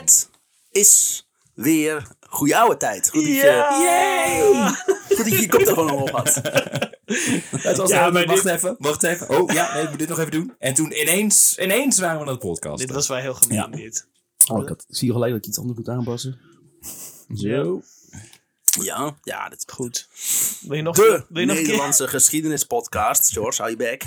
[0.00, 0.28] Het
[0.70, 3.10] is weer goede oude tijd.
[3.10, 4.68] Goed dat je, Ja!
[5.08, 6.34] goed dat je je koptelefoon op had.
[7.62, 9.28] Het was Ja, wacht dit- even, wacht even.
[9.28, 10.54] Oh ja, nee, ik moet dit nog even doen.
[10.58, 12.78] En toen ineens, ineens waren we aan het podcast.
[12.78, 13.66] Dit was wel heel gemeen, Ja.
[13.66, 14.08] dit.
[14.52, 16.40] Oh, ik, had, zie al gelijk dat ik iets anders moet aanpassen.
[17.34, 17.82] Zo.
[18.80, 20.08] Ja, ja, dit is Goed.
[20.60, 21.70] Wil je nog, De wil je nog een keer?
[21.70, 23.32] Nederlandse geschiedenispodcast.
[23.32, 24.04] George, hou je bek.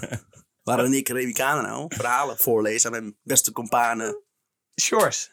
[0.62, 4.16] Waarin ik, Remy nou, verhalen voorlees aan mijn beste companen.
[4.82, 5.30] Shores.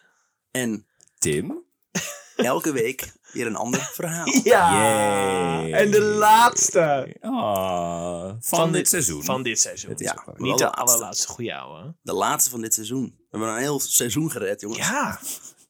[0.52, 0.86] En
[1.20, 1.64] Tim.
[2.36, 4.28] elke week weer een ander verhaal.
[4.44, 4.74] Ja!
[4.74, 5.74] Yay.
[5.74, 7.16] En de laatste.
[7.21, 9.24] Ah, van, dit seizoen.
[9.24, 9.90] Van dit seizoen.
[9.90, 10.12] Het is Ja.
[10.14, 10.82] ook wel- Niet de laatste.
[10.82, 11.96] allerlaatste goede ouwe.
[12.02, 13.16] De laatste van dit seizoen.
[13.18, 14.88] We hebben een heel seizoen gered, jongens.
[14.88, 15.20] Ja.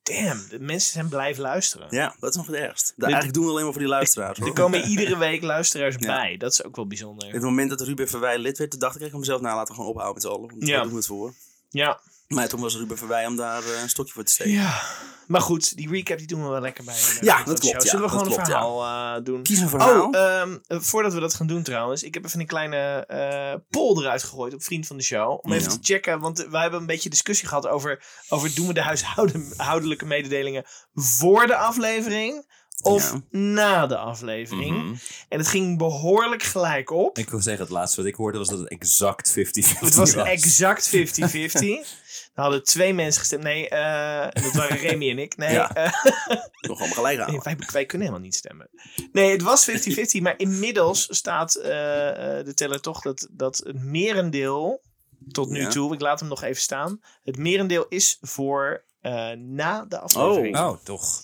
[0.03, 1.87] Damn, de mensen zijn blijven luisteren.
[1.89, 2.93] Ja, dat is nog het ergst.
[2.95, 4.37] Da- Eigenlijk doen we het alleen maar voor die luisteraars.
[4.39, 4.47] Hoor.
[4.47, 6.05] Er komen iedere week luisteraars Ja.
[6.15, 6.37] bij.
[6.37, 7.27] Dat is ook wel bijzonder.
[7.27, 9.67] Op het moment dat Ruben Verwij lid werd, toen dacht ik, ik mezelf nou laten
[9.75, 10.49] we gewoon ophouden met z'n allen.
[10.49, 10.73] Want Ja.
[10.73, 11.33] daar doen we het voor.
[11.69, 11.99] Ja.
[12.35, 14.53] Maar toen was Ruben Verwij om daar eh, een stokje voor te steken.
[14.53, 14.81] ja.
[15.27, 16.95] Maar goed, die recap die doen we wel lekker bij.
[16.95, 17.83] eh, Ja, dat klopt, show.
[17.83, 18.59] ja, Zullen we gewoon klopt, een ja.
[18.59, 19.43] verhaal eh, doen?
[19.43, 20.05] Kies een verhaal.
[20.07, 22.03] Oh, ehm, eh, voordat we dat gaan doen trouwens.
[22.03, 25.39] Ik heb even een kleine poll eruit gegooid op Vriend van de Show.
[25.45, 28.73] Om even te checken, want wij hebben een beetje discussie gehad over, over doen we
[28.73, 32.47] de huishoudelijke mededelingen voor de aflevering
[32.81, 33.37] of Ja.
[33.39, 34.77] na de aflevering.
[34.83, 34.93] Mhm.
[35.29, 37.17] En het ging behoorlijk gelijk op.
[37.17, 40.13] Ik wil zeggen, het laatste wat ik hoorde was dat het exact 50-50 Het was
[40.15, 41.87] exact 50-50.
[42.33, 43.43] Er hadden twee mensen gestemd.
[43.43, 45.37] Nee, eh, dat waren Remy en ik.
[45.37, 45.73] Nee, Ja.
[45.73, 45.91] eh,
[46.61, 47.43] Nog allemaal gelijk Nee, houden.
[47.57, 48.69] wij, wij kunnen helemaal niet stemmen.
[49.11, 53.83] Nee, het was 50-50, maar inmiddels staat eh, eh, de teller toch dat, dat het
[53.83, 54.81] merendeel,
[55.31, 55.69] tot nu Ja.
[55.69, 60.57] toe, ik laat hem nog even staan, het merendeel is voor eh, na de aflevering.
[60.57, 61.21] Oh, toch.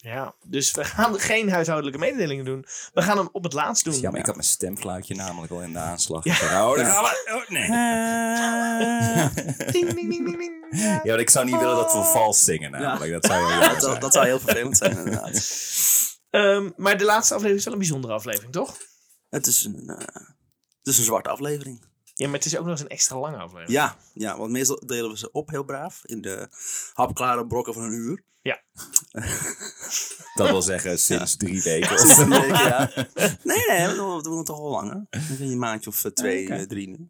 [0.00, 2.64] Ja, dus we gaan geen huishoudelijke mededelingen doen.
[2.92, 4.00] We gaan hem op het laatst doen.
[4.00, 6.24] Ja, maar ik had mijn stemfluitje namelijk al in de aanslag.
[6.24, 6.68] Ja.
[6.68, 7.32] Oh, daar gaan we.
[7.34, 7.68] Oh, nee.
[9.72, 10.56] Ding, ding, ding, ding, ding.
[10.82, 13.12] Ja, want ik zou niet willen dat we vals zingen namelijk.
[13.12, 14.00] Dat zou heel Dat, zou- zijn.
[14.00, 15.50] dat zou heel vervelend zijn, inderdaad.
[16.30, 18.76] Ehm, maar de laatste aflevering is wel een bijzondere aflevering, toch?
[19.28, 19.96] Het is een, eh,
[20.78, 21.87] het is een zwarte aflevering.
[22.18, 23.70] Ja, maar het is ook nog eens een extra lange aflevering.
[23.70, 26.00] Ja, ja, want meestal delen we ze op heel braaf.
[26.04, 26.48] In de
[26.92, 28.22] hapklare brokken van een uur.
[28.42, 28.60] Ja.
[30.34, 31.92] Dat wil zeggen sinds drie weken.
[31.92, 32.90] of ja.
[33.42, 35.06] Nee, nee, we doen, we doen het toch al langer.
[35.10, 36.54] Dan ben je een maandje of eh, twee, Oké.
[36.54, 37.08] eh, drie nu.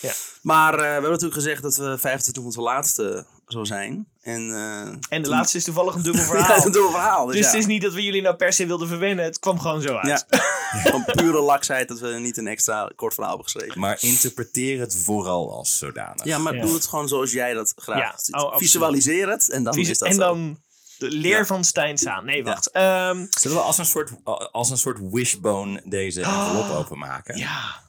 [0.00, 0.12] Ja.
[0.42, 4.06] Maar eh, we hebben natuurlijk gezegd dat we 25 onze laatste zou zijn.
[4.22, 4.80] En, eh,
[5.16, 6.66] En de laatste is toevallig een dubbel Ja, verhaal.
[6.66, 7.26] een dubbel verhaal.
[7.26, 7.50] Dus, Dus ja.
[7.50, 9.24] het is niet dat we jullie nou per se wilden verwennen.
[9.24, 10.26] Het kwam gewoon zo uit.
[10.30, 10.38] Ja.
[10.90, 13.80] Van pure laksheid dat we niet een extra kort verhaal hebben geschreven.
[13.80, 16.24] Maar interpreteer het vooral als zodanig.
[16.24, 16.62] Ja, maar Ja.
[16.64, 18.34] doe het gewoon zoals jij dat graag Ja, ziet.
[18.34, 18.56] oh.
[18.56, 20.20] Visualiseer het en dan is dat en zo.
[20.20, 20.58] dan
[20.98, 21.44] de leer Ja.
[21.46, 22.24] van Stijn Saan.
[22.24, 22.70] Nee, wacht.
[22.70, 24.10] Ehm, Zullen we als een soort,
[24.52, 27.36] als een soort wishbone deze envelop openmaken?
[27.36, 27.82] ja,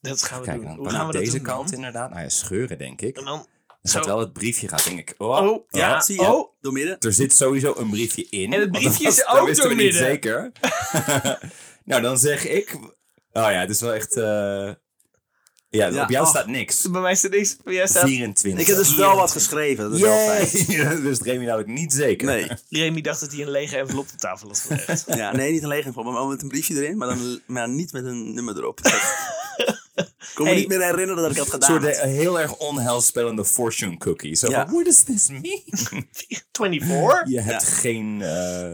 [0.00, 0.66] dat gaan we Kijk, doen.
[0.66, 1.54] dan Hoe gaan we dat deze doen dan?
[1.56, 2.10] kant inderdaad.
[2.10, 3.16] Nou ja, scheuren denk ik.
[3.16, 3.46] En Dan
[3.90, 4.10] gaat zo.
[4.10, 5.14] wel het briefje gaat denk ik.
[5.18, 5.94] Oh, Oh, ja.
[5.94, 6.00] oh.
[6.00, 6.26] Zie je?
[6.26, 6.50] Oh.
[6.60, 6.96] Door midden.
[6.98, 8.52] Er zit sowieso een briefje in.
[8.52, 10.52] En het briefje is ook wisten we niet zeker.
[11.84, 12.74] nou, dan zeg ik...
[13.32, 14.16] Oh ja, het is wel echt...
[14.16, 14.24] eh,
[15.70, 16.30] Ja, Ja, op jou oh.
[16.30, 16.90] staat niks.
[16.90, 17.56] bij mij staat niks.
[17.64, 18.04] Bij jij staat...
[18.04, 18.60] 24.
[18.62, 19.84] Ik heb dus wel wat geschreven.
[19.84, 21.02] Dat is wel fijn.
[21.02, 22.26] Wist Remy namelijk niet zeker.
[22.26, 22.46] Nee.
[22.68, 25.04] Remy dacht dat hij een lege envelop op tafel had gelegd.
[25.06, 27.92] Ja, nee, niet een lege envelop, maar met een briefje erin, maar, dan, maar niet
[27.92, 28.80] met een nummer erop.
[29.98, 30.58] Ik kon me Hey.
[30.60, 31.82] niet meer herinneren dat ik had Een gedaan.
[31.82, 34.34] soort eh, heel erg onheilspellende fortune cookie.
[34.34, 34.64] Zo Ja.
[34.64, 35.62] van, what does this mean?
[36.12, 37.28] 24?
[37.34, 38.22] Je hebt geen...
[38.22, 38.28] eh,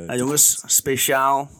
[0.07, 1.51] Nou, jongens, speciaal,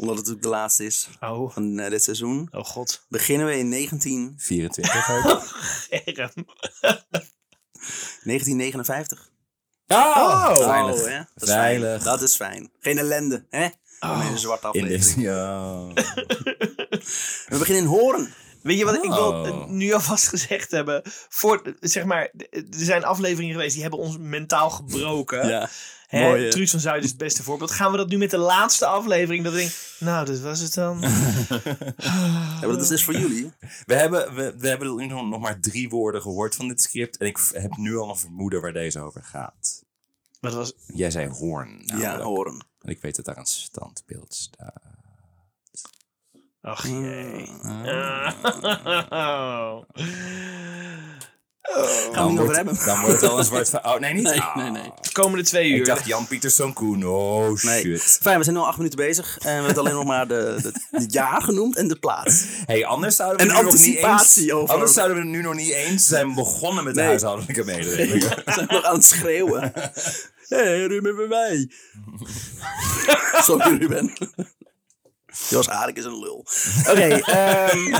[0.00, 1.52] omdat het natuurlijk de laatste is Oh.
[1.52, 3.04] van eh, dit seizoen, Oh god.
[3.08, 5.24] beginnen we in 19, 24 ook.
[5.90, 6.32] Erm.
[8.22, 9.30] 1959.
[9.86, 11.04] Oh, Oh, veilig.
[11.04, 11.16] hè?
[11.34, 11.88] Dat is Veilig.
[12.02, 12.04] Fijn.
[12.04, 12.70] Dat is fijn.
[12.80, 13.66] Geen ellende, hè?
[14.00, 14.18] Oh.
[14.22, 15.04] In deze zwarte In aflevering.
[15.04, 15.20] deze...
[15.20, 15.86] Ja.
[17.48, 18.32] We beginnen in Hoorn.
[18.62, 19.66] Weet je wat ik wil Oh.
[19.66, 21.02] nu alvast gezegd hebben?
[21.28, 25.48] Voor, zeg maar, er zijn afleveringen geweest die hebben ons mentaal gebroken.
[25.48, 25.68] Ja.
[26.06, 26.20] Hè?
[26.22, 26.48] Mooi?
[26.48, 27.70] Truus van Zuid is het beste voorbeeld.
[27.70, 29.44] Gaan we dat nu met de laatste aflevering?
[29.44, 31.00] Dat ik denk, nou, dat was het dan.
[31.00, 31.10] ja
[32.60, 33.52] maar dat is dus voor jullie.
[33.86, 37.16] We hebben, we, we hebben nu nog maar drie woorden gehoord van dit script.
[37.16, 39.84] En ik heb nu al een vermoeden waar deze over gaat.
[40.40, 40.72] Wat was...
[40.86, 41.82] Jij zei hoorn.
[41.84, 42.20] Ja.
[42.20, 42.62] Hoorn.
[42.82, 44.82] En ik weet dat daar een standbeeld staat.
[46.62, 47.48] Ach jee.
[49.10, 49.82] Oh.
[52.12, 52.78] Gaan we Dan het niet over wordt, hebben.
[52.86, 53.84] dan wordt het wel een zwart van...
[53.86, 54.22] Oh, nee, niet?
[54.22, 54.56] Nee, Ah.
[54.56, 54.92] nee, nee.
[55.12, 55.76] Komende twee uur.
[55.76, 57.06] Ik dacht Jan Pieterszoon Koen.
[57.06, 57.80] Oh, Nee.
[57.82, 58.18] shit.
[58.22, 59.38] Fijn, we zijn nu al acht minuten bezig.
[59.38, 62.44] En we hebben alleen nog maar de, de, het jaar genoemd en de plaats.
[62.66, 64.50] Hey, anders zouden we En nu nog niet eens...
[64.52, 67.08] over- Anders zouden we nu nog niet eens zijn begonnen met de Nee.
[67.08, 68.28] huishoudelijke mededelingen.
[68.44, 69.72] We zijn nog aan het schreeuwen.
[70.48, 71.70] Hé, hey, Ruben bij mij.
[73.42, 74.12] Sorry, Ruben.
[75.48, 76.46] Jos Arik is een lul.
[76.90, 77.90] Oké, ehm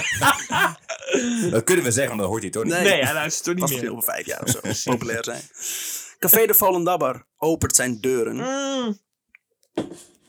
[1.51, 2.73] Dat kunnen we zeggen, want dan hoort hij toch niet.
[2.73, 2.83] Nee.
[2.83, 3.91] Nee, hij luistert toch niet meer.
[3.91, 4.91] over vijf jaar of zo.
[4.91, 5.43] Populair zijn.
[6.19, 8.37] Café de Volendammer opent zijn deuren.
[8.37, 8.99] Mm.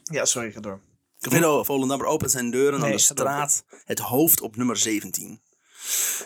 [0.03, 0.79] Ja, sorry, ga door.
[1.19, 5.41] Café de Volendammer opent zijn deuren aan de straat Het Hoofd op nummer 17.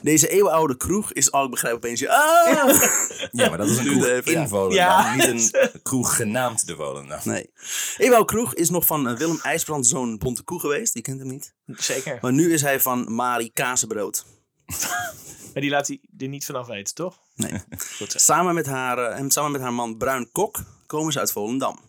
[0.01, 2.81] Deze eeuwenoude kroeg is, al ik begrijp opeens, je, ah!
[3.31, 5.15] Ja, maar dat is een kroeg even, in Volendam, Ja.
[5.15, 7.19] niet een kroeg genaamd de Volendam.
[7.23, 7.51] Nee.
[7.97, 11.27] Eeuwenoude kroeg is nog van eh, Willem IJsbrand zoon Bonte Koe geweest, die kent hem
[11.29, 11.53] niet.
[11.65, 12.17] Zeker.
[12.21, 14.25] Maar nu is hij van Marie Kazenbrood.
[15.53, 17.19] Maar die laat hij er niet vanaf weten, toch?
[17.35, 17.51] Nee.
[17.97, 18.17] Goed zo.
[18.17, 21.79] Samen met, haar, eh, en samen met haar man Bruin Kok komen ze uit Volendam.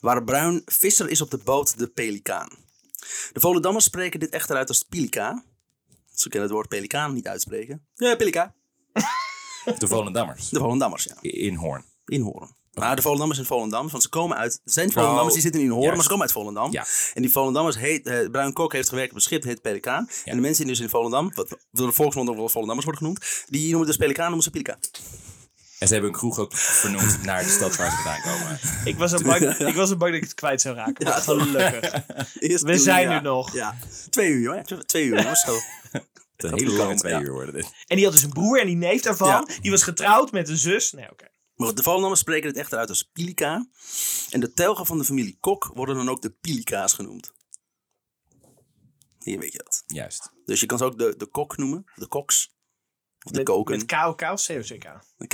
[0.00, 2.48] Waar Bruin visser is op de boot de Pelikaan.
[3.32, 5.44] De Volendammers spreken dit echter uit als Pilika.
[6.18, 7.86] Ze kennen het woord pelikaan niet uitspreken.
[7.94, 8.54] Ja, Pilika.
[9.78, 10.48] De Volendammers.
[10.48, 11.16] De Volendammers, ja.
[11.20, 11.84] In Hoorn.
[12.06, 12.54] In Hoorn.
[12.72, 14.60] Maar de Volendammers zijn Volendammers, want ze komen uit...
[14.64, 16.72] Zijn Volendammers, die zitten in Hoorn, maar ze komen uit Volendam.
[16.72, 16.86] Ja.
[17.14, 18.06] En die Volendammers heet...
[18.06, 20.08] eh, Bruin Kok heeft gewerkt op een schip, heet Pelikaan.
[20.24, 23.04] En de mensen die dus in Volendam, wat door de volksmond ook wel Volendammers worden
[23.06, 24.78] genoemd, die noemen dus Pelikaan, noemen ze Pilika.
[25.86, 28.58] En ze hebben een kroeg ook vernoemd naar de stad waar ze vandaan komen.
[28.90, 31.04] Ik was, zo bang, ik was zo bang dat ik het kwijt zou raken.
[31.04, 31.92] Maar gelukkig.
[32.48, 33.14] Eerst We zijn ja.
[33.14, 33.52] er nog.
[33.52, 33.76] Ja.
[34.10, 34.84] Twee uur, hoor.
[34.86, 35.40] Twee- uur, jongens.
[35.40, 35.58] Zo.
[36.36, 37.20] Een hele lange komen, twee ja.
[37.20, 37.72] uur worden dit.
[37.86, 39.28] En die had dus een broer en die neef daarvan.
[39.28, 39.46] Ja.
[39.60, 40.92] Die was getrouwd met een zus.
[40.92, 41.28] Nee, oké.
[41.54, 43.68] Maar de Volendammers spreken het echter uit als Pilika.
[44.30, 47.32] En de telgen van de familie Kok worden dan ook de Pilika's genoemd.
[49.18, 49.82] Hier weet je dat.
[49.86, 50.32] Juist.
[50.44, 51.84] Dus je kan ze ook de, de kok noemen.
[51.94, 52.54] De koks.
[53.26, 53.76] Of de Met, koken.
[53.76, 55.00] met KOK of COCK.
[55.16, 55.26] De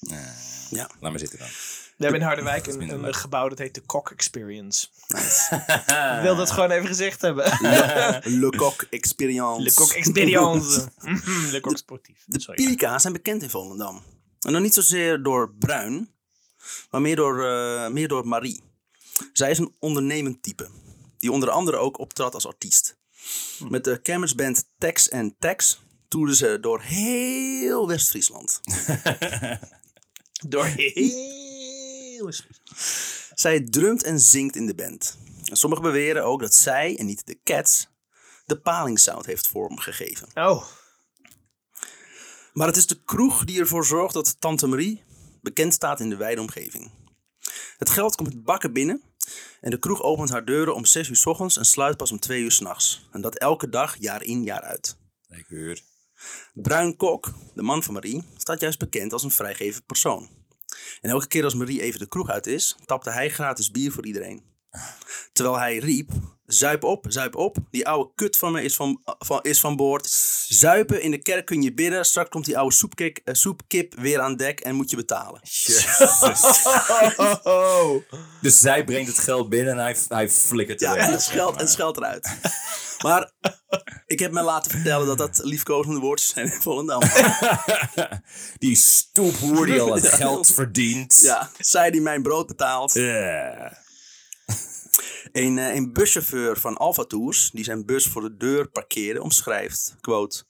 [0.00, 0.38] KLK.
[0.70, 0.90] Ja.
[1.00, 1.48] Laat maar zitten dan.
[1.96, 4.86] We hebben in Harderwijk een, gebouw dat heet de Kok Experience.
[5.08, 5.54] Nice.
[6.16, 7.44] Ik wil dat gewoon even gezegd hebben.
[8.40, 9.62] Le Coq Experience.
[9.62, 10.88] Le Kok Experience.
[11.00, 12.24] Mhm, Le Kok Sportief.
[12.26, 14.02] De zijn bekend in Volendam.
[14.40, 16.10] En dan niet zozeer door Bruin,
[16.90, 18.62] maar meer door, eh, meer door Marie.
[19.32, 20.68] Zij is een ondernemend type,
[21.18, 22.96] die onder andere ook optrad als artiest.
[23.68, 28.60] Met de kermisband Tex en Tex toerden ze door heel West-Friesland.
[30.46, 32.32] Door heel...
[33.34, 35.18] Zij drumt en zingt in de band.
[35.44, 37.88] En sommigen beweren ook dat zij, en niet de Cats,
[38.46, 40.28] de palingsound heeft vormgegeven.
[40.34, 40.64] Oh,
[42.52, 45.02] Maar het is de kroeg die ervoor zorgt dat Tante Marie
[45.42, 46.90] bekend staat in de wijde omgeving.
[47.76, 49.02] Het geld komt met bakken binnen
[49.60, 52.20] en de kroeg opent haar deuren om 6 uur s ochtends en sluit pas om
[52.20, 53.08] 2 uur s'nachts.
[53.12, 54.96] En dat elke dag, jaar in, jaar uit.
[55.28, 55.80] Lekker.
[56.54, 60.28] Bruin Kok, de man van Marie, staat juist bekend als een vrijgevend persoon.
[61.00, 64.06] En elke keer als Marie even de kroeg uit is, tapte hij gratis bier voor
[64.06, 64.47] iedereen.
[65.32, 66.10] Terwijl hij riep,
[66.46, 70.10] zuip op, zuip op, die oude kut van me is van, van, is van boord.
[70.48, 74.20] Zuipen, in de kerk kun je bidden, straks komt die oude soepkik, eh, soepkip weer
[74.20, 75.40] aan dek en moet je betalen.
[78.40, 81.04] Dus zij brengt het geld binnen en hij, hij flikkert Ja, erin.
[81.04, 81.12] en
[81.56, 82.30] het scheld eruit.
[83.02, 83.30] Maar
[84.06, 87.00] ik heb me laten vertellen dat dat liefkozende woordjes zijn in Volendam.
[88.58, 91.20] Die stoephoer die al het geld verdient.
[91.22, 92.92] Ja, zij die mijn brood betaalt.
[92.92, 93.86] Ja.
[95.32, 99.96] Een, eh, een buschauffeur van Alfa Tours, die zijn bus voor de deur parkeerde, omschrijft,
[100.00, 100.46] quote...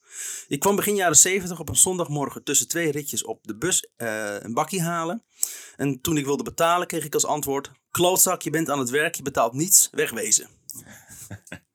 [0.48, 4.40] Ik kwam begin jaren 70 op een zondagmorgen tussen twee ritjes op de bus eh,
[4.40, 5.24] een bakkie halen.
[5.76, 7.70] En toen ik wilde betalen, kreeg ik als antwoord...
[7.90, 10.48] Klootzak, je bent aan het werk, je betaalt niets, wegwezen.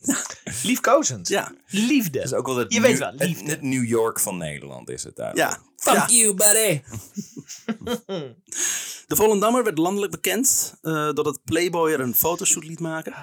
[0.62, 1.28] Liefkozend.
[1.28, 2.18] Ja, Liefde.
[2.18, 3.50] Dat is ook wel het, Je weet New- wel, het, liefde.
[3.50, 5.36] het New York van Nederland is het daar.
[5.36, 5.58] ja.
[5.76, 6.06] Fuck ja.
[6.08, 6.80] you, buddy.
[9.06, 13.14] De Volendammer werd landelijk bekend eh, doordat Playboy er een fotoshoot liet maken.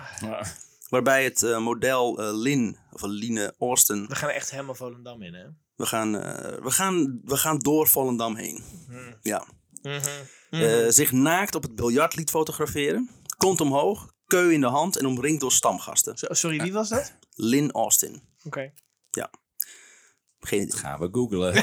[0.90, 5.34] Waarbij het eh, model eh, Lynn, of Line Austin, We gaan echt helemaal Volendam in,
[5.34, 5.46] hè?
[5.76, 8.64] we gaan, eh, we gaan, we gaan door Volendam heen.
[9.22, 9.46] Ja.
[9.82, 10.00] Mhm.
[10.50, 13.10] Eh, zich naakt op het biljart liet fotograferen.
[13.38, 16.14] Kont omhoog, keu in de hand en omringd door stamgasten.
[16.18, 17.14] Sorry, wie was dat?
[17.36, 18.22] Lynn Austin.
[18.44, 18.72] Oké.
[19.12, 19.30] Ja.
[20.40, 20.80] Geen idee.
[20.80, 21.54] Gaan we googlen.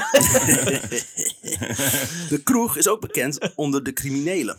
[2.29, 4.57] De kroeg is ook bekend onder de criminelen.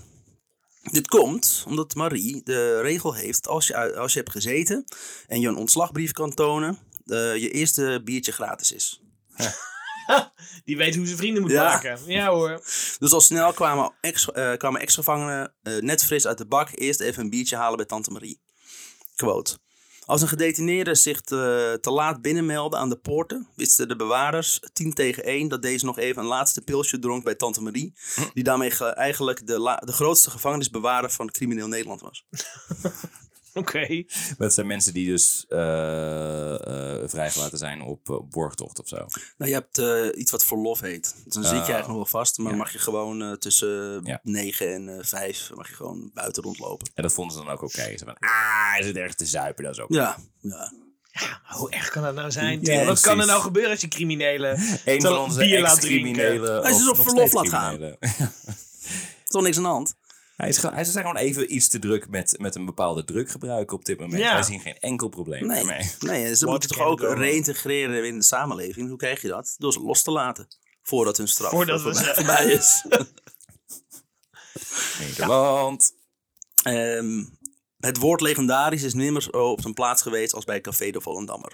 [0.82, 4.84] Dit komt omdat Marie de regel heeft als je, als je hebt gezeten
[5.26, 9.02] en je een ontslagbrief kan tonen, eh, je eerste biertje gratis is.
[10.64, 11.62] Die weet hoe ze vrienden moet Ja.
[11.64, 11.98] maken.
[12.06, 12.60] Ja hoor.
[12.98, 17.22] Dus al snel kwamen, eh, kwamen ex-gevangenen eh, net fris uit de bak eerst even
[17.22, 18.40] een biertje halen bij Tante Marie.
[19.16, 19.58] Quote.
[20.06, 24.92] Als een gedetineerde zich te, te laat binnenmeldde aan de poorten, wisten de bewaarders 10
[24.92, 27.94] tegen 1 dat deze nog even een laatste pilsje dronk bij Tante Marie,
[28.34, 32.24] die daarmee ge- eigenlijk de, de grootste gevangenisbewaarder van crimineel Nederland was.
[33.60, 34.04] Oké.
[34.38, 38.96] Dat zijn mensen die dus eh, eh, vrijgelaten zijn op, eh, op borgtocht of zo.
[39.36, 41.14] Nou, je hebt eh, iets wat verlof heet.
[41.24, 41.52] Dus dan zit je Oh.
[41.68, 42.58] eigenlijk nog wel vast, maar Ja.
[42.58, 44.20] mag je gewoon eh, tussen Ja.
[44.22, 46.90] 9 en eh 5 mag je gewoon buiten rondlopen.
[46.94, 47.96] En dat vonden ze dan ook oké.
[47.98, 49.92] Ze van, ah, is het erg te zuipen, dat is ook.
[49.92, 50.72] Ja, ja.
[51.20, 52.58] Ja, hoe erg kan dat nou zijn?
[52.62, 52.84] Ja?
[52.84, 56.62] Wat kan er nou gebeuren als je criminelen Een van onze bier laat ex-criminelen.
[56.62, 57.74] Hij is of dus op verlof laat gaan.
[57.76, 57.98] criminelen.
[59.24, 59.94] Toch niks aan de hand.
[60.42, 63.72] Hij is, gewoon- hij is gewoon even iets te druk met, met een bepaalde druggebruik
[63.72, 64.22] op dit moment.
[64.22, 64.32] Ja.
[64.32, 65.90] Wij zien geen enkel probleem Nee, ermee.
[65.98, 68.88] nee ze moeten toch ook reïntegreren in de samenleving.
[68.88, 69.54] Hoe krijg je dat?
[69.58, 70.46] Door ze los te laten.
[70.82, 72.84] Voordat hun straf Voordat voorbij, we ze- voorbij is.
[75.00, 75.92] Nederland.
[76.62, 77.24] Ehm,
[77.78, 81.52] het woord legendarisch is nimmer zo op zijn plaats geweest als bij Café de Volendammer.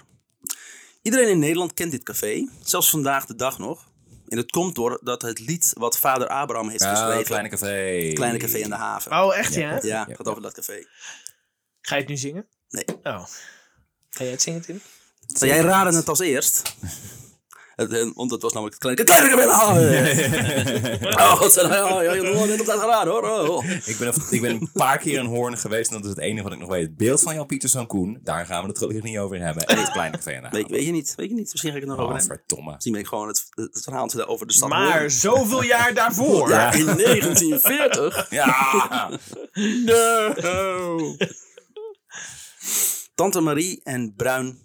[1.01, 3.88] Iedereen in Nederland kent dit café, zelfs vandaag de dag nog.
[4.29, 7.25] En het komt doordat het lied wat vader Abraham heeft Ah, geschreven...
[7.25, 8.11] kleine café.
[8.13, 9.11] Kleine Café in de Haven.
[9.11, 9.71] Oh, echt ja?
[9.71, 10.85] ja, ja, gaat over dat café.
[11.81, 12.47] Ga je het nu zingen?
[12.69, 12.85] Nee.
[13.03, 13.25] Oh.
[14.09, 14.81] Ga jij het zingen, Tim?
[15.27, 16.75] Zal jij raden het als eerst?
[17.87, 21.17] Eh, want het was namelijk het kleine, kleine Café in de Haven.
[21.23, 23.23] oh, god, ja, ja, ja, hoor.
[23.23, 23.65] Oh, oh.
[23.85, 26.43] Ik ben, ik ben een paar keer in Hoorn geweest en dat is het enige
[26.43, 26.81] wat ik nog weet.
[26.81, 29.65] Het beeld van Jan Pieterszoon Koen, daar gaan we het gelukkig niet over hebben.
[29.65, 31.49] En het kleine café Weet, weet je niet, weet je niet.
[31.51, 32.37] Misschien ga ik het nog over Oh, hebben.
[32.37, 32.71] verdomme.
[32.71, 35.11] Misschien ben ik gewoon het, het verhaal over de stad Maar Hoorn.
[35.11, 36.49] zoveel jaar daarvoor.
[36.49, 38.27] Ja, in 1940.
[38.29, 39.09] Ja!
[39.85, 41.15] No.
[43.15, 44.59] Tante Marie en Bruin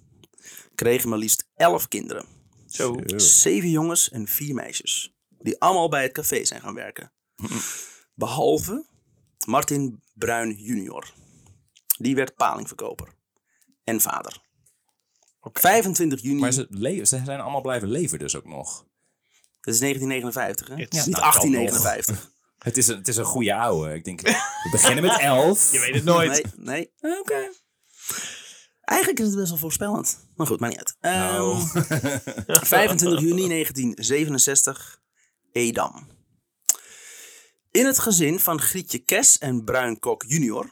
[0.74, 2.33] kregen maar liefst elf kinderen.
[2.74, 2.96] Zo.
[3.16, 5.14] Zeven jongens en vier meisjes.
[5.38, 7.12] Die allemaal bij het café zijn gaan werken.
[8.14, 8.86] Behalve
[9.46, 11.12] Martin Bruin junior.
[11.98, 13.08] Die werd palingverkoper.
[13.84, 14.42] En vader.
[15.52, 16.40] 25 juni.
[16.40, 16.66] Maar ze,
[17.02, 18.86] ze zijn allemaal blijven leven dus ook nog.
[19.60, 20.74] Dat is 1959, hè?
[20.74, 22.32] Het- Niet nou, 1859.
[22.58, 23.94] Het is een, het is een goede ouwe.
[23.94, 25.72] Ik denk, we beginnen met elf.
[25.72, 26.56] Je weet het nooit.
[26.56, 27.18] Nee, nee.
[27.20, 27.50] Oké.
[28.84, 30.28] Eigenlijk is het best wel voorspellend.
[30.36, 30.96] Maar goed, maar niet uit.
[31.00, 31.66] Ehm, Oh.
[32.62, 35.00] 25 juni 1967,
[35.52, 36.06] Edam.
[37.70, 40.70] In het gezin van Grietje Kes en Bruin Kok junior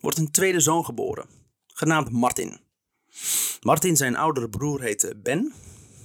[0.00, 1.26] wordt een tweede zoon geboren,
[1.66, 2.60] genaamd Martin.
[3.60, 5.52] Martin, zijn oudere broer, heette Ben.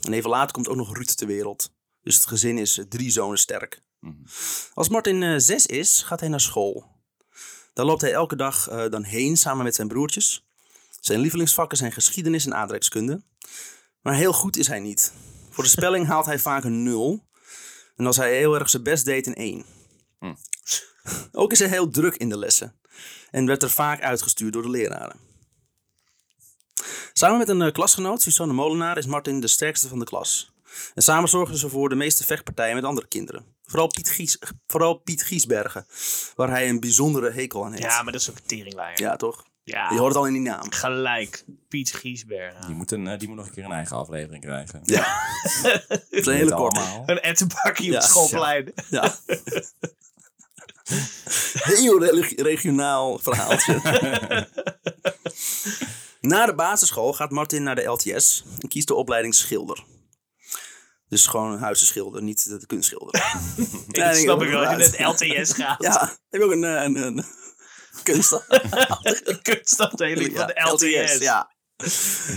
[0.02, 1.72] En even later komt ook nog Ruud ter wereld.
[2.02, 3.82] Dus het gezin is eh, drie zonen sterk.
[4.74, 6.86] Als Martin eh, zes is, gaat hij naar school.
[7.74, 10.47] Daar loopt hij elke dag eh, dan heen samen met zijn broertjes.
[11.08, 13.22] Zijn lievelingsvakken zijn geschiedenis en aardrijkskunde.
[14.02, 15.14] Maar heel goed is hij niet.
[15.50, 17.28] Voor de spelling haalt hij vaak een nul.
[17.96, 19.66] En als hij heel erg zijn best deed, een 1.
[21.32, 22.80] Ook is hij heel druk in de lessen.
[23.32, 25.20] En werd er vaak uitgestuurd door de leraren.
[27.14, 30.52] Samen met een eh, klasgenoot, Suzanne Molenaar, is Martin de sterkste van de klas.
[30.94, 33.56] En samen zorgen ze voor de meeste vechtpartijen met andere kinderen.
[33.64, 35.88] Vooral Piet, Gies, vooral Piet Giesbergen,
[36.36, 37.84] waar hij een bijzondere hekel aan heeft.
[37.84, 39.02] Ja, maar dat is ook een teringlaaier.
[39.02, 39.46] Ja, toch?
[39.68, 40.72] Ja, Je hoort het al in die naam.
[40.72, 41.44] gelijk.
[41.68, 42.66] Piet Giesberg.
[42.66, 44.82] Die moet, een, eh, die moet nog een keer een eigen aflevering krijgen.
[44.84, 45.04] Ja.
[45.90, 46.82] Het is een hele korte.
[47.06, 48.74] Een ettenbakje op Ja, het schoolplein.
[48.90, 49.16] Ja.
[51.54, 52.04] Heel
[52.36, 53.82] regionaal verhaaltje.
[56.22, 59.84] Na de basisschool gaat Martin naar de LTS en kiest de opleiding schilder.
[61.10, 63.16] Dus gewoon een huizenschilder, niet de kunstschilder.
[63.88, 65.84] Ik snap ik wel dat je met LTS gaat.
[65.84, 67.26] Ja, heb je ook een, eh, een, een
[68.04, 68.42] kunst.
[68.48, 71.18] Een kunstafdeling van de LTS.
[71.18, 71.56] Ja.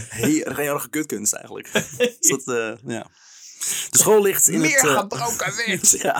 [0.09, 1.73] Heel erg heel erg kutkunst eigenlijk.
[2.21, 3.07] Dus dat, eh, ja.
[3.90, 4.90] De school ligt in Meer het...
[4.90, 5.90] eh, gebroken wit.
[6.02, 6.12] ja,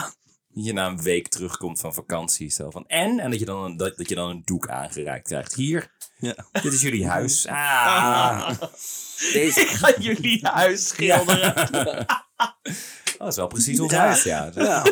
[0.49, 2.49] Dat je na een week terugkomt van vakantie.
[2.49, 3.19] Zo van, en?
[3.19, 5.53] En dat je, dan een, dat, dat je dan een doek aangereikt krijgt.
[5.55, 6.35] Hier, ja.
[6.61, 7.47] dit is jullie huis.
[7.47, 8.49] Ah.
[9.33, 11.55] Deze, Ik ga jullie huis schilderen.
[11.57, 13.99] Oh, dat is wel precies ons Ja.
[13.99, 14.51] huis, ja.
[14.55, 14.83] Ja.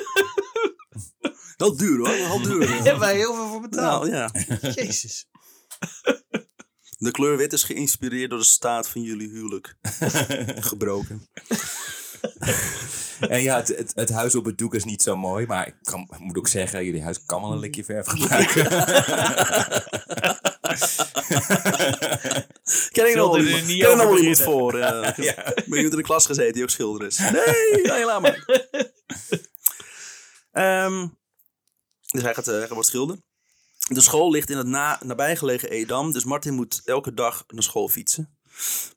[1.60, 2.60] Wel duur hoor, wel duur.
[2.68, 4.10] Daar hebben wij heel veel voor betaald.
[4.10, 4.32] Nou, ja.
[4.75, 5.25] Jezus.
[6.98, 9.75] De kleur wit is geïnspireerd door de staat van jullie huwelijk.
[10.70, 11.30] Gebroken.
[13.20, 15.46] En ja, het, het, het huis op het doek is niet zo mooi.
[15.46, 18.63] Maar ik kan, moet ook zeggen, jullie huis kan wel een likje verf gebruiken.
[22.92, 24.80] Ken ik nog er iemand, iemand voor.
[24.80, 25.54] eh Ja.
[25.66, 27.18] Ben je in de klas gezeten die ook schilder is?
[27.18, 28.46] Nee, nee laat maar.
[30.51, 31.08] Ehm,
[32.12, 33.18] dus hij, gaat, eh, hij wordt schilder.
[33.88, 36.12] De school ligt in het na, nabijgelegen Edam.
[36.12, 38.38] Dus Martin moet elke dag naar school fietsen.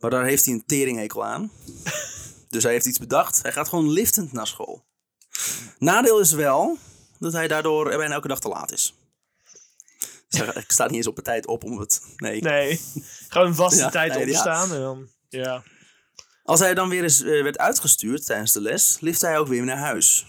[0.01, 1.51] Maar daar heeft hij een teringhekel aan.
[2.49, 3.43] Dus hij heeft iets bedacht.
[3.43, 4.85] Hij gaat gewoon liftend naar school.
[5.79, 6.79] Nadeel is wel
[7.19, 8.95] dat hij daardoor er bijna elke dag te laat is.
[10.29, 12.03] Dus hij, hij staat niet eens op de tijd op om het...
[12.17, 12.43] Nee.
[12.43, 12.81] Nee.
[13.29, 14.33] Gewoon een vaste Ja, tijd nee, ja.
[14.33, 14.73] opstaan.
[14.73, 15.63] En dan, ja.
[16.43, 19.65] Als hij dan weer eens eh, werd uitgestuurd tijdens de les, lifte hij ook weer
[19.65, 20.27] naar huis.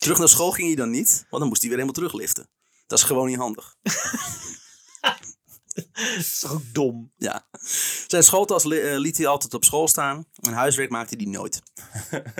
[0.00, 2.50] Terug naar school ging hij dan niet, want dan moest hij weer helemaal terugliften.
[2.86, 3.76] Dat is gewoon niet handig.
[5.92, 7.12] Dat is toch ook dom.
[7.16, 7.46] Ja.
[8.06, 11.62] Zijn schooltas li- eh, liet hij altijd op school staan en huiswerk maakte hij nooit.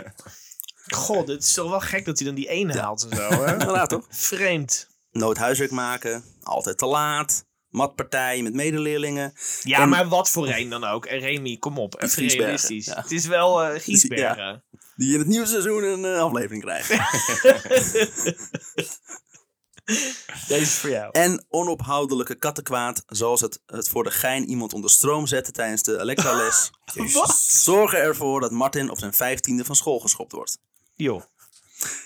[0.94, 3.56] God, het is toch wel gek dat hij dan die één haalt en zo, hè?
[3.74, 4.06] Ja, toch?
[4.08, 4.88] Vreemd.
[5.10, 9.32] Nooit huiswerk maken, altijd te laat, matpartijen met medeleerlingen.
[9.62, 11.06] Ja, En- maar wat voor een dan ook.
[11.06, 12.02] En Remy, kom op.
[12.02, 12.86] Even realistisch.
[12.86, 13.00] ja.
[13.00, 14.64] Het is wel eh Giesbergen.
[14.96, 16.96] Die in het nieuwe seizoen een eh, aflevering krijgen.
[20.48, 21.08] Deze is voor jou.
[21.12, 26.00] en onophoudelijke kattenkwaad, zoals het, het voor de gein iemand onder stroom zetten tijdens de
[26.00, 26.70] elektrales.
[27.64, 30.58] Zorgen ervoor dat Martin op zijn vijftiende van school geschopt wordt.
[30.94, 31.22] Joh.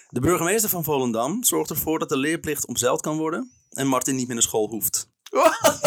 [0.08, 4.26] De burgemeester van Volendam zorgt ervoor dat de leerplicht omzeild kan worden en Martin niet
[4.26, 5.12] meer naar school hoeft.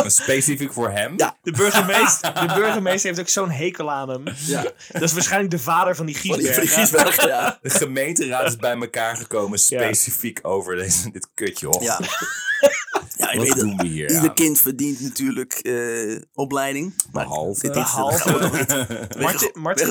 [0.06, 1.14] Specifiek voor hem?
[1.18, 1.38] Ja.
[1.42, 4.24] De burgemeester, de burgemeester heeft ook zo'n hekel aan hem.
[4.46, 6.78] Ja, Dat is waarschijnlijk de vader van die van die Giesbergen.
[6.78, 7.60] Giesbergen, ja.
[7.62, 11.70] De gemeenteraad is bij elkaar gekomen specifiek over deze, dit kutje.
[11.70, 12.00] Och, Ja.
[13.18, 14.10] ja, je Wat weet doen we hier?
[14.10, 14.34] Ieder aan?
[14.34, 16.94] kind verdient natuurlijk eh, opleiding.
[17.12, 17.62] Maar Behalve.
[17.62, 18.32] dit is- Behalve.
[18.32, 19.18] niet.
[19.22, 19.88] Martin, Martin,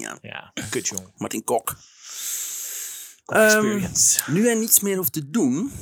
[0.00, 0.18] ja.
[0.22, 1.12] Ja, kut jong.
[1.16, 1.76] Martin Kok.
[3.26, 4.20] Experience.
[4.20, 5.72] Ehm, nu hij niets meer hoeft te doen,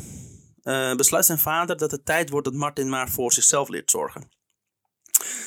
[0.66, 4.28] eh, besluit zijn vader dat het tijd wordt dat Martin maar voor zichzelf leert zorgen.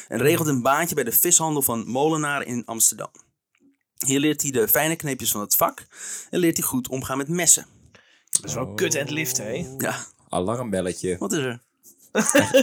[0.08, 3.12] En regelt een baantje bij de vishandel van Molenaar in Amsterdam.
[4.06, 5.88] Hier leert hij de fijne kneepjes van het vak
[6.30, 7.66] en leert hij goed omgaan met messen.
[8.30, 9.68] Dat is wel kut en het lift, hè?
[9.78, 11.18] Ja, Alarmbelletje.
[11.18, 11.62] wat is er?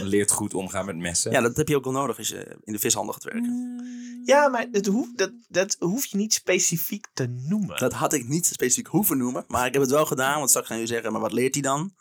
[0.03, 1.31] Leert goed omgaan met messen.
[1.31, 3.81] Ja, dat heb je ook wel nodig als je in de vishandel gaat werken.
[4.25, 7.77] Ja, maar dat, hoef, dat, dat hoef je niet specifiek te noemen.
[7.77, 10.67] Dat had ik niet specifiek hoeven noemen, maar ik heb het wel gedaan, want straks
[10.67, 11.93] gaan jullie zeggen, maar wat leert hij dan?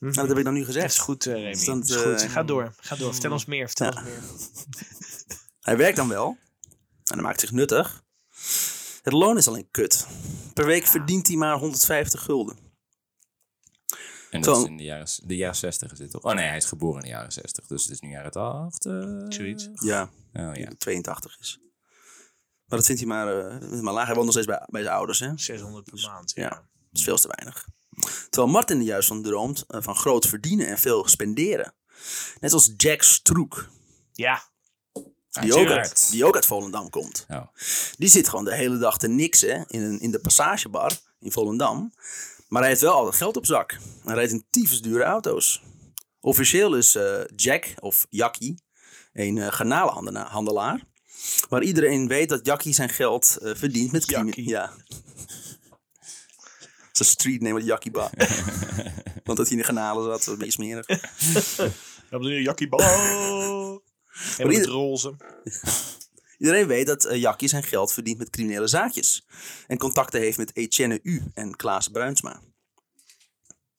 [0.00, 0.92] Nou, dat heb ik dan nu Dat gezegd.
[0.92, 1.50] is goed, eh, Remy.
[1.52, 2.20] Dus Dat dat, is goed.
[2.22, 2.74] eh, Ga door.
[2.76, 3.12] Ga door.
[3.12, 3.66] Vertel ons meer.
[3.66, 3.98] Vertel Ja.
[4.00, 4.20] ons meer.
[5.60, 6.36] Hij werkt dan wel.
[7.04, 8.02] En hij maakt zich nuttig.
[9.02, 10.06] Het loon is alleen kut.
[10.54, 12.56] Per week verdient hij maar 150 gulden.
[14.30, 14.62] En dat Zo.
[14.62, 16.22] is in de jaren, de jaren 60 is dit toch?
[16.22, 17.66] Oh nee, hij is geboren in de jaren 60.
[17.66, 19.32] Dus het is nu jaren 80.
[19.34, 19.68] Zoiets.
[19.74, 20.70] Ja, Oh ja.
[20.78, 21.58] 82 is.
[22.66, 24.04] Maar dat vindt hij maar, eh, maar laag.
[24.06, 25.18] Hij woont nog steeds bij, bij zijn ouders.
[25.18, 25.28] Hè?
[25.28, 26.32] Dat 600 per maand.
[26.34, 26.42] Ja.
[26.42, 26.68] ja.
[26.92, 27.68] is veel te weinig.
[28.30, 31.74] Terwijl Martin er juist van droomt eh, van groot verdienen en veel spenderen.
[32.40, 33.68] Net als Jack Stroek,
[34.12, 34.42] Ja.
[35.40, 37.26] die ook, uit, die ook uit Volendam komt.
[37.28, 37.46] Oh.
[37.98, 41.92] Die zit gewoon de hele dag te niksen in, een, in de passagebar in Volendam.
[42.48, 43.78] Maar hij heeft wel altijd geld op zak.
[44.04, 45.62] Hij rijdt in tyfus dure auto's.
[46.20, 48.62] Officieel is eh, Jack, of Jackie,
[49.12, 50.84] een uh, garnalenhandelaar.
[51.48, 54.48] Maar iedereen weet dat Jackie zijn geld eh, verdient met crimi- Jackie.
[54.48, 54.72] Ja.
[57.04, 58.10] Zijn street name was Jackie Ba.
[59.24, 60.86] Want dat hij in de garnalen zat, was een beetje smerig.
[60.86, 62.80] Dat bedoel je Jackie Bal.
[64.38, 65.14] En met ieder- roze.
[66.38, 69.26] Iedereen weet dat eh, Jackie zijn geld verdient met criminele zaakjes.
[69.66, 72.40] En contacten heeft met Etienne U en Klaas Bruinsma.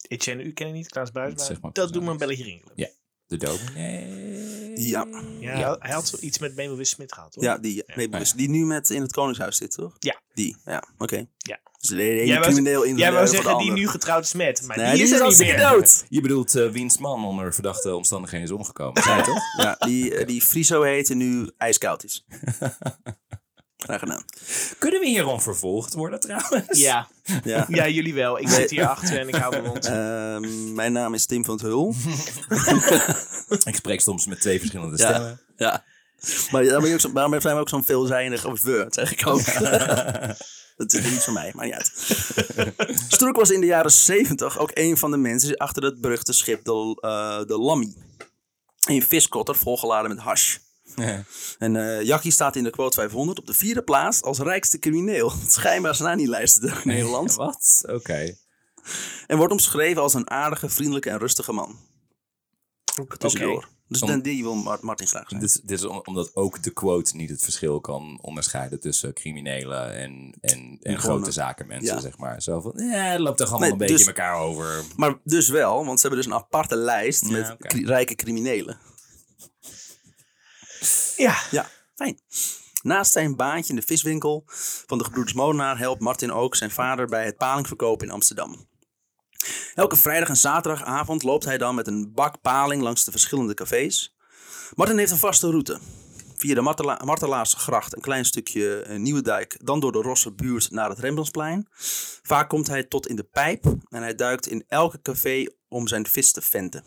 [0.07, 1.99] Etienne, u ken je niet, Klaas maar Dat doet precies.
[1.99, 2.73] me een belletje rinkelen.
[2.75, 2.89] Ja.
[3.27, 4.79] De dominee.
[4.87, 5.07] Ja.
[5.39, 7.43] Ja, hij had iets met Memo Wis Smit gehad, hoor.
[7.43, 8.37] Ja, die, nee, bewust.
[8.37, 9.95] die nu met in het Koningshuis zit, toch?
[9.99, 10.21] Ja.
[10.33, 11.25] Die, ja, oké.
[11.37, 11.59] Ja.
[11.81, 14.33] Dus de ene crimineel in de Jij wou van de zeggen die nu getrouwd is
[14.33, 15.57] met, maar Nee, die, is er niet meer.
[15.57, 16.05] dood.
[16.09, 19.03] Je bedoelt eh, wiens man onder verdachte omstandigheden is omgekomen.
[19.03, 19.43] Zei je toch?
[19.57, 22.25] Ja, die, eh, die Friso heet en nu ijskoud is.
[23.77, 24.23] Graag gedaan.
[24.79, 26.79] Kunnen we hierom vervolgd worden trouwens?
[26.79, 27.07] Ja.
[27.43, 27.65] Ja.
[27.79, 28.39] ja, jullie wel.
[28.39, 29.85] Ik zit hier achter en ik hou mijn mond.
[29.85, 31.95] Ehm, mijn naam is Tim van het Hul.
[33.71, 35.07] Ik spreek soms met twee verschillende Ja.
[35.09, 35.39] stemmen.
[35.57, 35.83] Ja.
[36.51, 39.27] Maar daarom, ben je ook zo, daarom zijn we ook zo'n veelzijdig dat zeg ik
[39.27, 39.41] ook.
[40.81, 41.91] Dat is niet van mij, maar niet uit.
[43.13, 46.63] Stroek was in de jaren 70 ook een van de mensen achter het beruchte schip
[46.63, 47.95] de, eh, de Lammy.
[48.85, 50.57] Een viskotter volgeladen met hash.
[51.57, 55.33] En eh Jackie staat in de quote 500 op de vierde plaats als rijkste crimineel.
[55.47, 57.35] Schijnbaar staan die lijsten in Nederland.
[57.45, 57.83] Wat?
[57.87, 58.35] Oké.
[59.27, 61.79] En wordt omschreven als een aardige, vriendelijke en rustige man.
[63.17, 63.67] Tussendoor.
[63.91, 65.41] Dus Om- dan die wil Mart- Martin graag zijn.
[65.41, 69.93] Dit, dit is om- omdat ook de quote niet het verschil kan onderscheiden tussen criminelen
[69.95, 72.01] en, en, en grote zakenmensen, ja.
[72.01, 72.41] zeg maar.
[72.41, 74.83] Zo van, ja, het loopt toch allemaal Nee, een beetje dus- in elkaar over.
[74.95, 78.79] Maar dus wel, want ze hebben dus een aparte lijst Ja, met cri- rijke criminelen.
[81.17, 81.35] Ja.
[81.51, 82.19] Ja, fijn.
[82.81, 84.43] Naast zijn baantje in de viswinkel
[84.87, 88.69] van de gebroeders Molenaar helpt Martin ook zijn vader bij het palingverkoop in Amsterdam.
[89.73, 94.15] Elke vrijdag en zaterdagavond loopt hij dan met een bak paling langs de verschillende cafés.
[94.75, 95.79] Martin heeft een vaste route.
[96.35, 100.89] Via de Martela Martelaarsgracht een klein stukje eh, Nieuwedijk, dan door de Rosse buurt naar
[100.89, 101.67] het Rembrandtsplein.
[102.21, 106.07] Vaak komt hij tot in de pijp en hij duikt in elke café om zijn
[106.07, 106.83] vis te venten.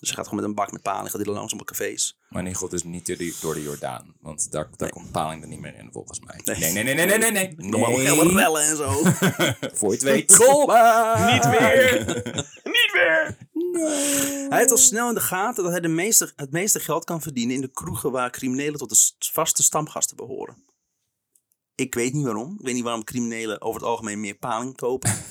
[0.00, 2.18] Dus hij gaat gewoon met een bak met paling, gaat hij langs op de cafés.
[2.28, 4.14] Maar in God is niet door de, door de Jordaan.
[4.20, 6.40] Want daar, daar komt paling er niet meer in, volgens mij.
[6.44, 6.56] Nee.
[6.58, 7.54] Nee, nee, nee, nee, nee, nee.
[7.56, 8.00] nee.
[8.00, 8.90] Helemaal rellen en zo.
[9.78, 10.36] Voor je het weet.
[10.36, 11.32] Kom maar!
[11.32, 12.04] Niet meer.
[12.74, 13.36] Niet meer.
[14.48, 17.22] Hij heeft al snel in de gaten dat hij de meeste, het meeste geld kan
[17.22, 20.64] verdienen in de kroegen waar criminelen tot de vaste stamgasten behoren.
[21.74, 22.56] Ik weet niet waarom.
[22.58, 25.10] Ik weet niet waarom criminelen over het algemeen meer paling kopen.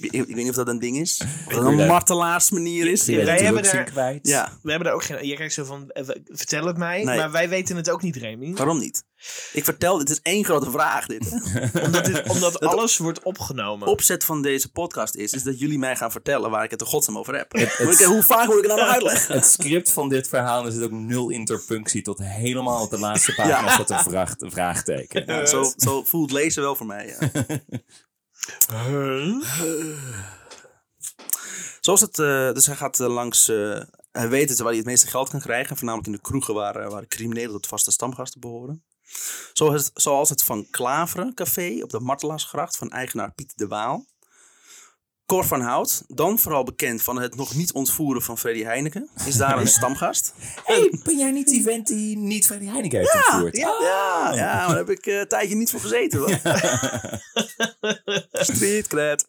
[0.00, 1.20] Ik, ik weet niet of dat een ding is.
[1.46, 3.06] Of dat een martelaarsmanier is.
[3.06, 3.72] Ja, Wij hebben daar...
[3.72, 4.26] daar- kwijt.
[4.26, 5.26] Ja, We hebben daar ook geen...
[5.26, 7.04] Je kijkt zo van, eh, vertel het mij.
[7.04, 7.16] Nee.
[7.16, 8.54] Maar wij weten het ook niet, Remy.
[8.54, 9.04] waarom niet?
[9.52, 11.32] Ik vertel, het is één grote vraag dit.
[11.84, 13.88] Omdat, dit, omdat alles wordt opgenomen.
[13.88, 16.84] opzet van deze podcast is, is dat jullie mij gaan vertellen waar ik het de
[16.84, 17.54] godsnaam over heb.
[17.54, 19.34] Ik- hoe vaak moet ik het nou uitleggen?
[19.34, 23.34] Het script van dit verhaal er zit ook nul interpunctie tot helemaal op de laatste
[23.34, 25.22] pagina staat een, vraag, een vraagteken.
[25.26, 27.16] Ja, zo, zo voelt lezen wel voor mij.
[27.20, 27.28] Ja.
[31.80, 33.80] Zoals het, eh, dus hij gaat eh, langs, eh,
[34.12, 35.76] hij weet het waar hij het meeste geld kan krijgen.
[35.76, 38.84] Voornamelijk in de kroegen waar, waar criminelen tot vaste stamgasten behoren.
[39.52, 44.06] Zoals het, zoals het Van Klaveren café op de Martelaarsgracht van eigenaar Piet de Waal.
[45.28, 49.36] Cor van Hout, dan vooral bekend van het nog niet ontvoeren van Freddy Heineken, is
[49.36, 50.34] daar een stamgast.
[50.64, 53.56] hey, ben jij niet die vent die niet die Heineken heeft ontvoerd?
[53.56, 56.18] Ja, ja, ja, maar daar heb ik eh, een tijdje niet voor gezeten.
[56.18, 56.30] hoor.
[58.54, 59.28] Street cred.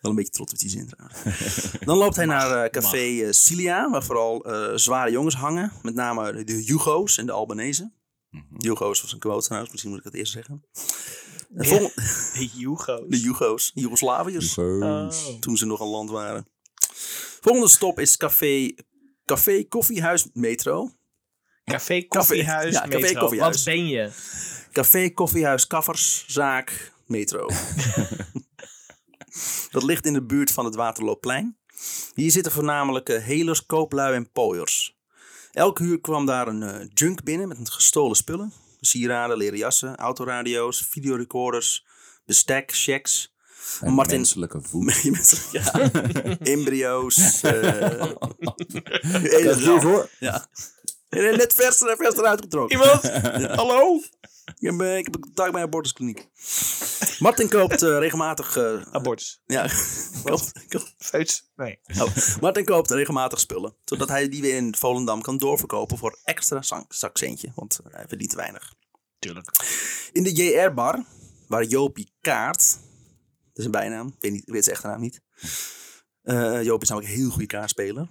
[0.00, 1.18] Wel een beetje trots op die zin trouwens.
[1.84, 5.72] Dan loopt hij naar eh, café eh, Cilia, waar vooral zware jongens hangen.
[5.82, 7.92] Met name de Hugo's en de Albanese.
[8.58, 10.64] Hugo's was een quote trouwens, misschien moet ik dat eerst zeggen.
[11.54, 13.00] En vol- De Hugo's.
[13.08, 15.08] de Hugo's, Joegoslaviërs, Oh.
[15.40, 16.46] toen ze nog een land waren.
[17.40, 18.74] Volgende stop is café,
[19.24, 20.90] café Koffiehuis Metro.
[21.64, 23.20] Café, koffiehuis, ja, café, metro.
[23.20, 23.56] koffiehuis.
[23.56, 24.10] Wat ben je?
[24.72, 27.46] Café, koffiehuis, kafferszaak, metro.
[29.70, 31.58] dat ligt in de buurt van het Waterloopplein.
[32.14, 34.98] Hier zitten voornamelijk eh, helers, kooplui en pooiers.
[35.52, 38.52] Elke uur kwam daar een eh, junk binnen met gestolen spullen.
[38.80, 41.86] Sieraden, leren jassen, autoradio's, videorecorders,
[42.24, 43.34] bestek, checks.
[43.80, 45.48] Een Martin- menselijke voet.
[45.52, 45.72] Ja,
[46.54, 47.16] embryo's.
[47.42, 48.00] eh
[49.44, 50.08] Dat is hiervoor.
[50.18, 50.46] ja.
[51.08, 52.78] En net vers, eh, vers eruit getrokken.
[52.78, 53.02] Iemand?
[53.56, 54.00] Hallo?
[54.58, 56.28] Ik heb, ik heb contact bij een abortuskliniek.
[57.18, 58.56] Martin koopt eh, regelmatig...
[58.56, 59.40] eh, Abortus.
[59.46, 59.70] ja,
[60.24, 61.50] koopt, koopt- Feuts?
[61.56, 61.78] Nee.
[62.00, 63.74] oh, Martin koopt regelmatig spullen.
[63.84, 67.52] Zodat hij die weer in Volendam kan doorverkopen voor extra zak, zakcentje.
[67.54, 68.74] Want hij verdient te weinig.
[69.18, 69.50] Tuurlijk.
[70.12, 71.04] In de JR-bar,
[71.48, 72.78] waar Jopie Kaart...
[73.52, 74.06] Dat is een bijnaam.
[74.06, 75.20] Ik weet, niet, ik weet zijn echte naam niet.
[76.22, 78.08] Eh Jopie is namelijk een heel goede kaartspeler.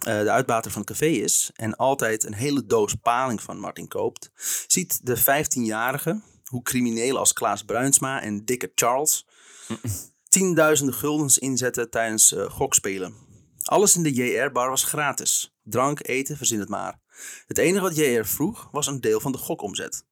[0.00, 3.88] Eh, de uitbater van het café is en altijd een hele doos paling van Martin
[3.88, 4.30] koopt,
[4.66, 9.26] ziet de 15-jarige hoe criminelen als Klaas Bruinsma en Dikke Charles
[10.28, 13.14] tienduizenden guldens inzetten tijdens eh, gokspelen.
[13.62, 15.54] Alles in de JR-bar was gratis.
[15.62, 17.00] Drank, eten, verzin het maar.
[17.46, 20.04] Het enige wat JR vroeg was een deel van de gokomzet.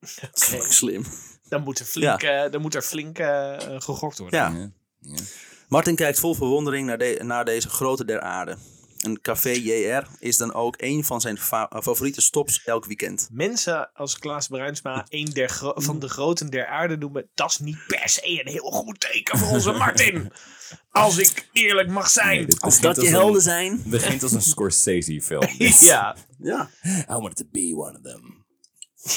[0.18, 1.04] Dat is slim.
[1.48, 4.38] Dan moet er flink, eh, dan moet er flink eh, gegokt worden.
[4.40, 4.48] Ja.
[4.48, 5.22] Ja, ja.
[5.68, 8.56] Martin kijkt vol verwondering naar, de- naar deze grote der aarde.
[9.04, 13.28] Een café JR is dan ook een van zijn fa- eh, favoriete stops elk weekend.
[13.32, 17.78] Mensen als Klaas Bruinsma een der van de groten der aarde noemen, dat is niet
[17.86, 20.32] per se een heel goed teken voor onze Martin.
[20.90, 22.36] Als ik eerlijk mag zijn.
[22.46, 23.82] Nee, Als dat je een- helden zijn.
[23.86, 25.48] begint als een Scorsese-film.
[25.80, 26.70] ja, Ja.
[26.86, 28.44] I wanted to be one of them.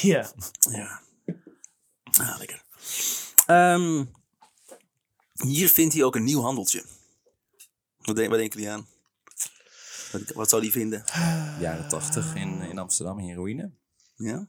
[0.02, 0.32] ja.
[0.72, 1.02] Ja.
[2.20, 2.64] Ah, lekker.
[3.46, 4.06] Ehm,
[5.34, 6.84] hier vindt hij ook een nieuw handeltje.
[7.98, 8.88] Wat, denk, wat denken jullie aan?
[10.12, 11.04] Wat, wat zou hij vinden?
[11.60, 13.72] Jaren tachtig in, in Amsterdam, heroïne.
[14.16, 14.48] Ja?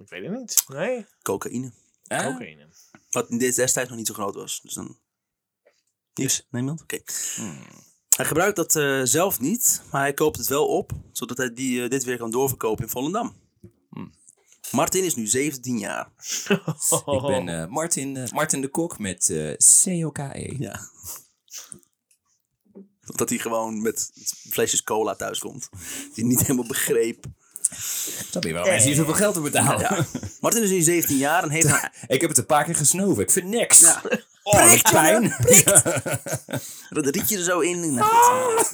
[0.00, 0.64] Ik weet het niet.
[0.66, 1.72] Nee, Cocaïne.
[2.06, 2.66] Ah, cocaïne.
[3.10, 4.60] Wat destijds nog niet zo groot was.
[4.62, 4.98] Dus dan...
[6.14, 6.46] Niks?
[6.50, 6.82] Nee, iemand?
[6.82, 7.00] Oké.
[8.16, 11.82] Hij gebruikt dat eh, zelf niet, maar hij koopt het wel op, zodat hij die,
[11.82, 13.42] eh, dit weer kan doorverkopen in Volendam.
[14.74, 16.10] Martin is nu 17 jaar.
[17.06, 20.54] Ik ben eh, Martin, eh, Martin de Kok met eh COKE.
[20.58, 20.80] Ja.
[23.14, 24.10] Dat hij gewoon met
[24.50, 25.68] flesjes cola thuis komt.
[26.14, 27.24] Die niet helemaal begreep.
[28.30, 29.80] Snap je wel mensen die zoveel geld te betalen?
[29.80, 30.06] Ja.
[30.40, 33.22] Martin is nu 17 jaar en heeft Ik heb het een paar keer gesnoven.
[33.22, 33.80] Ik vind niks.
[33.80, 34.02] Ja.
[34.46, 34.66] Oh, dat
[35.40, 35.84] Prikt,
[37.04, 37.94] dat rietje er zo in.
[37.94, 38.10] Nou,
[38.64, 38.70] goed.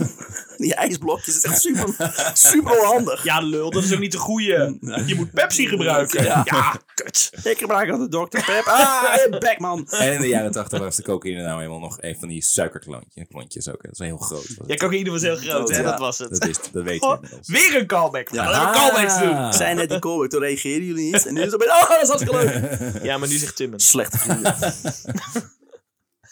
[0.57, 3.25] Die ijsblokjes is echt super, super handig.
[3.25, 4.79] Ja, lul, dat is ook niet de goeie.
[5.07, 6.25] Je moet Pepsi gebruiken.
[6.25, 6.43] Ja.
[6.45, 7.31] Ja, kut.
[7.45, 8.45] Ik gebruik altijd Dr.
[8.45, 8.63] Pep.
[8.65, 9.89] Ah, hey, Beckman.
[9.89, 13.25] En in de jaren tachtig was de cocaïne nou helemaal nog een van die suikerklontjes.
[13.29, 13.83] Klontjes ook.
[13.83, 14.57] Dat is heel groot.
[14.67, 15.77] Ja, cocaïne was heel groot, hè?
[15.77, 15.83] Ja.
[15.83, 16.31] Dat was het.
[16.31, 18.29] Dat, is, dat weten we Oh, weer een callback.
[18.29, 18.43] Ja.
[18.43, 18.51] Ja.
[18.51, 19.37] Laten we callbacks doen.
[19.37, 19.47] Ah.
[19.47, 21.27] Ik zei net die callback, toen reageerden jullie niet.
[21.27, 23.03] En nu is het opeens, oh, dat is hartstikke leuk.
[23.03, 23.81] Ja, maar nu zegt Timmen.
[23.81, 24.55] Slechte vrienden.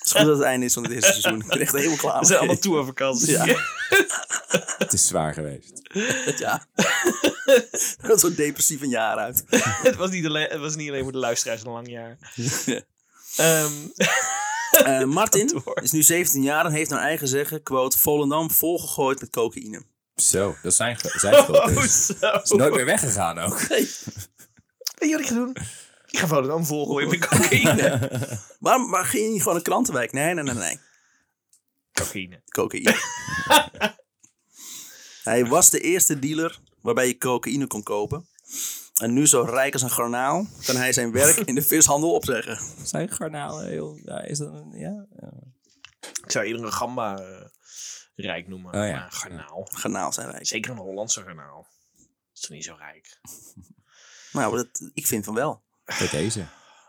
[0.09, 1.41] Het is goed dat het einde is van dit eerste seizoen.
[1.41, 2.21] Ik ben echt helemaal klaar.
[2.21, 3.31] We zijn allemaal toe aan vakantie.
[3.31, 3.45] Ja.
[4.79, 5.81] Het is zwaar geweest.
[6.39, 6.67] Ja.
[8.09, 9.45] Dat zo'n depressief een jaar uit.
[9.49, 12.19] het, was niet alleen, het was niet alleen voor de luisteraars een lang jaar.
[13.37, 13.73] Ehm,
[14.71, 19.31] Eh, Martin is nu 17 jaar en heeft naar eigen zeggen, quote, Volendam volgegooid met
[19.31, 19.83] cocaïne.
[20.17, 22.07] Zo, dat zijn, zijn oh, dus.
[22.07, 22.31] zo.
[22.43, 23.61] Is nooit meer weggegaan ook.
[23.61, 24.09] Weet
[24.99, 25.57] je wat ik ga doen?
[26.11, 28.11] Ik ga Volendam volgooien met cocaïne.
[28.61, 30.13] Waarom waar ging je niet gewoon een krantenwijk?
[30.13, 30.79] Nee, nee, nee, nee.
[31.93, 32.43] cocaïne.
[32.45, 32.97] Cocaïne.
[35.31, 38.29] hij was de eerste dealer waarbij je cocaïne kon kopen.
[39.01, 42.59] En nu zo rijk als een garnaal, kan hij zijn werk in de vishandel opzeggen.
[42.87, 44.01] Zijn garnalen heel...
[44.05, 44.71] Ja, is dat een...
[44.79, 45.07] Ja?
[45.21, 45.33] ja.
[46.25, 47.47] Ik zou iedere gamba eh,
[48.15, 48.75] rijk noemen.
[48.75, 48.93] Oh ja.
[48.93, 49.69] Maar garnaal.
[49.73, 50.47] Garnaal zijn rijk.
[50.47, 51.67] Zeker een Hollandse garnaal.
[52.35, 53.21] is toch niet zo rijk?
[54.33, 55.63] Nou, dat, ik vind van wel.
[55.99, 56.47] Bij deze.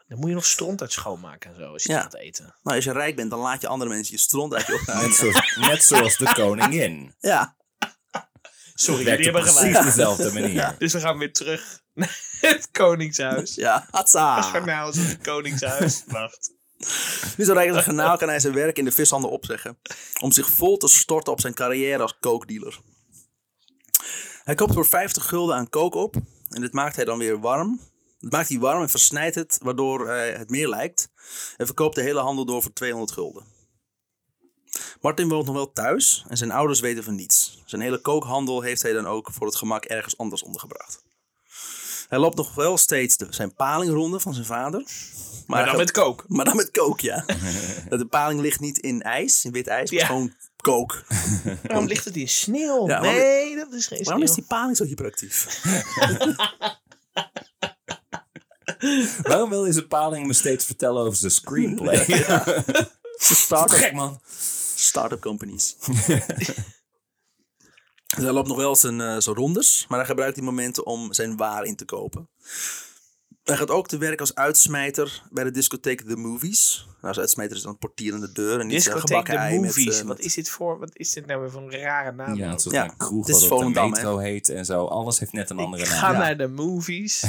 [0.08, 1.96] Dan moet je nog stront uit schoonmaken en zo, als je Ja.
[1.96, 2.56] het gaat eten.
[2.64, 4.88] Nou, als je rijk bent, dan laat je andere mensen je stront uit je Net
[4.96, 5.14] opnemen.
[5.14, 7.16] zoals, net zoals de koningin.
[7.20, 7.56] Ja,
[8.74, 9.84] Sorry, jullie op hebben precies gelijk.
[9.84, 10.76] dezelfde manier.
[10.78, 13.56] Dus we gaan weer terug naar het koningshuis.
[13.56, 14.42] ja, hatsa.
[14.42, 16.04] Garnaal is het koningshuis.
[16.08, 16.52] Wacht.
[17.38, 19.80] Nu zo rijk als een garnaal kan hij zijn werk in de vishandel opzeggen.
[20.22, 22.80] Om zich vol te storten op zijn carrière als kookdealer.
[24.44, 26.16] Hij koopt voor 50 gulden aan kook op.
[26.50, 27.80] En dit maakt hij dan weer warm.
[28.20, 31.10] Het maakt hij warm en versnijdt het, waardoor hij het meer lijkt.
[31.58, 33.44] En verkoopt de hele handel door voor 200 gulden.
[35.02, 37.62] Martin woont nog wel thuis en zijn ouders weten van niets.
[37.66, 41.04] Zijn hele kookhandel heeft hij dan ook voor het gemak ergens anders ondergebracht.
[42.10, 44.84] Hij loopt nog wel steeds de, zijn palingronde van zijn vader.
[45.48, 46.26] Maar dan met kook.
[46.28, 47.26] maar dan met kook, ja.
[47.90, 50.06] de paling ligt niet in ijs, in wit ijs, maar Ja.
[50.06, 51.04] gewoon kook.
[51.64, 52.88] Waarom ligt het in sneeuw?
[52.88, 54.46] Ja, waarom- nee, dat is geen Waarom is sneeuw.
[54.48, 55.48] die paling zo hyperactief?
[59.22, 62.06] Waarom wil deze paling me steeds vertellen over zijn screenplay?
[63.18, 64.20] Start-up, Gek man.
[64.76, 65.76] start-up companies.
[65.80, 66.08] Dus
[68.24, 71.38] hij loopt nog wel zijn, eh, zijn rondes, maar hij gebruikt die momenten om zijn
[71.38, 72.30] waar in te kopen.
[73.44, 76.86] Hij gaat ook te werk als uitsmijter bij de discotheek The Movies.
[76.88, 79.36] Nou, als uitsmijter is dan een portier aan de deur en niet een Discotheek gebakken
[79.38, 79.86] ei Movies.
[79.86, 80.80] met, eh, wat is dit voor?
[80.80, 82.36] Wat is dit nou weer voor een rare naam?
[82.36, 84.86] Ja, het is Ja, een kroeg het is wat op de metro heet en zo.
[84.86, 86.00] Alles heeft net een andere Ik naam.
[86.00, 86.18] ga Ja.
[86.18, 87.24] naar de movies.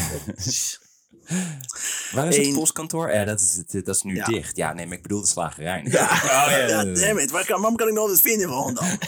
[2.13, 3.09] Waar is het Eén- postkantoor?
[3.09, 4.25] Eh, dat, is, het- dat is nu Ja.
[4.25, 4.57] dicht.
[4.57, 5.83] Ja, nee, maar ik bedoel de slagerij.
[5.85, 6.85] Ja, Oh, ja, ja, ja, ja.
[7.07, 7.31] damn it.
[7.31, 8.99] Waar kan, waarom kan ik nog eens vinden in Volendam?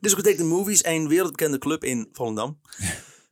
[0.00, 2.60] Discotheek The Movies, een wereldbekende club in Volendam.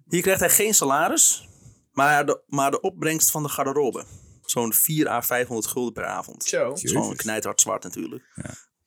[0.08, 1.48] Hier krijgt hij geen salaris,
[1.92, 4.04] maar de, maar de opbrengst van de garderobe.
[4.44, 6.44] Zo'n 4 à 500 gulden per avond.
[6.44, 6.68] Zo.
[6.68, 8.24] Dat is gewoon knijthard zwart natuurlijk.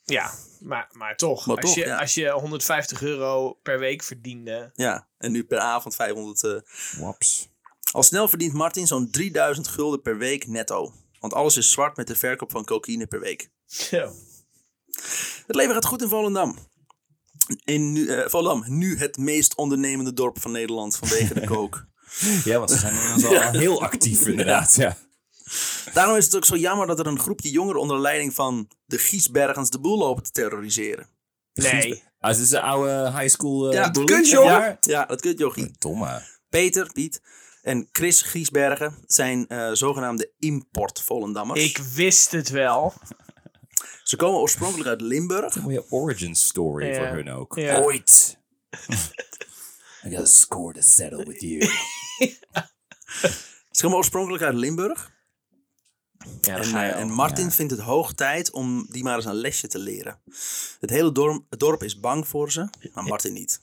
[0.03, 1.45] Ja, maar, maar toch.
[1.45, 1.97] Maar als, toch, je, ja.
[1.97, 4.69] als je 150 euro per week verdiende.
[4.73, 6.43] Ja, en nu per avond 500.
[6.43, 6.51] eh.
[7.01, 7.48] Waps.
[7.91, 10.93] Al snel verdient Martin zo'n 3000 gulden per week netto.
[11.19, 13.49] Want alles is zwart met de verkoop van cocaïne per week.
[13.65, 14.13] Zo.
[15.47, 16.57] Het leven gaat goed in Volendam.
[17.63, 21.85] In nu, eh, Volendam, nu het meest ondernemende dorp van Nederland vanwege de kook.
[22.43, 24.75] Ja, want ze zijn inmiddels al heel actief inderdaad.
[24.75, 24.97] Ja.
[25.93, 28.97] Daarom is het ook zo jammer dat er een groepje jongeren onder leiding van de
[28.97, 31.07] Giesbergens de boel lopen te terroriseren.
[31.53, 32.03] Nee.
[32.19, 34.51] Ah, het is een oude high school uh, Ja, zeg jongen.
[34.51, 34.77] maar.
[34.81, 35.71] Ja, dat kunt jochie.
[35.79, 36.21] Domme.
[36.49, 37.21] Peter, Piet
[37.61, 41.63] en Chris Giesbergen zijn eh, zogenaamde import-Volendammers.
[41.63, 42.93] Ik wist het wel.
[44.03, 45.55] Ze komen oorspronkelijk uit Limburg.
[45.55, 46.95] Een mooie origin story Ja.
[47.07, 47.55] voor hun ook.
[47.55, 47.81] Ja.
[47.81, 48.37] Ooit.
[50.05, 51.61] I got a score to settle with you.
[53.71, 55.11] Ze komen oorspronkelijk uit Limburg.
[56.41, 57.51] Ja, En, eh, en Martin Ja.
[57.51, 60.19] vindt het hoog tijd om die maar eens een lesje te leren.
[60.79, 63.61] Het hele dorp, het dorp is bang voor ze, maar Martin niet.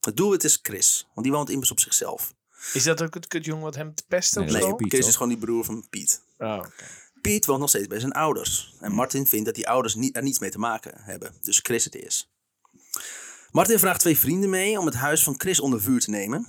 [0.00, 2.34] Het doelwit is Chris, want die woont immers op zichzelf.
[2.72, 4.66] Is dat ook het kutjong wat hem te pesten of Nee, zo?
[4.66, 5.08] Nee, Piet, Chris toch?
[5.08, 6.22] is gewoon die broer van Piet.
[6.38, 6.84] Oh, oké.
[7.20, 8.74] Piet woont nog steeds bij zijn ouders.
[8.80, 11.34] En Martin vindt dat die ouders niet, er niets mee te maken hebben.
[11.40, 12.30] Dus Chris het is.
[13.50, 16.46] Martin vraagt twee vrienden mee om het huis van Chris onder vuur te nemen.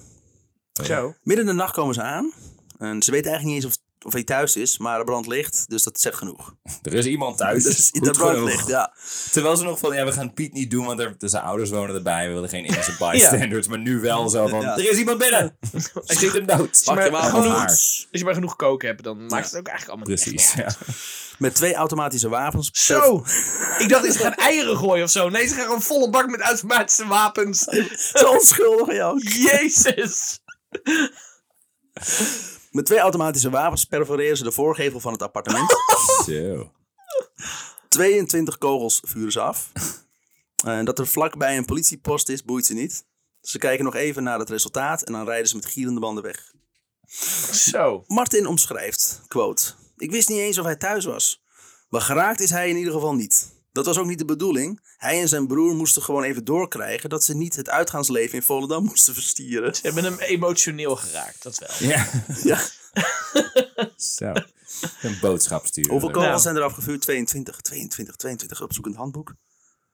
[0.84, 1.16] Zo.
[1.24, 2.34] Midden in de nacht komen ze aan.
[2.78, 5.70] En ze weten eigenlijk niet eens of, of hij thuis is, maar er brandt licht,
[5.70, 6.54] dus dat zegt genoeg.
[6.82, 7.64] Er is iemand thuis.
[7.64, 8.50] Dus er genoeg.
[8.50, 8.94] licht, ja.
[9.32, 11.96] Terwijl ze nog van, ja, we gaan Piet niet doen, want er, zijn ouders wonen
[11.96, 12.28] erbij.
[12.28, 13.68] We willen geen innocent bystanders.
[13.68, 14.78] Maar nu wel zo van, Ja.
[14.78, 15.58] er is iemand binnen.
[16.04, 16.82] Schiet hem dood.
[16.84, 17.64] Pak je maar genoeg-.
[17.64, 20.54] Als je maar genoeg kook hebt, dan maakt het ook eigenlijk allemaal Precies.
[20.54, 20.76] Ja.
[21.38, 22.70] Met twee automatische wapens.
[22.74, 23.24] Zo!
[23.78, 25.30] Ik dacht, ze gaan eieren gooien of zo.
[25.30, 27.60] Nee, ze gaan gewoon volle bak met automatische wapens.
[28.14, 29.22] Zo onschuldig jou.
[29.24, 30.40] Jezus!
[32.72, 35.72] Met twee automatische wapens perforeren ze de voorgevel van het appartement.
[36.26, 36.72] Zo.
[37.90, 39.72] 22 kogels vuren ze af.
[40.66, 43.06] En dat er vlakbij een politiepost is, boeit ze niet.
[43.42, 46.52] Ze kijken nog even naar het resultaat en dan rijden ze met gierende banden weg.
[47.52, 48.04] Zo.
[48.08, 51.44] Martin omschrijft, quote, Ik wist niet eens of hij thuis was.
[51.90, 53.57] Maar geraakt is hij in ieder geval niet.
[53.78, 54.80] Dat was ook niet de bedoeling.
[54.98, 58.84] Hij en zijn broer moesten gewoon even doorkrijgen dat ze niet het uitgaansleven in Volendam
[58.84, 59.76] moesten verstieren.
[59.76, 61.90] Ze hebben hem emotioneel geraakt, dat wel.
[61.90, 62.08] Ja.
[62.44, 62.60] Ja.
[64.18, 64.34] Zo.
[65.02, 65.92] Een boodschap sturen.
[65.92, 66.42] Hoeveel kogels Nou.
[66.42, 67.02] zijn er afgevuurd?
[67.02, 69.34] 22, 22, 22 op zoek in het handboek.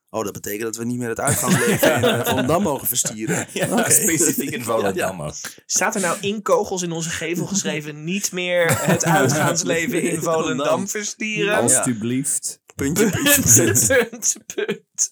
[0.09, 3.47] Oh, dat betekent dat we niet meer het uitgangsleven in uh, Volendam mogen verstieren.
[3.53, 5.35] Ja, specifiek in Volendam ook.
[5.65, 8.03] Staat er nou in kogels in onze gevel geschreven...
[8.03, 11.55] niet meer het uitgaansleven in Volendam verstieren?
[11.55, 12.61] Alsjeblieft.
[12.75, 14.35] Puntje, puntje, punt, punt.
[14.55, 15.09] punt,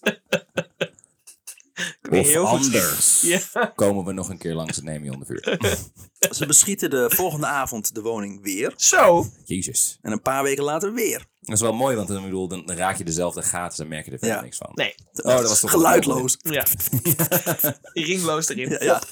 [2.00, 3.20] Kun je Of heel goed- anders
[3.52, 3.66] Ja.
[3.74, 5.58] komen we nog een keer langs het neem je onder vuur.
[6.36, 8.72] Ze beschieten de volgende avond de woning weer.
[8.76, 9.26] Zo.
[9.44, 9.98] Jezus.
[10.02, 11.26] En een paar weken later weer.
[11.40, 14.10] Dat is wel mooi, want dan, bedoel, dan raak je dezelfde gaten en merk je
[14.10, 14.42] er verder Ja.
[14.42, 14.70] niks van.
[14.74, 14.94] Nee.
[15.12, 16.36] Oh, dat was toch Geluidloos.
[16.42, 16.66] Ja.
[17.92, 18.68] Ringloos erin.
[18.70, 19.02] Ja, ja.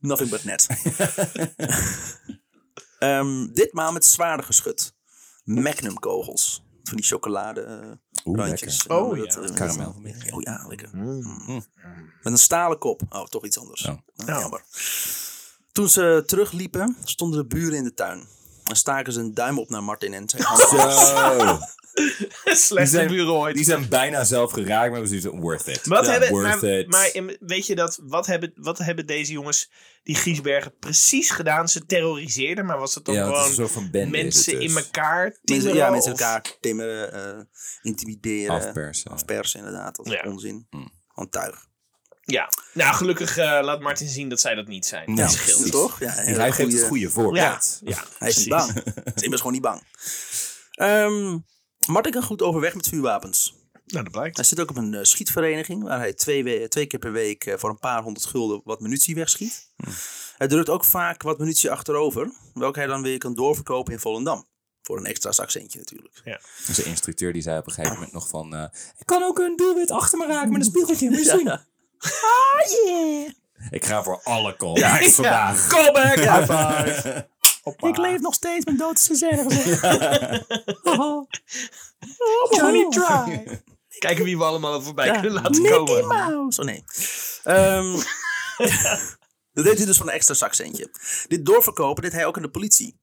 [0.00, 0.66] Nothing but net.
[2.98, 4.94] Ehm, ditmaal met zwaarder geschut.
[5.44, 6.66] Magnum kogels.
[6.88, 7.90] Van die chocolade eh,
[8.24, 8.86] Oeh, randjes.
[8.86, 8.96] lekker.
[9.06, 9.22] Oh, ja.
[9.22, 9.94] met, eh, Karamel.
[10.30, 10.88] Oh ja, lekker.
[10.92, 11.64] Mm.
[12.22, 13.02] Met een stalen kop.
[13.08, 13.84] Oh, toch iets anders.
[13.86, 13.98] Oh.
[14.16, 14.62] Nou, jammer.
[15.72, 18.26] Toen ze terugliepen, stonden de buren in de tuin.
[18.64, 21.68] En staken ze een duim op naar Martin en zijn handen.
[22.86, 23.54] Zijn- bureau ooit.
[23.56, 25.86] Die zijn bijna zelf geraakt, maar we zien ze worth it.
[25.86, 26.86] Wat Ja, hebben, worth maar, it.
[26.90, 29.70] maar in- weet je dat, wat hebben, wat hebben deze jongens,
[30.02, 31.68] die Giesbergen, precies gedaan?
[31.68, 34.84] Ze terroriseerden, maar was het dan ja, gewoon het mensen in dus.
[34.84, 35.76] elkaar Mensen, timmeren?
[35.76, 37.44] ja, mensen of- elkaar timmeren, eh,
[37.82, 38.54] intimideren.
[38.54, 39.10] Afpersen.
[39.10, 39.96] Afpersen, inderdaad.
[39.96, 40.22] Dat is Ja.
[40.30, 40.66] onzin.
[40.70, 40.90] Mm.
[41.08, 41.66] Gewoon tuig.
[42.24, 45.10] Ja, nou gelukkig eh, laat Martin zien dat zij dat niet zijn.
[45.14, 45.70] Ja, dat scheelt.
[45.70, 46.00] Toch?
[46.00, 47.80] Ja, hij geeft goeie- het goede Ja, voorbeeld.
[47.84, 48.72] ja, Hij is niet bang.
[48.94, 49.82] Hij is immers gewoon niet bang.
[50.70, 51.38] Ehm,
[51.88, 53.56] Martin kan goed overweg met vuurwapens.
[53.86, 54.36] Nou, dat blijkt.
[54.36, 57.44] Hij zit ook op een eh, schietvereniging waar hij twee, we- twee keer per week
[57.46, 59.68] eh, voor een paar honderd gulden wat munitie wegschiet.
[60.36, 64.46] Hij drukt ook vaak wat munitie achterover, welke hij dan weer kan doorverkopen in Volendam.
[64.82, 66.20] Voor een extra zakcentje natuurlijk.
[66.72, 68.54] Zijn instructeur die zei op een gegeven moment nog van...
[68.54, 68.64] eh,
[68.98, 71.08] ik kan ook een doelwit achter me raken met een spiegeltje.
[71.10, 71.44] Moet je zien?
[71.44, 71.64] Ja.
[73.70, 75.66] Ik ga voor alle callbacks vandaag.
[75.66, 76.14] Callback!
[76.14, 77.28] High five!
[77.68, 77.88] Hoppa.
[77.88, 79.42] Ik leef nog steeds, mijn dood is gezegd.
[82.50, 83.60] Johnny Dry.
[83.98, 86.06] Kijken wie we allemaal voorbij kunnen laten komen.
[86.06, 86.60] Mouse.
[86.60, 86.84] Oh nee.
[87.42, 87.92] Ehm,
[89.52, 90.90] dat deed hij dus van een extra zakcentje.
[91.28, 93.00] Dit doorverkopen deed hij ook aan de politie.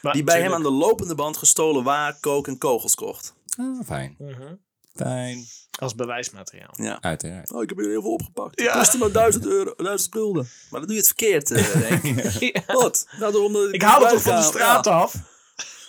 [0.00, 3.34] Maar Die bij hem aan de lopende band gestolen waar, kook en kogels kocht.
[3.58, 4.14] Ah, fijn.
[4.18, 4.54] Mhm.
[4.94, 5.44] Fijn.
[5.78, 6.74] Als bewijsmateriaal.
[6.76, 7.02] Ja.
[7.02, 7.52] Uiteraard.
[7.52, 8.60] Oh, ik heb er heel veel opgepakt.
[8.60, 8.66] Ja.
[8.66, 10.48] Het kostte maar duizend euro, duizend gulden.
[10.70, 12.28] Maar dan doe je het verkeerd, eh, Henk.
[12.40, 12.62] Ja.
[12.66, 13.08] Wat?
[13.18, 14.44] Nou, Ik haal het toch van de Ja.
[14.46, 15.14] straat af?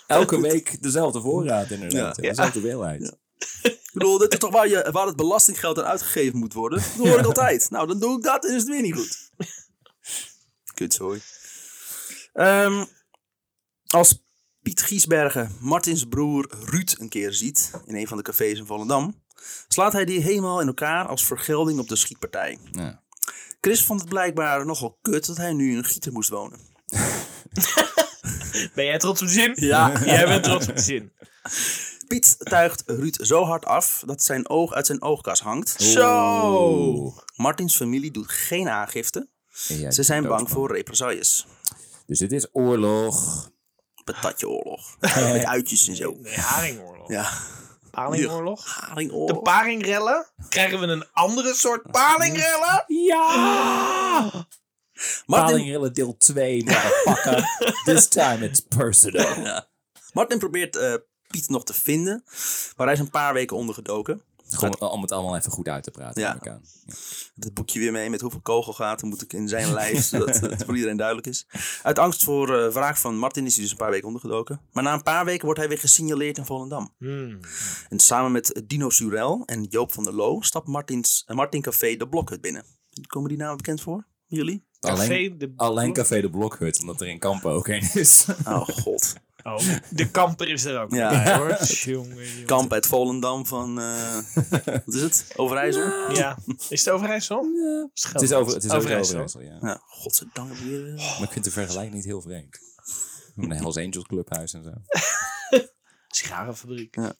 [0.06, 2.16] Elke week dezelfde voorraad inderdaad.
[2.16, 2.22] Ja.
[2.22, 3.02] Dezelfde hoeveelheid.
[3.02, 3.12] Ja.
[3.70, 6.78] Ik bedoel, dit is toch waar, je, waar het belastinggeld aan uitgegeven moet worden?
[6.96, 7.70] Dat hoor ik altijd.
[7.70, 9.30] Nou, dan doe ik dat en is het weer niet goed.
[10.74, 11.20] Kutzooi.
[12.32, 12.84] Ehm
[13.86, 14.22] als
[14.62, 19.22] Piet Giesbergen Martins broer Ruud een keer ziet in een van de cafés in Volendam,
[19.68, 22.58] slaat hij die helemaal in elkaar als vergelding op de schietpartij.
[22.72, 23.02] Ja.
[23.60, 26.58] Chris vond het blijkbaar nogal kut dat hij nu in een gieter moest wonen.
[28.74, 29.52] Ben jij trots op de zin?
[29.54, 29.98] Ja.
[30.04, 31.12] Jij bent trots op de zin.
[32.08, 35.82] Piet tuigt Ruud zo hard af dat zijn oog uit zijn oogkas hangt.
[35.82, 37.14] Zo.
[37.36, 39.28] Martins familie doet geen aangifte.
[39.88, 41.46] Ze zijn bang voor represailles.
[42.06, 43.48] Dus dit is oorlog.
[44.04, 44.96] Patatjeoorlog.
[45.32, 46.16] Met uitjes en zo.
[46.20, 47.08] Nee, haringoorlog.
[47.08, 47.30] Ja.
[47.90, 48.64] Palingoorlog?
[48.64, 49.42] De Haringoorlog.
[49.42, 50.26] paringrellen?
[50.48, 52.84] Krijgen we een andere soort palingrellen?
[52.86, 54.30] Ja!
[55.26, 57.44] Martin, Palingrillen deel 2, motherfucker.
[57.84, 59.62] This time it's personal.
[60.12, 60.94] Martin probeert eh,
[61.28, 62.24] Piet nog te vinden.
[62.76, 64.22] Maar hij is een paar weken ondergedoken.
[64.48, 66.22] Gewoon om het allemaal even goed uit te praten.
[66.22, 66.38] Ja.
[66.40, 66.62] aan.
[67.40, 70.04] Het boekje weer mee met hoeveel kogelgaten moet ik in zijn lijf.
[70.04, 71.46] zodat het voor iedereen duidelijk is.
[71.82, 74.60] Uit angst voor eh wraak van Martin is hij dus een paar weken ondergedoken.
[74.72, 76.94] Maar na een paar weken wordt hij weer gesignaleerd in Volendam.
[76.98, 77.40] Hmm.
[77.88, 81.96] En samen met Dino Surel en Joop van der Loo stapt Martins, eh, Martin Café
[81.96, 82.64] de Blokhut binnen.
[83.06, 84.06] Komen die namen bekend voor?
[84.26, 84.66] Jullie?
[84.80, 88.26] Café Alleen, de alleen Café de Blokhut, omdat er in Kampen ook een is.
[88.44, 89.14] Oh god.
[89.54, 89.58] Oh,
[89.90, 90.92] de kamper is er ook.
[90.92, 91.08] Ja.
[91.10, 91.56] bij, hoor.
[91.64, 92.44] Jongen, jongen.
[92.44, 94.14] Kamp uit Volendam van, eh,
[94.84, 95.32] wat is het?
[95.36, 96.12] Overijssel?
[96.14, 96.38] Ja.
[96.68, 97.42] Is het Overijssel?
[97.44, 97.88] Ja.
[98.12, 99.12] Het is over, het is over Overijssel.
[99.20, 99.58] Overijssel, ja.
[99.60, 100.48] Ja, godzijdank.
[100.48, 102.58] heb je- Maar ik vind de vergelijking niet heel vreemd.
[103.36, 104.72] Een Hells Angels clubhuis en zo.
[106.08, 106.96] Sigarenfabriek.
[106.96, 107.12] Ja.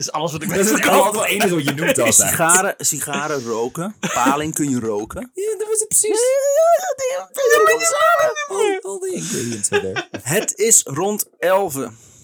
[0.00, 2.14] Dat is alles wat ik Dat is ook altijd het enige wat je noemt altijd.
[2.14, 3.94] Sigaren, sigaren roken.
[4.00, 5.30] Paling kun je roken.
[5.34, 6.20] Ja, dat was het precies.
[10.22, 11.76] Het is rond 11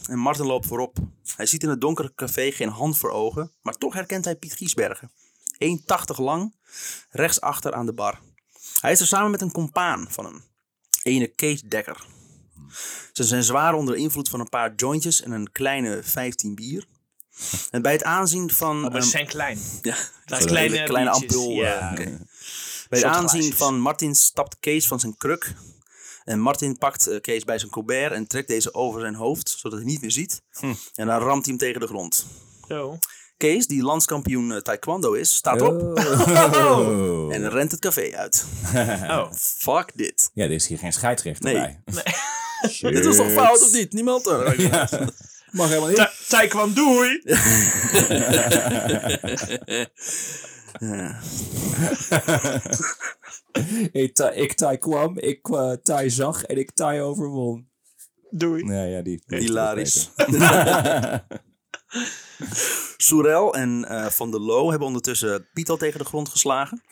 [0.08, 0.96] en Martin loopt voorop.
[1.36, 4.52] Hij ziet in het donkere café geen hand voor ogen, maar toch herkent hij Piet
[4.52, 5.10] Giesbergen.
[5.64, 6.54] 1,80 lang,
[7.10, 8.20] rechtsachter aan de bar.
[8.80, 10.44] Hij is er samen met een compaan van hem,
[11.02, 12.04] ene Kees Dekker.
[13.12, 16.86] Ze zijn zwaar onder invloed van een paar jointjes en een kleine 15 bier.
[17.70, 18.76] En bij het aanzien van...
[18.84, 19.58] Oh, maar ze ehm, zijn klein.
[19.82, 21.50] ja, Dat kleine kleine ampul.
[21.50, 21.78] ja.
[21.80, 22.18] eh, oké.
[22.88, 25.54] Bij het aanzien van Martin stapt Kees van zijn kruk.
[26.24, 29.78] En Martin pakt eh, Kees bij zijn colbert en trekt deze over zijn hoofd, zodat
[29.78, 30.42] hij niet meer ziet.
[30.94, 32.26] En dan ramt hij hem tegen de grond.
[32.68, 32.98] Zo.
[33.36, 37.32] Kees, die landskampioen eh, taekwondo is, staat op Oh.
[37.34, 38.44] en rent het café uit.
[39.16, 39.32] Oh.
[39.32, 40.30] Fuck dit.
[40.34, 41.54] Ja, er is hier geen scheidsrechter Nee.
[41.84, 42.04] bij.
[42.70, 42.92] Shit.
[42.94, 43.92] Dit is toch fout of niet?
[43.92, 44.56] Niemand er.
[45.56, 45.96] Mag helemaal niet.
[45.96, 47.04] Ta taekwondo.
[50.78, 51.20] Ja.
[53.92, 57.68] ik, ta ik tai kwam, ik eh, tai zag en ik tai overwon.
[58.30, 58.62] Doei.
[58.64, 59.22] Nee, ja, die.
[59.26, 60.08] Hilarisch.
[62.96, 66.82] Soerel en eh, Van der Loo hebben ondertussen Piet al tegen de grond geslagen.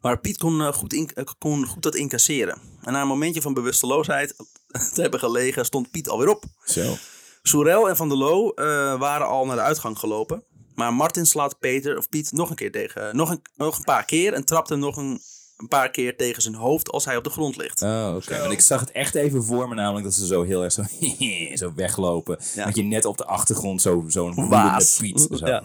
[0.00, 2.58] Maar Piet kon, eh, goed, in- kon goed dat incasseren.
[2.82, 4.34] En na een momentje van bewusteloosheid
[4.94, 6.44] te hebben gelegen, stond Piet alweer op.
[6.64, 6.94] Zo.
[7.42, 8.64] Soerel en Van der Loo eh,
[8.98, 10.44] waren al naar de uitgang gelopen.
[10.74, 13.16] Maar Martin slaat Peter of Piet nog een keer tegen.
[13.16, 15.20] Nog een, nog een paar keer en trapt hem nog een,
[15.56, 17.82] een paar keer tegen zijn hoofd als hij op de grond ligt.
[17.82, 18.38] Oh, oké.
[18.40, 20.82] Want ik zag het echt even voor me, namelijk dat ze zo heel erg zo,
[21.66, 22.38] zo weglopen.
[22.54, 22.64] Ja.
[22.64, 24.96] Dat je net op de achtergrond zo- zo'n woedende Waas.
[24.98, 25.62] Piet zo Ja.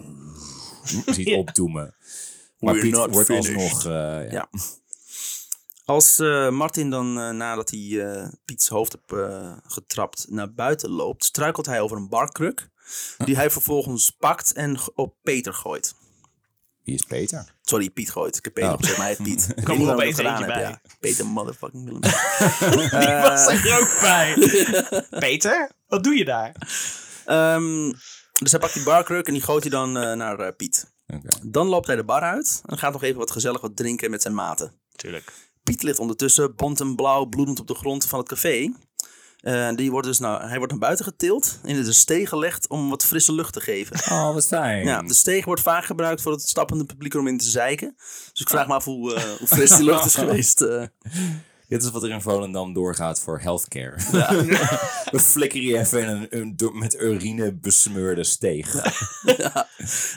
[1.14, 1.94] ziet opdoemen.
[2.58, 3.54] Maar We're Piet wordt finished.
[3.54, 3.84] alsnog...
[3.84, 4.28] eh, ja.
[4.30, 4.48] Ja.
[5.88, 10.90] Als eh, Martin dan eh, nadat hij eh, Piets hoofd heeft eh, getrapt naar buiten
[10.90, 12.68] loopt, struikelt hij over een barkruk.
[13.24, 15.94] Die hij vervolgens pakt en op Peter gooit.
[16.84, 17.54] Wie is Peter?
[17.62, 18.36] Sorry, Piet gooit.
[18.36, 18.78] Ik heb Peter Oh.
[18.78, 19.48] gezegd, maar hij heet Piet.
[19.56, 20.82] Ik er opeens dat gedaan eentje heb.
[20.84, 20.96] Ja.
[21.00, 22.00] Peter motherfucking Willem.
[23.00, 24.34] Die was er ook bij.
[25.20, 26.54] Peter, wat doe je daar?
[27.24, 27.92] Ehm,
[28.42, 30.92] dus hij pakt die barkruk en die gooit hij dan eh, naar eh, Piet.
[31.06, 31.28] Oké.
[31.42, 34.22] Dan loopt hij de bar uit en gaat nog even wat gezellig wat drinken met
[34.22, 34.72] zijn maten.
[34.96, 35.32] Tuurlijk.
[35.68, 38.72] Piet ligt ondertussen bont en blauw bloedend op de grond van het café.
[39.40, 42.68] Eh, die wordt dus nou, hij wordt naar buiten getild en in de steeg gelegd
[42.68, 43.96] om wat frisse lucht te geven.
[44.12, 44.86] Oh, wat fijn.
[44.86, 47.94] Ja, de steeg wordt vaak gebruikt voor het stappende publiek om in te zeiken.
[48.32, 50.60] Dus ik vraag me af hoe, hoe fris die lucht is geweest.
[50.60, 50.82] eh.
[51.68, 53.94] Dit is wat er in Volendam doorgaat voor healthcare.
[55.10, 58.72] We flikkeren je even in een, met urine besmeurde steeg.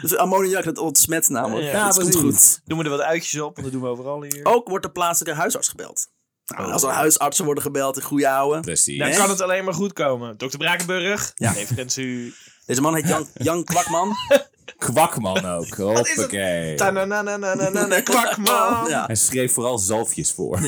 [0.02, 1.66] Dus ammoniak, dat ontsmet namelijk.
[1.66, 2.62] Ja, Ja, dat komt goed.
[2.66, 4.46] Doen we er wat uitjes op, want dat doen we overal hier.
[4.46, 6.08] Ook wordt de plaatselijke huisarts gebeld.
[6.46, 8.60] Nou, als er huisartsen worden gebeld, in goede ouwe.
[8.60, 9.00] Precies.
[9.00, 10.38] Dan kan het alleen maar goed komen.
[10.38, 10.58] Dr.
[10.58, 11.52] Brakenburg, Ja.
[11.52, 12.34] referentie.
[12.66, 14.16] Deze man heet Jan, Jan Kwakman.
[14.78, 15.68] Kwakman ook.
[15.76, 16.76] Hoppakee.
[18.04, 18.90] Kwakman.
[18.90, 19.06] Ja.
[19.06, 20.60] Hij schreef vooral zalfjes voor.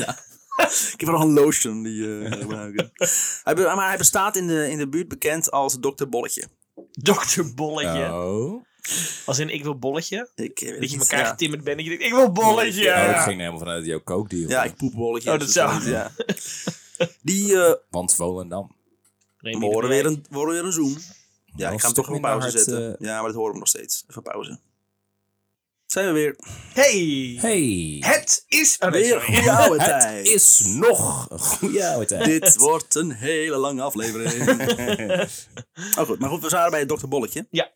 [0.92, 2.90] Ik heb nog een lotion die eh, gebruiken.
[3.44, 6.06] hij, be- maar hij bestaat in de, in de buurt bekend als Dr.
[6.08, 6.42] Bolletje.
[6.92, 7.42] Dr.
[7.54, 8.12] Bolletje.
[8.12, 8.64] Oh.
[9.26, 10.28] Als in ik wil bolletje.
[10.34, 11.30] Ik, eh, weet Dat je niet, elkaar ja.
[11.30, 12.94] getimmerd bent en je denkt, ik wil bolletje.
[12.94, 14.48] Oh, ik ging helemaal vanuit jouw kookdeal.
[14.48, 15.32] Ja, ik poep bolletje.
[15.32, 16.10] Oh, dat zou- Ja.
[17.22, 18.76] Die, eh Want Volendam.
[19.38, 20.96] Remy we horen weer een, we horen weer een zoom.
[21.56, 22.92] Ja, Wel ik ga hem een toch op pauze zetten.
[22.98, 23.06] eh.
[23.06, 24.04] Ja, maar dat horen we nog steeds.
[24.10, 24.58] Even pauze.
[25.94, 26.36] Zijn we weer.
[26.72, 27.36] Hey.
[27.40, 27.96] Hey.
[28.00, 28.78] Het is...
[28.78, 30.26] Nee, Weer goede oude Het tijd.
[30.26, 32.24] is nog een goede oude tijd.
[32.24, 34.48] Dit wordt een hele lange aflevering.
[35.98, 37.06] oh goed, maar goed, we waren bij Dr.
[37.08, 37.46] Bolletje.
[37.50, 37.70] Ja,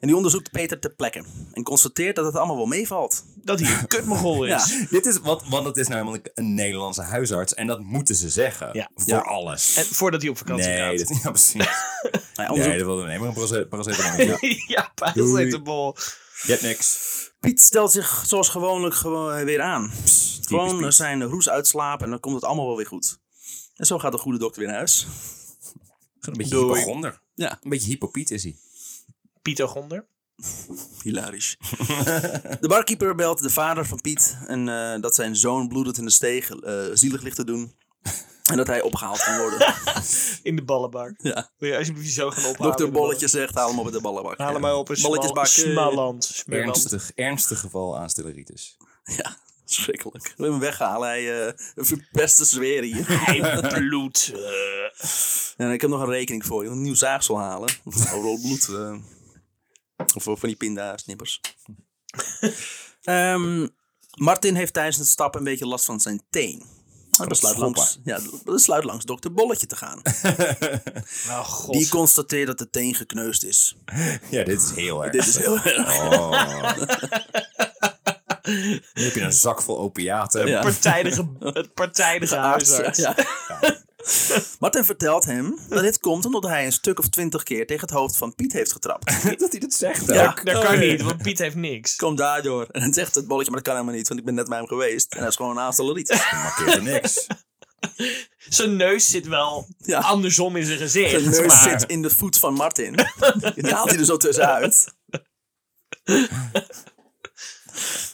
[0.00, 1.24] En die onderzoekt Peter ter plekke.
[1.52, 3.24] En constateert dat het allemaal wel meevalt.
[3.42, 4.50] dat hij een kutmogol is.
[4.50, 4.86] Ja.
[4.90, 7.54] Dit is, want, want het is namelijk een Nederlandse huisarts.
[7.54, 8.68] En dat moeten ze zeggen.
[8.72, 8.90] Ja.
[8.94, 9.18] Voor Ja.
[9.20, 9.76] alles.
[9.76, 11.08] En voordat hij op vakantie nee, gaat.
[11.08, 11.52] dat, ja, precies.
[12.34, 14.26] Hij nee, dat wilde nee, maar een parace- paracetamol.
[14.26, 14.36] Ja.
[14.66, 15.96] ja, paracetamol.
[16.42, 17.12] Je hebt niks.
[17.44, 19.90] Piet stelt zich zoals gewoonlijk gewoon weer aan.
[20.40, 20.84] gewoon Piet.
[20.84, 23.18] eh, zijn roes uitslapen en dan komt het allemaal wel weer goed.
[23.76, 25.00] En zo gaat de goede dokter weer naar huis.
[25.00, 26.66] Gewoon een beetje Doei.
[26.78, 27.20] hypochonder.
[27.34, 28.56] Ja, Een beetje hypopiet is hij.
[29.42, 30.04] Pieter Gonder.
[31.02, 31.56] hilarisch.
[32.60, 36.10] de barkeeper belt de vader van Piet en eh, dat zijn zoon bloedend in de
[36.10, 37.74] steeg eh, zielig ligt te doen.
[38.50, 39.74] En dat hij opgehaald kan worden.
[40.42, 41.14] In de ballenbak.
[41.16, 41.50] ja.
[41.58, 42.62] Wil je alsjeblieft zo gaan ophalen?
[42.62, 44.38] Dokter Bolletje zegt, haal hem op met de ballenbak.
[44.38, 45.46] Haal hem maar op een Bolletjesbak.
[45.46, 46.24] smal, eh, smalland.
[46.24, 46.76] Smerland.
[46.76, 48.76] Ernstig, ernstig geval aan stelleritis.
[49.04, 50.34] Ja, schrikkelijk.
[50.36, 51.08] We hem weghalen.
[51.08, 53.04] Hij eh verpest de sfeer hier.
[53.24, 54.32] Hij bloed.
[54.34, 54.42] eh.
[55.66, 56.70] En ik heb nog een rekening voor je.
[56.70, 57.68] Een nieuw zaagsel halen.
[57.84, 58.68] Overal bloed.
[58.68, 58.96] eh.
[60.14, 61.40] of van die pinda-snippers.
[63.02, 63.66] Ehm,
[64.14, 66.62] Martin heeft tijdens het stappen een beetje last van zijn teen.
[67.18, 67.82] Hij besluit schoppen.
[67.82, 70.02] langs, ja, besluit langs dokter Bolletje te gaan.
[71.28, 71.74] Oh god.
[71.74, 73.76] Die constateert dat de teen gekneusd is.
[74.30, 75.12] Ja, dit is heel erg.
[75.12, 76.00] Dit is heel erg.
[76.00, 76.72] Oh.
[78.94, 80.46] Nu heb je een zak vol opiaten.
[80.46, 80.60] Ja.
[80.60, 82.98] partijdige, het partijdige huisarts.
[82.98, 83.14] Ja.
[84.58, 87.96] Martin vertelt hem dat dit komt omdat hij een stuk of twintig keer tegen het
[87.96, 89.22] hoofd van Piet heeft getrapt.
[89.40, 90.26] dat hij dat zegt Ja.
[90.28, 90.44] ook.
[90.46, 91.96] Dat kan niet, want Piet heeft niks.
[91.96, 92.66] Komt daardoor.
[92.70, 94.58] En dan zegt het bolletje, maar dat kan helemaal niet, want ik ben net bij
[94.58, 95.12] hem geweest.
[95.12, 96.08] En hij is gewoon een aanstelleriet.
[96.42, 97.26] Markeert er niks.
[98.48, 99.98] Zijn neus zit wel Ja.
[100.00, 101.10] andersom in zijn gezicht.
[101.10, 102.92] Zijn neus maar- zit in de voet van Martin.
[103.54, 104.86] Die haalt hij er zo tussenuit.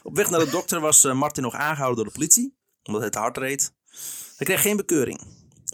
[0.03, 2.57] Op weg naar de dokter was eh, Martin nog aangehouden door de politie.
[2.83, 3.73] Omdat hij te hard reed.
[4.37, 5.21] Hij kreeg geen bekeuring.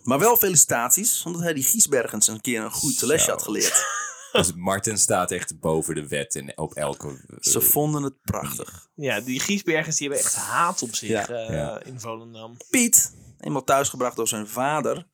[0.07, 3.85] Maar wel felicitaties, omdat hij die Giesbergens een keer een goed lesje had geleerd.
[4.33, 7.09] Dus Martin staat echt boven de wet in, op elke...
[7.09, 8.89] eh, Ze vonden het prachtig.
[8.95, 11.29] Ja, die Giesbergers die hebben echt haat op zich Ja.
[11.29, 11.83] eh, Ja.
[11.83, 12.57] in Volendam.
[12.71, 15.07] Piet, eenmaal thuisgebracht door zijn vader,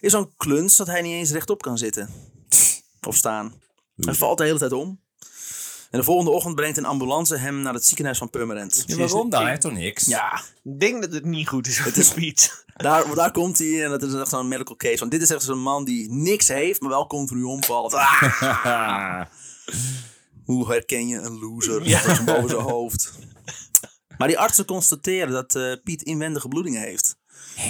[0.00, 2.08] is zo'n kluns dat hij niet eens rechtop kan zitten.
[3.06, 3.60] Of staan.
[3.96, 5.00] Hij valt de hele tijd om.
[5.92, 8.82] En de volgende ochtend brengt een ambulance hem naar het ziekenhuis van Purmerend.
[8.86, 9.40] Ja, waarom dan?
[9.40, 10.04] Hij heeft toch niks?
[10.06, 12.64] Ja, Ik denk dat het niet goed is voor de Piet.
[12.76, 14.98] daar, daar komt hij en dat is echt zo'n medical case.
[14.98, 17.94] Want dit is echt zo'n man die niks heeft, maar wel continu omvalt.
[17.94, 19.22] Ah,
[20.44, 22.22] hoe herken je een loser ja.
[22.24, 23.12] boven zijn hoofd?
[24.18, 27.16] Maar die artsen constateren dat eh, Piet inwendige bloedingen heeft.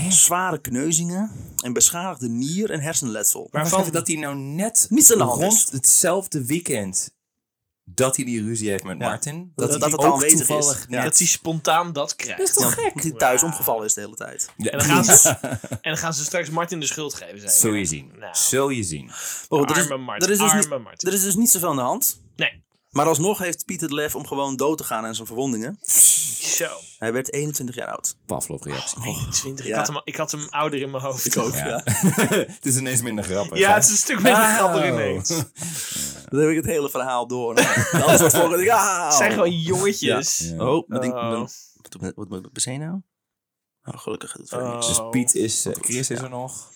[0.08, 1.30] Zware kneuzingen
[1.64, 3.48] en beschadigde nier- en hersenletsel.
[3.50, 5.70] Maar Waarvan- van dat hij nou net Niets aan de hand rond is.
[5.70, 7.14] hetzelfde weekend
[7.94, 9.08] dat hij die ruzie heeft met Ja.
[9.08, 10.46] Martin, Dat- dat, dat hij het ook aanwezig is.
[10.46, 10.86] toevallig Ja.
[10.96, 12.58] net- Dat hij spontaan dat krijgt.
[12.58, 14.50] Ja, omdat hij thuis omgevallen is de hele tijd.
[14.56, 14.70] Ja.
[14.70, 17.50] En, dan gaan ze, en dan gaan ze straks Martin de schuld geven.
[17.50, 18.10] Zul je zien.
[18.18, 19.08] Nou, Zul je zien.
[19.48, 20.26] Er, is, arme Martin.
[20.26, 21.08] er, is dus arme niet, Martin.
[21.08, 22.20] er is dus niet zoveel aan de hand.
[22.36, 22.62] Nee.
[22.92, 25.78] Maar alsnog heeft Piet het lef om gewoon dood te gaan aan zijn verwondingen.
[26.40, 26.68] Zo.
[26.98, 28.16] Hij werd 21 jaar oud.
[28.26, 29.02] Pavlov-reactie.
[29.04, 29.66] 21.
[29.66, 29.70] ja.
[29.70, 31.36] Ik, had hem, ik had hem ouder in mijn hoofd.
[31.38, 31.66] ook, Ja.
[31.66, 31.82] ja.
[31.84, 33.58] het is ineens minder grappig.
[33.58, 33.74] Ja, hè?
[33.74, 34.54] het is een stuk minder Oh.
[34.56, 35.28] grappig ineens.
[36.30, 37.54] Dan heb ik het hele verhaal door.
[37.54, 40.38] Nou, volgende ah, Het zijn gewoon jongetjes.
[40.38, 40.66] Ja.
[40.68, 41.30] Oh, wat denk Oh.
[41.30, 43.00] Wat wat- wat moet ik nou?
[43.84, 44.86] Oh, gelukkig gaat het verder niks.
[44.88, 45.10] Dus Oh.
[45.10, 45.64] Piet is...
[45.66, 46.70] eh, Chris is er nog.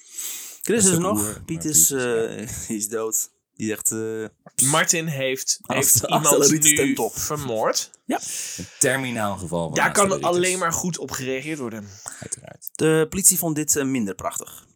[0.63, 1.45] Chris is is er nog.
[1.45, 3.31] Piet is, Piet is, eh, die is dood.
[3.57, 3.91] Die echt...
[3.91, 7.19] eh, Martin heeft, heeft iemand nu top.
[7.19, 7.91] vermoord.
[8.07, 11.89] Een terminaal geval van Daar kan alleen maar goed op gereageerd worden.
[12.21, 12.69] Uiteraard.
[12.73, 14.67] de politie vond dit eh, minder prachtig.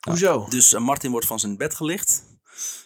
[0.00, 0.46] Hoezo?
[0.48, 2.24] Dus eh, Martin wordt van zijn bed gelicht.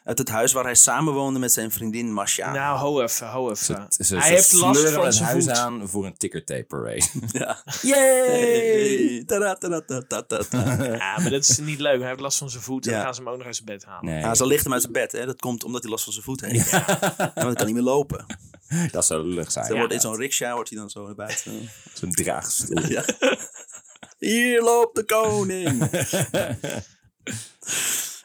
[0.04, 2.52] Uit het huis waar hij samenwoonde met zijn vriendin Masha.
[2.52, 3.86] Nou, ho even, ho even.
[3.88, 5.56] Ze, ze, Hij ze heeft last van het zijn huis voet.
[5.56, 7.04] aan voor een ticker tape parade.
[7.32, 7.62] Ja.
[7.82, 9.24] Yay!
[9.24, 10.84] Tada, tada, tada, tada.
[10.84, 11.98] Ja, maar dat is niet leuk.
[11.98, 12.96] Hij heeft last van zijn voet en Ja.
[12.96, 14.04] dan gaan ze hem ook nog uit zijn bed halen.
[14.04, 15.12] Nee, Ja, ze licht hem uit zijn bed.
[15.12, 15.26] Hè.
[15.26, 16.70] Dat komt omdat hij last van zijn voet heeft.
[16.70, 16.84] Ja.
[17.18, 18.26] want hij kan niet meer lopen.
[18.92, 19.68] dat zou lullig zijn.
[19.68, 21.70] Dan wordt in zo'n rickshaw wordt hij dan zo naar buiten.
[21.92, 22.86] Zo'n draagstoel.
[22.88, 23.04] Ja.
[24.18, 25.90] Hier loopt de koning.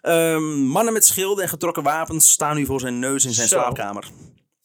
[0.08, 3.56] Ehm, mannen met schilden en getrokken wapens staan nu voor zijn neus in zijn Zo.
[3.60, 4.04] slaapkamer.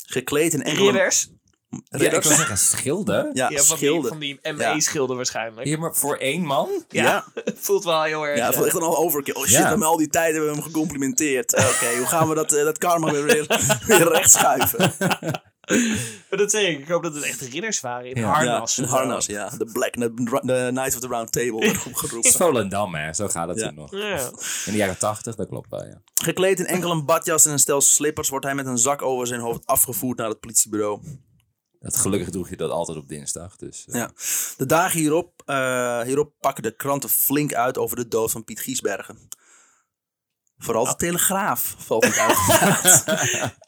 [0.06, 0.90] Gekleed in enkele...
[0.90, 1.28] Ridders?
[1.90, 3.30] Ja, ik wil zeggen schilden.
[3.32, 4.08] Ja, Ja, van die, schilden.
[4.10, 4.52] van die Ja.
[4.74, 5.66] ME-schilden waarschijnlijk.
[5.66, 6.84] Ja, maar voor één man?
[6.88, 7.24] Ja, Ja.
[7.56, 8.38] voelt wel heel erg.
[8.38, 9.34] Ja, het eh, voelt echt een al overkill.
[9.34, 11.52] Oh shit, hebben al die tijd hebben we hem gecomplimenteerd.
[11.56, 13.46] Oké, hoe gaan we dat, eh, dat karma weer, weer,
[13.86, 14.92] weer recht schuiven?
[16.30, 16.78] maar dat zeg ik.
[16.78, 18.32] Ik hoop dat het echt ridders waren in Ja.
[18.32, 18.76] harnas.
[18.76, 19.48] Ja, een harnas, ja.
[19.58, 22.32] De Black, de, de Knight of the Round Table werd opgeroepen.
[22.32, 23.12] Volendam, hè.
[23.12, 23.70] Zo gaat het Ja.
[23.70, 23.90] nog.
[23.90, 24.16] Ja.
[24.64, 26.02] In de jaren tachtig, dat klopt wel, ja.
[26.22, 29.26] Gekleed in enkel een badjas en een stel slippers wordt hij met een zak over
[29.26, 31.00] zijn hoofd afgevoerd naar het politiebureau.
[31.80, 33.84] Dat, gelukkig droeg je dat altijd op dinsdag, dus...
[33.88, 34.10] eh, Ja.
[34.56, 38.60] De dagen hierop, eh, hierop pakken de kranten flink uit over de dood van Piet
[38.60, 39.18] Giesbergen.
[40.62, 42.36] Vooral de Telegraaf valt niet uit.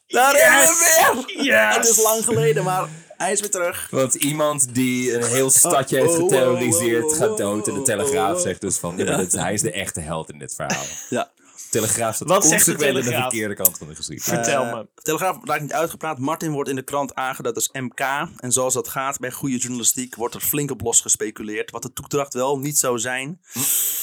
[0.06, 1.44] Daar hebben we weer!
[1.44, 1.76] Yes!
[1.76, 3.88] Het is lang geleden, maar hij is weer terug.
[3.90, 7.68] Want iemand die een heel stadje heeft Oh, oh, geterroriseerd oh, oh, gaat dood.
[7.68, 8.42] En de oh, Telegraaf oh.
[8.42, 10.84] zegt dus van, ja, dit- hij is de echte held in dit verhaal.
[11.10, 11.32] Ja.
[11.70, 13.20] Telegraaf staat Wat zegt de aan de Telegraaf?
[13.20, 14.32] verkeerde kant van de geschiedenis.
[14.32, 14.86] Vertel Eh, me.
[15.02, 16.18] Telegraaf raakt niet uitgepraat.
[16.18, 18.00] Martin wordt in de krant aangeduid als MK.
[18.36, 21.70] En zoals dat gaat bij goede journalistiek wordt er flink op los gespeculeerd.
[21.70, 23.40] Wat de toedracht wel niet zou zijn.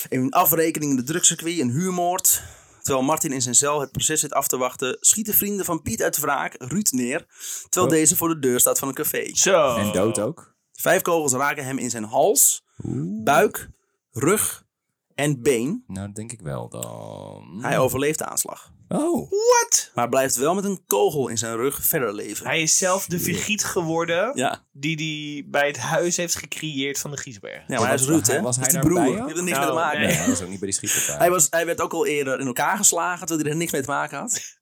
[0.10, 2.42] Een afrekening in de drugscircuit, een huurmoord.
[2.82, 6.02] Terwijl Martin in zijn cel het proces zit af te wachten, schieten vrienden van Piet
[6.04, 7.26] uit wraak Ruud neer.
[7.70, 8.00] Terwijl Oh.
[8.00, 9.30] deze voor de deur staat van een café.
[9.36, 9.76] Zo.
[9.76, 10.56] En dood ook.
[10.72, 12.64] Vijf kogels raken hem in zijn hals,
[13.24, 13.70] buik,
[14.12, 14.66] rug
[15.16, 15.84] en been.
[15.88, 17.60] Nou, dat denk ik wel dan.
[17.62, 18.71] Hij overleeft de aanslag.
[18.94, 19.30] Oh.
[19.30, 19.92] What?
[19.96, 22.46] Maar blijft wel met een kogel in zijn rug verder leven.
[22.46, 27.12] Hij is zelf de vergiet geworden Ja, die hij bij het huis heeft gecreëerd van
[27.12, 27.64] de Giesberg.
[27.68, 28.42] ja maar hij is was- Ruud, hij- hè?
[28.42, 29.04] was Dat is hij die broer.
[29.06, 29.26] Je ook?
[29.26, 30.00] hebt er niks Nou, mee te maken.
[30.00, 30.08] nee.
[30.08, 31.16] Nee, hij was ook niet bij die schietpartij.
[31.18, 33.82] Hij, was, hij werd ook al eerder in elkaar geslagen, terwijl hij er niks mee
[33.82, 34.32] te maken had.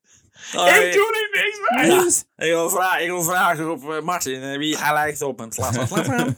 [0.52, 1.90] Ik doe er niks mee!
[1.90, 2.46] Ja.
[2.46, 4.42] Ik wil vragen, ik wil vragen op eh, Martin.
[4.42, 5.48] eh, Wie hij lijkt op hem.
[5.54, 6.34] Laat maar, laat maar aan.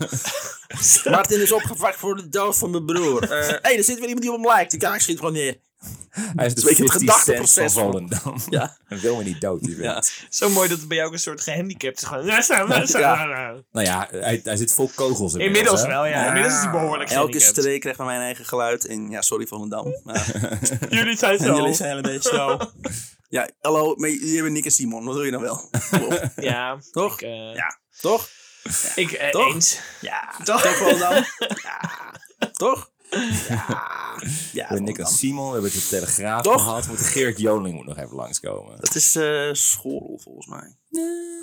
[1.15, 3.21] Martin is opgepakt voor de dood van mijn broer.
[3.29, 4.71] Hé, hey, er zit weer iemand die op hem lijkt.
[4.71, 5.57] Die kan ik schiet gewoon neer.
[6.37, 8.37] Hij is de een beetje het 50 cent van gedachteproces van- Volendam.
[8.59, 8.77] Ja.
[8.85, 9.93] Hij wil me niet dood, die Ja.
[9.93, 10.13] vent.
[10.31, 12.09] Zo mooi dat het bij jou ook een soort gehandicapt is.
[12.09, 13.25] Gewoon, nou, Ja.
[13.73, 15.87] nou, ja, hij, hij zit vol kogels Inmiddels hè?
[15.89, 16.27] wel, ja.
[16.27, 18.87] Inmiddels is hij behoorlijk Elke streek krijgt van mijn eigen geluid.
[18.87, 20.01] En ja, sorry Volendam.
[20.05, 20.27] Maar,
[20.89, 21.55] Jullie zijn en zo.
[21.57, 22.59] jullie zijn een beetje zo.
[23.29, 25.05] Ja, hallo, maar jullie hebben Nick en Simon.
[25.05, 25.71] Wat wil je nou wel?
[26.37, 27.15] Ja, Toch?
[27.15, 27.79] ik, eh, Ja.
[28.01, 28.29] Toch?
[28.95, 29.55] ik eh, Toch?
[29.55, 29.79] eens.
[30.01, 30.35] Ja.
[30.45, 30.63] Toch?
[30.63, 31.25] Toch Volendam?
[31.63, 31.91] Ja.
[32.53, 32.91] Toch?
[33.49, 33.91] Ja.
[34.53, 35.07] Ja, We hebben Nick en.
[35.07, 36.63] Simon, we hebben de Telegraaf Toch?
[36.63, 36.89] gehad.
[36.89, 38.77] Moet Geert Joling moet nog even langskomen.
[38.81, 40.77] Dat is eh Schorel volgens mij.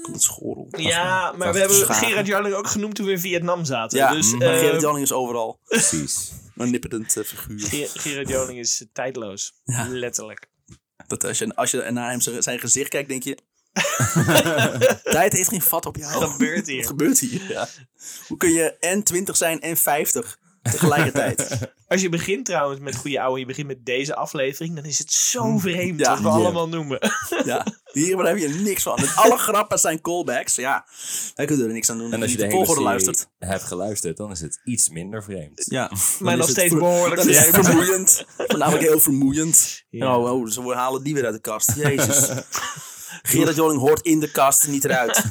[0.02, 0.68] Komt het Schorel?
[0.78, 2.08] Ja, maar we hebben schagen.
[2.08, 3.98] Gerard Jarling ook genoemd toen we in Vietnam zaten.
[3.98, 5.60] Ja, dus maar eh, Gerrit Janning is overal.
[5.66, 6.32] Precies.
[6.56, 7.60] Een nipperend eh, figuur.
[7.60, 9.54] Ger- Gerard Joling is eh, tijdloos.
[9.64, 9.88] Ja.
[9.90, 10.48] Letterlijk.
[11.08, 13.38] Dat als je, als je naar hem zijn zijn gezicht kijkt, denk je...
[15.04, 16.20] Tijd heeft geen vat op jou.
[16.20, 16.78] Wat gebeurt hier?
[16.78, 17.42] Wat gebeurt hier?
[17.52, 17.68] Ja.
[18.28, 20.40] Hoe kun je en 20 zijn en 50
[20.78, 21.58] tegelijkertijd?
[21.88, 25.12] Als je begint trouwens met goede ouwe, je begint met deze aflevering, dan is het
[25.14, 26.10] zo vreemd Ja.
[26.10, 27.00] wat we allemaal noemen.
[27.46, 29.00] Ja, hier heb je niks van.
[29.16, 30.56] Alle grappen zijn callbacks.
[30.56, 30.86] Ja,
[31.36, 32.14] wij kunnen er niks aan doen.
[32.14, 33.30] En als je de de hele volgorde serie luistert.
[33.40, 35.66] hebt geluisterd, dan is het iets minder vreemd.
[35.70, 37.66] Ja, dan Maar is nog steeds behoorlijk Dan is het vreemd.
[37.66, 38.26] vermoeiend.
[38.58, 39.84] Namelijk heel vermoeiend.
[39.90, 40.18] Ja.
[40.18, 41.76] Oh, oh, ze halen die weer uit de kast.
[41.76, 42.30] Jezus.
[43.22, 45.24] Gerard Joling hoort in de kast, niet eruit.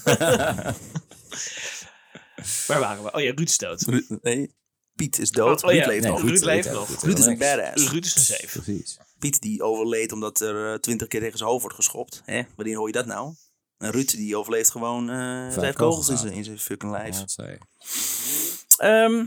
[2.66, 3.12] Waar waren we?
[3.12, 3.82] Oh ja, Ruud.
[3.86, 4.54] Ru- Nee,
[4.98, 5.62] Piet is dood.
[5.62, 6.22] Oh, oh ja, Ruud leeft nee, nog.
[6.22, 7.02] Ruud leeft nog.
[7.02, 7.90] Ruud is een badass.
[7.90, 8.60] Ruud is een safe.
[8.60, 8.98] Precies.
[9.18, 12.22] Piet die overleed omdat er eh, twintig keer tegen zijn hoofd wordt geschopt.
[12.24, 12.42] Hè?
[12.56, 13.34] Wanneer hoor je dat nou?
[13.78, 17.24] En Ruud die overleeft gewoon eh vijf kogels in zijn, in zijn fucking lijf.
[17.36, 17.58] Ja.
[18.76, 19.24] Ehm,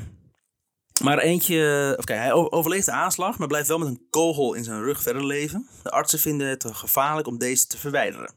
[1.04, 4.64] maar eentje, of kijk, hij overleeft de aanslag, maar blijft wel met een kogel in
[4.64, 5.68] zijn rug verder leven.
[5.84, 8.34] De artsen vinden het gevaarlijk om deze te verwijderen.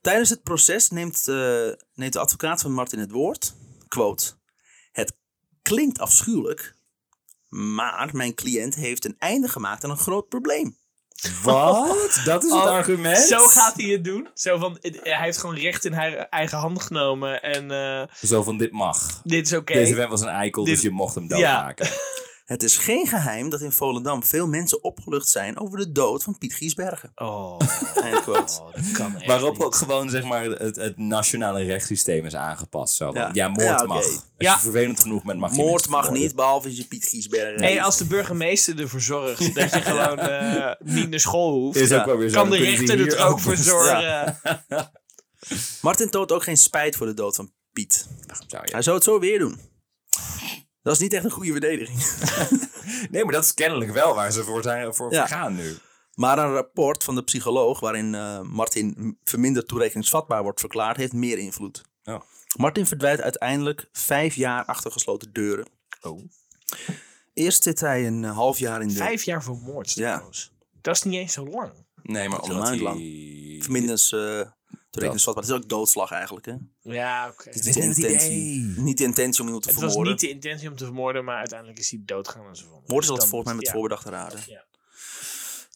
[0.00, 3.54] Tijdens het proces neemt, eh, neemt de advocaat van Martin het woord.
[3.88, 4.32] Quote,
[5.64, 6.74] klinkt afschuwelijk,
[7.48, 10.76] maar mijn cliënt heeft een einde gemaakt aan een groot probleem.
[11.42, 12.20] Wat?
[12.24, 13.18] Dat is het Oh, argument?
[13.18, 14.28] Zo gaat hij het doen.
[14.34, 18.58] Zo van, hij heeft gewoon recht in haar eigen hand genomen en eh, Zo van,
[18.58, 19.20] dit mag.
[19.24, 19.72] dit is oké.
[19.72, 21.74] Deze vent was een eikel, Dit- dus je mocht hem Ja.
[22.44, 26.38] Het is geen geheim dat in Volendam veel mensen opgelucht zijn over de dood van
[26.38, 27.12] Piet Giesbergen.
[27.14, 27.58] Oh,
[28.22, 28.60] quote.
[28.62, 29.62] oh, dat kan echt Waarop niet.
[29.62, 32.94] ook gewoon zeg maar, het, het nationale rechtssysteem is aangepast.
[32.94, 33.30] Zo Ja.
[33.32, 33.48] ja.
[33.48, 33.96] moord Ja, mag.
[33.96, 34.52] Als Ja.
[34.54, 37.72] je vervelend genoeg bent, mag je Moord mag niet, behalve als je Piet Giesbergen Hey,
[37.72, 37.80] heet.
[37.80, 42.00] als de burgemeester ervoor zorgt dat je gewoon eh, niet naar school hoeft, Is Ja.
[42.00, 42.40] ook wel weer zo.
[42.40, 44.38] kan de rechter er ook voor zorgen.
[45.80, 48.06] Martin toont ook geen spijt voor de dood van Piet.
[48.46, 49.60] Zou je- Hij zou het zo weer doen.
[50.84, 51.98] Dat is niet echt een goede verdediging.
[53.10, 55.26] Nee, maar dat is kennelijk wel waar ze voor zijn voor Ja.
[55.26, 55.76] gaan nu.
[56.14, 61.38] Maar een rapport van de psycholoog waarin eh, Martin verminderd toerekeningsvatbaar wordt verklaard, heeft meer
[61.38, 61.82] invloed.
[62.04, 62.20] Oh.
[62.56, 65.66] Martin verdwijnt uiteindelijk vijf jaar achter gesloten deuren.
[66.02, 66.22] Oh.
[67.34, 70.12] Eerst zit hij een half jaar in de Vijf jaar vermoord Ja.
[70.12, 70.52] trouwens.
[70.80, 71.72] Dat is niet eens zo lang.
[72.02, 73.58] Nee, maar is omdat een hij...
[73.62, 74.40] verminderd uh,
[74.94, 75.44] toerekeningsvatbaar.
[75.44, 76.46] Het is ook doodslag eigenlijk.
[76.46, 76.52] Hè?
[76.52, 77.48] Het Ja, oké.
[77.50, 78.30] is niet de het intentie.
[78.30, 78.82] idee.
[78.84, 80.12] Niet de intentie om iemand te Het was vermoorden.
[80.12, 82.82] niet de intentie om te vermoorden, maar uiteindelijk is hij doodgaan en zo van.
[82.86, 83.72] Moord is Dus altijd dan volgens mij met ja.
[83.72, 84.40] voorbedachte raden.
[84.46, 84.64] Ja.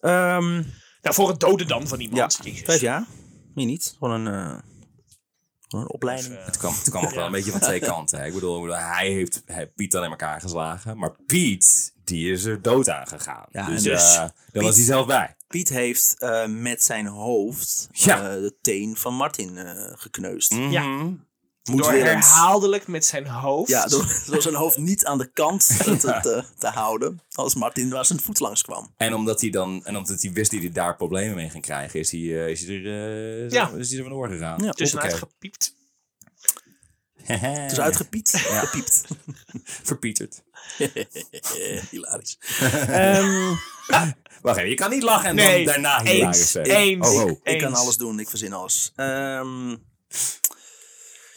[0.00, 0.62] Ehm,
[1.02, 2.38] Nou, voor het doden dan van ja, iemand.
[2.42, 2.62] Jezus.
[2.64, 3.06] vijf jaar.
[3.54, 3.94] Meer niet.
[3.98, 4.58] Gewoon een, eh,
[5.68, 6.44] gewoon een opleiding.
[6.44, 8.18] Het kwam, het kwam ook wel een beetje van twee kanten.
[8.18, 8.26] hè.
[8.26, 10.98] Ik bedoel, hij heeft hij, Piet dan in elkaar geslagen.
[10.98, 13.46] Maar Piet, die is er dood aan gegaan.
[13.50, 15.36] Ja, dus eh, daar was hij zelf bij.
[15.48, 18.16] Piet heeft eh, met zijn hoofd Ja.
[18.30, 20.54] eh, de teen van Martin eh, gekneusd.
[20.54, 20.82] Ja.
[20.82, 21.14] Mhm.
[21.62, 23.70] door herhaaldelijk met zijn hoofd.
[23.70, 27.20] Ja, door, door zijn hoofd niet aan de kant te, te, te houden.
[27.32, 28.92] Als Martin waar zijn voet langs kwam.
[28.96, 32.00] En omdat hij dan, en omdat hij wist dat hij daar problemen mee ging krijgen,
[32.00, 33.70] is hij, eh, is hij er, eh, Ja.
[33.76, 34.62] is hij er vandoor gegaan.
[34.62, 35.10] Ja, Hoppakee.
[35.16, 35.76] gepiept.
[37.32, 38.30] Het is uitgepiet.
[38.30, 39.04] Gepiept.
[39.90, 40.42] Verpieterd.
[41.90, 42.38] Hilarisch.
[44.42, 46.66] Wacht even, je kan niet lachen en Nee, dan daarna eens, hilarisch zijn.
[46.66, 47.08] eens.
[47.08, 47.40] Oh, oh.
[47.42, 48.92] Ik kan alles doen, ik verzin alles.
[48.96, 49.76] Ehm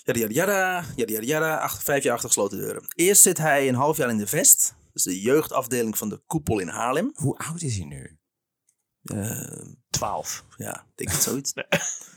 [0.04, 2.84] Jada, jada, jada, jada, jada, jada, acht, vijf jaar achter gesloten deuren.
[2.96, 4.68] Eerst zit hij een half jaar in de Vest.
[4.68, 7.12] Dat is de jeugdafdeling van de Koepel in Haarlem.
[7.14, 8.18] Hoe oud is hij nu?
[9.04, 10.44] Ehm, 12.
[10.58, 11.54] ja, ik denk het zoiets.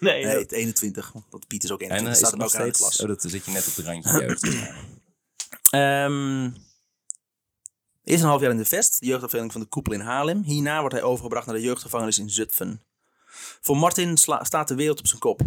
[0.01, 1.13] Nee, Nee, dat- het 21.
[1.31, 2.13] Want Piet is ook En 21.
[2.13, 2.79] eh, staat er nog ook de steeds...
[2.79, 3.01] klas.
[3.01, 4.43] Oh, dat zit je net op de randje jeugd.
[5.71, 6.45] Ehm,
[8.05, 10.43] eerst een half jaar in de Vest, de jeugdafdeling van de Koepel in Haarlem.
[10.43, 12.83] Hierna wordt hij overgebracht naar de jeugdgevangenis in Zutphen.
[13.61, 15.41] Voor Martin staat de wereld op zijn kop.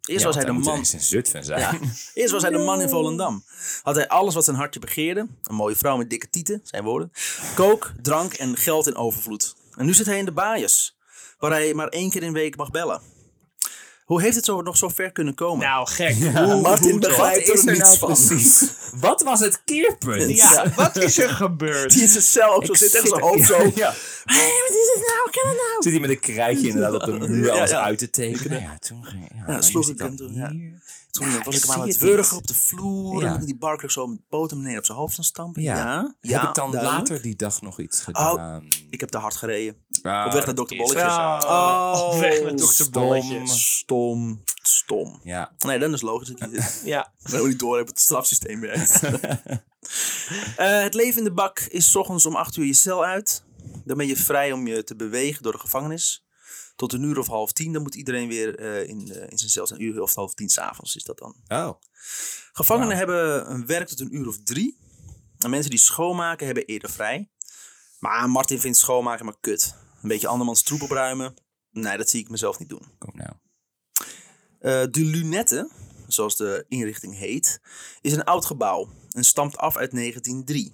[0.00, 0.76] Eerst was hij de man.
[0.78, 1.60] in Zutphen zijn.
[1.60, 1.78] Ja.
[2.14, 3.44] Eerst was hij de man in Volendam.
[3.82, 5.26] Had hij alles wat zijn hartje begeerde.
[5.42, 7.12] Een mooie vrouw met dikke tieten, zijn woorden.
[7.54, 9.56] Kook, drank en geld in overvloed.
[9.76, 10.98] En nu zit hij in de baaiers.
[11.40, 13.00] Waar hij maar één keer in de week mag bellen.
[14.04, 15.66] Hoe heeft het zo, nog zo ver kunnen komen?
[15.66, 16.18] Nou, gek.
[16.62, 17.10] Martin hoe toch?
[17.10, 18.08] begrijpt er niets nou van.
[18.08, 18.72] precies?
[19.00, 20.36] Wat was het keerpunt?
[20.36, 21.92] Ja, wat is er gebeurd?
[21.92, 23.56] Die in zijn cel ook zo Ik zit tegen zijn hoofd zo.
[23.74, 23.94] Ja.
[24.24, 24.36] Hé,
[24.66, 25.30] wat is het nou?
[25.30, 25.82] Kan het nou?
[25.82, 27.82] Zit hij met een krijtje inderdaad op de muur alles ja.
[27.82, 28.60] uit te tekenen?
[28.60, 30.34] Ja, toen ging ja, sloeg ik hem toen.
[31.10, 33.22] Toen Ja, was ik hem aan het wurgen op de vloer.
[33.22, 33.34] Ja.
[33.34, 35.62] En die Barker zo met boter beneden op zijn hoofd gaan stampen.
[35.62, 36.14] Ja.
[36.20, 36.98] Ja, Heb ik dan duidelijk.
[37.00, 38.68] later die dag nog iets gedaan?
[38.90, 39.76] Ik heb te hard gereden.
[40.02, 40.76] Op weg naar Dr.
[40.76, 41.04] Bolletje.
[41.04, 42.64] Oh, op weg naar Dr.
[42.64, 43.46] stom.
[43.46, 44.42] Stom.
[44.62, 45.20] Stom.
[45.24, 45.52] Ja.
[45.58, 47.12] Nee, dan is logisch dat je Ja.
[47.32, 49.00] niet door hebt het strafsysteem werkt.
[50.56, 53.44] Eh, het leven in de bak is 's ochtends om 8 uur je cel uit.
[53.84, 56.24] Dan ben je vrij om je te bewegen door de gevangenis.
[56.76, 59.50] Tot een uur of half tien, dan moet iedereen weer eh, in, eh, in zijn
[59.50, 59.80] cel zijn.
[59.80, 61.36] Een uur of half tien s'avonds is dat dan.
[61.48, 61.70] Oh.
[62.52, 64.78] Gevangenen hebben een werk tot een uur of drie.
[65.38, 67.30] En mensen die schoonmaken hebben eerder vrij.
[67.98, 69.74] Maar Martin vindt schoonmaken maar kut.
[70.02, 71.34] Een beetje andermans troep opruimen.
[71.70, 72.82] Nee, dat zie ik mezelf niet doen.
[72.98, 73.30] Kom nou.
[74.58, 75.70] Eh, de Lunette,
[76.06, 77.60] zoals de inrichting heet,
[78.00, 80.72] is een oud gebouw en stamt af uit 1903.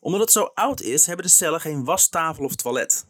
[0.00, 3.06] Omdat het zo oud is, hebben de cellen geen wastafel of toilet.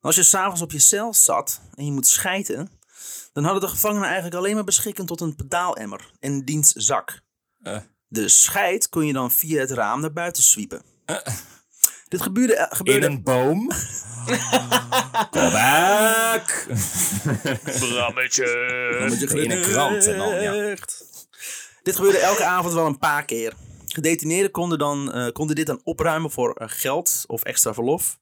[0.00, 2.70] Als je s'avonds op je cel zat en je moet schijten,
[3.32, 7.20] dan hadden de gevangenen eigenlijk alleen maar beschikken tot een pedaalemmer en diens zak.
[7.62, 7.78] Eh.
[8.08, 10.82] De scheid kon je dan via het raam naar buiten zwiepen.
[12.14, 13.70] Dit gebeurde, eh, In gebeurde een boom.
[15.34, 16.66] Kom back.
[17.78, 18.46] Brammetje.
[19.34, 20.76] In een krant en al, ja.
[21.82, 23.52] Dit gebeurde elke avond wel een paar keer.
[23.86, 28.18] Gedetineerden konden, dan, eh, konden dit dan opruimen voor eh, geld of extra verlof.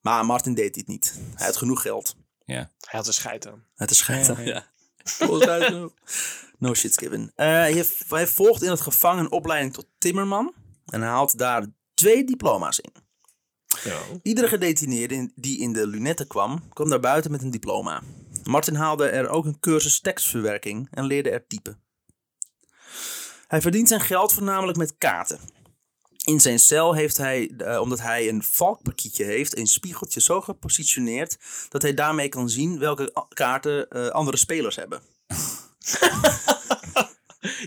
[0.00, 1.20] Maar Martin deed dit niet.
[1.34, 2.16] Hij had genoeg geld.
[2.44, 2.70] Ja.
[2.80, 3.64] Hij had een scheid aan.
[3.74, 4.32] Het is schijt.
[4.38, 4.66] Ja.
[6.58, 7.32] no shit's given.
[7.34, 10.54] Eh, hij, hij volgt in het gevangen een opleiding tot timmerman.
[10.86, 11.64] En hij haalt daar
[11.98, 12.92] twee diploma's in.
[13.84, 13.98] Ja.
[14.22, 18.02] Iedere gedetineerde in- die in de lunetten kwam, kwam naar buiten met een diploma.
[18.44, 21.82] Martin haalde er ook een cursus tekstverwerking en leerde er typen.
[23.46, 25.38] Hij verdient zijn geld voornamelijk met kaarten.
[26.24, 31.36] In zijn cel heeft hij, eh, omdat hij een valkparkietje heeft, een spiegeltje zo gepositioneerd
[31.68, 35.02] dat hij daarmee kan zien welke kaarten eh, andere spelers hebben.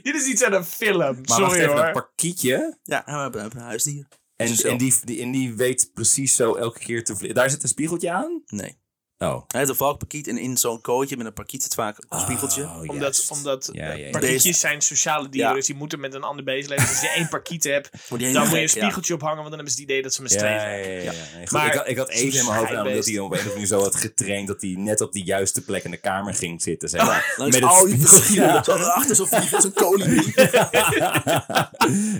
[0.03, 0.97] Dit is iets uit een film.
[0.97, 1.85] Maar wacht Sorry even, hoor.
[1.85, 2.77] een parkietje.
[2.83, 4.07] Ja, we hebben een huisdier.
[4.41, 7.35] En, en, die, die, en die weet precies zo elke keer te vliegen.
[7.35, 8.41] Daar zit een spiegeltje aan?
[8.45, 8.80] Nee.
[9.21, 9.43] Oh.
[9.47, 12.63] Hij heeft een valkparkiet en in zo'n kootje met een parkiet zit vaak een spiegeltje.
[12.63, 14.09] Oh, Omdat, omdat Ja, ja, ja.
[14.09, 15.55] parkietjes zijn sociale dieren, Ja.
[15.55, 16.85] dus die moeten met een ander beest leven.
[16.87, 19.73] Dus als je één parkiet hebt, dan moet je een spiegeltje ophangen, want dan hebben
[19.73, 20.79] ze het idee dat ze met Ja, twee ja, zijn.
[20.83, 21.11] ja, ja, ja.
[21.39, 23.37] Goed, Maar ik, had, ik had even in mijn hoofd namelijk dat hij op een
[23.39, 26.33] of andere zo had getraind dat hij net op de juiste plek in de kamer
[26.33, 26.89] ging zitten.
[26.89, 27.33] Zeg maar.
[27.37, 30.33] Langs Met het al achter zo'n kolibrie.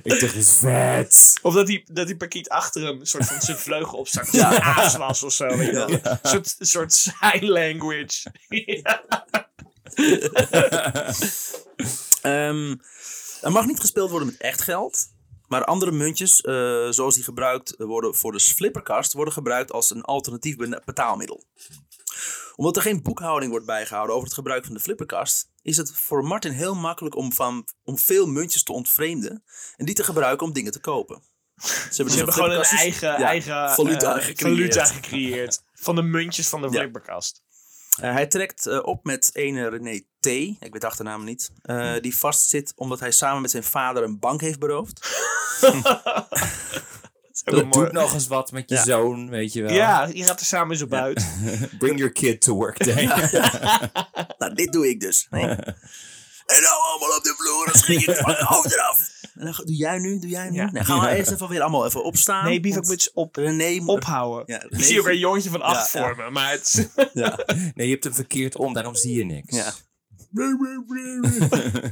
[0.03, 1.39] ik dacht, vet.
[1.41, 4.29] Of dat die, dat die parkiet achter hem een soort van zijn vleugel opstak.
[4.31, 4.55] Ja.
[4.55, 5.57] Een aas was of zo.
[5.57, 5.89] Weet je wel.
[5.89, 8.31] Een soort, soort sign language.
[12.21, 12.75] Ehm,
[13.41, 15.07] er mag niet gespeeld worden met echt geld.
[15.47, 20.01] Maar andere muntjes, eh, zoals die gebruikt worden voor de flipperkast, worden gebruikt als een
[20.01, 21.43] alternatief betaalmiddel.
[22.55, 26.23] Omdat er geen boekhouding wordt bijgehouden over het gebruik van de flipperkast, is het voor
[26.23, 29.43] Martin heel makkelijk om, van, om veel muntjes te ontvreemden
[29.77, 31.23] en die te gebruiken om dingen te kopen.
[31.61, 34.73] Ze hebben, Ze dus gewoon een eigen, ja, eigen valuta, eh, gecreëerd.
[34.73, 35.63] valuta gecreëerd.
[35.81, 36.73] Van de muntjes van de Ja.
[36.79, 37.41] flipperkast.
[37.99, 40.25] Eh, hij trekt eh, op met ene René T.
[40.25, 41.51] Ik weet de achternaam niet.
[41.61, 44.99] eh, die vastzit omdat hij samen met zijn vader een bank heeft beroofd.
[47.43, 48.83] Dat Doe nog eens wat met je Ja.
[48.83, 49.73] zoon, weet je wel.
[49.73, 51.25] Ja, je gaat er samen zo buiten.
[51.79, 53.05] Bring your kid to work day.
[54.37, 55.27] Nou, dit doe ik dus.
[55.29, 55.43] Nee.
[55.43, 59.09] En nou allemaal op de vloer, dan schiet je van de hoofd eraf.
[59.41, 60.55] En dan ga- doe jij nu, doe jij nu.
[60.55, 60.67] Ja.
[60.67, 62.45] Dan gaan we eerst even weer allemaal even opstaan.
[62.45, 63.87] Nee, bivakmuts op, René moet...
[63.95, 64.43] ophouden.
[64.47, 66.05] Ja, ik zie ook een jongetje van acht Ja, ja.
[66.07, 66.87] voor me, maar het is-.
[67.75, 69.55] Nee, je hebt hem verkeerd om, daarom zie je niks.
[69.55, 69.73] ja.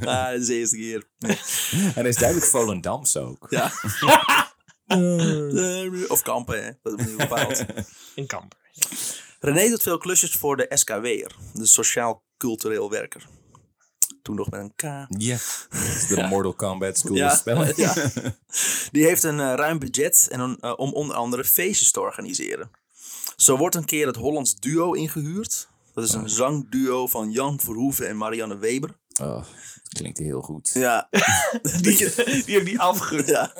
[0.04, 1.08] ah, dat is de eerste keer.
[1.18, 1.38] Nee.
[1.72, 3.46] En hij is duidelijk Volendams ook.
[3.48, 3.72] Ja.
[6.08, 6.70] of kampen, hè.
[6.82, 7.64] Dat is niet bepaald.
[8.14, 8.54] een kamp.
[9.40, 13.22] René doet veel klusjes voor de SKW'er, de Sociaal Cultureel Werker.
[14.30, 14.82] Toen nog met een K.
[15.20, 15.36] Ja.
[16.08, 17.76] De Mortal Kombat School Ja, of Spelling.
[17.84, 17.94] ja.
[18.92, 22.70] Die heeft een eh, ruim budget en een, eh, om onder andere feestjes te organiseren.
[23.36, 25.68] Zo wordt een keer het Hollands Duo ingehuurd.
[25.94, 28.98] Dat is een zangduo van Jan Verhoeven en Marianne Weber.
[29.20, 29.34] Oh,
[29.82, 30.70] dat klinkt heel goed.
[30.74, 31.08] Ja,
[31.80, 31.80] Die,
[32.44, 33.52] die heb die ja.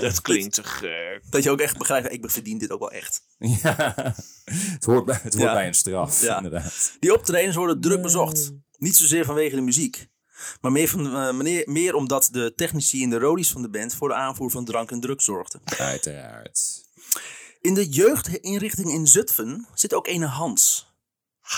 [0.00, 1.22] Dat klinkt te gek.
[1.30, 3.22] dat je ook echt begrijpt, ik verdien dit ook wel echt.
[3.38, 3.94] Ja.
[4.44, 5.52] Het hoort bij, het hoort Ja.
[5.52, 6.36] bij een straf, Ja.
[6.36, 6.92] inderdaad.
[7.00, 8.52] Die optredens worden druk bezocht.
[8.78, 10.06] Niet zozeer vanwege de muziek,
[10.60, 13.94] maar meer, van, eh, meneer, meer omdat de technici en de rodies van de band
[13.94, 15.60] voor de aanvoer van drank en drugs zorgden.
[15.78, 16.82] Uiteraard.
[17.60, 20.92] In de jeugdinrichting in Zutphen zit ook een Hans.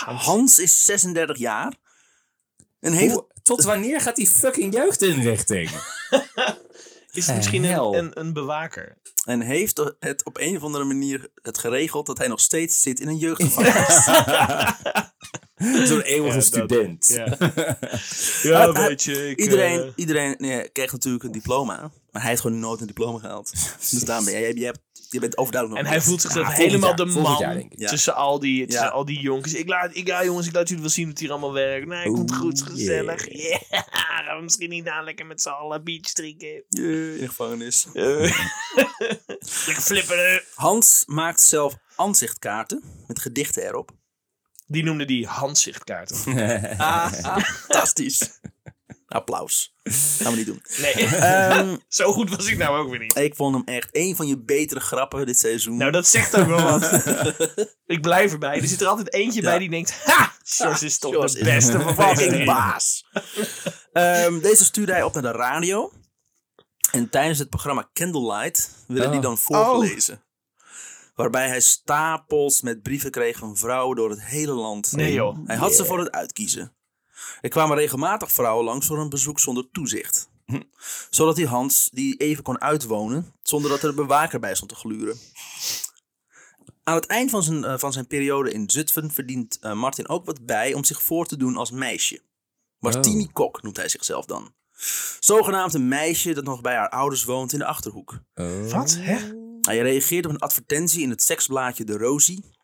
[0.04, 1.74] Hans is 36 jaar.
[2.80, 5.70] En heeft, Hoe- tot wanneer gaat die fucking jeugdinrichting?
[7.12, 8.98] Is het misschien een, een bewaker?
[9.24, 13.00] en heeft het op een of andere manier het geregeld dat hij nog steeds zit
[13.00, 14.06] in een jeugdgevangenis.
[15.88, 17.09] Zo'n eeuwige Ja, dat- student.
[17.09, 17.24] Ja,
[18.50, 19.28] ja Hij- weet je.
[19.30, 21.76] Ik, iedereen eh, iedereen nee, krijgt natuurlijk een diploma.
[22.11, 23.52] Maar hij heeft gewoon nooit een diploma gehaald.
[23.90, 24.80] Dus daarom ben jij, je, hebt,
[25.11, 26.09] je bent overduidelijk en nog hij niet.
[26.09, 29.54] voelt zich dan helemaal jaar, de man jaar, tussen, al die, tussen al die jongens.
[29.54, 31.86] Ik laat, ik, ja, jongens, ik laat jullie wel zien het hier allemaal werkt.
[31.86, 33.32] Nee, komt goed, gezellig.
[33.32, 33.61] yeah.
[33.70, 33.84] Ja,
[34.24, 36.64] gaan we misschien niet aan lekker met z'n allen beach drinken.
[36.68, 37.86] Yeah, in de gevangenis.
[37.92, 38.02] Eh.
[39.66, 40.42] lekker flippen.
[40.54, 43.90] Hans maakt zelf aanzichtkaarten met gedichten erop.
[44.66, 46.16] Die noemde die handzichtkaarten.
[46.78, 48.40] Ah, ah, fantastisch.
[49.06, 49.74] Applaus.
[50.18, 50.62] Gaan we niet doen.
[50.80, 53.16] Nee, Ehm, zo goed was ik nou ook weer niet.
[53.16, 55.76] ik vond hem echt een van je betere grappen dit seizoen.
[55.76, 57.04] Nou, dat zegt ook wel wat.
[57.86, 58.60] ik blijf erbij.
[58.60, 60.02] Er zit er altijd eentje bij die denkt...
[60.04, 60.32] Ha!
[60.44, 63.06] Sjors is toch de beste van fucking fucking baas.
[63.92, 65.92] Ehm, deze stuurde hij op naar de radio.
[66.90, 69.24] En tijdens het programma Candlelight werden die Oh.
[69.26, 70.22] dan voorgelezen.
[71.16, 74.92] Waarbij hij stapels met brieven kreeg van vrouwen door het hele land.
[74.92, 75.38] Nee, joh.
[75.46, 76.74] Hij had ze voor het uitkiezen.
[77.40, 80.30] Er kwamen regelmatig vrouwen langs voor een bezoek zonder toezicht.
[81.10, 84.76] Zodat hij Hans die even kon uitwonen, zonder dat er een bewaker bij stond te
[84.76, 85.16] gluren.
[86.82, 90.26] Aan het eind van zijn, eh, van zijn periode in Zutphen verdient eh, Martin ook
[90.26, 92.22] wat bij om zich voor te doen als meisje.
[92.78, 94.54] Martini Kok noemt hij zichzelf dan.
[95.20, 98.18] Zogenaamd een meisje dat nog bij haar ouders woont in de Achterhoek.
[98.34, 98.70] Oh.
[98.70, 98.96] Wat?
[99.00, 99.44] Hè?
[99.66, 102.54] Hij reageerde op een advertentie in het seksblaadje De Rosie.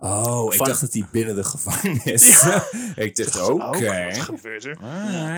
[0.00, 2.44] Oh, ik Van- dacht dat hij binnen de gevangenis.
[2.96, 3.52] ik dacht, oké.
[3.52, 4.76] Oh, wat gebeurt er?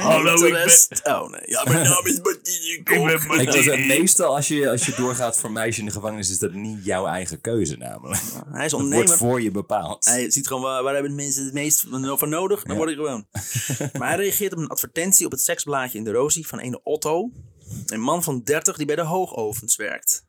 [0.00, 1.00] Hallo, ik ben- Interest.
[1.04, 2.94] Oh nee, ja, mijn naam is Martini Kok.
[2.96, 3.86] Ik ben Ik was, Martini.
[3.86, 7.06] meestal als je, als je doorgaat voor meisje in de gevangenis, is dat niet jouw
[7.06, 8.20] eigen keuze namelijk.
[8.20, 9.16] Hij is Het wordt ondernemer.
[9.16, 10.04] voor je bepaald.
[10.04, 11.84] Hij ziet gewoon waar, waar hebben mensen het meest
[12.18, 13.26] van nodig, dan word ik gewoon.
[13.98, 17.30] maar hij reageert op een advertentie op het seksblaadje in de Rosie van een Otto.
[17.86, 20.23] Een man van 30 die bij de hoogovens werkt.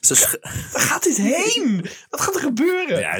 [0.00, 0.38] Ze
[0.72, 1.86] Waar gaat dit heen?
[2.10, 2.98] Wat gaat er gebeuren?
[2.98, 3.10] Ja,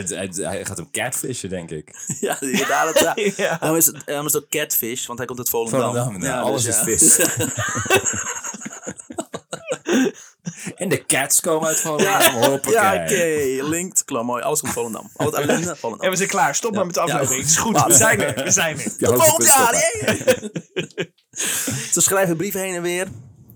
[0.48, 1.90] hij gaat hem catfishen, denk ik.
[2.20, 3.00] ja, inderdaad.
[3.02, 3.14] Ja.
[3.36, 3.56] Ja.
[3.60, 5.80] Daarom is het, daarom is het ook catfish, want hij komt uit Volendam.
[5.80, 7.28] Volendam, nou, Ja, alles dus is ja.
[7.28, 7.40] vis.
[10.76, 12.70] En de cats komen uit Volendam.
[12.70, 13.58] Ja, oké.
[13.62, 14.04] Linked.
[14.04, 14.42] Klaar, mooi.
[14.42, 15.10] Alles komt Volendam.
[15.16, 16.04] Al het ellende, Volendam.
[16.04, 16.54] En we zijn klaar.
[16.54, 17.40] Stop maar met de aflevering.
[17.40, 17.84] Het is goed.
[17.84, 18.44] We zijn er.
[18.44, 18.96] We zijn er.
[18.98, 19.74] Tot volgend jaar!
[21.92, 23.06] Ze schrijven brieven heen en weer.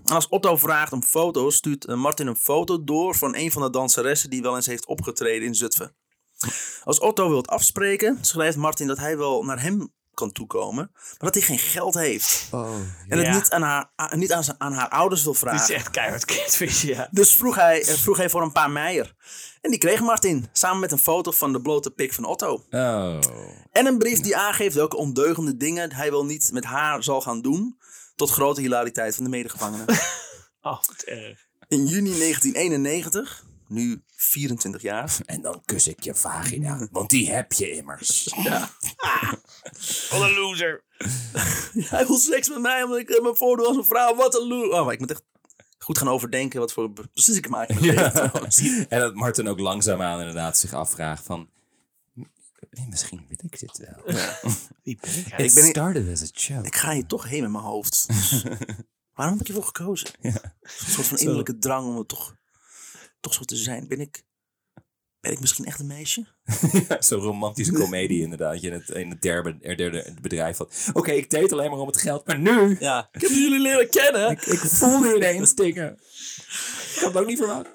[0.07, 3.61] En als Otto vraagt om foto's, stuurt eh, Martin een foto door van een van
[3.61, 5.95] de danseressen die wel eens heeft opgetreden in Zutphen.
[6.83, 11.15] Als Otto wil het afspreken, schrijft Martin dat hij wel naar hem kan toekomen, maar
[11.17, 12.47] dat hij geen geld heeft.
[12.51, 12.73] Oh,
[13.07, 13.33] En het Ja.
[13.33, 15.61] niet, aan haar, niet aan, zijn- aan haar ouders wil Dit vragen.
[15.63, 17.07] is echt keihard catfish, ja.
[17.11, 19.15] Dus vroeg hij, eh, vroeg hij voor een paar meijer.
[19.61, 22.53] En die kreeg Martin, samen met een foto van de blote pik van Otto.
[22.69, 23.19] Oh.
[23.71, 27.41] En een brief die aangeeft welke ondeugende dingen hij wel niet met haar zal gaan
[27.41, 27.77] doen.
[28.17, 29.85] Tot grote hilariteit van de medegevangenen.
[30.61, 31.47] Oh, wat erg.
[31.67, 35.17] In juni 1991, nu 24 jaar.
[35.25, 38.33] En dan kus ik je vagina, want die heb je immers.
[40.09, 40.83] Wat een loser.
[41.73, 44.15] Hij wil seks met mij omdat ik eh, me voordoe als een vrouw.
[44.15, 44.69] Wat een loer.
[44.71, 45.23] Oh, maar ik moet echt
[45.77, 47.67] goed gaan overdenken wat voor beslissing ik maak.
[47.69, 48.85] trouwens.
[48.87, 51.49] En dat Martin ook langzaamaan inderdaad zich afvraagt van...
[52.77, 54.03] "Nee, Misschien wil ik dit wel.
[54.83, 55.53] Wie ben ik Ik eigenlijk?
[55.53, 56.67] ben- It started as a joke.
[56.67, 58.07] Ik ga hier toch heen met mijn hoofd.
[58.07, 58.43] Dus
[59.15, 60.09] waarom heb ik hiervoor gekozen?
[60.21, 60.33] Een
[60.65, 62.35] soort van innerlijke drang om het toch,
[63.19, 63.87] toch zo te zijn.
[63.87, 64.23] Ben ik,
[65.19, 66.25] ben ik misschien echt een meisje?
[66.99, 68.61] Zo'n romantische komedie inderdaad.
[68.61, 70.89] Je in het, in het derde, er derde bedrijf had.
[70.93, 72.25] Oké, ik deed alleen maar om het geld.
[72.27, 73.09] Maar nu, Ja.
[73.11, 74.29] Ik heb jullie leren kennen.
[74.31, 75.93] ik, ik voelde ineens dingen.
[75.93, 77.67] Ik had het ook niet verwacht.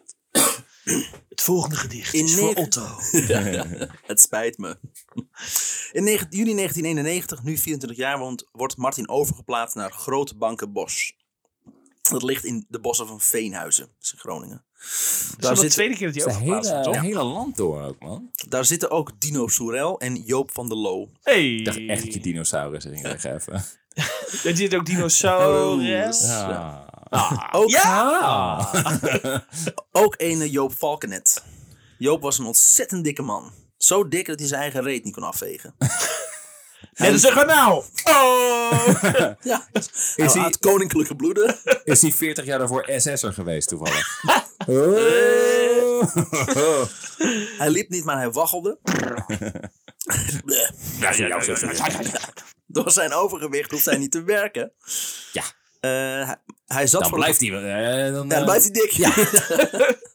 [1.28, 2.86] Het volgende gedicht In is voor Otto.
[4.06, 4.78] Het spijt me.
[5.92, 11.16] In negen- juni 1991, nu 24 jaar, woont, wordt Martin overgeplaatst naar Grote Banken Bos.
[12.02, 14.64] Dat ligt in de bossen van Veenhuizen, dat is in Groningen.
[15.38, 17.04] Dat is de tweede keer dat hij overgeplaatst wordt, hele, toch?
[17.04, 18.30] hele land door ook, man.
[18.48, 21.10] daar zitten ook Dino Soerel en Joop van der Loo.
[21.22, 21.54] Hey.
[21.54, 23.64] Ik dacht echt dat je dinosaurus ging even.
[24.44, 26.20] Er zit ook dinosaurus.
[26.20, 26.86] Ja.
[27.50, 28.70] Ook, Ja!
[29.92, 31.44] ook een eh, Joop Valkenet.
[31.98, 33.52] Joop was een ontzettend dikke man.
[33.76, 35.74] Zo dik dat hij zijn eigen reet niet kon afvegen.
[36.94, 37.48] Net als een.
[38.04, 39.02] Oh!
[39.42, 41.56] Ja, Is hij hij- had koninklijke bloeden.
[41.84, 44.20] Is hij 40 jaar daarvoor SS'er geweest toevallig?
[44.66, 46.02] Oh.
[47.58, 48.78] Hij liep niet, maar hij waggelde.
[52.66, 54.72] Door zijn overgewicht hoeft hij niet te werken.
[55.32, 55.42] Ja.
[55.82, 55.90] Eh,
[56.26, 57.48] hij, hij zat Dan voor blijft hij...
[57.48, 58.90] eh, dan, Ja, dan eh, blijft hij dik.
[58.90, 59.10] Ja.
[59.14, 59.26] hij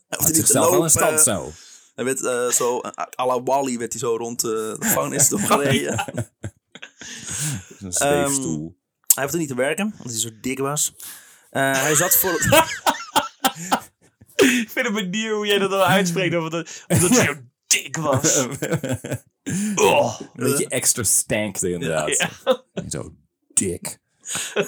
[0.19, 1.51] niet te zichzelf wel in stand zo.
[1.95, 2.19] Hij werd
[2.55, 2.81] zo,
[3.19, 6.05] à la Wally werd hij zo rond de gevangenis doorgereden.
[7.79, 8.77] Een zweefstoel.
[9.13, 10.93] Hij hoefde niet te werken, omdat hij zo dik was.
[11.49, 12.31] Hij zat voor...
[14.35, 16.35] Ik vind het benieuwd hoe jij dat al uitspreekt.
[16.35, 17.33] Omdat, hij zo
[17.67, 18.45] dik was.
[19.75, 20.19] Oh.
[20.19, 22.31] Een beetje extra stank er inderdaad.
[22.43, 22.89] Ja.
[22.89, 23.13] Zo
[23.53, 23.99] dik.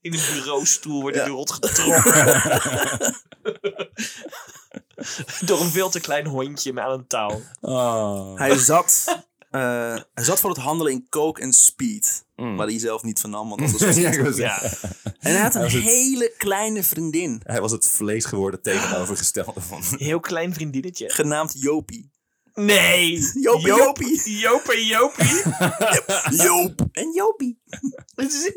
[0.00, 2.14] In een bureaustoel wordt hij rot getrokken.
[5.46, 7.42] Door een veel te klein hondje met aan een touw.
[7.60, 8.38] Oh.
[8.38, 9.04] hij, zat,
[9.50, 12.24] eh, hij zat voor het handelen in coke en speed.
[12.34, 14.62] Waar hij zelf niet van nam, want anders was Ja, Ja.
[15.18, 19.82] En hij had een het- hele kleine vriendin, Hij was het vlees geworden tegenovergestelde van...
[19.96, 21.10] Heel klein vriendinnetje.
[21.10, 22.10] genaamd Jopie.
[22.54, 23.18] Nee.
[23.42, 24.38] Joop en Jopie.
[24.38, 25.42] Joop en Jopie.
[26.44, 27.60] Joop en Jopie.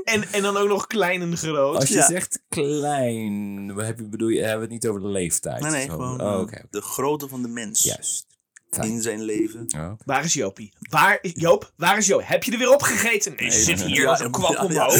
[0.03, 1.75] En, en dan ook nog klein en groot.
[1.75, 2.05] Als je Ja.
[2.07, 5.61] zegt klein, wat heb je, bedoel je, hebben we het niet over de leeftijd?
[5.61, 5.91] Nee, nee, Zo.
[5.91, 6.61] gewoon Oh, eh, oké.
[6.69, 8.34] de grootte van de mens Juist.
[8.75, 8.89] Fijn.
[8.89, 9.65] in zijn leven.
[9.77, 9.91] Oh.
[10.05, 10.73] Waar is Jopie?
[10.89, 11.71] Waar is Joop?
[11.75, 12.21] Waar is Joop?
[12.25, 13.33] Heb je er weer opgegeten?
[13.37, 14.69] Nee, ze zit hier als een kwap.
[14.69, 14.93] Er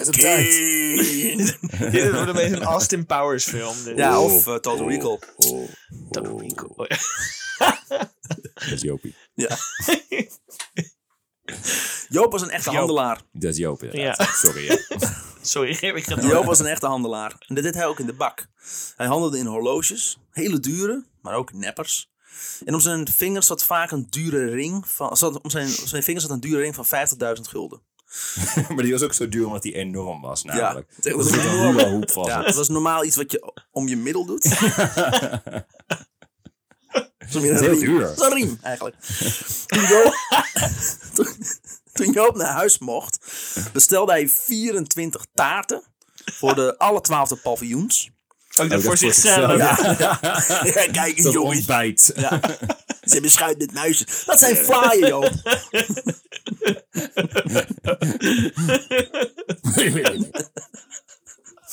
[0.00, 1.58] is een tijd.
[1.92, 3.74] Dit wordt opeens een Austin Powers film.
[3.84, 3.96] Dit.
[3.96, 4.34] Ja, Oh.
[4.34, 5.18] of eh, Total Recall.
[5.36, 5.68] Oh,
[6.10, 6.86] Dat oh, ik cool.
[6.88, 6.96] Ja.
[8.54, 9.14] Dat is Jopie.
[9.34, 9.56] Ja.
[12.08, 12.78] Joop was een echte Joop.
[12.78, 13.20] handelaar.
[13.32, 14.18] Dat is Joop, inderdaad.
[14.18, 14.24] Ja.
[14.32, 14.64] Sorry.
[14.66, 14.78] Ja.
[15.42, 16.30] Sorry, ik ga door.
[16.30, 17.34] Joop was een echte handelaar.
[17.46, 18.46] En dat deed hij ook in de bak.
[18.96, 22.10] Hij handelde in horloges, hele dure, maar ook neppers.
[22.64, 25.16] En om zijn vingers zat vaak een dure ring van.
[25.16, 27.80] Zat, om zijn, om zijn vingers zat een dure ring van 50.000 gulden.
[28.74, 30.86] maar die was ook zo duur omdat die enorm was, namelijk.
[30.90, 32.46] Ja, dat was een Ja, het.
[32.46, 34.44] dat was normaal iets wat je om je middel doet.
[36.92, 37.80] Dat een is heel riem.
[37.80, 38.00] duur.
[38.00, 38.96] Dat is een riem, eigenlijk.
[39.66, 40.14] Toen Joop,
[41.14, 41.26] toen,
[41.92, 43.18] toen Joop naar huis mocht,
[43.72, 45.82] bestelde hij 24 taarten
[46.24, 48.10] voor de alle 12 paviljoens.
[48.56, 49.56] Ook dat Oh, voor zichzelf.
[49.56, 50.18] Ja, ja.
[50.74, 52.12] ja kijk eens, ontbijt.
[52.16, 52.40] Ja.
[53.02, 54.24] Ze hebben schuit met muisjes.
[54.24, 55.30] Dat zijn flaaien, Joop.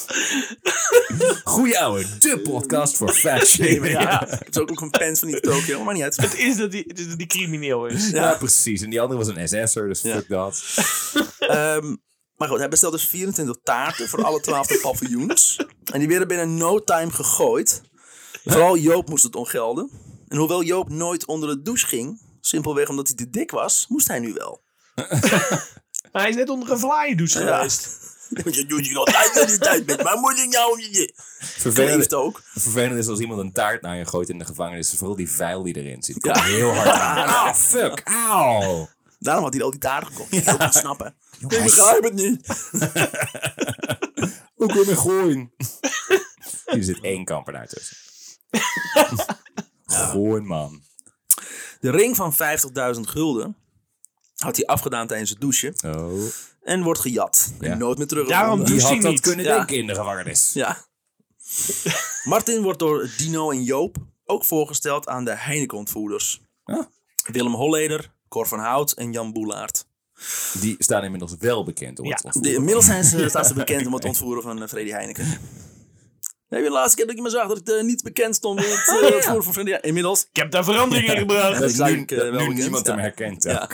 [1.44, 3.88] Goeie ouwe, de podcast voor fat shaming.
[3.92, 4.24] Ja.
[4.24, 6.16] Ik heb zo ook een pens van die Tokyo, maar niet uit.
[6.18, 8.10] Het is dat die, het is dat die crimineel is.
[8.10, 8.82] Ja, precies.
[8.82, 10.16] En die andere was een SS'er, dus Ja.
[10.16, 10.64] fuck dat.
[11.40, 11.96] Ehm,
[12.36, 15.58] maar goed, hij bestelde dus 24 taarten voor alle 12 paviljoens.
[15.92, 17.82] En die werden binnen no time gegooid.
[18.46, 19.90] Vooral Joop moest het ongelden.
[20.28, 24.08] En hoewel Joop nooit onder de douche ging, simpelweg omdat hij te dik was, moest
[24.08, 24.64] hij nu wel.
[26.12, 27.56] Maar hij is net onder een vlaaiendouche Ja.
[27.56, 28.09] geweest.
[28.30, 32.42] Je doet je altijd dat je tijd bent, maar moet ik nou je Vervelend, ook.
[32.46, 34.94] vervelend is als iemand een taart naar je gooit in de gevangenis.
[34.98, 36.26] Vooral die vuil die erin zit.
[36.26, 36.42] Ja.
[36.44, 37.28] heel hard aan.
[37.28, 38.02] Ah, fuck.
[38.04, 38.90] Auw.
[39.20, 40.34] Daarom had hij al die taarten gekocht.
[40.34, 41.16] Ik wil het snappen.
[41.40, 42.48] Ik begrijp het niet.
[44.58, 45.52] Ook weer gooien.
[46.66, 47.98] Hier zit één kampenaar tussen.
[49.86, 50.82] Gewoon man.
[51.80, 52.34] De ring van
[52.96, 53.56] 50.000 gulden
[54.36, 56.24] had hij afgedaan tijdens het douchen Oh.
[56.70, 57.54] En wordt gejat.
[57.60, 57.76] Ja.
[57.76, 58.28] Nooit meer terug.
[58.28, 59.20] Daarom Die had dat niet.
[59.20, 59.56] kunnen Ja.
[59.58, 60.52] denken in de gevangenis.
[60.54, 60.78] Ja.
[62.24, 66.42] Martin wordt door Dino en Joop ook voorgesteld aan de Heineken-ontvoerders.
[66.64, 66.86] Ah.
[67.32, 69.86] Willem Holleder, Cor van Hout en Jan Boelaert.
[70.60, 72.24] Die staan inmiddels wel bekend om het Ja.
[72.26, 72.52] ontvoeren.
[72.52, 75.26] De, inmiddels zijn ze, staan ze bekend om het ontvoeren van uh, Freddy Heineken.
[76.48, 78.56] Heb je de laatste keer dat ik me zag dat ik eh, niet bekend stond
[78.60, 79.88] met het eh, ontvoeren van Freddy Heineken?
[79.88, 80.22] Inmiddels.
[80.32, 81.60] Ik heb daar verandering in gebracht.
[81.60, 82.92] Dat Dat is nu, eh, wel nu bekend, niemand ja.
[82.92, 83.44] hem herkent.
[83.44, 83.70] Ja.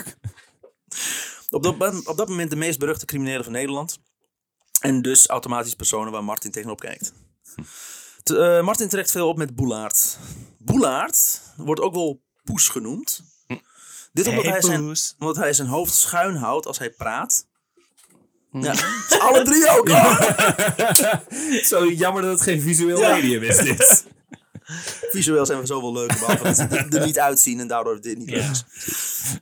[1.50, 3.98] Op dat, op dat moment de meest beruchte criminelen van Nederland.
[4.80, 7.12] En dus automatisch personen waar Martin tegenop kijkt.
[8.22, 10.18] T- eh, Martin trekt veel op met Boelaert.
[10.58, 13.22] Boelaert wordt ook wel Poes genoemd.
[14.12, 15.14] Dit omdat, Hey, hij zijn, Poes.
[15.18, 17.46] omdat hij zijn hoofd schuin houdt als hij praat.
[18.52, 18.74] Ja,
[19.18, 19.88] alle drie ook.
[21.64, 23.14] Zo jammer dat het geen visueel Ja.
[23.14, 24.06] medium is dit.
[25.12, 26.62] Visueel zijn we zoveel leuker, behalve dat ze
[26.98, 28.50] er niet uitzien en daardoor dit niet leuk Ja.
[28.50, 28.64] is.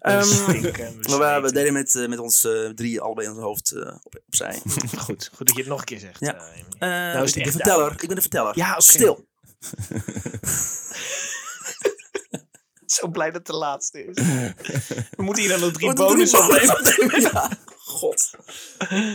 [0.01, 3.95] Ehm, maar we, we deden met, eh, met ons eh, drie allebei ons hoofd eh,
[4.03, 4.61] op, opzij.
[5.05, 6.21] Goed, goed dat je het nog een keer zegt.
[6.21, 6.37] Ja.
[6.79, 7.93] Nou is het de verteller.
[7.93, 8.53] Ik ben de verteller.
[8.59, 8.81] Ja.
[8.81, 9.27] Stil.
[13.01, 14.23] Zo blij dat het de laatste is.
[15.17, 17.51] We moeten hier dan nog drie bonus Ja,
[17.99, 18.31] god.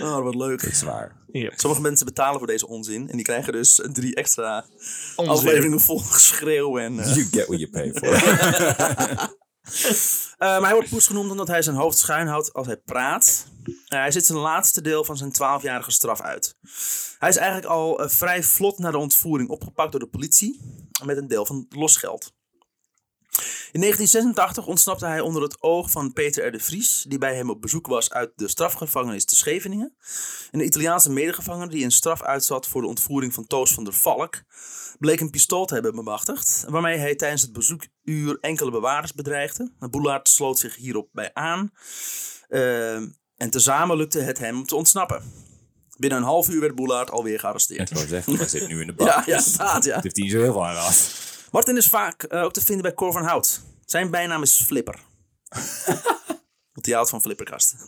[0.01, 0.69] Oh, wat leuk.
[0.71, 1.17] Zwaar.
[1.31, 1.51] Ja.
[1.55, 3.09] Sommige mensen betalen voor deze onzin.
[3.09, 4.65] En die krijgen dus drie extra
[5.15, 5.33] Onzin.
[5.33, 6.77] afleveringen vol geschreeuw.
[6.77, 8.13] En, eh, You get what you pay for.
[10.37, 13.45] Eh, maar hij wordt Poes genoemd omdat hij zijn hoofd schuin houdt als hij praat.
[13.87, 16.55] Eh, hij zit zijn laatste deel van zijn 12-jarige straf uit.
[17.17, 20.59] Hij is eigenlijk al eh, vrij vlot na de ontvoering opgepakt door de politie.
[21.05, 22.33] Met een deel van het losgeld.
[23.71, 26.51] In 1986 ontsnapte hij onder het oog van Peter R.
[26.51, 29.95] de Vries, die bij hem op bezoek was uit de strafgevangenis te Scheveningen.
[30.51, 34.43] Een Italiaanse medegevangene die een straf uitzat voor de ontvoering van Toos van der Valk,
[34.99, 39.71] bleek een pistool te hebben bemachtigd, waarmee hij tijdens het bezoekuur enkele bewaarders bedreigde.
[39.89, 41.71] Boelaert sloot zich hierop bij aan
[42.47, 42.95] eh,
[43.35, 45.23] en tezamen lukte het hem te ontsnappen.
[45.97, 47.89] Binnen een half uur werd Boelaert alweer gearresteerd.
[47.89, 49.07] Ik wou zeggen, hij zit nu in de bak.
[49.07, 49.95] Ja, ja, inderdaad, ja.
[49.95, 51.28] Het heeft hij niet zo heel veel aan gehad.
[51.51, 53.61] Martin is vaak eh, ook te vinden bij Cor van Hout.
[53.85, 54.95] Zijn bijnaam is Flipper.
[56.73, 57.79] Want hij houdt van flipperkasten.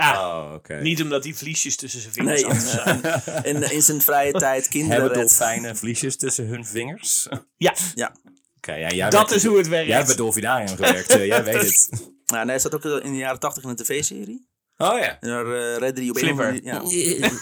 [0.00, 0.80] Oh, oké.
[0.80, 2.84] Niet omdat hij vliesjes tussen zijn vingers Nee, had.
[2.84, 7.26] en, eh, en in zijn vrije tijd kinderen Hebben dolfijnen vliesjes tussen hun vingers?
[7.56, 8.14] Ja, Ja,
[8.60, 9.86] ja, jij dat is hoe het werkt.
[9.86, 11.88] Jij hebt bij Dolfinarium gewerkt, eh, jij weet het.
[12.26, 14.48] nou, en hij zat ook in de jaren tachtig in een tv-serie.
[14.76, 15.20] Oh ja.
[15.20, 16.46] En daar eh, redde hij op een of Flipper.
[16.46, 17.34] andere manier- ja.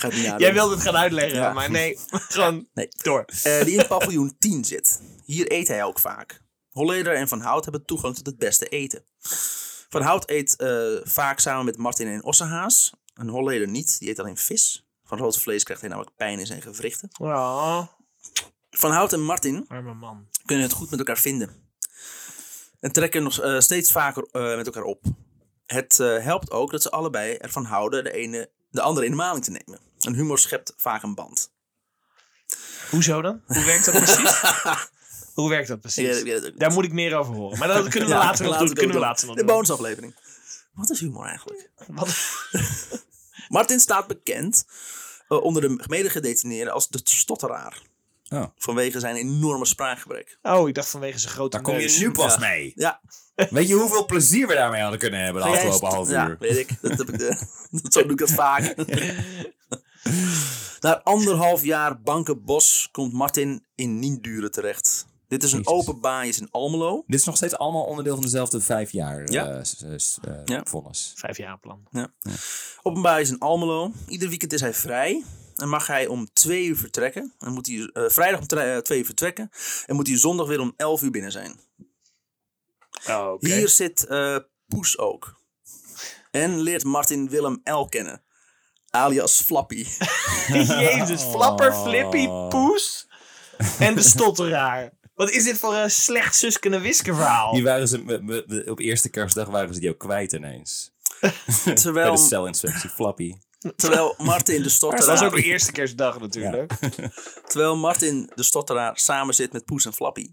[0.00, 0.40] Ga het niet nadoen.
[0.40, 1.52] Jij wilde het gaan uitleggen, Ja.
[1.52, 1.98] maar nee,
[2.34, 2.88] gewoon Nee.
[3.02, 3.24] door.
[3.42, 5.00] Eh, die in paviljoen 10 zit.
[5.24, 6.40] Hier eet hij ook vaak.
[6.70, 9.04] Holleder en Van Hout hebben toegang tot het beste eten.
[9.88, 12.92] Van Hout eet eh, vaak samen met Martin en Ossenhaas.
[13.14, 14.86] En Holleder niet, die eet alleen vis.
[15.04, 17.08] Van rood vlees krijgt hij namelijk pijn in zijn gewrichten.
[17.20, 17.86] Oh,
[18.70, 20.28] Van Hout en Martin arme man.
[20.44, 21.66] kunnen het goed met elkaar vinden.
[22.80, 25.02] En trekken nog eh, steeds vaker eh, met elkaar op.
[25.66, 29.16] Het eh, helpt ook dat ze allebei ervan houden de, ene, de andere in de
[29.18, 29.80] maling te nemen.
[30.00, 31.50] En humor schept vaak een band.
[32.90, 33.42] Hoezo dan?
[33.46, 34.40] Hoe werkt dat precies?
[35.34, 36.24] Hoe werkt dat precies?
[36.56, 37.58] Daar moet ik meer over horen.
[37.58, 38.74] Maar dat kunnen we Ja, later nog laten doen.
[38.74, 39.10] we Kunnen we doen.
[39.10, 40.14] later nog De bonusaflevering.
[40.72, 41.70] Wat is humor eigenlijk?
[41.86, 42.16] Wat?
[43.48, 44.66] Martin staat bekend
[45.28, 47.82] eh, onder de medegedetineerden als de stotteraar.
[48.28, 48.44] Oh.
[48.56, 50.38] Vanwege zijn enorme spraakgebrek.
[50.42, 52.40] Oh, ik dacht vanwege zijn grote Daar kom je nu pas Ja.
[52.40, 52.72] mee.
[52.74, 53.00] Ja,
[53.50, 56.36] Weet je hoeveel plezier we daarmee hadden kunnen hebben de afgelopen half Ja, uur?
[56.38, 56.68] weet ik.
[56.80, 57.38] Dat heb ik de,
[57.70, 58.74] dat, zo doe ik dat vaak.
[60.80, 65.06] Na anderhalf jaar bankenbos komt Martin in Nienduren terecht.
[65.28, 65.72] Dit is een Jezus.
[65.72, 67.04] open baaiers in Almelo.
[67.06, 69.46] Dit is nog steeds allemaal onderdeel van dezelfde vijf jaar Ja.
[69.46, 70.60] eh, s- eh, Ja.
[70.64, 71.12] vonnis.
[71.16, 71.88] Vijf jaar plan.
[72.82, 73.92] Open baaiers in Almelo.
[74.08, 75.24] Ieder weekend is hij vrij.
[75.56, 77.34] En mag hij om twee uur vertrekken.
[77.38, 78.46] En moet hij eh, vrijdag om
[78.82, 79.50] twee uur vertrekken.
[79.86, 81.60] En moet hij zondag weer om elf uur binnen zijn.
[83.08, 83.48] Oh, oké.
[83.54, 84.36] Hier zit eh,
[84.68, 85.36] Poes ook.
[86.30, 88.22] En leert Martin Willem L kennen.
[88.90, 89.86] Alias Flappy.
[90.78, 93.06] Jezus, flapper, flippy, poes
[93.78, 94.90] en de stotteraar.
[95.14, 97.52] Wat is dit voor een slecht Suske en Wiske verhaal?
[97.52, 100.90] Die waren ze, me- me- me- op eerste kerstdag waren ze die ook kwijt ineens.
[101.20, 101.32] Bij
[101.64, 103.34] de Terwijl, celinspectie, Flappy.
[103.76, 105.06] terwijl Martin de dat stotteraar...
[105.06, 106.72] was ook de eerste kerstdag natuurlijk.
[107.46, 110.32] Terwijl Martin de stotteraar samen zit met Poes en Flappy.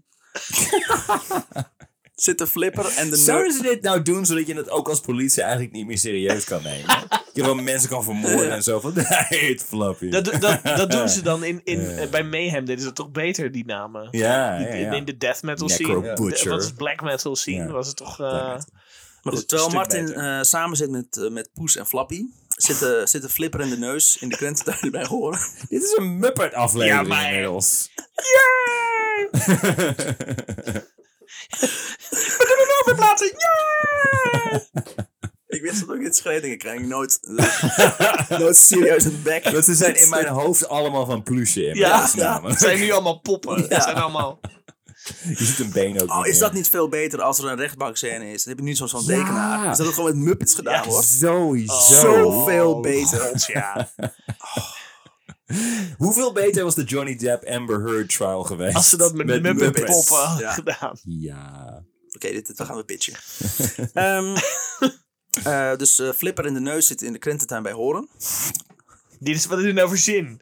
[2.16, 5.00] zit de flipper en de Zouden ze dit nou doen zodat je het ook als
[5.00, 6.86] politie eigenlijk niet meer serieus kan nemen?
[7.32, 8.92] je gewoon mensen kan vermoorden en zo van,
[9.30, 10.08] nee, het Flappy.
[10.08, 12.64] Dat, dat, dat doen ze dan in, in, bij Mayhem.
[12.64, 14.08] Deden ze toch beter, die namen.
[14.10, 14.92] ja, ja, In, ja.
[14.92, 16.14] in de death metal Necro scene.
[16.14, 16.44] Butcher.
[16.44, 17.64] De- wat is black metal scene?
[17.66, 17.70] Ja.
[17.72, 18.16] Was het toch...
[18.16, 18.68] Black eh, metal.
[19.22, 22.22] Maar goed, terwijl Martin eh, samen zit met, eh, met Poes en Flappy...
[22.56, 25.38] Zit de, zit de flipper en de neus in de krententuin bij horen.
[25.68, 27.90] Dit is een Muppet aflevering Ja, maar- inmiddels.
[32.80, 34.60] Overplaatsing, ja!
[35.46, 37.18] Ik wist dat ook in scheidingen krijg ik nooit,
[38.28, 39.50] nooit serieus een bek.
[39.52, 42.90] Dat ze zijn in mijn hoofd allemaal van plusje in Ja, ja, het zijn nu
[42.90, 43.60] allemaal poppen.
[43.68, 44.40] Het zijn allemaal...
[45.28, 48.30] Je ziet een been ook Oh, is dat niet veel beter als er een rechtbankscène
[48.30, 48.44] is?
[48.44, 49.06] Dan heb je nu zo'n zo'n Ja.
[49.06, 49.70] tekenaar.
[49.70, 51.06] Is dat ook gewoon met Muppets gedaan Ja, wordt?
[51.06, 52.00] Sowieso.
[52.00, 53.18] Zoveel beter.
[53.20, 53.88] God, ja.
[55.98, 58.76] Hoeveel beter was de Johnny Depp Amber Heard trial geweest?
[58.76, 60.52] Als ze dat met, Met Muppet poppen hadden Ja.
[60.52, 60.98] gedaan.
[61.02, 61.82] Ja.
[62.12, 63.14] Oké, we gaan we pitchen.
[63.92, 64.36] Ehm,
[65.44, 68.08] eh, dus eh, Flipper in de neus zit in de krententuin bij Horen.
[69.18, 70.40] Dit is, wat is dit nou voor zin?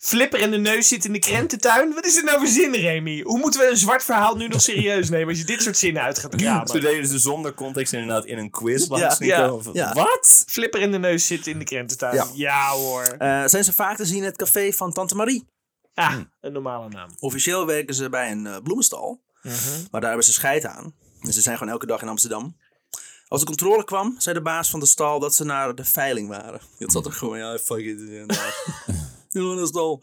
[0.00, 1.94] Flipper in de neus zit in de krententuin?
[1.94, 3.20] Wat is dit nou voor zin, Remy?
[3.22, 6.02] Hoe moeten we een zwart verhaal nu nog serieus nemen als je dit soort zinnen
[6.02, 6.80] uit gaat kramen?
[6.80, 8.86] deden ze zonder context inderdaad in een quiz.
[8.88, 9.92] Ja, Ja, ja, ja.
[9.92, 10.44] Wat?
[10.46, 12.14] Flipper in de neus zit in de krententuin.
[12.14, 12.26] Ja.
[12.34, 13.02] Ja, hoor.
[13.02, 15.46] Eh, zijn ze vaak te zien in het café van Tante Marie.
[15.94, 17.10] Ah, een normale naam.
[17.18, 19.20] Officieel werken ze bij een eh, bloemenstal.
[19.42, 19.54] Mhm.
[19.90, 20.94] Maar daar hebben ze scheid aan.
[21.20, 22.56] En ze zijn gewoon elke dag in Amsterdam.
[23.28, 26.28] Als de controle kwam, zei de baas van de stal dat ze naar de veiling
[26.28, 26.60] waren.
[26.78, 28.00] Dat zat er gewoon, ja, fuck it.
[29.30, 29.46] Nou.
[29.46, 30.00] Doe naar de stal.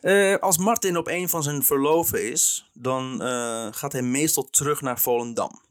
[0.00, 4.80] Eh, als Martin op een van zijn verloven is, dan eh, gaat hij meestal terug
[4.80, 5.62] naar Volendam.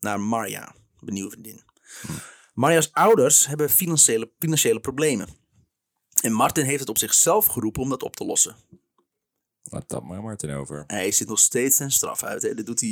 [0.00, 1.64] Naar Marja, een nieuwe vriendin.
[2.54, 5.28] Marja's ouders hebben financiële, financiële problemen.
[6.22, 8.56] En Martin heeft het op zichzelf geroepen om dat op te lossen.
[9.62, 10.84] Wat dat maar Martin over.
[10.86, 12.42] Hij zit nog steeds zijn straf uit.
[12.42, 12.54] Hè?
[12.54, 12.88] Dat doet hij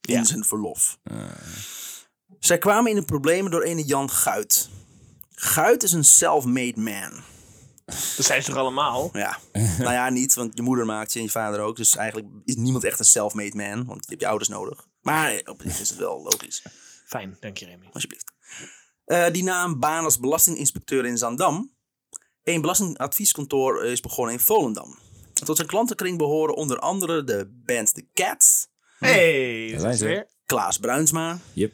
[0.00, 0.24] in Ja.
[0.24, 0.98] zijn verlof.
[2.38, 4.68] Zij kwamen in de problemen door ene Jan Guit.
[5.30, 7.22] Guit is een self-made man.
[8.16, 9.10] Dat zijn ze toch allemaal?
[9.12, 11.76] Ja, nou ja, niet, want je moeder maakt je en je vader ook.
[11.76, 14.86] Dus eigenlijk is niemand echt een self-made man, want je hebt je ouders nodig.
[15.00, 16.62] Maar op zich is het wel logisch,
[17.06, 17.88] Fijn, dank je, Remy.
[17.92, 18.32] alsjeblieft.
[19.04, 21.72] Eh, die na een baan als belastinginspecteur in Zandam.
[22.42, 24.98] Een belastingadvieskantoor is begonnen in Volendam.
[25.32, 28.66] Tot zijn klantenkring behoren onder andere de band The Cats,
[28.98, 30.04] Hey, zijn dat is ze.
[30.04, 30.26] weer.
[30.46, 31.72] Klaas Bruinsma, Yep.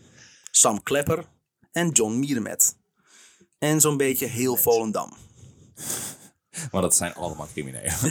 [0.51, 1.25] Sam Klepper
[1.73, 2.77] en John Mierenmet.
[3.59, 5.17] En zo'n beetje heel Volendam.
[6.73, 7.93] Maar dat zijn allemaal criminelen.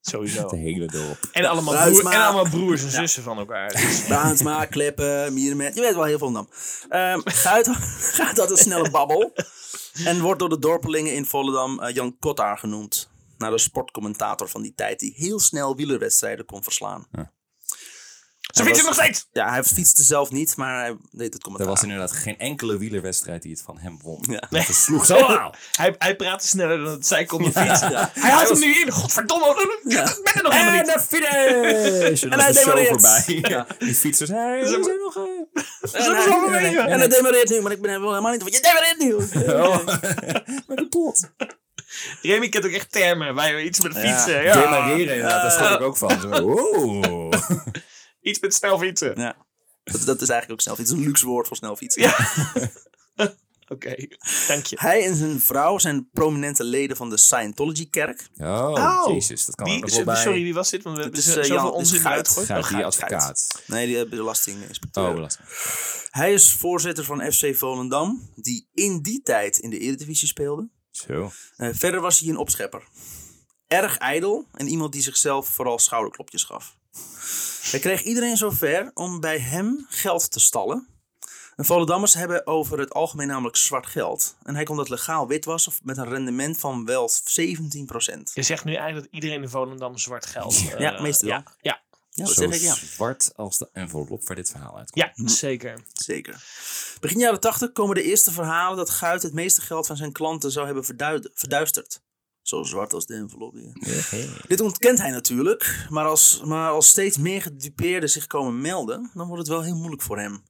[0.00, 0.48] Sowieso.
[0.48, 1.28] De hele dorp.
[1.32, 3.68] En allemaal, broer, en allemaal broers en zussen van elkaar.
[3.72, 5.74] Dus Bruinsma, Kleppen, Mierenmet.
[5.74, 6.48] Je weet wel heel Volendam.
[6.88, 7.68] Ehm Guit
[8.18, 9.32] gaat dat een snelle babbel.
[10.04, 13.10] En wordt door de dorpelingen in Volendam eh, Jan Kottaar genoemd.
[13.38, 17.06] Naar de sportcommentator van die tijd die heel snel wielerwedstrijden kon verslaan.
[18.56, 19.28] Ze fietsen nog steeds!
[19.32, 21.68] Ja, hij fietste zelf niet, maar hij deed het Er commentaar.
[21.72, 24.24] was inderdaad geen enkele wielerwedstrijd die het van hem won.
[24.30, 24.42] Ja.
[24.50, 24.62] Nee.
[24.84, 25.50] sloeg zo aan.
[25.80, 27.80] Hij, hij praatte sneller dan het zij kon op de fiets.
[28.20, 28.90] Hij had hem nu in.
[28.90, 29.78] Godverdomme.
[29.84, 30.94] Ik ben er nog helemaal En niet.
[30.94, 32.22] de finish!
[32.22, 32.88] En hij dan is de show demareert.
[32.90, 33.50] voorbij.
[33.50, 33.66] Ja.
[33.86, 35.16] Die fietsers, hey, we zijn nog...
[35.16, 38.60] eh, En hij, en hij demareert nu, maar ik ben wel helemaal niet van, je
[38.60, 39.14] demareert nu!
[39.54, 39.86] Oh,
[40.66, 41.30] met een pot.
[42.22, 43.34] Remy kent ook echt termen.
[43.34, 44.00] Wij iets met Ja.
[44.00, 44.42] fietsen.
[44.42, 44.52] Ja.
[44.60, 46.20] Demareren inderdaad, daar schrok ik ook van.
[46.20, 47.32] Zo, Wow.
[48.26, 49.12] Iets met snel fietsen.
[49.20, 49.36] Ja.
[49.84, 50.76] Dat, dat is eigenlijk ook snel fietsen.
[50.76, 52.02] Het is een luxe woord voor snel fietsen.
[52.02, 52.16] Ja.
[53.68, 53.94] Oké,
[54.48, 54.76] dank je.
[54.80, 58.28] Hij en zijn vrouw zijn prominente leden van de Scientology-kerk.
[58.36, 58.72] Oh,
[59.06, 59.12] Oh.
[59.12, 60.16] jezus, dat kan Wie, wel bij.
[60.22, 60.82] sorry, wie was dit?
[60.82, 62.12] Want we hebben is, zo- eh, zoveel Jan- onzin Guit.
[62.12, 62.46] eruit gegooid.
[62.46, 62.84] Gaat Oh, die Guit.
[62.86, 63.62] advocaat.
[63.66, 65.08] Nee, die belastinginspecteur.
[65.08, 65.48] Oh, belasting.
[66.10, 70.68] Hij is voorzitter van FC Volendam, die in die tijd in de Eredivisie speelde.
[70.90, 71.30] Zo.
[71.56, 72.82] Eh, verder was hij een opschepper.
[73.66, 76.76] Erg ijdel en iemand die zichzelf vooral schouderklopjes gaf.
[77.70, 80.88] Hij kreeg iedereen zover om bij hem geld te stallen.
[81.56, 84.36] En Volendammers hebben over het algemeen namelijk zwart geld.
[84.42, 87.14] En hij kon dat legaal witwassen met een rendement van wel 17%.
[88.34, 90.54] Je zegt nu eigenlijk dat iedereen in Volendam zwart geld...
[90.72, 92.74] eh, Ja, meestal ja, ja, Ja, dat Zo zeg ik ja.
[92.74, 95.12] zwart als de envelop waar dit verhaal uitkomt.
[95.16, 95.80] ja, zeker.
[95.92, 96.44] Zeker.
[97.00, 100.50] Begin jaren 80 komen de eerste verhalen dat Guit het meeste geld van zijn klanten
[100.50, 100.84] zou hebben
[101.34, 102.00] verduisterd.
[102.46, 103.54] Zo zwart als de envelop.
[103.54, 104.42] hier.
[104.46, 109.26] Dit ontkent hij natuurlijk, maar als, maar als steeds meer gedupeerden zich komen melden, dan
[109.26, 110.42] wordt het wel heel moeilijk voor hem.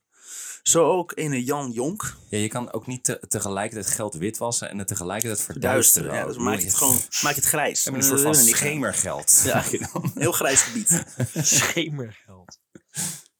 [0.63, 2.15] Zo ook ene Jan Jonk.
[2.29, 6.09] Ja, je kan ook niet te- tegelijkertijd geld witwassen en het tegelijkertijd Verduisteren.
[6.09, 6.19] verduisteren.
[6.19, 7.85] Ja, dus maak je het gewoon maak je het grijs.
[7.85, 9.41] Een soort van schemergeld.
[9.45, 9.63] Ja.
[9.93, 10.11] dan.
[10.15, 11.03] Heel grijs gebied.
[11.55, 12.59] Schemergeld.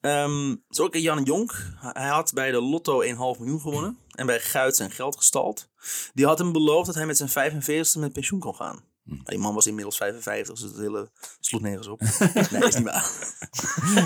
[0.01, 1.55] Ehm zo ook Jan Jonk.
[1.79, 3.07] Hij had bij de Lotto 1,5
[3.39, 3.97] miljoen gewonnen.
[4.11, 5.69] En bij Guit zijn geld gestald.
[6.13, 8.83] Die had hem beloofd dat hij met zijn 45ste met pensioen kon gaan.
[9.03, 11.09] Maar Die man was inmiddels 55, dus het hele
[11.39, 12.01] sloeg nergens op.
[12.51, 13.11] nee, is niet waar.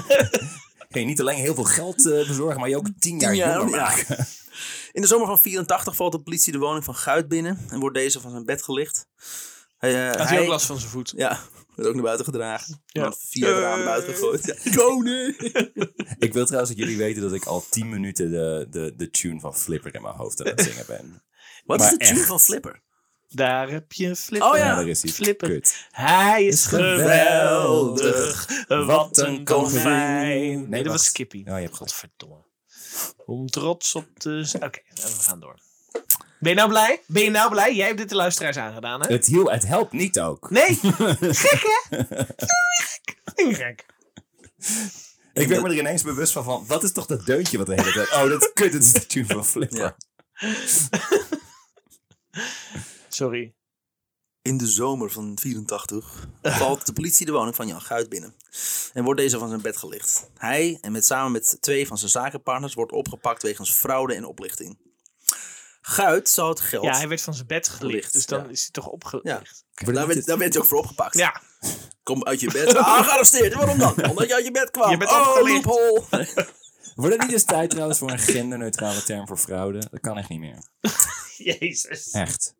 [0.91, 3.57] Kun je niet alleen heel veel geld eh, bezorgen, maar je ook tien jaar, jaar,
[3.57, 3.81] jonger ja.
[3.81, 4.17] maken.
[4.91, 7.95] In de zomer van 84 valt de politie de woning van Guit binnen en wordt
[7.95, 9.07] deze van zijn bed gelicht.
[9.77, 11.13] Hij, eh, Had hij ook last van zijn voet?
[11.15, 11.39] Ja,
[11.75, 12.81] werd ook naar buiten gedragen.
[12.85, 13.13] Ja.
[13.17, 14.59] Via het raam naar buiten gegooid.
[14.63, 14.73] Ja.
[14.73, 15.35] Woon nee.
[16.19, 19.39] Ik wil trouwens dat jullie weten dat ik al tien minuten de, de, de tune
[19.39, 21.23] van Flipper in mijn hoofd aan het zingen ben.
[21.65, 22.27] Wat is de tune echt.
[22.27, 22.81] van Flipper?
[23.27, 24.49] Daar heb je Flipper.
[24.49, 24.65] Oh ja.
[24.65, 25.11] Ja, daar is hij.
[25.11, 25.49] Flipper.
[25.49, 25.87] Kut.
[25.91, 28.45] Hij is geweldig.
[28.45, 28.85] geweldig.
[28.95, 30.27] Wat een konijn.
[30.27, 31.37] Nee, Nee, dat was Skippy.
[31.37, 31.75] Oh, je hebt.
[31.75, 32.43] Godverdomme.
[33.25, 34.63] Om trots op te zijn.
[34.63, 35.59] Oké, we gaan door.
[36.39, 37.01] Ben je nou blij?
[37.07, 37.75] Ben je nou blij?
[37.75, 39.13] Jij hebt dit de luisteraars aangedaan, hè?
[39.13, 40.49] Het, hiel, het helpt niet ook.
[40.49, 40.75] Nee.
[41.19, 42.03] Gek, hè?
[42.03, 43.21] Gek.
[43.35, 43.85] Heel Gek.
[45.33, 47.73] Ik werd me er ineens bewust van, van wat is toch dat deuntje wat de
[47.73, 48.11] hele tijd...
[48.11, 49.79] Oh, dat kut, het is de tune van Flipper.
[49.79, 49.95] Ja.
[53.09, 53.53] Sorry.
[54.41, 58.35] In de zomer van 84 valt de politie de woning van Jan Guit binnen.
[58.93, 60.29] En wordt deze van zijn bed gelicht.
[60.37, 64.77] Hij en met, samen met twee van zijn zakenpartners wordt opgepakt wegens fraude en oplichting.
[65.81, 66.83] Guit zou het geld...
[66.83, 67.85] Ja, hij werd van zijn bed gelicht.
[67.85, 68.49] Gelicht, Dus dan ja.
[68.49, 69.27] is hij toch opgelicht.
[69.27, 69.41] Ja.
[69.73, 71.17] Werd, daar werd hij ook voor opgepakt.
[71.17, 71.41] Ja.
[72.03, 72.75] Kom uit je bed.
[72.75, 73.53] Ah, gearresteerd.
[73.53, 74.09] Waarom dan?
[74.09, 74.91] Omdat je uit je bed kwam.
[74.91, 76.51] Je bent oh, opgelicht.
[76.95, 79.79] Wordt het niet eens tijd trouwens voor een genderneutrale term voor fraude?
[79.91, 80.67] Dat kan echt niet meer.
[81.59, 82.11] Jezus.
[82.11, 82.55] Echt.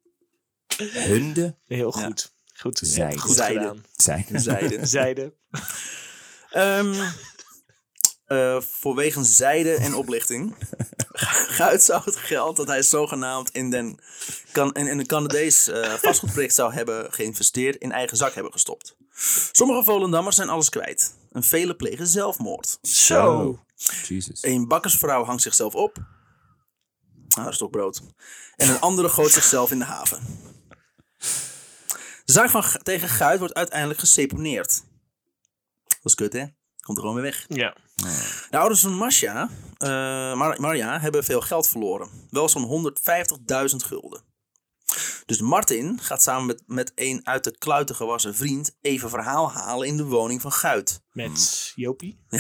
[0.78, 2.34] Hunde Heel goed.
[2.54, 3.18] Goed, Zijde.
[3.20, 3.60] goed Zijde.
[3.60, 3.86] gedaan.
[3.96, 4.26] zijn.
[4.32, 4.86] Zijde.
[4.86, 5.34] Zijde.
[6.52, 6.94] Ehm
[8.26, 10.56] eh, en oplichting.
[11.48, 14.00] Guit zou het geld dat hij zogenaamd in, den,
[14.52, 18.96] kan, in, in een Canadees eh, vastgoedproject zou hebben geïnvesteerd in eigen zak hebben gestopt.
[19.52, 21.14] Sommige Volendammers zijn alles kwijt.
[21.32, 22.78] En vele plegen zelfmoord.
[22.82, 23.60] Zo.
[24.08, 24.44] Jesus.
[24.44, 25.98] Een bakkersvrouw hangt zichzelf op.
[27.38, 28.02] Ah, stokbrood.
[28.56, 30.20] En een andere gooit zichzelf in de haven.
[32.26, 34.84] De zaak van, tegen Guit wordt uiteindelijk geseponeerd.
[35.88, 36.46] Dat is kut, hè?
[36.80, 37.46] Komt er gewoon weer weg.
[37.48, 37.76] Ja.
[38.50, 39.90] De ouders van Masha, eh,
[40.38, 42.10] Mar- Marja, hebben veel geld verloren.
[42.30, 44.22] Wel zo'n 150.000 gulden.
[45.32, 49.88] Dus Martin gaat samen met, met een uit de kluiten gewassen vriend even verhaal halen
[49.88, 51.02] in de woning van Guit.
[51.12, 52.20] Met Jopie.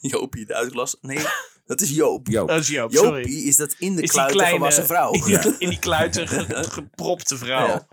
[0.00, 0.96] Jopie, de uitklas.
[1.00, 1.26] Nee,
[1.66, 2.26] dat is Joop.
[2.28, 2.48] Joop.
[2.48, 3.18] Dat is Joop, sorry.
[3.20, 5.10] Jopie is dat in de Is die kluiten kleine, gewassen vrouw.
[5.18, 7.66] In die, in die kluiten ge- gepropte vrouw.
[7.66, 7.86] Ja.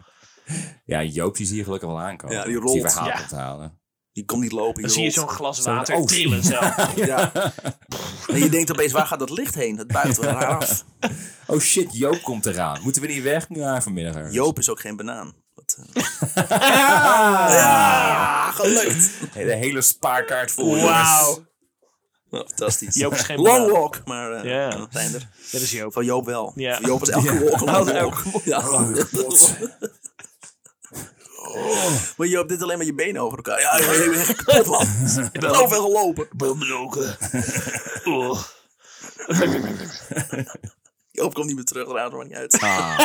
[0.86, 2.36] Ja, Joop die zie je gelukkig wel aankomen.
[2.36, 2.82] Ja, die rolt.
[2.82, 3.22] verhaal Ja.
[3.22, 3.80] op te halen.
[4.16, 4.82] Die komt niet lopen.
[4.82, 6.06] Dan zie je zo'n glas water oh.
[6.06, 6.76] trillen zelf.
[7.06, 7.32] Ja.
[8.28, 9.76] En je denkt opeens, waar gaat dat licht heen?
[9.76, 10.86] Dat buigt wel raar af.
[11.48, 12.80] Oh shit, Joop komt eraan.
[12.84, 13.46] Moeten we niet weg?
[13.50, 14.36] Ja, vanmiddag ergens.
[14.36, 15.34] Joop is ook geen banaan.
[15.54, 16.04] Wat, eh.
[17.60, 19.10] Ja, gelukt.
[19.34, 20.76] De hele spaarkaart vol.
[20.82, 21.46] Wauw.
[22.30, 22.96] Nou, fantastisch.
[22.96, 24.70] Joop is geen Long walk, maar Ja.
[24.70, 25.30] dan zijn er.
[25.52, 25.94] Dat is Joop.
[25.94, 26.52] Van Joop wel.
[26.56, 26.80] Ja.
[26.82, 28.44] Joop is elke walk Elke walk.
[28.44, 28.62] Ja.
[32.18, 33.60] Maar je hebt dit alleen maar je benen over elkaar.
[33.60, 34.82] Ja, ik ben echt kapot, man.
[35.34, 36.24] Ik ben zoveel gelopen.
[36.24, 37.18] Ik ben bedrogen.
[38.06, 38.42] Oh.
[41.12, 42.60] Joop komt niet meer terug, daar er maar niet uit.
[42.60, 43.00] Ah,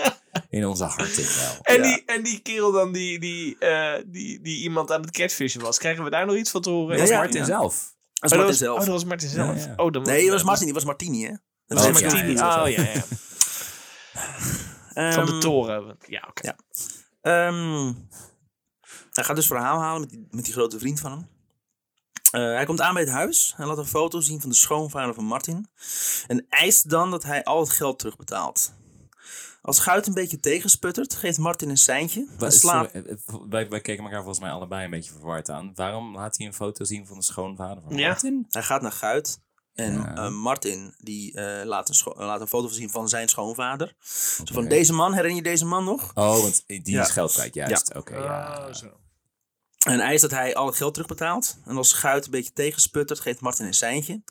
[0.50, 1.58] in onze harten wel.
[1.62, 1.82] En, Ja.
[1.82, 5.78] die, en die kerel dan die, die, eh, die, die iemand aan het catfishen was.
[5.78, 6.88] Krijgen we daar nog iets van te horen?
[6.90, 7.46] Dat was ja, Martin ja.
[7.46, 7.94] zelf.
[8.14, 8.74] Dat is Oh, Martin was, zelf.
[8.78, 9.58] oh, dat was Martin zelf.
[9.64, 9.84] Ja, ja.
[9.84, 11.30] Oh, dan Nee, dat was Martin, die was Martini, hè?
[11.66, 12.32] Dat Oh, was ja, Martini.
[12.34, 13.02] ja, Oh, ja, ja.
[15.12, 15.96] Van de Ehm, toren.
[16.06, 16.46] Ja, oké.
[16.46, 16.56] ja.
[17.24, 17.92] Ehm,
[19.12, 21.28] hij gaat dus verhaal halen met die, met die grote vriend van hem.
[22.30, 23.52] Eh, hij komt aan bij het huis.
[23.56, 25.68] Hij laat een foto zien van de schoonvader van Martin.
[26.26, 28.74] En eist dan dat hij al het geld terugbetaalt.
[29.62, 32.26] Als Guit een beetje tegensputtert, geeft Martin een seintje.
[32.38, 32.90] En slaat...
[32.90, 35.72] sorry, eh, eh, wij, wij keken elkaar volgens mij allebei een beetje verward aan.
[35.74, 38.08] Waarom laat hij een foto zien van de schoonvader van Ja.
[38.08, 38.46] Martin?
[38.48, 39.40] Hij gaat naar Guit.
[39.74, 40.14] En Ja.
[40.14, 43.94] eh, Martin die, eh, laat, een laat een foto zien van zijn schoonvader.
[44.44, 46.10] Zo van deze man, herinner je deze man nog?
[46.14, 47.02] Oh, want die Ja.
[47.02, 47.94] is geld kwijt, juist.
[47.94, 48.66] Oké, ja.
[48.68, 48.86] Oh, zo.
[49.86, 51.56] En eist dat hij al het geld terugbetaalt.
[51.64, 54.22] En als Guit een beetje tegensputtert, geeft Martin een seintje.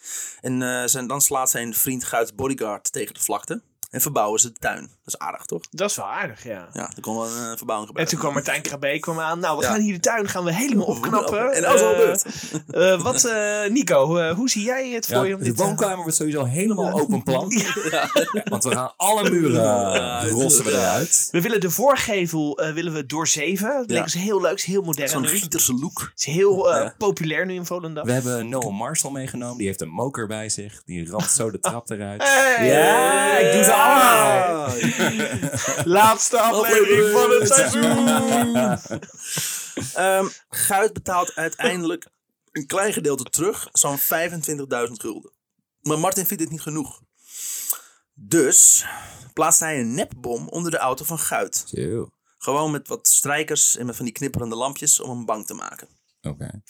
[0.42, 3.62] En eh, zijn, dan slaat zijn vriend Guit bodyguard tegen de vlakte.
[3.94, 4.82] En verbouwen ze de tuin.
[4.82, 5.62] Dat is aardig, toch?
[5.72, 6.68] Dat is wel aardig, ja.
[6.74, 8.08] Ja, er kon wel een eh, verbouwing En gebeuren.
[8.12, 9.40] toen kwam Martijn Krabbe kwam aan.
[9.40, 9.70] Nou, we Ja.
[9.72, 11.52] gaan hier de tuin gaan we helemaal opknappen.
[11.54, 12.26] En dat is al Eh, gebeurd.
[12.68, 15.34] eh, wat, eh, Nico, eh, hoe zie jij het Ja, voor je?
[15.34, 17.48] Om de dit, woonkamer wordt sowieso helemaal open plan.
[18.50, 20.78] Want we gaan alle muren Ja, uh, rossen we ja.
[20.78, 21.28] eruit.
[21.32, 23.68] We willen de voorgevel eh, willen we doorzeven.
[23.68, 23.94] Dat Ja.
[23.94, 25.10] lijkt ons heel leuk, is heel modern.
[25.10, 25.28] Zo'n.
[25.28, 26.00] Gieterse look.
[26.00, 26.94] Het is heel eh, Ja.
[26.98, 28.06] populair nu in Volendam.
[28.06, 29.58] We hebben Noah Marshall meegenomen.
[29.58, 30.82] Die heeft een moker bij zich.
[30.86, 32.24] Die ramt zo de trap eruit.
[32.24, 32.68] Hey!
[32.68, 33.74] Ja, ik doe ze
[35.86, 38.08] Laatste aflevering van het seizoen.
[39.94, 42.08] Ehm Guit betaalt uiteindelijk
[42.52, 43.68] een klein gedeelte terug.
[43.72, 44.04] Zo'n 25.000
[44.92, 45.32] gulden.
[45.82, 47.02] Maar Martin vindt dit niet genoeg.
[48.14, 48.86] Dus
[49.34, 51.64] plaatst hij een nepbom onder de auto van Guit.
[52.38, 55.88] Gewoon met wat strijkers en met van die knipperende lampjes om hem bang te maken.
[56.22, 56.62] Oké.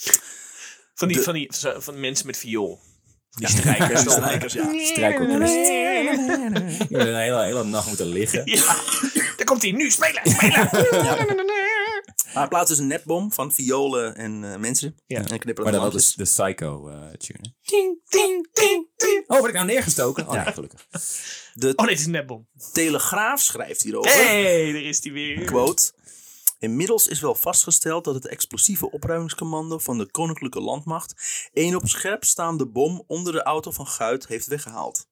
[0.93, 2.79] Van die, De- van die van, van mensen met viool.
[3.35, 4.01] Die strijkers.
[4.03, 4.69] Die strijkers, ja.
[4.85, 5.53] Strijkorkest.
[6.89, 8.41] Je hebt een hele, hele nacht moeten liggen.
[8.45, 8.65] Ja,
[9.37, 9.91] daar komt hij nu.
[9.91, 10.69] Spelen, spelen.
[12.33, 14.95] Hij plaatst dus een nepbom van violen en eh, mensen.
[15.07, 15.17] Ja.
[15.17, 16.15] En Maar knipperende dan wel lampjes.
[16.15, 17.53] de, de Psycho eh tune.
[17.65, 19.23] Ting, ting, ting, ting.
[19.27, 20.27] Oh, word ik nou neergestoken?
[20.27, 20.43] Oh, Ja.
[20.43, 20.87] nee, gelukkig.
[21.53, 22.47] De Oh, dit is een nepbom.
[22.73, 24.11] Telegraaf schrijft hierover.
[24.11, 25.43] Hé, daar is hij weer.
[25.45, 25.91] Quote.
[26.63, 31.13] Inmiddels is wel vastgesteld dat het explosieve opruimingscommando van de Koninklijke Landmacht
[31.53, 35.07] een op scherp staande bom onder de auto van Guit heeft weggehaald.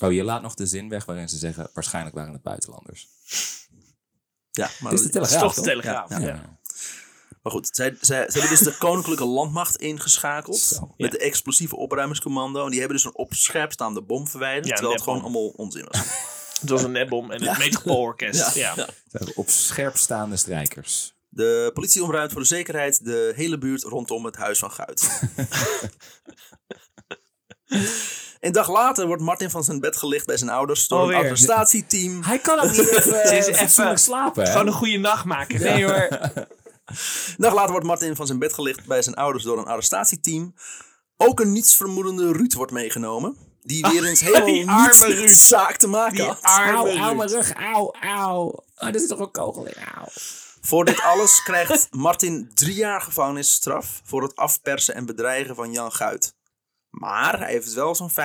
[0.00, 1.70] Oh, je laat nog de zin weg waarin ze zeggen...
[1.74, 3.08] waarschijnlijk waren het buitenlanders.
[4.50, 5.64] Ja, maar, Dit is de Dat is Telegraaf, toch de toch?
[5.70, 6.10] telegraaf.
[6.10, 6.58] Ja, Ja, Ja.
[7.42, 10.94] maar goed, zij, zij, ze hebben dus de Koninklijke Landmacht ingeschakeld Zo.
[10.96, 12.64] met de explosieve opruimingscommando.
[12.64, 15.46] En die hebben dus een op scherp staande bom verwijderd, Ja, terwijl het gewoon allemaal
[15.48, 16.00] onzin was.
[16.60, 18.54] Het was een nepbom en het Metropoolorkest.
[18.54, 18.72] Ja.
[18.76, 18.84] ja.
[18.84, 21.16] Ze hebben op scherp staande strijkers.
[21.28, 25.08] De politie omruimt voor de zekerheid de hele buurt rondom het huis van Guit.
[28.40, 31.16] Een dag later wordt Martin van zijn bed gelicht bij zijn ouders door Alweer.
[31.16, 32.22] een arrestatieteam.
[32.22, 34.50] Hij kan ook niet even, Ze is eh, even- slapen, hè?
[34.50, 35.60] Gewoon een goede nacht maken.
[35.60, 36.08] Nee hoor.
[36.10, 40.54] Een dag later wordt Martin van zijn bed gelicht bij zijn ouders door een arrestatieteam.
[41.16, 43.36] Ook een nietsvermoedende Ruud wordt meegenomen.
[43.68, 45.30] Die weer eens helemaal die arme niets met Ruud.
[45.54, 46.42] zaak te maken Die had.
[46.42, 46.96] arme Auw, Ruud.
[46.98, 48.64] auw, mijn rug, auw, auw.
[48.76, 50.06] Oh, dit is toch een kogel in, auw.
[50.60, 55.92] Voor dit alles krijgt Martin drie jaar gevangenisstraf voor het afpersen en bedreigen van Jan
[55.92, 56.36] Guit.
[56.90, 58.16] Maar hij heeft wel zo'n 25.000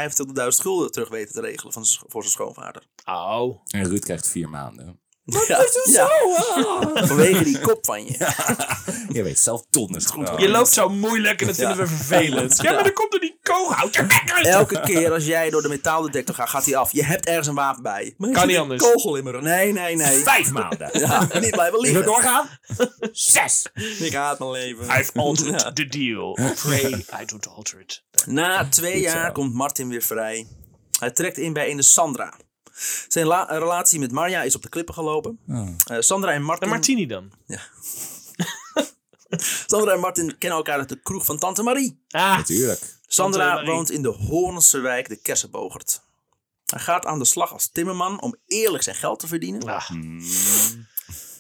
[0.47, 2.87] gulden terug weten te regelen van, voor zijn schoonvader.
[3.05, 3.59] Oh.
[3.67, 5.01] En Ruud krijgt vier maanden.
[5.25, 6.07] Ja, ja,
[7.07, 8.11] vanwege die kop van je.
[9.11, 10.29] Je weet zelf donders goed.
[10.37, 12.57] Je loopt zo moeilijk en dat vinden we vervelend.
[12.61, 13.73] Ja, maar dan komt er die kogel.
[13.73, 14.45] Houd je bek uit.
[14.45, 16.91] Elke keer als jij door de metaaldetector gaat, gaat hij af.
[16.91, 18.13] Je hebt ergens een wapen bij.
[18.17, 18.81] Maar Kan niet anders.
[18.81, 19.43] kogel in mijn rug.
[19.45, 20.23] Nee, nee, nee.
[20.23, 20.89] Vijf maanden.
[20.99, 22.05] Ja, niet blijven Ik wil liggen.
[22.05, 22.49] doorgaan.
[23.11, 23.65] Zes.
[23.99, 24.85] Ik haat mijn leven.
[24.99, 25.73] I've altered Ja.
[25.73, 26.37] the deal.
[26.55, 28.03] Pray I don't alter it.
[28.25, 29.31] Na twee jaar zo.
[29.31, 30.47] komt Martin weer vrij.
[30.99, 32.33] Hij trekt in bij ene Sandra.
[33.07, 35.39] Zijn la- relatie met Marja is op de klippen gelopen.
[35.49, 35.69] Oh.
[35.85, 37.31] Eh, Sandra en Martin, En Martini dan?
[39.67, 42.03] Sandra en Martin kennen elkaar uit de kroeg van Tante Marie.
[42.09, 42.81] Ah, Natuurlijk.
[43.07, 43.71] Sandra Tante Marie.
[43.75, 46.01] woont in de Hoornse wijk de Kersenbogert.
[46.65, 49.63] Hij gaat aan de slag als timmerman om eerlijk zijn geld te verdienen.
[49.63, 49.89] ah,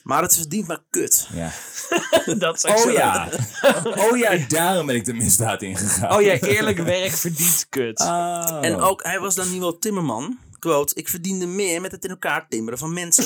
[0.03, 1.27] Maar het verdient maar kut.
[1.33, 1.51] Ja.
[2.37, 3.29] dat is Oh ja.
[4.09, 6.13] Oh ja, daarom ben ik de misdaad ingegaan.
[6.15, 7.99] Oh ja, eerlijk werk verdient kut.
[7.99, 8.57] Oh.
[8.61, 10.39] En ook, hij was dan niet wel timmerman.
[10.63, 13.25] Quote, ik verdiende meer met het in elkaar timmeren van mensen.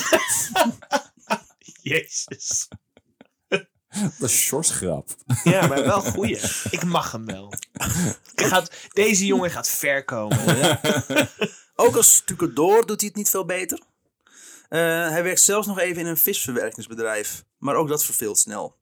[1.82, 2.68] Jezus.
[3.88, 5.10] Dat is Sjors grap.
[5.44, 6.40] Ja, maar wel goeie.
[6.70, 7.52] Ik mag hem wel.
[8.34, 10.80] Gaat, deze jongen gaat ver komen.
[11.74, 13.80] Ook als stucadoor doet hij het niet veel beter.
[14.68, 17.44] Eh, hij werkt zelfs nog even in een visverwerkingsbedrijf.
[17.58, 18.76] Maar ook dat verveelt snel.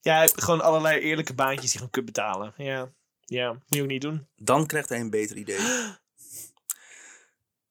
[0.00, 2.54] Ja, gewoon allerlei eerlijke baantjes die gewoon kunt betalen.
[2.56, 4.26] Ja, ja, moet je ook niet doen.
[4.36, 5.60] Dan krijgt hij een beter idee.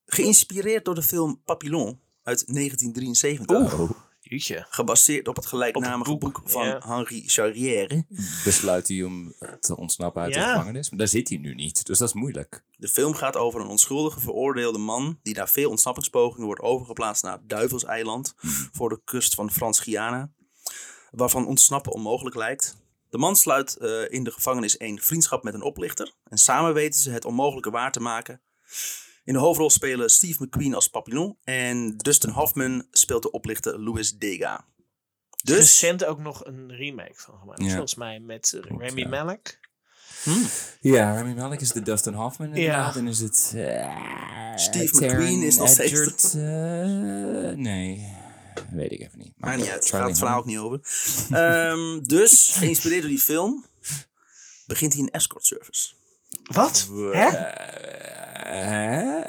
[0.10, 4.06] Geïnspireerd door de film Papillon uit 1973.
[4.20, 4.66] Jeetje.
[4.70, 6.82] Gebaseerd op het gelijknamige Op het boek, boek, van ja.
[6.86, 8.06] Henri Charrière.
[8.44, 10.90] Besluit hij om te ontsnappen uit de gevangenis.
[10.90, 12.64] Maar daar zit hij nu niet, dus dat is moeilijk.
[12.78, 17.34] De film gaat over een onschuldige veroordeelde man die na veel ontsnappingspogingen wordt overgeplaatst naar
[17.34, 18.34] het Duivelseiland
[18.72, 20.32] voor de kust van Frans-Guyana,
[21.12, 22.78] waarvan ontsnappen onmogelijk lijkt.
[23.10, 27.00] De man sluit eh, in de gevangenis een vriendschap met een oplichter en samen weten
[27.00, 28.42] ze het onmogelijke waar te maken.
[29.28, 34.18] In de hoofdrol spelen Steve McQueen als Papillon en Dustin Hoffman speelt de oplichter Louis
[34.18, 34.66] Dega.
[35.44, 37.62] Dus Recent ook nog een remake van gemaakt.
[37.62, 37.70] Ja.
[37.70, 39.08] Volgens mij met eh, Rami ja.
[39.08, 39.60] Malek.
[40.82, 42.94] Ja, Rami Malek is de Dustin Hoffman inderdaad.
[42.94, 43.00] Ja.
[43.00, 43.54] En is het...
[43.56, 46.42] eh, Steve McQueen is nog steeds- eh,
[47.56, 48.16] nee,
[48.72, 49.34] weet ik even niet.
[49.38, 50.80] Maar niet uit, daar gaat het verhaal ook niet over.
[51.32, 53.66] Ehm, dus, geïnspireerd door die film,
[54.66, 55.94] begint hij een escort service.
[56.44, 56.90] Wat?
[57.12, 57.28] Hè?
[58.50, 59.22] Hè?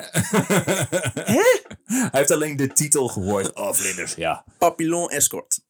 [1.84, 3.52] Hij heeft alleen de titel gehoord.
[3.52, 4.44] Oh, vlinders, ja.
[4.58, 5.60] Papillon escort.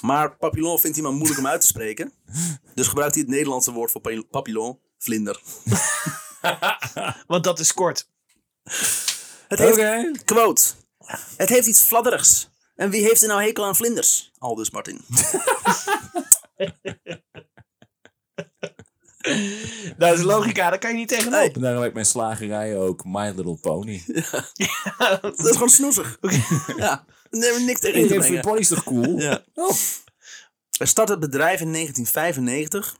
[0.00, 2.12] Maar papillon vindt hij maar moeilijk om uit te spreken.
[2.74, 5.40] Dus gebruikt hij het Nederlandse woord voor pa- papillon, vlinder.
[7.26, 8.08] Want dat is kort.
[9.48, 10.10] Het heeft, Oké.
[10.24, 10.62] quote,
[11.36, 12.48] het heeft iets fladderigs.
[12.76, 14.32] En wie heeft er nou hekel aan vlinders?
[14.38, 15.00] Aldus Martin.
[19.98, 21.32] Dat is logica, daar kan je niet tegenop.
[21.32, 21.52] Nee.
[21.52, 24.02] En daarom heb ik mijn slagerij ook My Little Pony.
[25.20, 26.18] Dat is gewoon snoezig.
[26.76, 28.40] Ja, daar hebben we niks tegen in te Hey, brengen.
[28.40, 29.18] Pony is toch cool?
[29.20, 29.44] Ja.
[29.54, 29.70] Oh.
[30.78, 32.96] Er start het bedrijf in 1995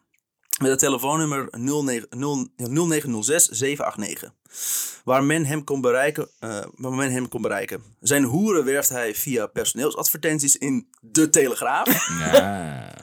[0.61, 4.32] met het telefoonnummer 09 0 0906 789.
[5.05, 6.28] Waar men hem kon bereiken.
[6.39, 7.82] eh, waar men hem kon bereiken.
[8.01, 12.09] Zijn hoeren werft hij via personeelsadvertenties in De Telegraaf.
[12.19, 12.95] Ja.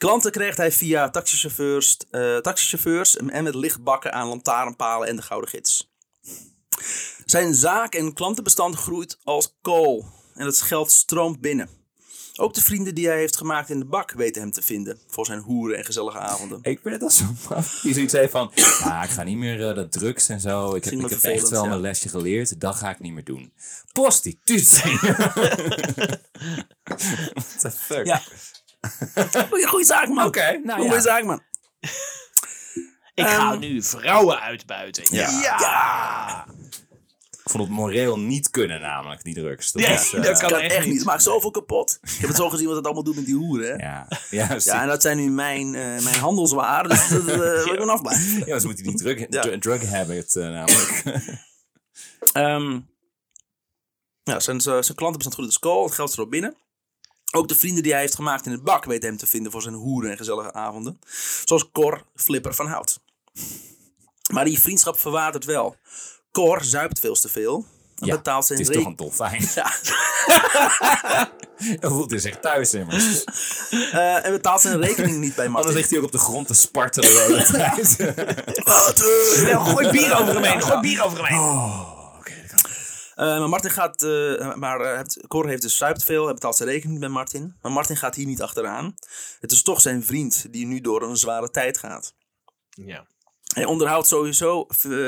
[0.00, 5.50] Klanten krijgt hij via taxichauffeurs, eh, taxichauffeurs en met lichtbakken aan lantaarnpalen en de Gouden
[5.50, 5.92] Gids.
[7.24, 10.04] Zijn zaak- en klantenbestand groeit als kool
[10.34, 11.68] en het geld stroomt binnen.
[12.36, 15.26] Ook de vrienden die hij heeft gemaakt in de bak weten hem te vinden voor
[15.26, 16.58] zijn hoeren en gezellige avonden.
[16.62, 17.80] Ik ben het al zo maf.
[17.82, 20.74] Die zoiets heeft van, ja, ik ga niet meer eh, dat drugs en zo.
[20.74, 21.68] Ik heb, ik heb echt wel ja.
[21.68, 22.60] mijn lesje geleerd.
[22.60, 23.52] Dat ga ik niet meer doen.
[23.92, 24.98] Prostitutie.
[27.34, 28.06] What the fuck?
[28.06, 28.22] Ja.
[29.70, 30.26] Goeie, zaak, man.
[30.26, 31.00] Oké, nou Goeie ja.
[31.00, 31.42] zaak, man.
[33.14, 35.04] Ik ga Ehm, nu vrouwen uitbuiten.
[35.10, 35.30] Ja.
[35.40, 36.44] Ja,
[37.30, 39.72] Ik vond het moreel niet kunnen namelijk, die drugs.
[39.72, 40.86] Dat Nee, was, eh, dat kan kan echt niet.
[40.86, 40.96] niet.
[40.96, 41.98] Het maakt zoveel kapot.
[42.02, 43.86] Ik heb het zo gezien wat het allemaal doet met die hoeren, hè.
[43.86, 47.72] Ja, ja, Ja, en dat zijn nu mijn, eh, mijn handelswaren, dus dat uh, wil
[47.74, 48.46] ik afblijven.
[48.46, 49.40] Ja, ze moeten die drug, Ja.
[49.40, 51.02] dr- drug habit eh, namelijk.
[52.32, 52.80] Ehm,
[54.22, 56.56] ja, zijn, zijn zijn klantenbestand goed als kool, het geld stroomt binnen.
[57.30, 59.62] Ook de vrienden die hij heeft gemaakt in het bak weten hem te vinden voor
[59.62, 60.98] zijn hoeren en gezellige avonden.
[61.44, 63.00] Zoals Cor Flipper van Hout.
[64.32, 65.76] Maar die vriendschap verwatert wel.
[66.32, 67.64] Cor zuipt veel te veel.
[67.98, 69.48] En ja, betaalt zijn het is toch een dolfijn.
[69.54, 69.72] Ja,
[71.80, 73.24] Dan voelt hij zich thuis immers.
[73.92, 75.80] eh, en betaalt zijn rekening niet bij Anders Martin.
[75.80, 77.96] ligt hij ook op de grond te spartelen tijd.
[79.34, 80.62] Snel, gooi bier over hem heen.
[80.62, 81.38] Gooi bier over hem heen.
[81.38, 82.32] Oh, oké.
[82.40, 82.70] dat kan.
[82.70, 86.68] Eh, maar Martin gaat, eh, maar eh, Cor heeft dus zuipt veel, hij betaalt zijn
[86.68, 87.56] rekening bij Martin.
[87.62, 88.94] Maar Martin gaat hier niet achteraan.
[89.40, 92.14] Het is toch zijn vriend die nu door een zware tijd gaat.
[92.68, 93.06] Ja.
[93.54, 94.64] Hij onderhoudt sowieso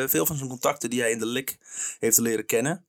[0.06, 1.58] veel van zijn contacten die hij in de lik
[1.98, 2.86] heeft leren kennen.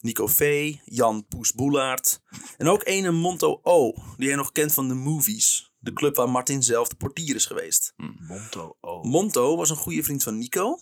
[0.00, 2.20] Nico V, Jan Poes Boelaert
[2.56, 5.72] en ook ene Monto O, die hij nog kent van de Movies.
[5.78, 7.92] De club waar Martin zelf de portier is geweest.
[8.28, 9.02] Monto O.
[9.02, 10.78] Monto was een goede vriend van Nico.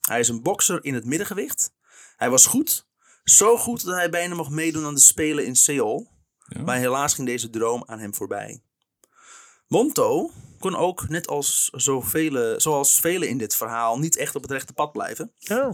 [0.00, 1.72] Hij is een bokser in het middengewicht.
[2.16, 2.85] Hij was goed.
[3.30, 6.08] Zo goed dat hij bijna mocht meedoen aan de Spelen in Seoul.
[6.48, 6.62] Ja.
[6.62, 8.62] Maar helaas ging deze droom aan hem voorbij.
[9.68, 14.50] Monto kon ook, net als zoveel, zoals velen in dit verhaal, niet echt op het
[14.50, 15.32] rechte pad blijven.
[15.50, 15.70] Oh.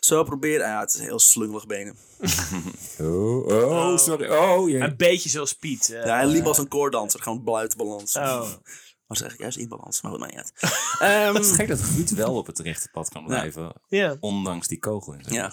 [0.00, 1.96] Zo probeerde hij, ja, het is heel slungelig benen.
[3.00, 4.28] Oh, oh, sorry.
[4.28, 4.80] Oh, jee.
[4.80, 5.90] Een beetje zoals Piet.
[5.90, 6.04] eh.
[6.04, 8.16] Ja, hij liep als een koordanser, gewoon buiten balans.
[8.16, 8.40] Oh.
[9.06, 10.72] Was eigenlijk juist in balans, maar dat maakt niet uit.
[11.00, 13.72] Ehm, Het is gek dat Ruud wel op het rechte pad kan blijven.
[13.88, 14.16] Ja.
[14.20, 15.52] Ondanks die kogel in zijn Ja,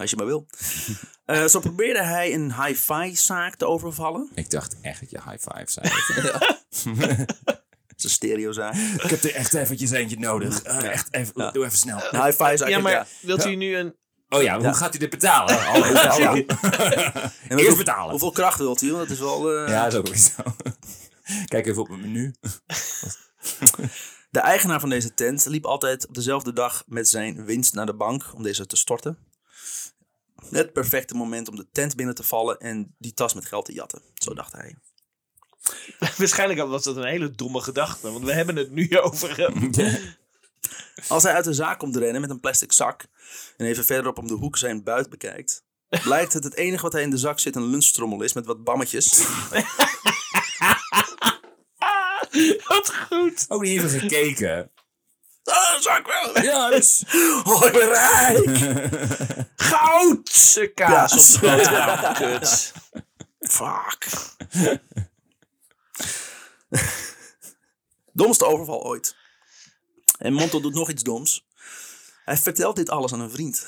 [0.00, 0.46] als je maar wil.
[1.28, 4.30] Eh, zo probeerde hij een hi-fi zaak te overvallen.
[4.34, 5.88] Ik dacht echt dat je high five zei.
[7.86, 8.74] Het is een stereozaak.
[8.74, 10.62] ik heb er echt eventjes eentje nodig.
[10.62, 11.50] Eh, echt even, Ja.
[11.50, 11.98] doe even snel.
[12.24, 12.68] Hi-fi zaak.
[12.68, 13.06] Ja, maar ja.
[13.20, 13.94] wilt u nu een...
[14.28, 15.54] Oh ja, hoe gaat hij dit betalen?
[15.64, 16.32] Hallo, hallo.
[16.34, 18.10] En Eerst hoeveel- betalen.
[18.10, 18.92] Hoeveel kracht wilt u?
[18.92, 19.52] Want dat is wel...
[19.56, 20.56] eh, Ja, dat is ook weer zo.
[21.44, 22.34] Kijk even op het menu.
[24.30, 27.94] De eigenaar van deze tent liep altijd op dezelfde dag met zijn winst naar de
[27.94, 29.18] bank om deze te storten.
[30.50, 33.72] Het perfecte moment om de tent binnen te vallen en die tas met geld te
[33.72, 34.02] jatten.
[34.14, 34.76] Zo dacht hij.
[36.18, 38.10] Waarschijnlijk was dat een hele domme gedachte.
[38.10, 39.70] Want we hebben het nu over hem.
[41.08, 43.06] Als hij uit de zaak komt rennen met een plastic zak
[43.56, 47.02] en even verderop om de hoek zijn buit bekijkt, blijkt het het enige wat hij
[47.02, 49.26] in de zak zit een lunchtrommel is met wat bammetjes.
[52.66, 53.44] Wat goed.
[53.48, 54.70] Ook niet even gekeken.
[55.48, 56.42] Ah, zak wel.
[56.44, 57.04] Ja, dus.
[57.44, 58.48] Oh, ik ben rijk.
[59.56, 60.70] Goud!
[60.74, 61.16] Kaas Ja.
[61.16, 62.14] op de boterham.
[62.14, 62.72] Kut.
[63.40, 64.06] Fuck.
[68.12, 69.16] Domste overval ooit.
[70.18, 71.46] En Montel doet nog iets doms.
[72.24, 73.66] Hij vertelt dit alles aan een vriend.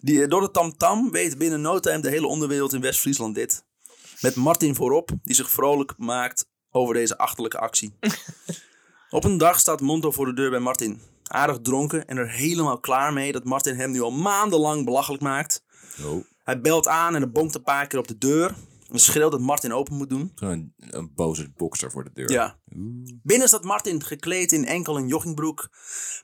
[0.00, 3.64] Die, eh, door de tamtam weet binnen no time de hele onderwereld in West-Friesland dit.
[4.20, 7.98] Met Martin voorop, die zich vrolijk maakt over deze achterlijke actie.
[9.10, 11.00] Op een dag staat Monto voor de deur bij Martin.
[11.26, 15.64] Aardig dronken en er helemaal klaar mee dat Martin hem nu al maandenlang belachelijk maakt.
[16.04, 18.54] Oh, Hij belt aan en er bonkt een paar keer op de deur.
[18.90, 20.32] En schreeuwt dat Martin open moet doen.
[20.34, 22.30] Zo'n een boze bokser voor de deur.
[22.30, 22.56] Ja.
[23.22, 25.68] Binnen staat Martin gekleed in enkel en joggingbroek.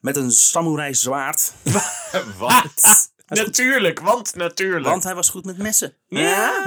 [0.01, 1.53] Met een samurai zwaard.
[2.39, 2.75] Wat?
[3.27, 4.87] Natuurlijk, want natuurlijk.
[4.87, 5.95] Want hij was goed met messen.
[6.07, 6.63] Ja.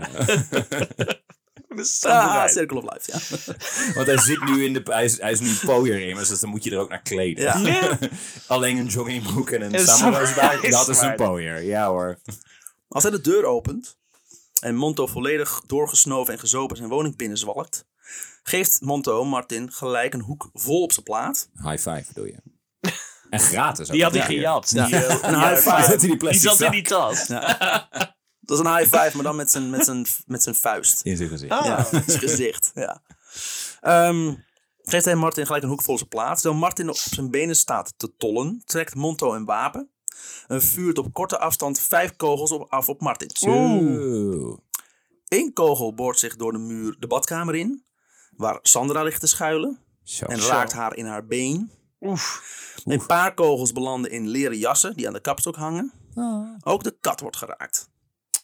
[0.00, 0.02] Ah.
[2.00, 2.48] Ah.
[2.48, 3.44] Circle of Life, ja.
[3.94, 4.80] Want hij zit nu in de...
[4.84, 5.48] Hij is, hij is nu
[6.14, 7.44] dus dan moet je er ook naar kleden.
[7.44, 7.56] Ja.
[7.58, 7.98] Ja.
[8.46, 11.62] Alleen een joggingbroek en een samurai dat is een pooier.
[11.62, 12.18] Ja hoor.
[12.88, 13.96] Als hij de deur opent
[14.60, 17.84] en Monto volledig doorgesnoven en gezopen zijn woning binnenzwalkt,
[18.42, 21.48] geeft Monto Martin gelijk een hoek vol op zijn plaat.
[21.54, 22.36] High five bedoel je.
[23.30, 23.92] En gratis ook.
[23.92, 24.26] Die had hij Ja.
[24.26, 24.70] gejat.
[24.70, 24.86] Ja.
[24.86, 25.82] Die, eh, Een high five.
[25.90, 27.28] zat in die zat in die tas.
[28.50, 31.00] Dat is een high five, maar dan met zijn, met zijn, met zijn vuist.
[31.04, 31.52] in zijn gezicht.
[31.52, 31.64] Ah.
[31.64, 32.70] Ja, zijn gezicht.
[32.74, 33.02] Ja.
[33.80, 34.34] Ehm,
[34.82, 36.40] geeft hij Martin gelijk een hoek vol zijn plaat.
[36.40, 39.90] Terwijl Martin op zijn benen staat te tollen, trekt Monto een wapen.
[40.46, 43.30] En vuurt op korte afstand vijf kogels op, af op Martin.
[43.46, 44.58] Oeh.
[45.28, 47.84] Eén kogel boort zich door de muur de badkamer in,
[48.36, 49.78] waar Sandra ligt te schuilen.
[50.02, 50.24] Zo.
[50.24, 51.70] En raakt haar in haar been.
[52.00, 52.42] Oef.
[52.84, 55.92] Een paar kogels belanden in leren jassen die aan de kapstok hangen.
[56.62, 57.89] Ook de kat wordt geraakt.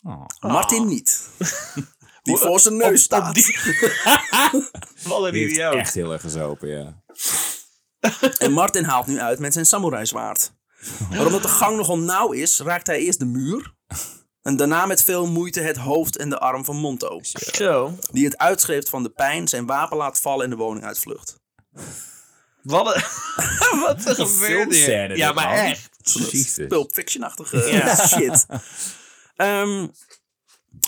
[0.03, 0.27] Oh.
[0.41, 1.29] Martin niet.
[2.23, 3.35] Die voor zijn neus staat.
[5.03, 5.75] Wat een Die heeft idioot.
[5.75, 7.03] echt heel erg gezopen, ja.
[8.39, 10.53] En Martin haalt nu uit met zijn samurai zwaard.
[11.11, 13.75] Maar omdat de gang nogal nauw is, raakt hij eerst de muur.
[14.43, 17.21] En daarna met veel moeite het hoofd en de arm van Monto.
[17.53, 17.99] Zo.
[18.11, 21.41] Die het uitschreeft van de pijn, zijn wapen laat vallen en de woning uitvlucht.
[22.63, 23.03] Wat een...
[23.81, 24.27] Wat er
[24.69, 25.17] hier.
[25.17, 25.55] Ja, maar man.
[25.57, 25.89] echt.
[26.69, 28.07] Pulp Fiction-achtige Ja.
[28.07, 28.47] shit.
[29.37, 29.87] Ehm,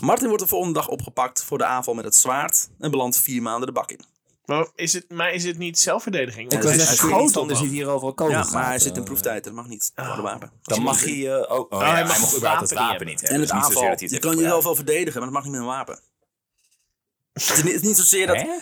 [0.01, 2.69] Martin wordt de volgende dag opgepakt voor de aanval met het zwaard.
[2.79, 4.01] En belandt vier maanden de bak in.
[4.45, 6.53] Maar is het, maar is het niet zelfverdediging?
[6.53, 9.45] Ik hij echt is er zit hier overal kogels Ja, maar hij zit in proeftijd.
[9.45, 9.93] Dat mag niet.
[9.95, 10.53] voor de wapen.
[10.63, 11.73] Dan mag hij eh, ook...
[11.73, 13.49] Oh, ja, hij hij mag mag het überhaupt het wapen wapen niet niet En hebben.
[13.49, 13.91] het Dus niet zozeer aanval.
[13.91, 16.01] dat hij Je het kan jezelf wel verdedigen, maar dat mag niet met een wapen.
[17.33, 18.37] Het is niet, het is niet zozeer dat...
[18.37, 18.57] Hè?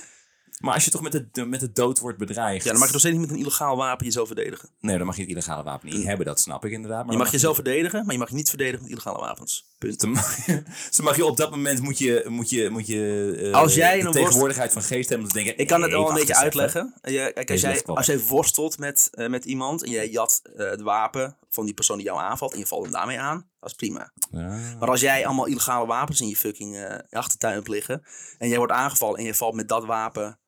[0.56, 2.64] Maar als je toch met de, met de dood wordt bedreigd...
[2.64, 4.68] Ja, dan mag je nog steeds niet met een illegaal wapen jezelf verdedigen.
[4.80, 7.04] Nee, dan mag je het illegale wapen niet hebben, dat snap ik inderdaad.
[7.04, 9.74] Maar Je mag jezelf verdedigen, maar je mag je niet verdedigen met illegale wapens.
[9.78, 10.00] Punt.
[10.00, 13.34] Dan mag je, dus mag je op dat moment moet je, moet je, moet je
[13.52, 15.58] eh, Als jij de tegenwoordigheid van geest hebben om te denken...
[15.58, 16.94] Ik kan het wel een beetje uitleggen.
[17.02, 20.70] Je, kijk, als, jij, als jij worstelt met, eh, met iemand en jij jat eh,
[20.70, 23.70] het wapen van die persoon die jou aanvalt en je valt hem daarmee aan, dat
[23.70, 24.12] is prima.
[24.30, 24.58] Ja.
[24.78, 28.02] Maar als jij allemaal illegale wapens in je fucking eh, achtertuin hebt liggen
[28.38, 30.38] en jij wordt aangevallen en je valt met dat wapen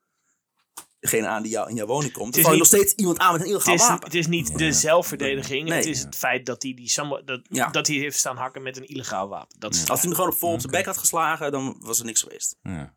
[1.01, 3.19] degene aan die jou in jouw woning komt, dan is val je nog steeds iemand
[3.19, 4.05] aan met een Het illegaal is, wapen.
[4.05, 5.69] het is niet de zelfverdediging.
[5.69, 5.77] Nee.
[5.79, 6.93] Het is het feit dat hij, die
[7.25, 7.69] dat, Ja.
[7.69, 9.59] dat hij heeft staan hakken met een illegaal wapen.
[9.59, 12.05] Dat Als hij hem gewoon op vol op zijn bek had geslagen, dan was er
[12.05, 12.57] niks geweest.
[12.63, 12.95] Ja.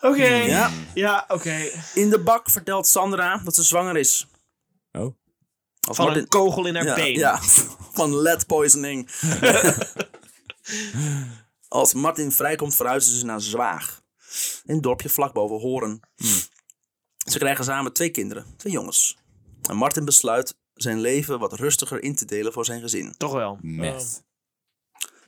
[0.00, 0.26] Oké.
[0.34, 0.70] Ja.
[0.94, 1.70] Ja, oké.
[1.94, 4.26] In de bak vertelt Sandra dat ze zwanger is.
[4.92, 5.14] Oh.
[5.88, 7.14] Als Van Martin- een kogel in haar ja, been.
[7.18, 7.38] Ja,
[7.98, 9.10] van lead poisoning.
[11.68, 14.02] Als Martin vrijkomt verhuizen ze naar Zwaag.
[14.66, 16.00] Een dorpje vlak boven Horen.
[17.30, 19.16] Ze krijgen samen twee kinderen, twee jongens.
[19.68, 23.14] En Martin besluit zijn leven wat rustiger in te delen voor zijn gezin.
[23.16, 23.58] Toch wel.
[23.60, 24.24] Meth.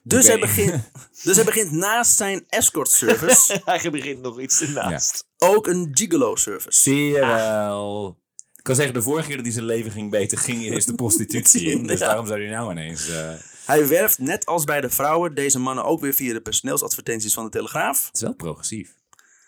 [0.03, 0.91] Dus, hij, begint,
[1.25, 3.61] dus hij begint naast zijn escort service.
[3.65, 5.25] Hij begint nog iets ernaast.
[5.39, 6.81] ook een gigolo service.
[6.83, 8.19] Zie je wel.
[8.57, 10.85] Ik kan zeggen, de vorige keer dat hij zijn leven ging beter, ging hij eens
[10.87, 11.87] de prostitutie in.
[11.87, 12.07] Dus Ja.
[12.07, 13.09] waarom zou hij nou ineens...
[13.09, 13.33] eh,
[13.65, 17.45] Hij werft net als bij de vrouwen deze mannen ook weer via de personeelsadvertenties van
[17.45, 18.07] de Telegraaf.
[18.07, 18.95] Het is wel progressief.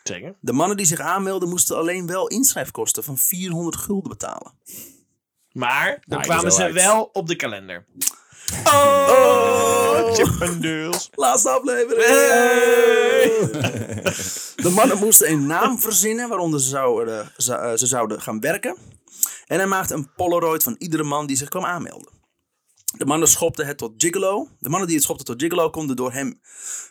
[0.03, 0.35] Zeker.
[0.41, 4.53] De mannen die zich aanmelden moesten alleen wel inschrijfkosten van 400 gulden betalen.
[5.53, 6.75] Maar dan Nou, kwamen ze uit.
[6.75, 7.87] wel op de kalender.
[8.65, 11.11] Oh, Chippendales.
[11.15, 12.09] Laatste aflevering!
[14.65, 18.77] De mannen moesten een naam verzinnen waaronder ze zouden, ze, eh, ze zouden gaan werken.
[19.47, 22.13] En hij maakte een polaroid van iedere man die zich kwam aanmelden.
[22.97, 24.49] De mannen schopten het tot gigolo.
[24.59, 26.41] De mannen die het schopten tot gigolo konden door hem...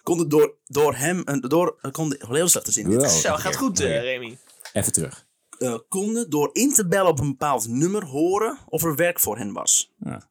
[0.03, 1.23] Konden door, door hem...
[1.41, 2.89] Door, konden, heel slechte zin.
[2.89, 3.01] dit.
[3.01, 3.09] Wow.
[3.09, 4.37] Zo, gaat goed, eh, Remy.
[4.73, 5.27] Even terug.
[5.57, 9.37] Eh, konden door in te bellen op een bepaald nummer horen of er werk voor
[9.37, 9.93] hen was.
[9.99, 10.29] Ja.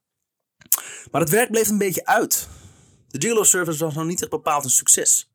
[1.11, 2.49] Maar het werk bleef een beetje uit.
[3.09, 5.32] De gigolo service was nog niet echt bepaald een succes.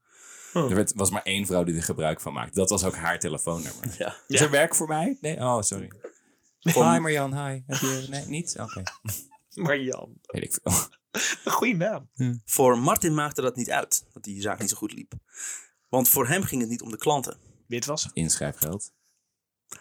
[0.53, 2.59] Er werd, was maar één vrouw die er gebruik van maakte.
[2.59, 3.95] Dat was ook haar telefoonnummer.
[3.97, 4.15] Ja.
[4.27, 5.17] Is er werk voor mij?
[5.21, 5.37] Nee?
[5.37, 5.91] Oh, sorry.
[6.59, 7.61] Hi Marjan, hi.
[7.67, 8.05] Heb je...
[8.09, 8.55] Nee, niet?
[8.59, 8.83] Oké.
[9.65, 10.13] Marjan.
[10.21, 10.73] Weet ik veel.
[11.45, 12.09] Een goede naam.
[12.45, 15.13] Voor Martin maakte dat niet uit, dat die zaak niet zo goed liep.
[15.89, 18.09] Want voor hem ging het niet om de klanten, Witwas.
[18.13, 18.91] Inschrijfgeld.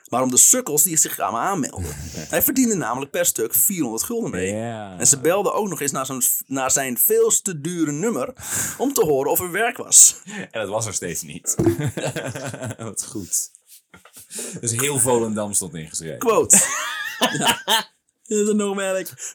[0.08, 1.94] maar om de sukkels die zich kwamen aanmelden.
[2.32, 4.52] Hij verdiende namelijk per stuk 400 gulden mee.
[4.98, 8.32] En ze belden ook nog eens naar, zijn- naar zijn veel te dure nummer
[8.78, 10.16] om te horen of er werk was.
[10.24, 11.54] En dat was er steeds niet.
[12.78, 13.50] Wat goed.
[14.60, 16.18] Dus heel Volendam stond ingeschreven.
[16.18, 16.56] Quote.
[17.38, 17.62] ja.
[18.38, 19.34] Dat is nog werk.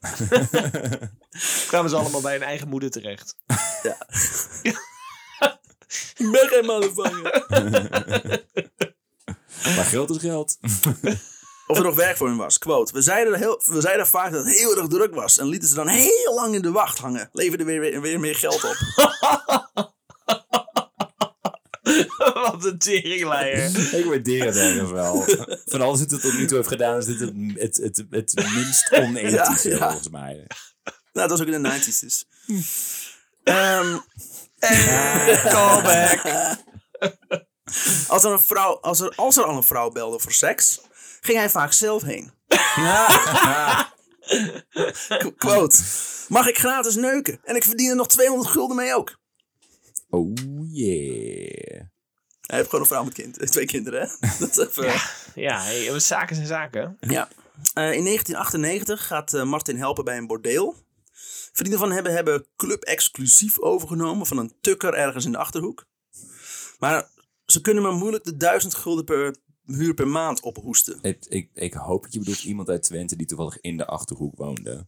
[1.67, 3.35] Kwamen ze allemaal bij hun eigen moeder terecht.
[6.17, 7.45] Ik ben geen motherfucker.
[9.75, 10.57] Maar geld is geld.
[11.67, 12.57] Of er nog werk voor hem was.
[12.57, 12.93] Quote.
[12.93, 15.37] We zeiden, heel, we zeiden vaak dat het heel erg druk was.
[15.37, 17.29] En lieten ze dan heel lang in de wacht hangen.
[17.31, 18.75] Leverden weer, weer, weer meer geld op.
[22.33, 23.95] Wat een teringleier.
[23.95, 25.23] Ik waardeer het ergens wel.
[25.65, 28.53] Van alles wat het tot nu toe heeft gedaan, is dit het, het, het, het
[28.55, 29.87] minst onethische, Ja, ja.
[29.87, 30.33] volgens mij.
[31.13, 32.25] Nou, dat was ook in de 90s dus.
[33.43, 33.97] Ehm,
[35.49, 36.21] Callback.
[38.07, 40.81] als, er een vrouw, als, er, als er al een vrouw belde voor seks,
[41.21, 42.31] ging hij vaak zelf heen.
[45.17, 45.83] Qu- Quote.
[46.27, 47.39] Mag ik gratis neuken?
[47.43, 49.17] En ik verdien er nog 200 gulden mee ook.
[50.09, 50.33] Oh
[50.85, 51.81] yeah.
[52.41, 53.39] Hij heeft gewoon een vrouw met kind.
[53.51, 54.27] Twee kinderen, hè?
[54.39, 55.01] Dat is even,
[55.35, 56.97] Ja, hey, zaken zijn zaken.
[56.99, 57.29] Ja.
[57.73, 60.75] Eh, in 1998 gaat eh, Martin helpen bij een bordeel.
[61.51, 65.85] Vrienden van hem hebben Club Exclusief overgenomen van een tukker ergens in de Achterhoek.
[66.79, 67.09] Maar
[67.45, 69.35] ze kunnen maar moeilijk de 1000 gulden per
[69.65, 70.99] huur per maand ophoesten.
[71.01, 74.37] Ik, ik, ik hoop dat je bedoelt iemand uit Twente die toevallig in de Achterhoek
[74.37, 74.87] woonde.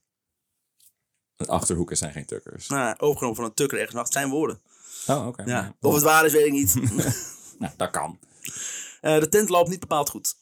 [1.35, 2.67] Want Achterhoekers zijn geen tukkers.
[2.67, 4.29] Nou, overgenomen van een tukker ergens in de Achterhoek.
[4.29, 4.61] Zijn woorden.
[5.09, 5.43] Oh, oké.
[5.45, 5.75] Ja.
[5.81, 6.75] Of het waar is, weet ik niet.
[7.59, 8.19] Nou, dat kan.
[9.01, 10.35] Eh, de tent loopt niet bepaald goed.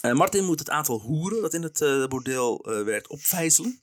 [0.00, 3.82] Eh, Martin moet het aantal hoeren dat in het eh, bordeel eh, werkt opvijzelen.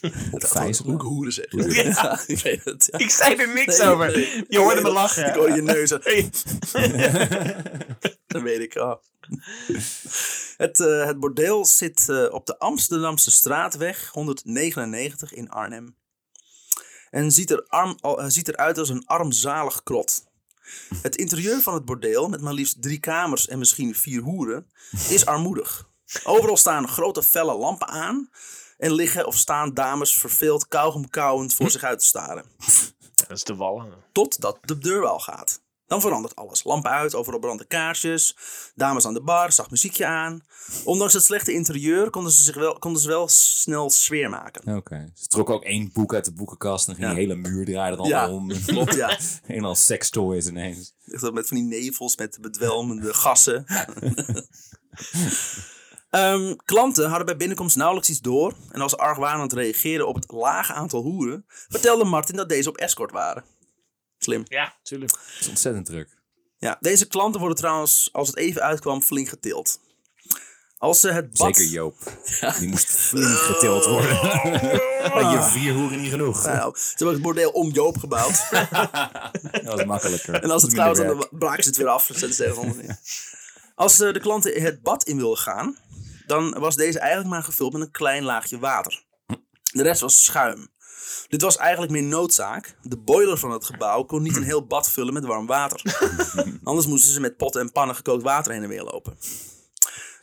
[0.00, 0.94] Op Hoe vijzelen.
[0.94, 1.46] ik hoeren zeg.
[1.50, 1.82] Ja.
[1.82, 2.88] Ja, ik weet het.
[2.90, 2.98] Ja.
[2.98, 4.06] Ik zei er niks Nee, over.
[4.12, 4.44] nee.
[4.48, 5.26] Je hoorde me lachen.
[5.28, 5.88] Ik hoorde je neus.
[8.26, 9.02] Dat weet ik al.
[10.56, 15.96] Het, eh, het bordeel zit eh, op de Amsterdamse straatweg 199 in Arnhem.
[17.10, 20.26] En ziet, er arm, eh, ziet eruit als een armzalig krot.
[21.02, 24.70] Het interieur van het bordeel, met maar liefst drie kamers en misschien vier hoeren,
[25.08, 25.88] is armoedig.
[26.24, 28.30] Overal staan grote felle lampen aan
[28.78, 32.44] en liggen of staan dames verveeld kauwgom kauwend voor zich uit te staren.
[33.14, 33.92] Dat is de wallen.
[34.12, 35.60] Totdat de deur wel gaat.
[35.88, 36.64] Dan verandert alles.
[36.64, 38.36] Lampen uit, overal branden kaarsjes.
[38.74, 40.40] Dames aan de bar, zacht muziekje aan.
[40.84, 44.76] Ondanks het slechte interieur konden ze, zich wel, konden ze wel snel sfeer maken.
[44.76, 45.10] Oké.
[45.14, 47.12] Ze trokken ook één boek uit de boekenkast en ging Ja.
[47.14, 48.48] de hele muur draaien dan Ja, om.
[48.66, 49.18] klopt, ja.
[49.46, 50.94] Helemaal sextoys ineens.
[51.06, 53.64] Echt met van die nevels, met bedwelmende gassen.
[56.10, 58.54] Ehm, klanten hadden bij binnenkomst nauwelijks iets door.
[58.70, 62.76] En als ze argwanend reageerden op het lage aantal hoeren, vertelde Martin dat deze op
[62.76, 63.44] escort waren.
[64.28, 64.42] Slim.
[64.48, 65.10] Ja, tuurlijk.
[65.10, 66.08] Dat is ontzettend druk.
[66.58, 69.80] Ja, deze klanten worden trouwens, als het even uitkwam, flink getild.
[70.78, 71.56] Als ze het bad...
[71.56, 71.96] Zeker Joop.
[72.58, 74.16] Die moest flink getild worden.
[74.16, 76.44] Had je vier hoeren niet genoeg.
[76.44, 78.50] Nou, ze hebben het bordeel om Joop gebouwd.
[79.52, 80.34] Dat was makkelijker.
[80.34, 82.04] En als het koud dan braken ze het weer af.
[82.06, 82.98] Zetten ze ergens neer.
[83.74, 85.76] Als eh, de klanten het bad in wilden gaan,
[86.26, 89.04] dan was deze eigenlijk maar gevuld met een klein laagje water.
[89.72, 90.68] De rest was schuim.
[91.28, 92.76] Dit was eigenlijk meer noodzaak.
[92.82, 95.82] De boiler van het gebouw kon niet een heel bad vullen met warm water.
[96.62, 99.18] Anders moesten ze met potten en pannen gekookt water heen en weer lopen.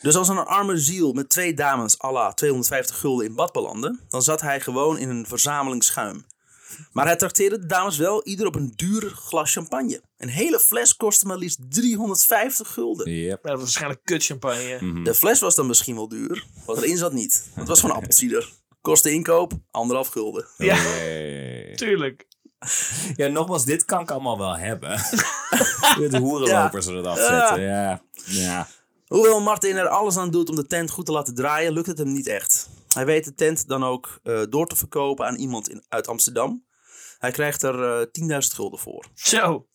[0.02, 3.99] Dus als een arme ziel met twee dames à la 250 gulden in bad belandde,
[4.10, 6.26] dan zat hij gewoon in een verzameling schuim.
[6.91, 10.02] Maar hij trakteerde de dames wel ieder op een duur glas champagne.
[10.18, 13.11] Een hele fles kostte maar liefst 350 gulden.
[13.11, 13.30] Yep.
[13.30, 15.02] Maar dat was waarschijnlijk kut champagne.
[15.03, 17.44] De fles was dan misschien wel duur, wat erin zat niet.
[17.53, 18.49] Het was gewoon appelsieder.
[18.86, 20.45] Kosten inkoop, anderhalf gulden.
[20.57, 21.74] Ja, Hey.
[21.76, 22.28] tuurlijk.
[23.16, 24.90] Ja, nogmaals, dit kan ik allemaal wel hebben.
[25.99, 27.62] Met hoerenlopers er eraf zetten.
[27.62, 28.02] Ja.
[28.26, 28.68] ja.
[29.07, 31.98] Hoewel Martin er alles aan doet om de tent goed te laten draaien, lukt het
[31.98, 32.70] hem niet echt.
[32.94, 36.66] Hij weet de tent dan ook eh, door te verkopen aan iemand in, uit Amsterdam.
[37.20, 39.06] Hij krijgt er eh 10.000 gulden voor.
[39.14, 39.68] Zo.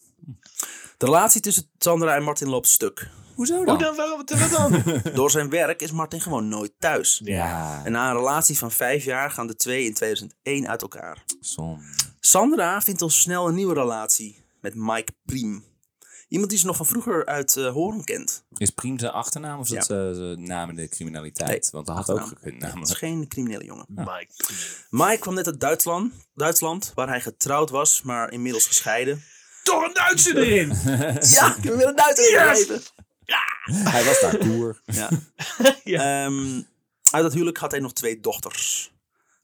[0.97, 3.09] De relatie tussen Sandra en Martin loopt stuk.
[3.41, 3.75] Hoezo dan?
[3.75, 3.97] Hoe dan?
[3.97, 4.17] Waarom?
[4.27, 4.83] Wat dan?
[5.15, 7.21] Door zijn werk is Martin gewoon nooit thuis.
[7.25, 11.25] Ja, En na een relatie van vijf jaar gaan de twee in 2001 uit elkaar.
[12.21, 15.65] Sandra vindt al snel een nieuwe relatie met Mike Priem.
[16.29, 18.45] Iemand die ze nog van vroeger uit eh Horen kent.
[18.57, 20.09] Is Priem zijn achternaam of is dat Ja.
[20.09, 21.49] eh, zijn naam in de criminaliteit?
[21.51, 22.99] Nee, Want dat had ook gekund Het is namelijk.
[22.99, 23.87] geen criminele jongen.
[23.89, 24.29] Mike.
[24.91, 29.23] Mike kwam net uit Duitsland, Duitsland, waar hij getrouwd was, maar inmiddels gescheiden.
[29.63, 30.69] Toch een Duitser erin!
[31.31, 32.93] Ja, ik heb weer een Duitser Yes!
[33.63, 34.81] Hij was daar toer.
[34.85, 35.09] Ja.
[35.85, 36.25] Ja.
[36.25, 36.63] Ehm,
[37.11, 38.93] uit dat huwelijk had hij nog twee dochters.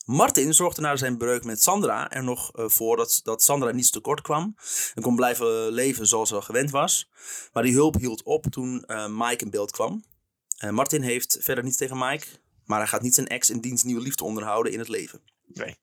[0.05, 3.91] Martin zorgde na zijn breuk met Sandra er nog eh, voor dat, dat Sandra niets
[3.91, 4.57] tekort kwam.
[4.95, 7.11] En kon blijven leven zoals ze gewend was.
[7.53, 10.05] Maar die hulp hield op toen eh, Mike in beeld kwam.
[10.57, 12.27] Eh, Martin heeft verder niets tegen Mike.
[12.65, 15.21] Maar hij gaat niet zijn ex in dienst nieuwe liefde onderhouden in het leven.
[15.47, 15.77] Nee.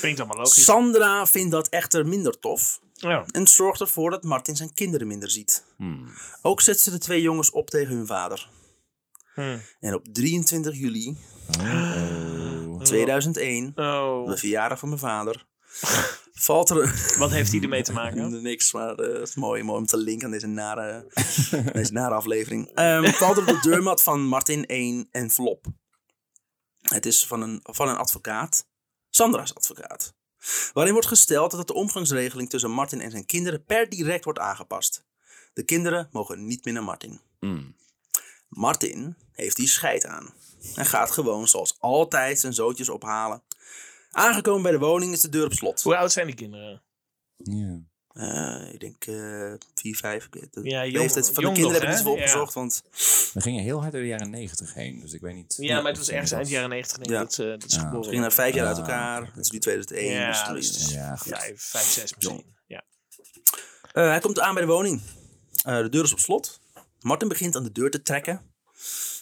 [0.00, 0.64] Klinkt allemaal logisch.
[0.64, 2.80] Sandra vindt dat echter minder tof.
[2.92, 3.24] Ja.
[3.30, 5.64] En zorgt ervoor dat Martin zijn kinderen minder ziet.
[5.76, 6.08] Hmm.
[6.42, 8.48] Ook zet ze de twee jongens op tegen hun vader.
[9.34, 9.58] Hm.
[9.80, 11.16] En op 23 juli
[11.60, 12.80] Oh.
[12.82, 14.28] 2001, Oh.
[14.28, 15.46] de verjaardag van mijn vader,
[16.32, 18.42] valt er Wat heeft hij ermee te maken?
[18.42, 21.06] niks, maar eh, het is mooi, mooi om te linken aan deze nare,
[21.72, 22.70] deze nare aflevering.
[22.74, 25.66] Ehm, valt er op de deurmat van Martin een envelop.
[26.80, 28.66] Het is van een, van een advocaat,
[29.10, 30.14] Sandra's advocaat.
[30.72, 35.04] Waarin wordt gesteld dat de omgangsregeling tussen Martin en zijn kinderen per direct wordt aangepast.
[35.52, 37.20] De kinderen mogen niet meer naar Martin.
[37.38, 37.76] Hmm.
[38.48, 40.34] Martin heeft die scheid aan.
[40.74, 43.42] En gaat gewoon zoals altijd zijn zootjes ophalen.
[44.10, 45.82] Aangekomen bij de woning is de deur op slot.
[45.82, 46.82] Hoe oud zijn die kinderen?
[47.36, 47.80] Ja.
[48.12, 50.24] Eh, ik denk eh 4, 5.
[50.24, 50.64] Ik weet het.
[50.64, 52.10] Ja, de jong- leeftijd van de kinderen nog, heb ik niet Ja.
[52.12, 52.54] opgezocht.
[52.54, 52.82] Want
[53.32, 55.54] We gingen heel hard door de jaren negentig heen, dus ik weet niet.
[55.58, 57.22] Ja, maar het was ergens eind jaren 90 denk ik Ja.
[57.22, 57.82] dat ze, dat ze Ja.
[57.82, 59.26] geboren ze gingen na vijf jaar uit Ah, elkaar.
[59.26, 60.12] Het is nu 2001.
[60.12, 61.16] Ja, dus dus- is- Ja.
[61.16, 62.44] Vijf, vijf, zes misschien.
[62.66, 62.82] Ja.
[63.92, 65.00] Eh, hij komt aan bij de woning.
[65.64, 66.60] Eh, de deur is op slot.
[67.00, 68.42] Martin begint aan de deur te trekken.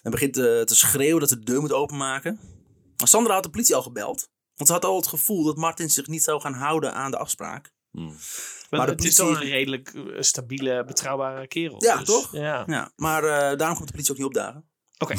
[0.03, 2.41] En begint eh, te schreeuwen dat ze de deur moet openmaken.
[2.97, 4.29] Maar Sandra had de politie al gebeld.
[4.57, 7.17] Want ze had al het gevoel dat Martin zich niet zou gaan houden aan de
[7.19, 7.73] afspraak.
[7.91, 8.17] Hmm.
[8.71, 11.77] Maar, de het is politie- toch een redelijk eh, stabiele, betrouwbare kerel.
[11.85, 12.33] Ja, dus, toch?
[12.33, 12.65] Ja.
[12.67, 14.65] Ja, maar eh, daarom komt de politie ook niet opdagen.
[14.99, 15.15] Oké.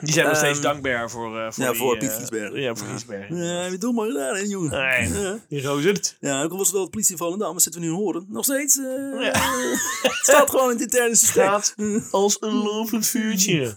[0.00, 2.28] Die zijn nog steeds Ehm, dankbaar voor, eh voor ja, die, voor Piet.
[2.52, 3.36] Ja, voor Giesbergen.
[3.36, 4.70] Ja, je doet maar gedaan, hè, jongen.
[4.70, 5.38] Nee, Ja.
[5.48, 6.16] die rozert.
[6.20, 8.26] Ja, ook al was het wel de politie van Volendam, maar zitten we nu horen.
[8.28, 8.78] Nog steeds.
[8.78, 8.84] eh,
[9.20, 9.30] Ja.
[10.02, 11.46] het staat gewoon in het interne systeem.
[11.48, 11.74] Gaat
[12.10, 13.74] als een lopend vuurtje.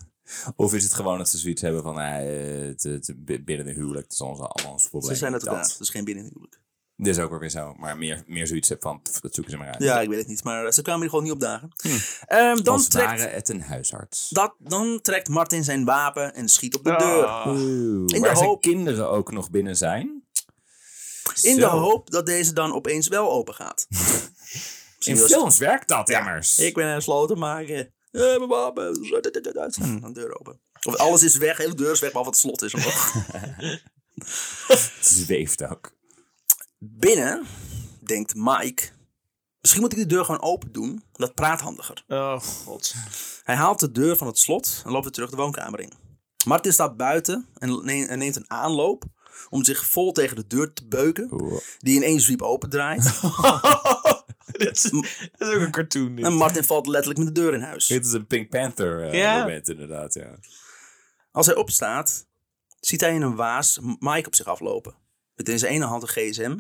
[0.56, 3.14] Of is het gewoon dat ze zoiets hebben van eh, het, het,
[3.46, 5.12] binnen de huwelijk, dat is ons allemaal ons probleem.
[5.12, 5.76] Ze zijn elkaar, dat.
[5.78, 6.60] dus geen binnenhuwelijk.
[6.98, 9.58] Dit is ook weer zo, maar meer, meer zoiets heb van, pff, dat zoeken ze
[9.60, 9.84] maar uit.
[9.84, 11.70] Ja, ik weet het niet, maar ze kwamen hier gewoon niet opdagen.
[12.26, 14.30] Ehm, dan, Als trekt, ware het een huisarts.
[14.30, 17.26] dat, dan trekt Martin zijn wapen en schiet op de deur.
[17.26, 17.48] Ah.
[17.48, 20.24] Oeh, de waar zijn hoop- kinderen ook nog binnen zijn.
[21.42, 23.88] In de hoop dat deze dan opeens wel open gaat.
[25.00, 26.60] In films werkt dat immers.
[26.60, 27.94] Ik ben een sloten maken.
[28.12, 29.00] Eh, mijn wapen.
[29.82, 30.60] En dan deur open.
[30.84, 33.14] Of alles is weg, de hele deur is weg, behalve het slot is er nog.
[34.68, 35.94] Het zweeft ook.
[36.92, 37.46] Binnen
[38.00, 38.90] denkt Mike.
[39.62, 41.04] Misschien moet ik de deur gewoon open doen.
[41.14, 42.04] Dat praat handiger.
[42.08, 42.94] Oh, god.
[43.44, 45.92] Hij haalt de deur van het slot en loopt weer terug de woonkamer in.
[46.46, 49.04] Martin staat buiten en ne- en neemt een aanloop
[49.50, 51.62] om zich vol tegen de deur te beuken, Oeh.
[51.78, 53.04] die in één zwiep opendraait.
[54.52, 54.82] dat, is,
[55.38, 56.16] dat is ook een cartoon.
[56.16, 56.26] dit.
[56.26, 57.88] en Martin valt letterlijk met de deur in huis.
[57.88, 60.36] Dit is een Pink Panther eh, moment inderdaad, ja.
[61.32, 62.28] Als hij opstaat,
[62.80, 64.96] ziet hij in een waas Mike op zich aflopen.
[65.36, 66.58] Met in zijn ene hand een gsm.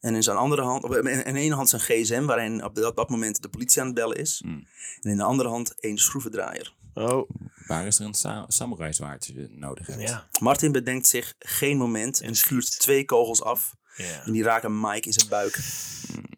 [0.00, 1.02] En in zijn andere hand, in
[1.34, 4.16] de ene hand zijn gsm, waarin op dat, dat moment de politie aan het bellen
[4.16, 4.42] is.
[4.44, 4.66] Mm.
[5.00, 6.76] En in de andere hand één schroevendraaier.
[6.94, 7.30] Oh,
[7.66, 10.00] Waar is er een sa samurai zwaard nodig hebt?
[10.00, 10.28] ja.
[10.40, 12.48] Martin bedenkt zich geen moment en schiet.
[12.48, 13.74] vuurt twee kogels af.
[13.96, 14.22] ja.
[14.24, 15.58] En die raken Mike in zijn buik.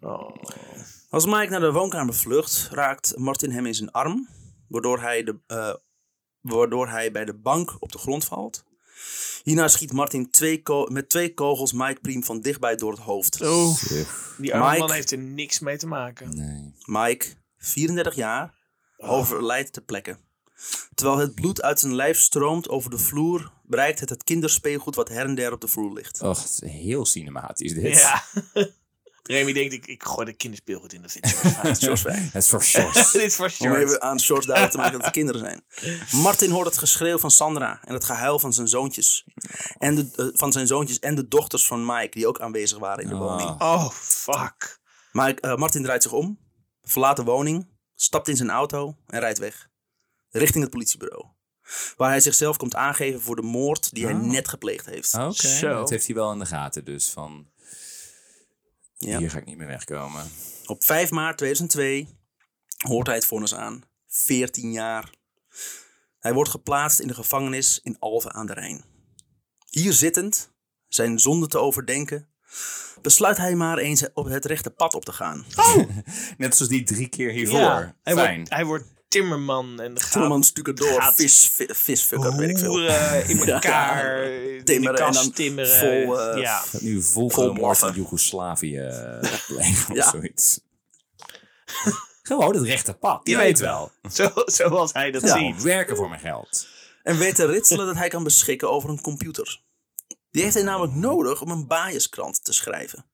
[0.00, 0.36] Oh.
[1.08, 4.28] Als Mike naar de woonkamer vlucht, raakt Martin hem in zijn arm.
[4.68, 5.74] Waardoor hij, de, eh,
[6.40, 8.64] waardoor hij bij de bank op de grond valt.
[9.42, 13.40] Hierna schiet Martin twee met twee kogels Mike Priem van dichtbij door het hoofd.
[13.40, 13.82] oh.
[14.38, 16.36] Die arme Mike- man heeft er niks mee te maken.
[16.36, 16.72] nee.
[16.84, 17.26] Mike,
[17.58, 18.54] 34 jaar,
[18.96, 20.16] overlijdt ter plekke.
[20.94, 25.08] Terwijl het bloed uit zijn lijf stroomt over de vloer, bereikt het het kinderspeelgoed wat
[25.08, 26.22] her en der op de vloer ligt.
[26.22, 27.98] Och, het is heel cinematisch dit.
[27.98, 28.22] Ja.
[29.30, 31.32] Remy denkt, ik, ik gooi de kinderspeelgoed in de fiets.
[31.78, 32.22] George Fijn.
[32.32, 33.12] Het is voor shorts.
[33.12, 35.64] Dit is voor Om even aan George duidelijk te maken dat het kinderen zijn.
[36.22, 39.24] Martin hoort het geschreeuw van Sandra en het gehuil van zijn zoontjes.
[39.78, 43.02] En de, eh, van zijn zoontjes en de dochters van Mike, die ook aanwezig waren
[43.04, 43.20] in de Ah.
[43.20, 43.60] woning.
[43.60, 44.80] Oh, fuck.
[45.12, 46.38] Mike, eh, Martin draait zich om,
[46.82, 49.68] verlaat de woning, stapt in zijn auto en rijdt weg.
[50.30, 51.24] Richting het politiebureau.
[51.96, 54.20] Waar hij zichzelf komt aangeven voor de moord die hij Oh.
[54.20, 55.14] net gepleegd heeft.
[55.14, 55.74] Oké, Zo.
[55.74, 57.08] dat heeft hij wel in de gaten dus.
[57.10, 57.46] Van,
[59.08, 59.18] Ja.
[59.18, 60.30] hier ga ik niet meer wegkomen.
[60.66, 62.08] Op 5 maart 2002
[62.78, 63.82] hoort hij het vonnis aan.
[64.08, 65.10] 14 jaar.
[66.18, 68.84] Hij wordt geplaatst in de gevangenis in Alphen aan de Rijn.
[69.70, 70.52] Hier zittend,
[70.88, 72.28] zijn zonde te overdenken,
[73.02, 75.44] besluit hij maar eens op het rechte pad op te gaan.
[76.38, 77.58] Net zoals die drie keer hiervoor.
[77.58, 78.36] Ja, hij, Fijn.
[78.36, 82.58] wordt, hij wordt timmerman en gaat Timmerman stukken door, gaat vis, vi- visfucker, weet ik
[82.58, 82.68] veel.
[82.68, 83.46] hoeren in Ja.
[83.52, 85.78] elkaar, in de Timmeren en dan timmeren.
[86.06, 86.62] vol, eh, ja.
[86.80, 87.94] Nu vol, Vol blaffen.
[87.94, 90.10] Joegoslavië eh, plegen of Ja.
[90.10, 90.60] zoiets.
[92.22, 93.20] Gewoon het rechte pad.
[93.24, 93.90] Je Ja, weet wel.
[94.12, 95.62] Zo, zoals hij dat Ja, ziet.
[95.62, 96.66] werken voor mijn geld.
[97.02, 99.60] En weet te ritselen dat hij kan beschikken over een computer.
[100.30, 103.04] Die heeft hij namelijk nodig om een biaskrant te schrijven.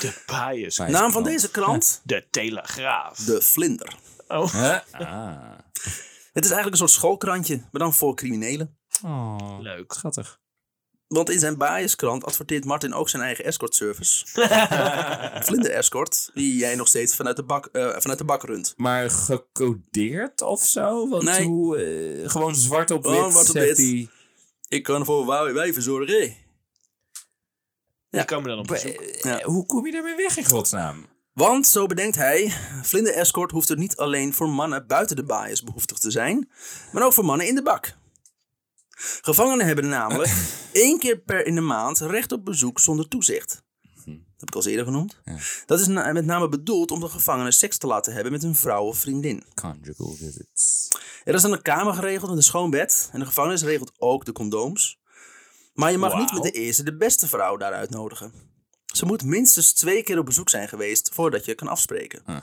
[0.00, 0.76] De bias.
[0.76, 2.00] Naam van deze krant?
[2.04, 3.18] De Telegraaf.
[3.18, 3.94] De Vlinder.
[4.28, 4.78] Oh, Huh?
[5.08, 5.58] Ah.
[6.32, 8.78] Het is eigenlijk een soort schoolkrantje, maar dan voor criminelen.
[9.04, 9.92] Oh, leuk.
[9.92, 10.40] schattig.
[11.06, 14.26] Want in zijn biaskrant adverteert Martin ook zijn eigen escort service.
[15.46, 18.74] Vlinder Escort, die jij nog steeds vanuit de bak, eh, vanuit de bak runt.
[18.76, 21.08] Maar gecodeerd of zo?
[21.08, 21.46] Want Nee.
[21.46, 24.08] hoe, eh, gewoon zwart op wit Gewoon zwart op wit.
[24.68, 26.34] Ik kan voor wijven zorgen.
[28.10, 29.00] Die komen dan op bezoek.
[29.00, 29.42] Eh, Ja.
[29.42, 31.06] Hoe kom je daarmee weg in godsnaam?
[31.36, 32.52] Want, zo bedenkt hij,
[32.82, 36.50] Vlinder Escort hoeft er niet alleen voor mannen buiten de bias behoeftig te zijn,
[36.92, 37.96] maar ook voor mannen in de bak.
[39.20, 40.30] Gevangenen hebben namelijk
[40.72, 43.64] één keer per in de maand recht op bezoek zonder toezicht.
[44.04, 45.20] Dat heb ik al eens eerder genoemd.
[45.66, 48.56] Dat is na- met name bedoeld om de gevangenen seks te laten hebben met hun
[48.56, 49.44] vrouw of vriendin.
[49.54, 50.88] Conjugal visits.
[51.24, 53.08] Er is dan een kamer geregeld met een schoon bed.
[53.12, 54.98] En de gevangenis regelt ook de condooms.
[55.74, 58.32] Maar je mag niet met de eerste de beste vrouw daar uitnodigen.
[58.96, 62.22] Ze moet minstens twee keer op bezoek zijn geweest voordat je kan afspreken.
[62.26, 62.36] Huh.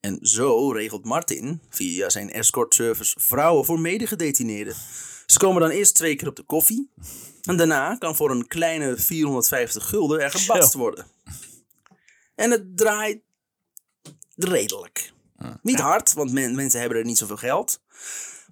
[0.00, 4.74] En zo regelt Martin via zijn escort service vrouwen voor medegedetineerden.
[5.26, 6.90] Ze komen dan eerst twee keer op de koffie.
[7.42, 10.78] En daarna kan voor een kleine 450 gulden er gebatst Zo.
[10.78, 11.06] worden.
[12.34, 13.20] En het draait
[14.36, 15.12] redelijk.
[15.62, 17.80] Niet hard, want men- mensen hebben er niet zoveel geld.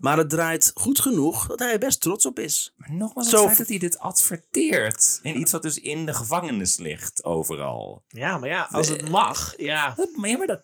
[0.03, 2.73] Maar het draait goed genoeg dat hij er best trots op is.
[2.77, 5.19] Maar nogmaals, Zo het feit ver- dat hij dit adverteert.
[5.23, 8.05] In iets wat dus in de gevangenis ligt, overal.
[8.09, 9.95] Ja, maar ja, als het mag, ja.
[9.97, 10.63] Dat, maar ja, maar dat...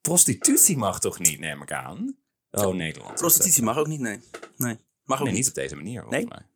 [0.00, 2.16] Prostitutie mag toch niet, neem ik aan?
[2.50, 3.14] Oh, Nederland.
[3.14, 4.20] Prostitutie mag ook niet, nee.
[4.56, 5.42] Nee, mag ook Nee, niet.
[5.42, 6.30] niet op deze manier, volgens Nee.
[6.30, 6.46] mij.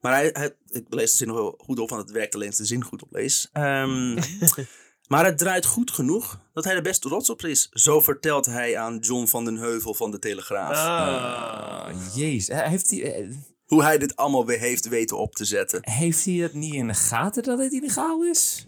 [0.00, 2.48] Maar hij, hij, ik lees de zin nog wel goed op, want het werkt alleen
[2.48, 3.48] als de zin goed oplees.
[3.52, 4.18] Ehm
[5.08, 7.68] maar het draait goed genoeg dat hij er best trots op is.
[7.70, 10.76] Zo vertelt hij aan John van den Heuvel van de Telegraaf.
[10.76, 11.86] Ah.
[11.86, 12.48] Ah, jezus.
[12.48, 13.28] Eh, Heeft hij, eh,
[13.66, 15.78] Hoe hij dit allemaal weer heeft weten op te zetten.
[15.90, 18.66] heeft hij het niet in de gaten dat het illegaal is?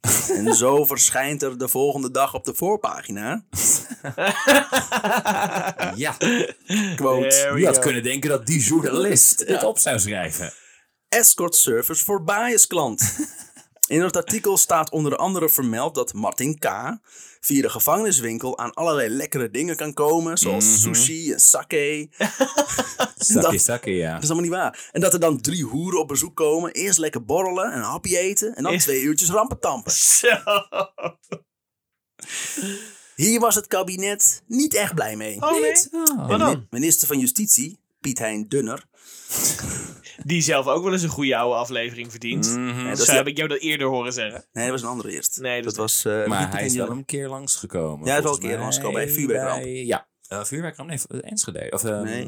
[0.28, 3.44] En zo verschijnt er de volgende dag op de voorpagina.
[5.94, 6.16] Ja.
[6.96, 7.50] Quote.
[7.54, 10.52] Wie had kunnen denken dat die journalist dit op zou schrijven?
[11.08, 13.00] escort service voor biasklant.
[13.86, 16.68] In het artikel staat onder andere vermeld dat Martin K.
[17.40, 22.08] via de gevangeniswinkel aan allerlei lekkere dingen kan komen, zoals sushi en sake.
[23.16, 24.12] Sakkie, Dat- sakkie, ja.
[24.14, 24.88] Dat is allemaal niet waar.
[24.92, 28.18] En dat er dan drie hoeren op bezoek komen, eerst lekker borrelen en een hapje
[28.18, 29.92] eten en dan Is- twee uurtjes rampen tampen.
[29.92, 30.28] Zo.
[33.14, 35.36] Hier was het kabinet niet echt blij mee.
[35.42, 35.72] Oh nee.
[35.92, 36.28] Oh.
[36.28, 36.66] Wat dan?
[36.70, 38.84] Minister van Justitie, Piet Hein Dunner,
[40.24, 42.44] Die zelf ook wel eens een goede oude aflevering verdient.
[42.88, 44.44] Dat Zo is- heb ik jou dat eerder horen zeggen.
[44.52, 45.38] nee, dat was een andere eerst.
[45.40, 46.04] Nee, dat dat was...
[46.04, 48.04] eh, Maar hij is wel een keer langsgekomen.
[48.06, 49.62] Ja, hij is wel een keer langsgekomen bij vuurwerkramp.
[49.62, 50.88] bij- Ja, uh, vuurwerkramp.
[50.88, 51.66] Nee, eh, Enschede.
[51.70, 52.24] Of ehm, Nee.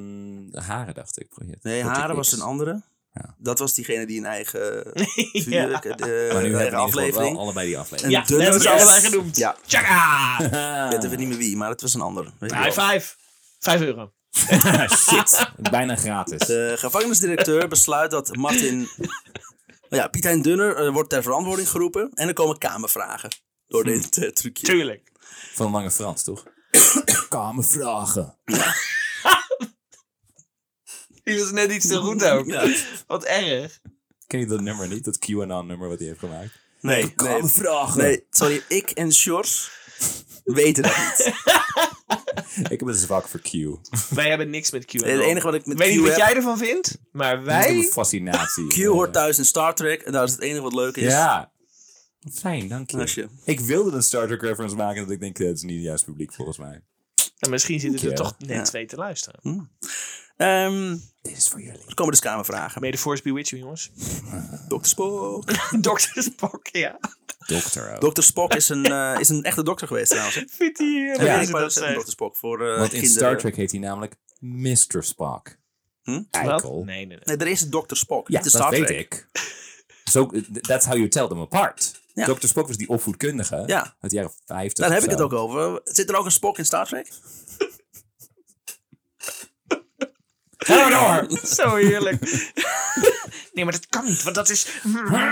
[0.51, 1.29] de Haren, dacht ik.
[1.29, 1.63] Project.
[1.63, 2.83] Nee, Project Haren was een andere.
[3.13, 3.35] Ja.
[3.39, 4.61] Dat was diegene die een eigen
[5.33, 5.43] ja.
[5.43, 7.33] vuurwerk, de, Maar nu eigen hebben we aflevering.
[7.33, 8.15] wel allebei die aflevering.
[8.17, 9.37] En Ja, dat hebben ze allebei genoemd.
[9.37, 10.39] Ja, Tjaka!
[10.85, 12.33] ik weet even niet meer wie, maar het was een ander.
[12.41, 13.15] High five.
[13.59, 14.13] Vijf euro.
[15.09, 16.47] Shit, bijna gratis.
[16.47, 18.89] De gevangenisdirecteur besluit dat Martin...
[19.89, 22.11] ja, Piet Hein Dunner eh, wordt ter verantwoording geroepen.
[22.15, 23.31] En er komen kamervragen
[23.67, 24.67] door dit eh, trucje.
[24.67, 25.13] Tuurlijk.
[25.55, 26.45] Van Lange Frans, toch?
[27.29, 28.39] Kamervragen.
[31.23, 32.47] Die was net iets te goed ook.
[32.47, 32.75] Ja.
[33.07, 33.81] Wat erg.
[34.27, 35.05] Ken je dat nummer niet?
[35.05, 36.51] Dat QAnon-nummer wat hij heeft gemaakt?
[36.81, 38.03] Nee, nee, Kamervragen.
[38.03, 39.71] nee, sorry, ik en Sjors
[40.45, 41.33] weten dat niet.
[42.71, 43.51] Ik heb een zwak voor Q.
[44.15, 44.93] Wij hebben niks met Q.
[44.93, 46.19] Het enige wat ik met weet Q niet wat heb...
[46.19, 47.83] jij ervan vindt, maar Ik heb een wij...
[47.83, 48.67] fascinatie.
[48.75, 51.13] Q hoort thuis in Star Trek en daar is het enige wat leuk is.
[51.13, 51.53] Ja.
[52.33, 53.29] Fijn, dank je.
[53.45, 56.07] Ik wilde een Star Trek reference maken, dat ik denk, dat is niet het juiste
[56.07, 56.83] publiek volgens mij.
[57.39, 58.63] En misschien zitten er toch net Ja.
[58.63, 59.71] twee te luisteren.
[60.37, 61.81] Ehm, Dit is voor jullie.
[61.87, 62.81] er komen dus kamervragen.
[62.81, 63.91] May the force be with you, jongens.
[64.69, 64.77] Dr.
[64.87, 65.51] Spock.
[65.81, 65.99] Dr.
[66.23, 66.99] Spock, ja.
[67.47, 68.15] Dokter ook.
[68.15, 68.23] Dr.
[68.23, 70.45] Spock is een, eh, is een echte dokter geweest trouwens.
[70.57, 70.89] Vindt hij...
[70.89, 72.01] Ja, Ja, ik dat zegt.
[72.05, 72.11] Dr.
[72.11, 73.11] Spock voor eh, Want in kinderen.
[73.17, 75.03] Star Trek heet hij namelijk Mr.
[75.05, 75.57] Spock.
[76.03, 76.23] Hm?
[76.31, 76.83] Eikel.
[76.85, 77.19] Nee, nee, nee.
[77.25, 77.95] Nee, er is een Dr.
[77.97, 78.29] Spock.
[78.29, 78.99] Ja, dat Star weet Trek.
[78.99, 79.27] ik.
[80.05, 80.31] So,
[80.61, 82.01] that's how you tell them apart.
[82.17, 82.25] Ja.
[82.25, 82.47] Dr.
[82.47, 84.85] Spock was die opvoedkundige uit de jaren 50.
[84.85, 85.81] Daar heb ik het ook over.
[85.85, 87.09] Zit er ook een Spock in Star Trek?
[90.57, 91.39] Ga door!
[91.57, 92.23] Zo heerlijk.
[93.57, 94.67] nee, maar dat kan niet, want dat is...
[94.85, 95.23] Oh,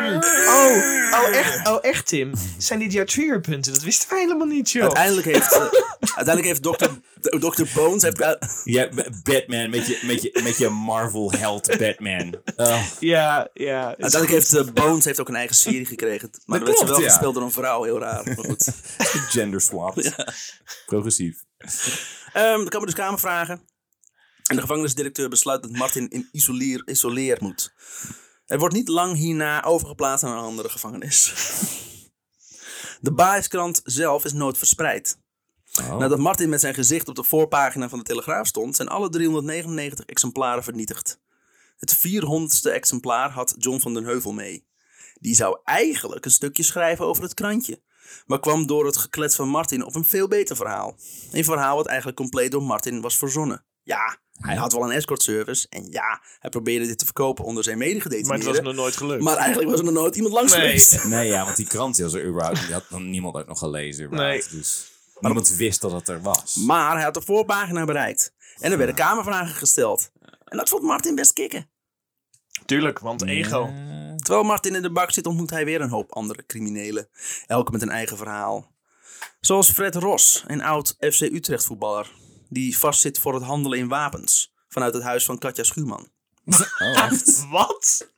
[1.12, 2.32] oh, echt, oh, echt Tim?
[2.58, 3.72] Zijn dit jouw triggerpunten?
[3.72, 4.82] Dat wisten wij helemaal niet, joh.
[4.82, 5.60] Uiteindelijk heeft, eh,
[6.20, 6.86] uiteindelijk heeft Dr.
[7.38, 7.62] Dr.
[7.74, 8.02] Bones...
[8.02, 8.18] Heeft,
[8.64, 8.88] Ja,
[9.22, 12.34] Batman met je, met je, met je Marvel held Batman.
[12.56, 13.86] Oh, Ja, ja.
[13.86, 16.30] uiteindelijk heeft eh, Bones heeft ook een eigen serie gekregen.
[16.46, 17.08] Maar dan werd ze wel ja.
[17.08, 18.24] gespeeld door een vrouw, heel raar.
[18.24, 18.68] Maar goed.
[19.28, 20.14] gender swapped.
[20.86, 21.44] Progressief.
[22.32, 23.73] Ehm er komen dus kamervragen.
[24.48, 27.74] En de gevangenisdirecteur besluit dat Martin in isoleer, isoleer moet.
[28.46, 31.32] Er wordt niet lang hierna overgeplaatst naar een andere gevangenis.
[33.00, 35.18] De Baeskrant zelf is nooit verspreid.
[35.80, 35.98] Oh.
[35.98, 40.04] Nadat Martin met zijn gezicht op de voorpagina van de Telegraaf stond, zijn alle 399
[40.04, 41.20] exemplaren vernietigd.
[41.76, 44.66] Het 400ste exemplaar had John van den Heuvel mee.
[45.20, 47.82] Die zou eigenlijk een stukje schrijven over het krantje,
[48.26, 50.96] maar kwam door het geklets van Martin op een veel beter verhaal.
[51.32, 53.64] Een verhaal wat eigenlijk compleet door Martin was verzonnen.
[53.84, 57.64] Ja, hij had wel een escort service en ja, hij probeerde dit te verkopen onder
[57.64, 58.46] zijn Maar het medegedetineerden.
[58.54, 59.22] was nog nooit gelukt.
[59.22, 60.60] Maar eigenlijk was er nog nooit iemand langs Nee.
[60.60, 61.04] geweest.
[61.14, 63.58] Nee, ja, want die krant die was er überhaupt, die had dan niemand ook nog
[63.58, 64.04] gelezen.
[64.04, 64.50] überhaupt.
[64.50, 64.90] Dus
[65.20, 66.56] niemand wist dat het er was.
[66.56, 68.32] Maar hij had de voorpagina bereikt.
[68.58, 70.10] En er werden kamervragen gesteld.
[70.44, 71.70] En dat vond Martin best kicken.
[72.66, 73.72] Tuurlijk, want ego.
[74.16, 77.08] Terwijl Martin in de bak zit, ontmoet hij weer een hoop andere criminelen.
[77.46, 78.72] Elke met een eigen verhaal.
[79.40, 82.10] Zoals Fred Ros, een oud FC Utrecht voetballer.
[82.48, 84.52] Die vastzit voor het handelen in wapens.
[84.68, 86.08] Vanuit het huis van Katja Schuurman.
[86.44, 87.44] Oh, echt?
[87.50, 88.08] Wat?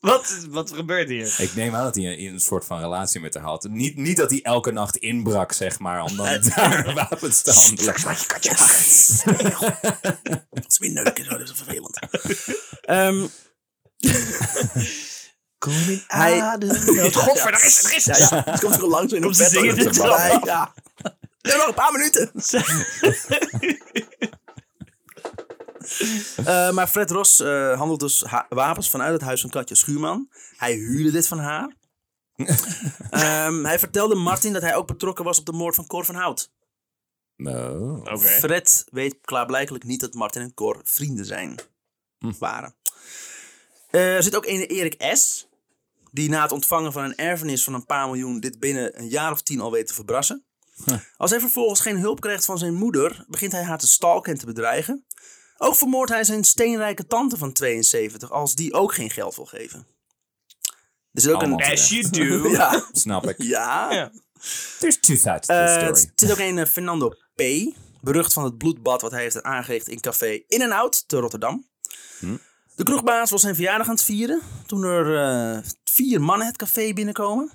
[0.00, 1.34] Wat, wat gebeurt hier?
[1.40, 3.68] Ik neem aan dat hij een, een soort van relatie met haar had.
[3.70, 7.94] Niet, niet dat hij elke nacht inbrak, zeg maar, om dan daar wapens te handelen.
[10.50, 11.98] Dat is weer neuken, zo, dat is vervelend.
[12.80, 13.26] Ehm,
[15.58, 16.70] Kom in Hij- adem.
[17.12, 18.18] Godver, daar is het, daar is het.
[18.18, 19.42] ja, ja, het komt zo langs in ze
[19.84, 19.96] bed.
[20.44, 20.74] Ja.
[21.46, 22.30] We hebben nog een paar minuten.
[26.36, 30.28] Eh, maar Fred Ros eh, handelt dus ha- wapens vanuit het huis van Katja Schuurman.
[30.56, 31.76] Hij huurde dit van haar.
[33.10, 36.14] Ehm, hij vertelde Martin dat hij ook betrokken was op de moord van Cor van
[36.14, 36.50] Hout.
[37.36, 37.96] No.
[37.96, 38.18] Oké.
[38.18, 41.58] Fred weet klaarblijkelijk niet dat Martin en Cor vrienden zijn.
[42.18, 42.74] Waren.
[43.90, 45.48] Eh, er zit ook een Erik S.
[46.12, 49.32] Die na het ontvangen van een erfenis van een paar miljoen dit binnen een jaar
[49.32, 50.45] of tien al weet te verbrassen.
[51.16, 54.38] Als hij vervolgens geen hulp krijgt van zijn moeder, begint hij haar te stalken en
[54.38, 55.04] te bedreigen.
[55.58, 59.86] Ook vermoordt hij zijn steenrijke tante van 72 als die ook geen geld wil geven.
[61.12, 61.72] Er zit ook Allemaal een...
[61.72, 62.48] As you do.
[62.56, 63.42] Ja, Snap ik.
[63.42, 63.92] ja.
[63.92, 64.10] Ja.
[64.78, 66.12] There's two sides to Eh, the er story.
[66.16, 67.42] zit ook een eh, Fernando P.
[68.00, 71.66] Berucht van het bloedbad wat hij heeft aangericht in café In en Out te Rotterdam.
[72.74, 74.40] De kroegbaas was zijn verjaardag aan het vieren.
[74.66, 75.16] Toen er
[75.56, 77.50] eh, vier mannen het café binnenkomen.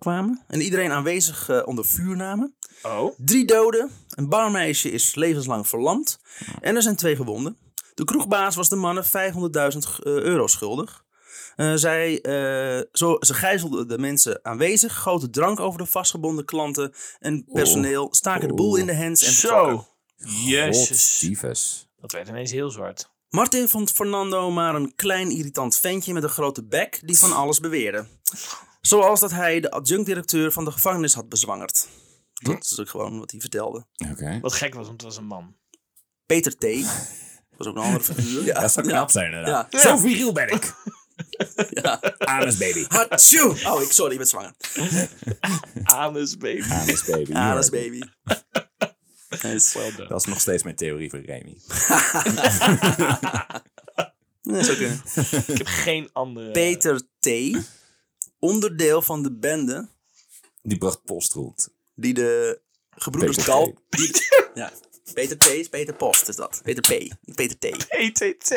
[0.00, 0.44] Kwamen.
[0.48, 2.54] En iedereen aanwezig eh, onder vuur namen.
[2.82, 3.14] Oh.
[3.16, 3.90] Drie doden.
[4.08, 6.20] Een barmeisje is levenslang verlamd.
[6.60, 7.56] En er zijn twee gewonden.
[7.94, 11.04] De kroegbaas was de mannen 500.000 euro schuldig.
[11.56, 16.92] Eh, zij, eh, zo, ze gijzelden de mensen aanwezig, goten drank over de vastgebonden klanten
[17.18, 19.32] en personeel, staken de boel in de hens en.
[19.32, 19.86] Zo.
[20.44, 21.88] Jezus.
[22.00, 23.10] Dat werd ineens heel zwart.
[23.28, 27.60] Martin vond Fernando maar een klein irritant ventje met een grote bek die van alles
[27.60, 28.06] beweerde.
[28.80, 31.88] Zoals dat hij de adjunct-directeur van de gevangenis had bezwangerd.
[32.34, 33.86] Dat is ook gewoon wat hij vertelde.
[34.10, 34.38] Oké.
[34.40, 35.56] Wat gek was, want het was een man.
[36.26, 36.64] Peter T.
[37.56, 38.44] was ook een andere figuur.
[38.50, 39.72] Ja, Dat zou knap zijn, inderdaad.
[39.72, 39.78] Ja.
[39.78, 40.72] Zo viriel ben ik.
[41.70, 42.00] Ja.
[42.18, 42.84] Anus baby.
[42.88, 43.56] Hatsjoe!
[43.66, 44.54] Oh, ik, sorry, ik ben zwanger.
[45.82, 46.62] Anus, baby.
[46.70, 47.32] Anus baby.
[47.32, 48.00] Anus baby.
[49.42, 49.78] Nice.
[49.78, 50.08] Well done.
[50.08, 51.56] Dat is nog steeds mijn theorie voor Remy.
[54.42, 54.60] Nee.
[55.46, 56.50] Ik heb geen andere...
[56.50, 57.26] Peter T.
[58.40, 59.88] Onderdeel van de bende
[60.62, 61.68] Die bracht post rond.
[61.94, 62.60] die de
[62.90, 63.72] gebroeders Peter Dal...
[63.88, 63.96] T.
[63.96, 64.22] die-
[64.54, 64.72] ja.
[65.14, 65.46] Peter T.
[65.46, 66.60] is Peter Post, is dat.
[66.62, 67.00] Peter P.
[67.22, 67.86] niet Peter T.
[67.88, 68.54] PTT.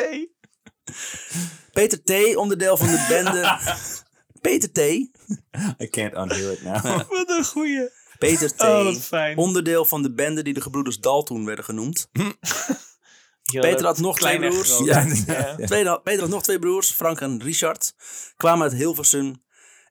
[1.72, 2.36] Peter T.
[2.36, 3.58] onderdeel van de bende...
[4.40, 4.78] Peter T.
[4.78, 6.82] I can't unhear it now.
[7.08, 7.90] Wat een goeie.
[8.18, 8.60] Peter T.
[8.60, 9.36] Oh, wat fijn.
[9.38, 12.08] onderdeel van de bende die de gebroeders Dal toen werden genoemd.
[13.60, 14.70] Peter had nog twee broers.
[14.70, 14.86] groot.
[14.86, 15.06] Ja.
[15.26, 15.54] Ja.
[15.66, 17.94] Tweede Peter had nog twee broers, Frank en Richard.
[18.36, 19.42] Kwamen uit Hilversum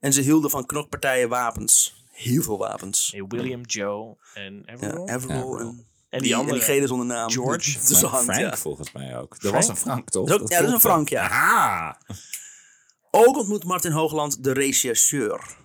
[0.04, 2.04] en ze hielden van knokpartijen wapens.
[2.12, 3.16] Heel veel wapens.
[3.28, 5.08] William, Joe en Ja, Everall.
[5.08, 6.60] Everall Ja, en, en die, die andere.
[6.60, 7.32] en diegene zonder naam.
[7.32, 7.80] George?
[7.88, 8.58] Tussen Frank ja.
[8.58, 9.36] volgens mij ook.
[9.40, 10.28] Er was een Frank, toch?
[10.28, 11.28] Dat ja, dat is een Frank, ja.
[11.28, 12.16] Ah.
[13.12, 15.58] Ook ontmoet Martin Hoogland de rechercheur.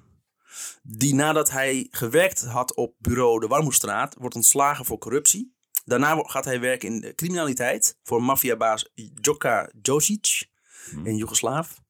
[0.82, 5.56] Die nadat hij gewerkt had op bureau de Warmoestraat, wordt ontslagen voor corruptie.
[5.84, 10.48] Daarna gaat hij werken in de criminaliteit voor maffiabaas Joka Josic,
[11.04, 11.86] een Joegoslaaf.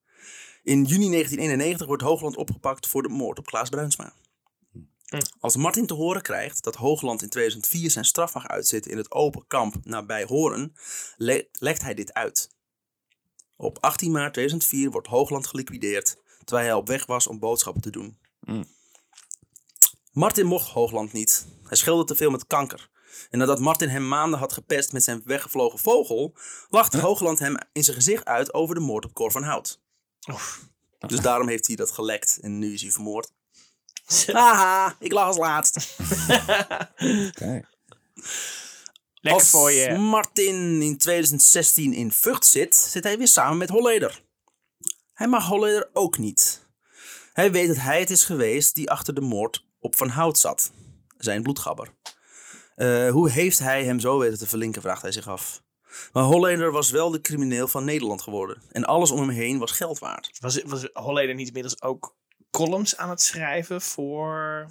[0.68, 4.12] In juni 1991 wordt Hoogland opgepakt voor de moord op Klaas Bruinsma.
[5.40, 9.10] Als Martin te horen krijgt dat Hoogland in 2004 zijn straf mag uitzitten in het
[9.10, 10.74] open kamp nabij Horen,
[11.16, 12.50] le- lekt hij dit uit.
[13.56, 17.90] Op 18 maart 2004 wordt Hoogland geliquideerd, terwijl hij op weg was om boodschappen te
[17.90, 18.18] doen.
[20.12, 21.46] Martin mocht Hoogland niet.
[21.62, 22.90] Hij scheelde te veel met kanker.
[23.30, 26.34] En nadat Martin hem maanden had gepest met zijn weggevlogen vogel,
[26.68, 29.80] lachte Hoogland hem in zijn gezicht uit over de moord op Cor van Hout.
[31.06, 33.30] Dus daarom heeft hij dat gelekt en nu is hij vermoord.
[34.26, 35.76] Haha, ik lag als laatst.
[37.28, 37.62] Oké.
[39.14, 39.98] Lekker Als voor je.
[39.98, 44.22] Martin in 2016 in Vught zit, zit hij weer samen met Holleder.
[45.14, 46.66] Hij mag Holleder ook niet.
[47.32, 50.72] Hij weet dat hij het is geweest die achter de moord op Van Hout zat.
[51.18, 51.92] Zijn bloedgabber.
[52.74, 55.62] Eh, hoe heeft hij hem zo weten te verlinken, vraagt hij zich af.
[56.12, 58.62] Maar Holleder was wel de crimineel van Nederland geworden.
[58.72, 60.30] En alles om hem heen was geld waard.
[60.40, 62.16] Was, was Holleder niet inmiddels ook
[62.50, 64.66] columns aan het schrijven voor...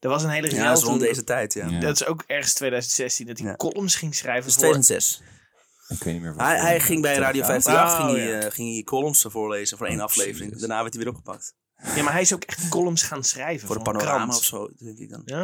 [0.00, 1.66] Er was een hele Ja, dat is rond deze tijd, ja.
[1.68, 1.80] Ja.
[1.80, 3.56] Dat is ook ergens 2016 dat hij Ja.
[3.56, 4.72] columns ging schrijven Dat is voor...
[4.72, 5.22] 2006.
[5.88, 7.62] Ik weet niet meer wat Hij, hij ging bij Radio Telegraaf.
[7.62, 8.46] 538 Oh, ging, hij, ja.
[8.46, 10.44] eh, ging hij columns voorlezen voor één Oh, aflevering.
[10.44, 10.58] jezus.
[10.60, 11.54] Daarna werd hij weer opgepakt.
[11.94, 14.36] Ja, maar hij is ook echt columns gaan schrijven Voor de panorama krant.
[14.36, 15.22] of zo, denk ik dan.
[15.24, 15.36] Ja,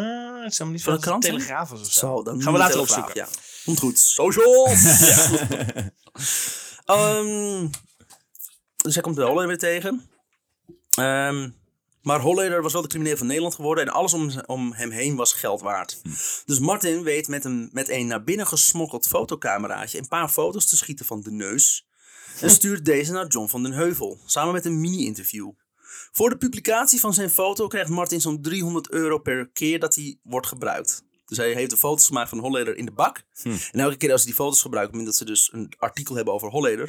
[0.43, 1.23] het is helemaal niet Voor de krant?
[1.23, 1.85] Telegraaf of zo.
[1.85, 3.13] Zo, dan Gaan we later opzoeken.
[3.15, 3.29] Ja.
[3.65, 3.99] Komt goed.
[3.99, 4.85] Socials!
[6.85, 7.67] Ehm,
[8.77, 10.11] dus hij komt de Holleder weer tegen.
[10.95, 11.51] Ehm,
[12.03, 13.87] maar Holleder was wel de crimineel van Nederland geworden.
[13.87, 16.01] En alles om, om hem heen was geld waard.
[16.45, 19.99] Dus Martin weet met een, met een naar binnen gesmokkeld fotocameraatje...
[19.99, 21.87] een paar foto's te schieten van de neus.
[22.41, 24.21] En stuurt deze naar John van den Heuvel.
[24.27, 25.51] Samen met een mini-interview.
[26.13, 30.19] Voor de publicatie van zijn foto krijgt Martin zo'n 300 euro per keer dat hij
[30.23, 31.05] wordt gebruikt.
[31.33, 33.23] Dus hij heeft de foto's gemaakt van Holleder in de bak.
[33.43, 36.49] En elke keer als hij die foto's gebruikt, omdat ze dus een artikel hebben over
[36.49, 36.87] Holleder,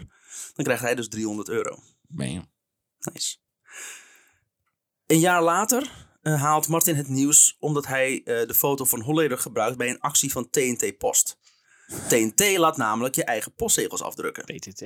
[0.53, 1.79] dan krijgt hij dus 300 euro.
[2.07, 2.51] Bam.
[2.99, 3.37] Nice.
[5.05, 9.37] Een jaar later eh, haalt Martin het nieuws omdat hij eh, de foto van Holleder
[9.37, 11.37] gebruikt bij een actie van TNT Post.
[12.07, 14.43] TNT laat namelijk je eigen postzegels afdrukken.
[14.43, 14.83] PTT.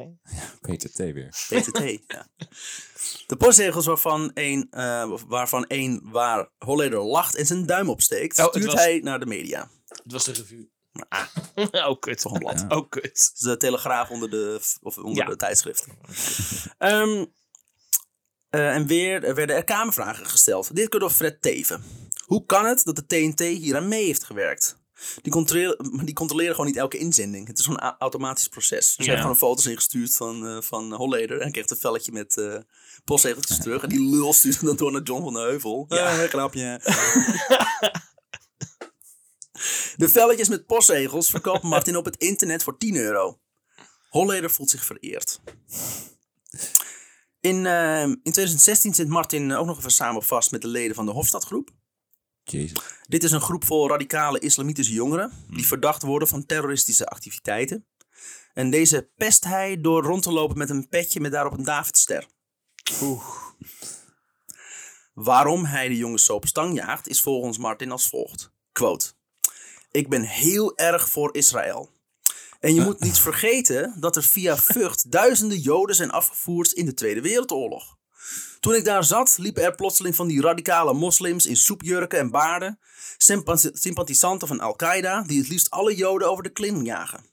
[0.61, 1.30] PTT weer.
[1.49, 2.28] PTT, ja.
[3.28, 8.48] De postzegels waarvan één, eh, waarvan één waar Holleder lacht en zijn duim opsteekt, Oh,
[8.48, 9.69] stuurt was- hij naar de media.
[9.88, 10.69] Het was de revue.
[11.10, 11.28] Ah.
[11.90, 12.22] oh, kut.
[12.22, 12.60] Toch een blad.
[12.69, 12.78] Ja.
[12.78, 13.03] Oh, kut.
[13.03, 15.30] Het is de Telegraaf onder de, of onder Ja.
[15.30, 15.91] de tijdschriften.
[16.78, 17.26] Ehm,
[18.49, 20.76] eh, en weer er werden er kamervragen gesteld.
[20.76, 21.84] Dit keer door Fred Teven.
[22.26, 24.77] Hoe kan het dat de TNT hier aan mee heeft gewerkt?
[25.22, 27.48] Die controleren, maar die controleren gewoon niet elke inzending.
[27.48, 28.86] Het is gewoon een automatisch proces.
[28.86, 29.03] Dus Ja.
[29.03, 31.41] je hebt gewoon foto's ingestuurd van, eh, van Holleder.
[31.41, 32.41] En kreeg een velletje met
[33.03, 33.84] postzegeltjes terug.
[33.84, 35.86] En die lul stuurde dan door naar John van de Heuvel.
[35.88, 36.22] Ja.
[36.22, 36.82] Ja, grapje.
[39.95, 43.40] De velletjes met postzegels verkoopt Martin op het internet voor 10 euro.
[44.10, 45.40] Holleder voelt zich vereerd.
[47.40, 51.06] In, eh, in 2016 zit Martin ook nog even samen vast met de leden van
[51.06, 51.69] de Hofstadgroep.
[52.52, 52.80] Jezus.
[53.07, 57.86] Dit is een groep vol radicale islamitische jongeren die verdacht worden van terroristische activiteiten.
[58.53, 62.28] En deze pest hij door rond te lopen met een petje met daarop een Davidster.
[65.14, 68.52] Waarom hij de jongens zo op stang jaagt is volgens Martin als volgt.
[68.72, 69.14] Quote.
[69.91, 71.90] Ik ben heel erg voor Israël.
[72.60, 76.94] En je moet niet vergeten dat er via Vught duizenden Joden zijn afgevoerd in de
[76.94, 77.97] Tweede Wereldoorlog.
[78.59, 82.79] Toen ik daar zat, liepen er plotseling van die radicale moslims in soepjurken en baarden.
[83.17, 87.25] sympa- Sympathisanten van Al-Qaeda die het liefst alle Joden over de klim jagen.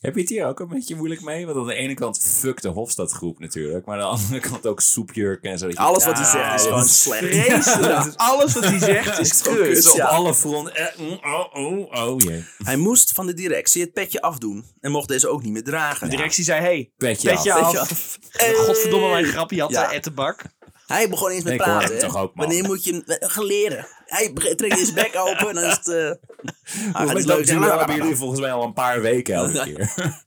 [0.00, 1.46] Heb je het hier ook een beetje moeilijk mee?
[1.46, 3.86] Want aan de ene kant fuck de Hofstadgroep natuurlijk.
[3.86, 5.64] Maar aan de andere kant ook soepjurken en zo.
[5.66, 8.16] dat je- Alles wat hij zegt is gewoon slecht.
[8.16, 9.52] Alles wat hij zegt is kut.
[9.56, 9.66] kut.
[9.68, 10.74] Het is op alle fronten.
[10.76, 12.44] eh, mm, oh, oh, oh, jee.
[12.58, 16.10] Hij moest van de directie het petje afdoen en mocht deze ook niet meer dragen.
[16.10, 17.60] De directie zei, hey, Petje, petje af.
[17.60, 17.70] af.
[17.70, 18.18] Petje af.
[18.32, 19.82] En Godverdomme, mijn grapje had Ja.
[19.82, 19.92] ja.
[19.92, 20.42] Ettenbak.
[20.88, 21.94] Hij begon eens met Ik hoor praten.
[21.94, 22.00] hè.
[22.00, 22.46] toch ook, man.
[22.46, 23.86] Wanneer moet je eh, gaan leren?
[24.06, 25.88] Hij trekt zijn bek open en dan is het...
[25.88, 27.62] eh ah, het leuk zijn.
[27.62, 29.92] hebben jullie volgens mij al een paar weken elke keer.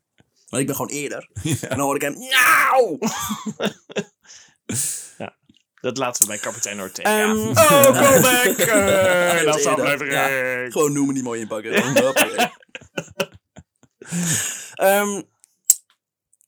[0.49, 1.29] Maar ik ben gewoon eerder.
[1.61, 2.17] En dan hoor ik hem...
[2.17, 2.97] Miauw!
[5.81, 7.19] Dat laten we bij kapitein Ortega.
[7.19, 8.57] Ehm, oh, callback!
[8.57, 9.83] Dat Uh, is dat is eerder.
[9.85, 10.73] aflevering.
[10.73, 11.73] Gewoon noemen die mooi inpakken.
[14.73, 15.21] Ehm,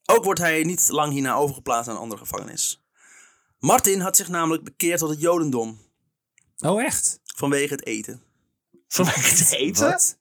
[0.05, 2.82] ook wordt hij niet lang hierna overgeplaatst naar een andere gevangenis.
[3.63, 5.79] Martin had zich namelijk bekeerd tot het jodendom.
[6.59, 7.19] Oh, echt?
[7.35, 8.21] Vanwege het eten.
[8.87, 9.89] Vanwege het eten?
[9.89, 10.17] Wat?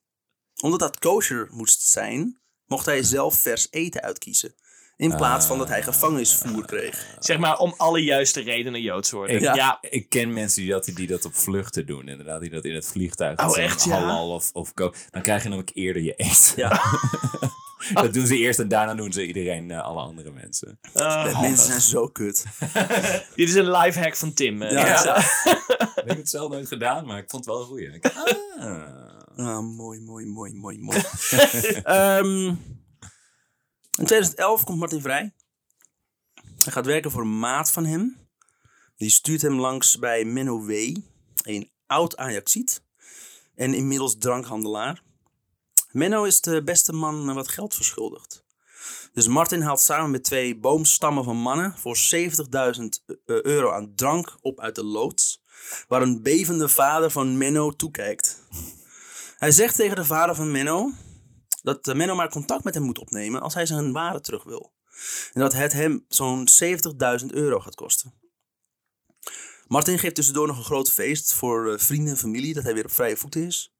[0.61, 4.55] Omdat dat kosher moest zijn, mocht hij zelf vers eten uitkiezen.
[4.95, 7.15] In plaats van dat hij gevangenisvoer kreeg.
[7.19, 9.35] Zeg maar om alle juiste redenen Joods worden.
[9.35, 9.53] Ik, Ja.
[9.55, 9.77] ja.
[9.81, 12.07] ik ken mensen die dat, die dat op vluchten doen.
[12.07, 13.91] Inderdaad, die dat in het vliegtuig Oh, echt, ja?
[13.91, 16.53] halal of, of Dan krijg je namelijk eerder je eten.
[16.55, 16.69] Ja,
[17.93, 20.79] Dat doen ze eerst en daarna doen ze iedereen, eh, alle andere mensen.
[20.93, 22.45] Ah, mensen zijn zo kut.
[23.35, 24.61] dit is een lifehack van Tim.
[24.61, 24.71] eh.
[24.71, 24.85] Ja.
[25.03, 25.17] Ja.
[25.17, 27.87] Ik heb het zelf nooit gedaan, maar ik vond het wel een goeie.
[27.93, 28.11] Ik-
[28.57, 29.01] Ah.
[29.35, 31.01] Ah, mooi, mooi, mooi, mooi, mooi.
[31.83, 32.47] Ehm,
[33.97, 35.33] in 2011 komt Martin vrij.
[36.63, 38.17] Hij gaat werken voor een maat van hem.
[38.95, 40.69] Die stuurt hem langs bij Menno W.,
[41.43, 42.83] een oud Ajaxiet
[43.55, 45.03] en inmiddels drankhandelaar.
[45.93, 48.45] Menno is de beste man wat geld verschuldigd.
[49.13, 52.85] Dus Martin haalt samen met twee boomstammen van mannen voor 70.000
[53.25, 55.43] euro aan drank op uit de loods,
[55.87, 58.41] waar een bevende vader van Menno toekijkt.
[59.37, 60.91] Hij zegt tegen de vader van Menno
[61.61, 64.73] dat eh, Menno maar contact met hem moet opnemen als hij zijn waren terug wil.
[65.33, 68.13] En dat het hem zo'n 70.000 euro gaat kosten.
[69.67, 72.85] Martin geeft tussendoor nog een groot feest voor eh, vrienden en familie dat hij weer
[72.85, 73.72] op vrije voeten is.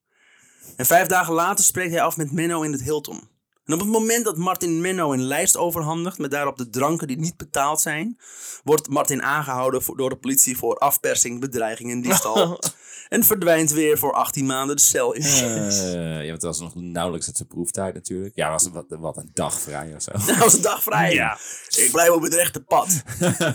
[0.76, 3.33] En vijf dagen later spreekt hij af met Menno in het Hilton.
[3.66, 7.18] En op het moment dat Martin Menno een lijst overhandigt met daarop de dranken die
[7.18, 8.20] niet betaald zijn,
[8.64, 12.60] wordt Martin aangehouden voor- door de politie voor afpersing, bedreiging en diefstal.
[13.10, 15.22] en verdwijnt weer voor 18 maanden de cel in.
[15.22, 15.32] Eh,
[16.26, 18.36] ja, want het was nog nauwelijks het zijn proeftijd natuurlijk.
[18.36, 20.12] Ja, was wat, wat een dag vrij of zo.
[20.28, 21.14] Dat was een dag vrij.
[21.14, 21.38] Ja.
[21.78, 23.02] Ik blijf op het rechte pad.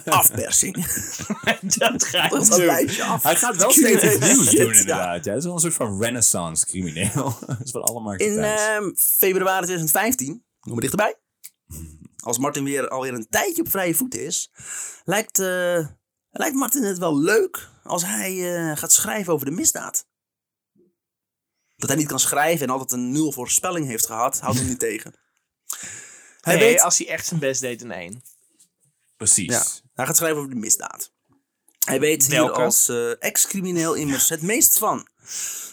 [0.04, 0.74] Afpersing.
[1.78, 2.64] dat ga Dat doen.
[2.64, 3.22] lijstje af.
[3.22, 5.24] Hij gaat wel steeds iets nieuws doen inderdaad.
[5.24, 5.30] Ja.
[5.30, 7.36] Het is wel een soort van renaissance crimineel.
[7.46, 9.97] Dat is van alle markten In ehm, februari 2015,
[10.60, 11.16] kom maar dichterbij.
[12.16, 14.50] Als Martin weer alweer een tijdje op vrije voet is,
[15.04, 15.86] lijkt, eh,
[16.30, 20.06] lijkt Martin het wel leuk als hij eh, gaat schrijven over de misdaad.
[21.76, 24.78] Dat hij niet kan schrijven en altijd een nul voorspelling heeft gehad, houdt hem niet
[24.88, 25.14] tegen.
[26.40, 28.22] Hij Nee, weet, als hij echt zijn best deed in één.
[29.16, 29.50] Precies.
[29.50, 29.64] Ja,
[29.94, 31.12] hij gaat schrijven over de misdaad.
[31.84, 32.60] Hij weet hier Welke?
[32.62, 35.08] als eh, ex-crimineel immers het meest van.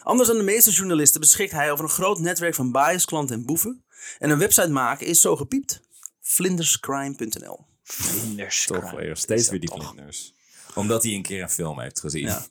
[0.01, 3.45] Anders dan de meeste journalisten beschikt hij over een groot netwerk van bias, klanten en
[3.45, 3.84] boeven.
[4.19, 5.81] En een website maken is zo gepiept.
[6.21, 8.65] Vlinderscrime.nl Vlinders.
[8.65, 10.33] Toch weer steeds weer die vlinders.
[10.75, 12.25] Omdat hij een keer een film heeft gezien.
[12.25, 12.45] Ja.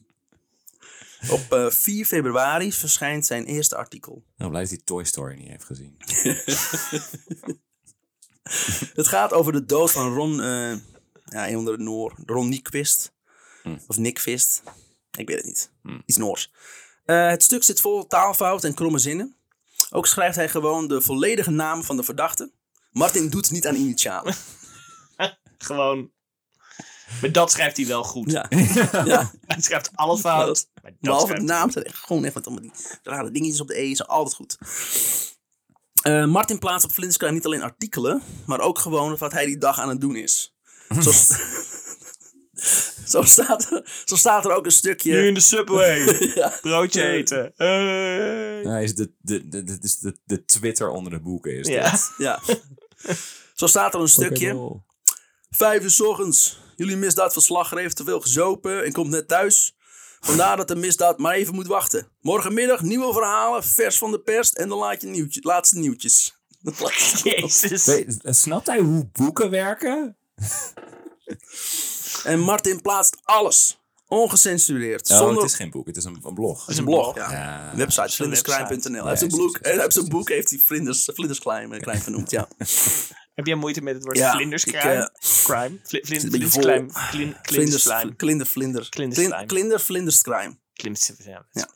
[1.28, 4.24] Op eh, 4 februari verschijnt zijn eerste artikel.
[4.36, 5.97] Nou, blij dat hij Toy Story niet heeft gezien.
[8.94, 10.76] Het gaat over de dood van Ron, eh
[11.24, 13.12] ja, een onder de Noor, Ron Nyquist.
[13.86, 14.62] Of Nickvist.
[15.18, 15.70] Ik weet het niet.
[16.06, 16.52] Iets Noors.
[17.05, 19.36] Eh, het stuk zit vol taalfout en kromme zinnen.
[19.97, 22.53] Ook schrijft hij gewoon de volledige naam van de verdachte.
[22.91, 24.35] Martin doet niet aan initialen.
[25.59, 26.11] Gewoon.
[27.21, 28.31] Maar dat schrijft hij wel goed.
[28.31, 28.47] Ja.
[29.05, 29.31] ja.
[29.47, 30.69] Hij schrijft alles fout.
[30.83, 31.71] Maar dat Behalve de naam.
[31.71, 32.73] staat echt Gewoon even met allemaal die
[33.03, 33.91] rare dingetjes op de E.
[33.91, 34.59] Is altijd goed.
[36.03, 39.79] Eh, Martin plaatst op Flintsky niet alleen artikelen, maar ook gewoon wat hij die dag
[39.79, 40.55] aan het doen is.
[41.03, 41.11] Zo,
[43.12, 45.12] zo, staat, er, zo staat er ook een stukje.
[45.12, 45.98] Nu in de subway.
[46.35, 46.59] Ja.
[46.62, 47.52] Broodje eten.
[47.56, 48.62] Hey.
[48.62, 51.59] Hij is de, de, de, de, is de, de Twitter onder de boeken.
[51.59, 51.90] Is Ja.
[51.90, 52.10] dit.
[52.18, 52.40] Ja.
[53.55, 54.81] Zo staat er een stukje.
[55.51, 56.60] Vijf uur 's ochtends.
[56.76, 59.76] Jullie misdaadverslagger heeft te veel gezopen en komt net thuis.
[60.20, 62.09] Vandaar dat de misdaad maar even moet wachten.
[62.20, 66.39] Morgenmiddag nieuwe verhalen, vers van de pers en dan laat je nieuwtje, laatste nieuwtjes.
[67.22, 67.85] Jezus.
[67.85, 70.16] Weet- Snapt hij hoe boeken werken?
[72.24, 73.78] En Martin plaatst alles.
[74.09, 75.10] Ongecensureerd.
[75.10, 76.60] Oh, zonder het is geen boek, het is een, een blog.
[76.60, 77.30] Het is een blog, ja.
[77.30, 77.76] Ja.
[77.76, 78.92] Website, vlinderscrime.nl.
[78.92, 80.09] Hij heeft zijn boek, hij heeft precies.
[80.09, 82.48] boek heeft hij vlinders, vlinderscrime eh, klein genoemd, ja.
[83.34, 85.10] Heb jij moeite met het woord Ja, vlinderscrime?
[85.10, 85.10] ik,
[85.44, 85.78] Crime?
[85.80, 85.80] Een.
[85.82, 88.88] Klin- klinder, vlinder.
[88.88, 89.36] Klinderscrime.
[89.36, 90.59] Klin- Klinder, vlinderscrime.
[90.72, 91.46] Klimst- ja.
[91.52, 91.68] Ja.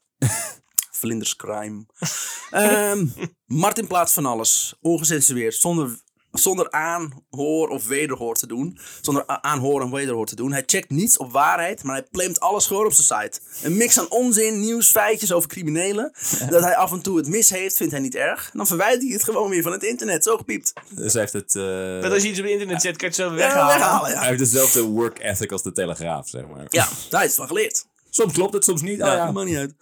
[0.90, 1.86] Vlinderscrime.
[2.50, 3.06] Ehm,
[3.44, 4.76] Martin plaatst van alles.
[4.80, 5.54] Ongecensureerd.
[5.54, 6.00] Zonder,
[6.32, 8.78] zonder aanhoor of wederhoor te doen.
[9.00, 10.52] Zonder aanhoor en wederhoor te doen.
[10.52, 13.40] Hij checkt niets op waarheid, maar hij claimt alles gewoon op zijn site.
[13.66, 16.12] Een mix aan onzin, nieuws, feitjes over criminelen.
[16.50, 18.50] Dat hij af en toe het mis heeft, vindt hij niet erg.
[18.52, 20.24] Dan verwijt hij het gewoon weer van het internet.
[20.24, 20.72] Zo gepiept.
[20.90, 21.54] Dus hij heeft het...
[21.54, 23.66] eh, Want als je iets op het internet zet, kan je het zo Ja, weghalen.
[23.78, 24.18] weghalen, ja.
[24.18, 26.66] Hij heeft dezelfde work ethic als de Telegraaf, zeg maar.
[26.68, 27.86] Ja, daar is het van geleerd.
[28.10, 28.98] Soms klopt het, soms niet.
[28.98, 29.30] Ja, Ah, ja.
[29.32, 29.74] maakt niet uit.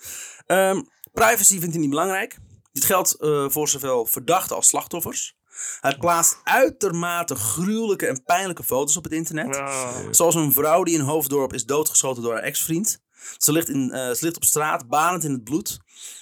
[0.47, 0.82] Ehm,
[1.12, 2.36] privacy vindt hij niet belangrijk.
[2.73, 5.36] Dit geldt eh, voor zowel verdachten als slachtoffers.
[5.81, 9.57] Hij plaatst uitermate gruwelijke en pijnlijke foto's op het internet.
[9.57, 9.97] Oh.
[10.11, 13.05] Zoals een vrouw die in Hoofddorp is doodgeschoten door haar ex-vriend.
[13.37, 15.78] Ze ligt, in, eh, ze ligt op straat, banend in het bloed.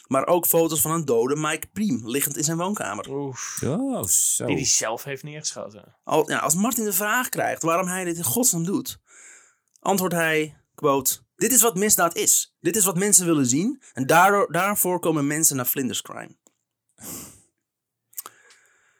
[0.06, 3.09] Maar ook foto's van een dode Mike Priem, liggend in zijn woonkamer.
[3.11, 3.62] Oef.
[3.65, 4.47] Oh, zo.
[4.47, 5.97] Die hij zelf heeft neergeschoten.
[6.05, 8.98] Al, ja, als Martin de vraag krijgt waarom hij dit in godsnaam doet,
[9.81, 12.55] antwoordt hij, quote, dit is wat misdaad is.
[12.61, 13.82] Dit is wat mensen willen zien.
[13.93, 16.36] En daardoor, daarvoor komen mensen naar Vlinderscrime.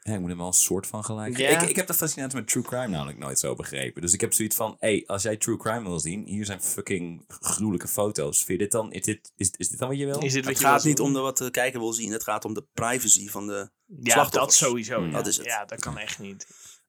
[0.07, 1.37] Ja, ik moet hem wel een soort van gelijk.
[1.37, 1.49] Ja.
[1.61, 4.01] Ik, ik heb de fascinatie met true crime namelijk nooit zo begrepen.
[4.01, 6.61] Dus ik heb zoiets van, hé, hey, als jij true crime wil zien, hier zijn
[6.61, 8.37] fucking gruwelijke foto's.
[8.37, 10.19] Vind je dit dan, is dit, is, is dit dan wat je wil?
[10.19, 12.11] Is dit wat Het je gaat niet om de, wat de kijker wil zien.
[12.11, 15.05] Het gaat om de privacy van de Ja, dat sowieso.
[15.05, 15.11] Ja.
[15.11, 15.45] Dat is het.
[15.45, 16.47] Ja, dat kan echt niet.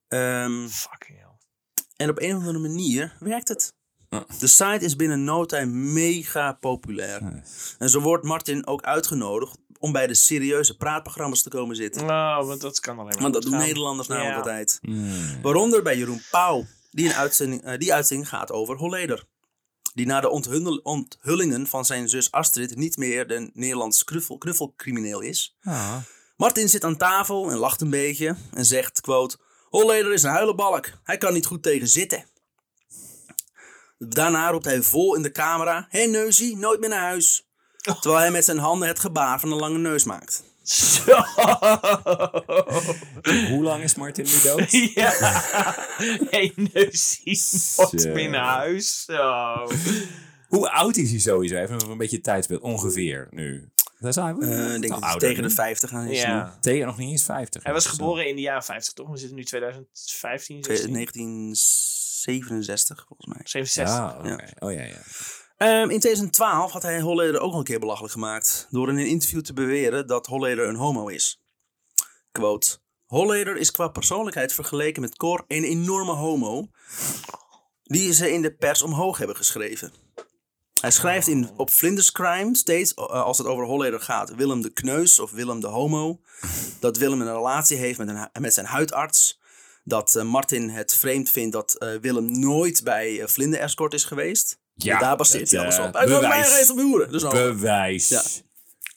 [0.09, 1.39] Ehm, Fucking hell.
[1.97, 3.75] en op een of andere manier werkt het.
[4.39, 7.43] De site is binnen no time mega populair.
[7.79, 12.07] En zo wordt Martin ook uitgenodigd om bij de serieuze praatprogramma's te komen zitten.
[12.07, 13.57] Nou, want dat kan alleen maar Want dat doen.
[13.57, 14.39] Nederlanders namelijk Ja.
[14.39, 14.81] altijd.
[15.43, 16.67] Waaronder bij Jeroen Pauw.
[16.91, 19.25] Die, een uitzending, eh, die uitzending gaat over Holleder.
[19.95, 20.29] Die na de
[20.83, 25.57] onthullingen van zijn zus Astrid niet meer de Nederlands knuffel, knuffelcrimineel is.
[26.37, 29.37] Martin zit aan tafel en lacht een beetje en zegt, quote...
[29.67, 30.91] Holleder is een huilenbalk.
[31.03, 32.25] Hij kan niet goed tegen zitten.
[33.99, 35.87] Daarna roept hij vol in de camera...
[35.89, 37.46] Hé hey, neusie, nooit meer naar huis.
[38.01, 40.43] Terwijl hij met zijn handen het gebaar van een lange neus maakt.
[40.63, 41.17] Zo.
[43.49, 44.71] Hoe lang is Martin nu dood?
[44.95, 45.13] ja.
[46.55, 47.43] Neusie.
[47.77, 48.13] Wat Zo.
[48.13, 49.05] binnen huis.
[49.05, 49.67] Zo.
[50.49, 51.57] Hoe oud is hij sowieso?
[51.57, 52.63] Even een beetje tijdsbeeld.
[52.63, 53.71] Ongeveer nu.
[53.99, 54.35] Dat is hij.
[54.41, 56.21] Eh, ik denk dat hij tegen de 50 aan is.
[56.21, 56.45] Ja.
[56.45, 56.51] nu.
[56.61, 57.63] Tegen nog niet eens 50.
[57.63, 57.91] Hij was Zo.
[57.91, 59.09] geboren in de jaren 50, toch?
[59.11, 63.41] We zitten nu 2015, Twee- 16, 1967 volgens mij.
[63.45, 63.97] 67.
[63.97, 64.49] Ja, oké.
[64.59, 65.01] Oh ja, ja.
[65.57, 68.67] Ehm, in 2012 had hij Holleder ook al een keer belachelijk gemaakt.
[68.71, 71.43] Door in een interview te beweren dat Holleder een homo is.
[72.33, 72.79] Quote.
[73.07, 76.69] Holleder is qua persoonlijkheid vergeleken met Cor een enorme homo.
[77.83, 79.93] Die ze in de pers omhoog hebben geschreven.
[80.81, 84.73] Hij schrijft in, op Flinders Crime steeds, eh, als het over Holleder gaat, Willem de
[84.73, 86.21] Kneus of Willem de Homo.
[86.81, 89.41] Dat Willem een relatie heeft met, een, met zijn huidarts.
[89.85, 94.59] Dat eh, Martin het vreemd vindt dat eh, Willem nooit bij Vlinder Escort is geweest.
[94.77, 95.95] Ja, daar baseert hij dat, alles eh, op.
[95.95, 97.13] Hij wil mij op huren.
[97.13, 98.09] Dus Bewijs.
[98.09, 98.23] Ja.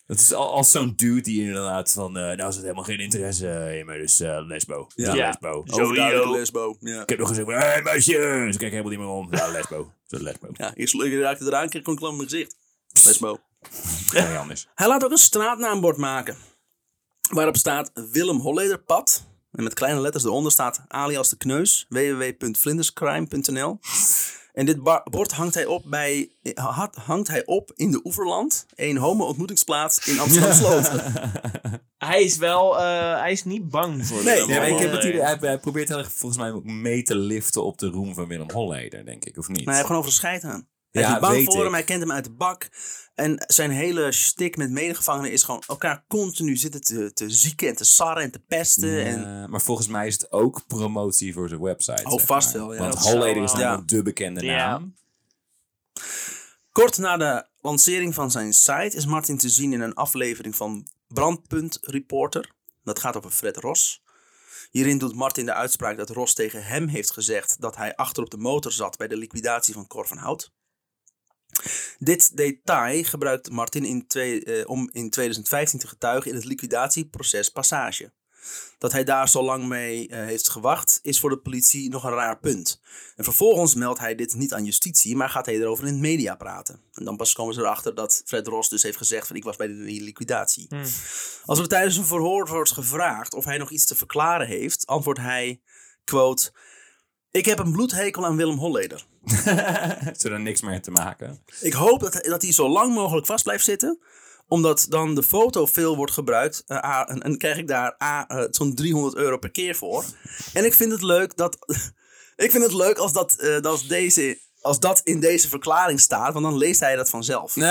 [0.08, 2.18] Het is al, als zo'n dude die inderdaad van...
[2.18, 4.88] eh nou, is het helemaal geen interesse in me, dus eh, lesbo.
[4.96, 5.14] Ja.
[5.14, 5.28] Ja.
[5.28, 5.64] Lesbo.
[5.66, 6.32] Sowieso.
[6.32, 6.78] lesbo.
[6.80, 7.02] Ja.
[7.02, 8.12] Ik heb nog gezegd, hé hey, meisje,
[8.52, 9.28] ze kijken helemaal niet meer om.
[9.32, 9.94] Ja, lesbo.
[10.08, 10.48] Zo lesbo.
[10.54, 12.56] Ja, eerst ik raakte eraan, kreeg ik een in mijn gezicht.
[13.06, 13.40] Lesbo.
[14.14, 14.68] Nee, anders.
[14.76, 16.38] Hij laat ook een straatnaambord maken.
[17.30, 19.28] Waarop staat Willem Hollederpad.
[19.52, 21.86] En met kleine letters eronder staat alias de kneus.
[21.90, 23.80] www.vlinderscrime.nl
[24.60, 28.66] En dit bord hangt hij, op bij, ha- hangt hij op in de Oeverland.
[28.76, 30.92] Een homo-ontmoetingsplaats in Amsterdam-Sloot.
[31.98, 35.22] Hij is wel, eh, hij is niet bang voor Nee, maar ik heb het idee,
[35.22, 38.28] hij, hij probeert heel erg volgens mij ook mee te liften op de roem van
[38.28, 39.58] Willem Holleder, denk ik, of niet?
[39.58, 40.68] Maar hij heeft gewoon over scheid aan.
[40.92, 41.62] Hij Ja, is niet bang weet voor ik.
[41.64, 42.70] hem, hij kent hem uit de bak.
[43.16, 47.76] En zijn hele stick met medegevangenen is gewoon elkaar continu zitten te, te zieken en
[47.76, 48.90] te sarren en te pesten.
[48.90, 52.04] Ja, En, maar volgens mij is het ook promotie voor zijn website.
[52.04, 52.62] Oh, vast maar.
[52.68, 52.80] wel, ja.
[52.80, 54.70] Want Holleder is namelijk de bekende Ja.
[54.70, 54.96] naam.
[56.72, 60.88] Kort na de lancering van zijn site is Martin te zien in een aflevering van
[61.08, 62.52] Brandpunt Reporter.
[62.84, 64.02] Dat gaat over Fred Ros.
[64.72, 68.30] Hierin doet Martin de uitspraak dat Ros tegen hem heeft gezegd dat hij achter op
[68.30, 70.52] de motor zat bij de liquidatie van Cor van Hout.
[72.00, 77.50] Dit detail gebruikt Martin in twee, eh, om in 2015 te getuigen in het liquidatieproces
[77.50, 78.12] Passage.
[78.78, 82.14] Dat hij daar zo lang mee eh, heeft gewacht, is voor de politie nog een
[82.14, 82.82] raar punt.
[83.16, 86.36] En vervolgens meldt hij dit niet aan justitie, maar gaat hij erover in de media
[86.36, 86.82] praten.
[86.94, 89.56] En dan pas komen ze erachter dat Fred Ros dus heeft gezegd van ik was
[89.56, 90.68] bij de liquidatie.
[91.46, 95.20] Als er tijdens een verhoor wordt gevraagd of hij nog iets te verklaren heeft, antwoordt
[95.20, 95.62] hij,
[96.04, 96.52] quote,
[97.32, 99.06] ik heb een bloedhekel aan Willem Holleder.
[100.06, 101.44] Heeft er dan niks meer te maken?
[101.62, 104.00] Ik hoop dat, dat hij zo lang mogelijk vast blijft zitten.
[104.48, 106.64] Omdat dan de foto veel wordt gebruikt.
[106.68, 110.06] eh, A, en, en krijg ik daar A, eh, zo'n 300 euro per keer voor.
[110.54, 111.58] En ik vind het leuk dat.
[112.36, 116.34] ik vind het leuk als dat, eh, dat deze, als dat in deze verklaring staat.
[116.34, 117.56] Want dan leest hij dat vanzelf.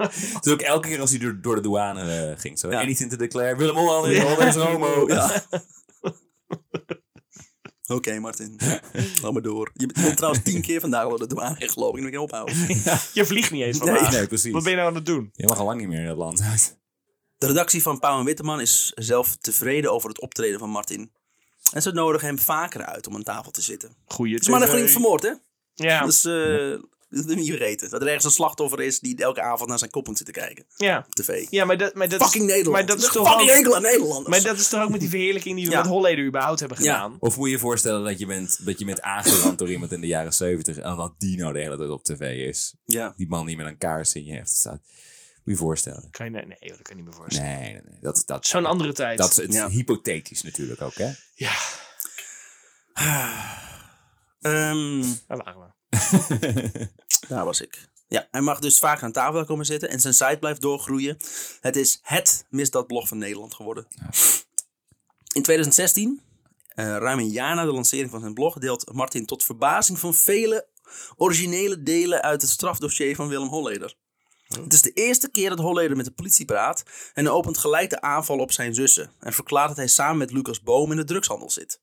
[0.00, 2.58] Het is ook elke keer als hij door, door de douane ging.
[2.58, 2.80] Zo, Ja.
[2.80, 3.56] anything to declare.
[3.56, 5.08] Willem Holleder is homo.
[5.08, 5.42] Ja.
[7.90, 8.56] Oké, Martin.
[9.22, 9.70] Laat maar door.
[9.74, 11.98] Je bent trouwens tien keer vandaag al door de douane gelopen.
[11.98, 12.56] Ik moet ik ophouden.
[13.18, 13.88] Je vliegt niet eens Nee.
[13.94, 14.12] vandaag.
[14.12, 14.52] Nee, precies.
[14.52, 15.30] Wat ben je nou aan het doen?
[15.34, 16.78] Je mag al lang niet meer in het land uit.
[17.38, 21.12] De redactie van Pauw en Witteman is zelf tevreden over het optreden van Martin.
[21.72, 23.94] En ze nodigen hem vaker uit om aan tafel te zitten.
[24.06, 25.32] Goeie Het is maar nog niet vermoord, hè?
[25.74, 26.78] Ja, Dus eh
[27.16, 27.90] dat je niet vergeten.
[27.90, 30.64] Dat er ergens een slachtoffer is die elke avond naar zijn kop moet zitten kijken.
[30.76, 30.98] ja.
[31.06, 31.46] Op tv.
[31.50, 32.76] ja maar, dat, maar dat Fucking is, Nederland.
[32.76, 34.28] Maar dat is toch fucking ook, enkele Nederlanders.
[34.28, 35.78] maar dat is toch ook met die verheerlijking die we Ja.
[35.80, 36.92] met Holleder überhaupt hebben Ja.
[36.94, 37.16] gedaan.
[37.20, 40.00] Of moet je je voorstellen dat je bent, dat je bent aangerand door iemand in
[40.00, 42.74] de jaren 70 en dat die nou de hele tijd op tv is.
[42.84, 43.12] Ja.
[43.16, 44.80] Die man die met een kaars in je heeft staat.
[44.80, 46.08] Moet je je voorstellen.
[46.10, 47.50] Kan je, nee, nee, dat kan je niet meer voorstellen.
[47.50, 47.98] Nee, nee, nee.
[48.00, 49.18] Dat, dat, Zo'n andere tijd.
[49.18, 49.68] dat is het Ja.
[49.68, 51.10] hypothetisch natuurlijk ook, hè?
[51.34, 51.52] Ja,
[54.40, 55.66] Ehm, daar waren we.
[57.28, 57.88] daar was ik.
[58.08, 61.16] Ja, hij mag dus vaak aan tafel komen zitten en zijn site blijft doorgroeien.
[61.60, 63.86] Het is het misdaadblog van Nederland geworden.
[65.32, 66.20] In 2016,
[66.68, 70.14] eh, ruim een jaar na de lancering van zijn blog, deelt Martin tot verbazing van
[70.14, 70.66] vele
[71.16, 73.94] originele delen uit het strafdossier van Willem Holleder.
[74.48, 76.82] Het is de eerste keer dat Holleder met de politie praat
[77.14, 80.32] en hij opent gelijk de aanval op zijn zussen en verklaart dat hij samen met
[80.32, 81.80] Lucas Boom in de drugshandel zit.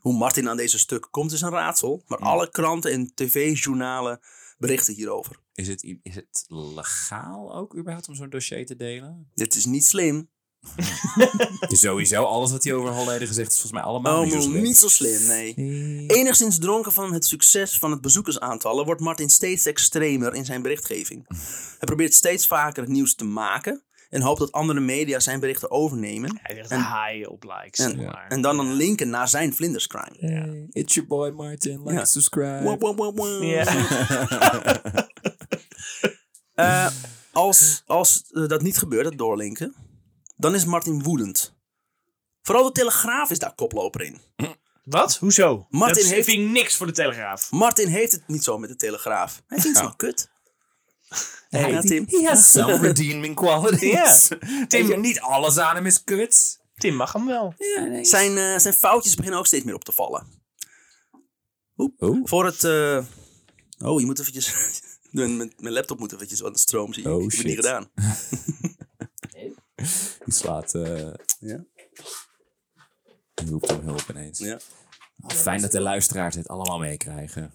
[0.00, 4.20] Hoe Martin aan deze stukken komt is een raadsel, maar alle kranten en tv-journalen
[4.58, 5.36] berichten hierover.
[5.54, 9.30] Is het, is het legaal ook überhaupt om zo'n dossier te delen?
[9.34, 10.30] Dit is niet slim.
[11.68, 14.40] Dus sowieso, alles wat hij over Holleden gezegd is volgens mij allemaal Oh, niet zo
[14.40, 14.62] slim.
[14.62, 15.54] niet zo slim, nee.
[16.06, 21.24] Enigszins dronken van het succes van het bezoekersaantallen wordt Martin steeds extremer in zijn berichtgeving.
[21.78, 25.70] Hij probeert steeds vaker het nieuws te maken en hoopt dat andere media zijn berichten
[25.70, 27.78] overnemen Hij zegt En- high op likes.
[27.86, 28.26] en, maar.
[28.28, 30.16] en dan een linken naar zijn vlinderscrime.
[30.18, 32.04] Hey, it's your boy Martin, like, Ja.
[32.04, 32.62] subscribe.
[36.54, 36.86] Eh,
[37.32, 39.74] als als eh, dat niet gebeurt, het doorlinken,
[40.36, 41.54] dan is Martin woedend.
[42.42, 44.20] Vooral de Telegraaf is daar koploper in.
[44.84, 45.16] Wat?
[45.16, 45.66] Hoezo?
[45.68, 47.50] Martin dat heeft- vind ik niks voor de Telegraaf.
[47.50, 49.42] Martin heeft het niet zo met de Telegraaf.
[49.46, 50.30] Hij vindt ze wel kut.
[51.50, 52.04] Hey, Ja, Tim.
[52.08, 54.28] He has some redeeming qualities.
[54.28, 54.66] Ja.
[54.66, 56.60] Tim, niet alles aan hem is kut.
[56.74, 57.54] Tim mag hem wel.
[57.56, 58.04] Ja, nee.
[58.04, 60.26] Zijn, eh, zijn foutjes beginnen ook steeds meer op te vallen.
[61.76, 62.20] Oeh.
[62.24, 62.64] Voor het...
[62.64, 63.04] eh,
[63.82, 64.52] Oh, je moet eventjes...
[65.10, 67.06] mijn, mijn mijn laptop moet eventjes wat stroom zien.
[67.06, 67.90] Oh, ik heb het niet gedaan.
[70.24, 70.74] Die slaat...
[70.74, 71.64] eh Ja.
[73.34, 74.38] die roept om hulp ineens.
[74.38, 74.58] Ja.
[75.22, 77.52] Oh, fijn dat de luisteraars dit allemaal meekrijgen.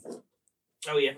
[0.90, 1.14] Oh ja.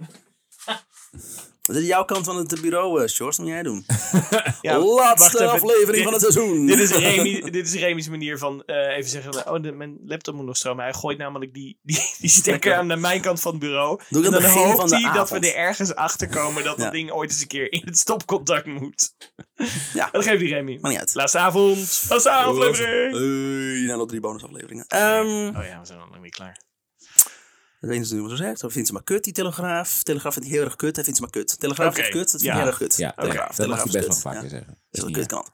[1.62, 3.38] Dat is jouw kant van het bureau, Sjors.
[3.38, 3.86] Wat moet jij doen?
[4.62, 6.66] ja Laatste aflevering Dit- van het seizoen.
[6.66, 10.36] Dit is, Remy, dit is Remy's manier van eh, even zeggen: Oh, de, mijn laptop
[10.36, 10.84] moet nog stromen.
[10.84, 14.00] Hij gooit namelijk die, die, die stekker aan de mijn kant van het bureau.
[14.10, 16.84] Doe en dan hoopt hij dat we er ergens achter komen dat Ja.
[16.84, 19.16] dat ding ooit eens een keer in het stopcontact moet.
[19.94, 20.10] Ja.
[20.12, 20.78] Dat geeft die Remy.
[20.82, 21.14] Maar niet uit.
[21.16, 22.06] Laatste avond.
[22.10, 23.12] Laatste aflevering.
[23.14, 24.86] Hey, nou, nog drie bonusafleveringen.
[24.88, 26.66] Ehm Oh ja, we zijn al lang niet klaar.
[27.88, 28.62] Dat weet je wat zo zegt.
[28.62, 30.04] Hij vindt ze maar kut, die Telegraaf.
[30.04, 30.96] Telegraaf vindt hij heel erg kut.
[30.96, 31.60] Hij vindt ze maar kut.
[31.60, 32.32] Telegraaf is kut.
[32.32, 32.52] Dat vindt Ja.
[32.52, 32.98] hij heel erg kut.
[32.98, 34.50] Ja, Oké, dat- mag je Telegraaf best is wel vaker Ja.
[34.50, 34.68] zeggen.
[34.90, 35.50] Dat is niet kutkant.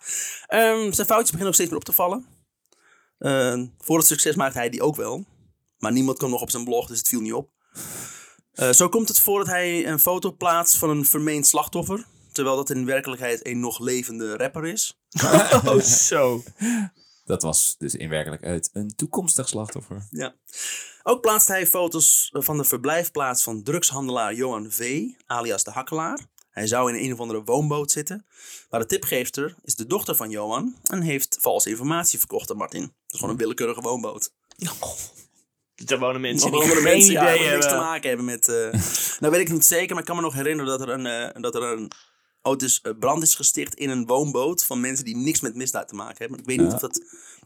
[0.47, 2.25] Ehm zijn foutjes beginnen ook steeds meer op te vallen.
[3.17, 5.25] Ehm, voor het succes maakt hij die ook wel.
[5.77, 7.49] Maar niemand kwam nog op zijn blog, dus het viel niet op.
[8.51, 12.05] Eh, zo komt het voor dat hij een foto plaatst van een vermeend slachtoffer.
[12.31, 14.99] Terwijl dat in werkelijkheid een nog levende rapper is.
[15.65, 16.43] Oh, zo.
[17.25, 20.07] Dat was dus in werkelijkheid een toekomstig slachtoffer.
[20.09, 20.35] Ja.
[21.03, 26.19] Ook plaatst hij foto's van de verblijfplaats van drugshandelaar Johan V., alias de Hakkelaar.
[26.49, 28.25] Hij zou in een of andere woonboot zitten.
[28.69, 32.81] Maar de tipgeefster is de dochter van Johan en heeft valse informatie verkocht aan Martin.
[32.81, 34.31] Dat is gewoon een willekeurige woonboot.
[35.85, 37.87] Er wonen mensen die geen mensen ja, idee die niks te hebben.
[37.87, 38.47] maken hebben met...
[38.47, 38.71] eh
[39.19, 41.41] nou weet ik niet zeker, maar ik kan me nog herinneren dat er een, eh,
[41.41, 41.91] dat er een
[42.41, 45.95] oh, dus, brand is gesticht in een woonboot van mensen die niks met misdaad te
[45.95, 46.39] maken hebben.
[46.39, 46.73] Ik weet niet Ja.
[46.73, 47.01] of dat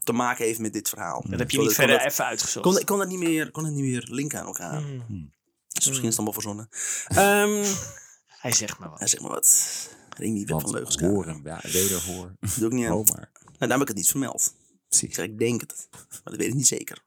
[0.08, 1.24] te maken heeft met dit verhaal.
[1.28, 2.64] Dat heb je Zo, niet verder dat- even uitgezocht.
[2.66, 4.80] kon, ik kon dat niet meer, kon het niet meer linken aan elkaar.
[4.80, 5.30] Hmm.
[5.68, 6.68] Dus misschien is het allemaal verzonnen.
[7.08, 7.64] Ehm
[8.44, 8.98] Hij zegt maar wat.
[8.98, 9.88] hij zeg maar wat.
[10.16, 11.14] Remy Web van Leugenskamer.
[11.14, 12.34] horen, ja, wederhoor.
[12.56, 12.92] Doe ik niet aan.
[12.92, 13.30] Oh, maar.
[13.44, 14.54] Nou, daar heb ik het niet vermeld.
[14.56, 15.14] Ik Precies.
[15.14, 15.88] zeg, ik denk het.
[15.90, 16.98] Maar dat weet ik niet zeker.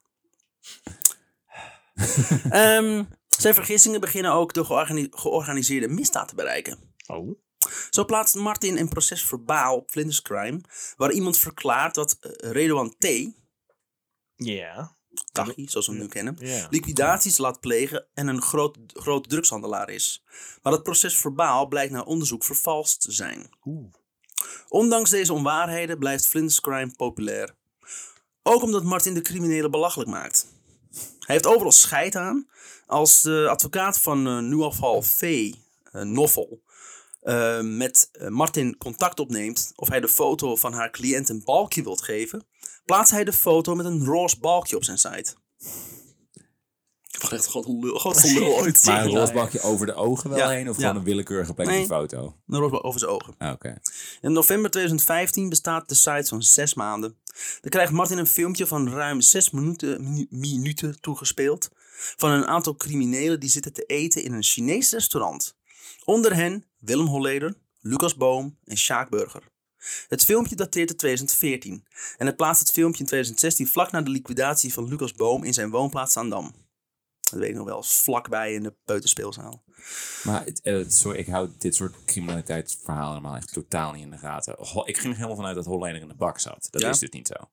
[2.49, 6.77] Ehm, zijn vergissingen beginnen ook de georgani- georganiseerde misdaad te bereiken.
[7.07, 7.39] Oh.
[7.89, 10.61] Zo plaatst Martin een proces verbaal op Flinders Crime,
[10.97, 13.07] waar iemand verklaart dat eh, Redouan T.,
[14.35, 14.95] Ja.
[15.31, 16.37] Tachi, zoals we hem nu kennen,
[16.69, 20.23] liquidaties laat plegen en een groot, groot drugshandelaar is.
[20.61, 23.49] Maar dat proces verbaal blijkt na onderzoek vervalst te zijn.
[23.65, 23.93] Oeh.
[24.67, 27.55] Ondanks deze onwaarheden blijft Flinders Crime populair.
[28.43, 30.47] Ook omdat Martin de criminelen belachelijk maakt.
[31.19, 32.47] Hij heeft overal scheid aan.
[32.85, 36.63] Als de advocaat van eh Nuafal V, eh, Noffel,
[37.21, 41.83] eh, met eh, Martin contact opneemt of hij de foto van haar cliënt een balkje
[41.83, 42.45] wilt geven,
[42.85, 45.33] plaatst hij de foto met een roze balkje op zijn site.
[47.21, 48.85] Wat echt gewoon lul, grootste lul ooit.
[48.85, 49.17] Maar een ja.
[49.17, 50.69] roosbakje over de ogen wel Ja, heen?
[50.69, 50.81] Of ja.
[50.81, 51.81] gewoon een willekeurige plek op Nee.
[51.81, 52.17] de foto?
[52.47, 53.35] Een roze balkje over zijn ogen.
[53.37, 53.53] Ah.
[54.21, 57.17] In november 2015 bestaat de site zo'n zes maanden.
[57.61, 61.69] Dan krijgt Martin een filmpje van ruim zes minuten, minu- minuten toegespeeld.
[62.15, 65.55] Van een aantal criminelen die zitten te eten in een Chinees restaurant.
[66.11, 69.43] Onder hen Willem Holleder, Lucas Boom en Sjaak Burger.
[70.07, 71.85] Het filmpje dateert uit 2014
[72.17, 75.53] en het plaatst het filmpje in 2016 vlak na de liquidatie van Lucas Boom in
[75.53, 76.55] zijn woonplaats Zaandam.
[77.21, 79.63] Dat weet ik nog wel, vlakbij in de peuterspeelzaal.
[80.23, 84.17] Maar het, eh, sorry, ik hou dit soort criminaliteitsverhalen helemaal echt totaal niet in de
[84.17, 84.55] gaten.
[84.57, 86.67] Ho- Ik ging er helemaal vanuit dat Holleder in de bak zat.
[86.71, 86.89] Dat Ja?
[86.89, 87.49] is dus niet zo.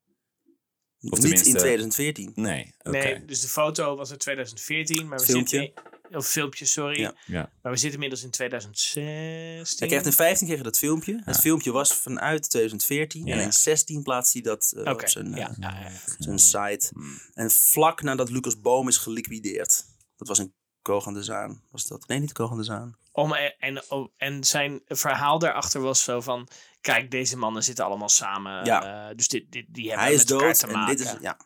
[0.98, 2.32] Niet tenminste- in 2014.
[2.34, 2.90] Nee, oké.
[2.90, 5.58] Nee, dus de foto was uit 2014, maar we Filmpje.
[5.58, 5.82] zitten...
[6.10, 7.00] Of filmpje, sorry.
[7.00, 7.14] Ja.
[7.26, 7.50] Ja.
[7.62, 9.78] Maar we zitten inmiddels in 2016.
[9.78, 11.22] Hij krijgt in 15 kreeg hij dat filmpje.
[11.24, 13.26] Het filmpje was vanuit 2014.
[13.26, 13.34] Ja.
[13.34, 15.90] En in 16 plaatst hij dat eh, op zijn, eh, ja, ja, ja.
[16.18, 16.88] zijn site.
[16.92, 17.20] Hmm.
[17.34, 19.84] En vlak nadat Lucas Boom is geliquideerd.
[20.16, 21.62] Dat was in Koog aan de Zaan.
[21.70, 22.06] Was dat?
[22.06, 22.96] Nee, niet Koog aan de Zaan.
[23.12, 26.48] Om, en, en, en zijn verhaal daarachter was zo van...
[26.80, 28.64] Kijk, deze mannen zitten allemaal samen.
[28.64, 29.08] Ja.
[29.08, 30.96] eh, dus dit, dit, die hebben Hij is met elkaar dood te en maken.
[30.96, 31.14] dit is...
[31.20, 31.36] Ja.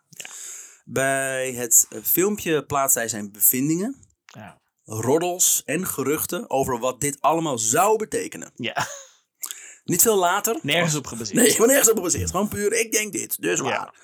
[0.85, 3.97] Bij het eh, filmpje plaatst hij zijn bevindingen,
[4.39, 4.61] Ja.
[4.85, 8.53] roddels en geruchten over wat dit allemaal zou betekenen.
[8.55, 8.87] ja.
[9.85, 10.59] Niet veel later...
[10.63, 11.37] Nergens op gebaseerd.
[11.39, 12.31] Nee, maar nergens op gebaseerd.
[12.31, 13.95] Gewoon puur, ik denk dit, dus waar.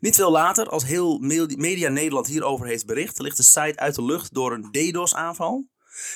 [0.00, 3.94] Niet veel later, als heel Medi- Media Nederland hierover heeft bericht, ligt de site uit
[3.94, 5.68] de lucht door een DDoS-aanval.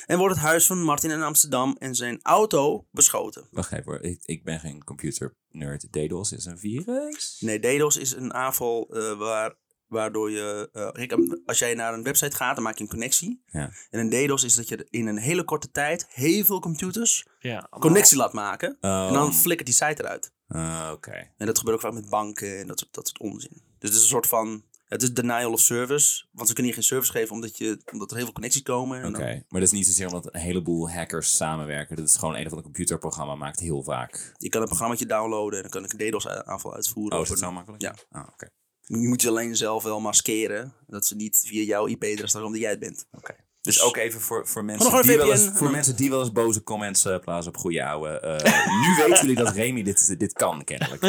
[0.07, 3.49] En wordt het huis van Martin in Amsterdam en zijn auto beschoten.
[3.51, 5.93] Wacht even hoor, ik, ik ben geen computer nerd.
[5.93, 7.37] DDoS is een virus?
[7.41, 9.55] Nee, DDoS is een aanval eh, waar,
[9.93, 10.69] waardoor je...
[10.73, 13.43] eh, kijk, als jij naar een website gaat, dan maak je een connectie.
[13.47, 13.71] Ja.
[13.91, 17.67] En een DDoS is dat je in een hele korte tijd heel veel computers Ja,
[17.71, 18.77] connectie laat maken.
[18.81, 19.07] Oh.
[19.07, 20.33] En dan flikkert die site eruit.
[20.49, 21.31] Ah, Oké.
[21.37, 23.51] En dat gebeurt ook vaak met banken en dat soort, dat soort onzin.
[23.79, 24.65] Dus het is een soort van...
[24.85, 26.25] Het is denial of service.
[26.33, 29.01] Want ze kunnen je geen service geven omdat, je, omdat er heel veel connecties komen.
[29.03, 31.97] En Oké, dan- maar dat is niet zozeer omdat een heleboel hackers samenwerken.
[31.97, 34.33] Dat is gewoon een of ander computerprogramma maakt heel vaak.
[34.39, 37.17] Je kan een programmaatje downloaden en dan kan ik een DDoS-aanval uitvoeren.
[37.17, 37.83] Oh, is dat zo makkelijk?
[37.83, 37.95] Ja.
[38.11, 38.49] Ah, oké.
[38.87, 40.73] Je moet je alleen zelf wel maskeren.
[40.87, 43.07] Dat ze niet via jouw IP-adres omdat jij het bent.
[43.13, 43.35] Oké.
[43.63, 46.63] Dus ook even voor, voor, mensen, die wel eens, voor mensen die wel eens boze
[46.63, 48.09] comments eh, plaatsen op goede ouwe.
[48.21, 51.03] eh, nu weten jullie dat Remy dit, dit kan, kennelijk.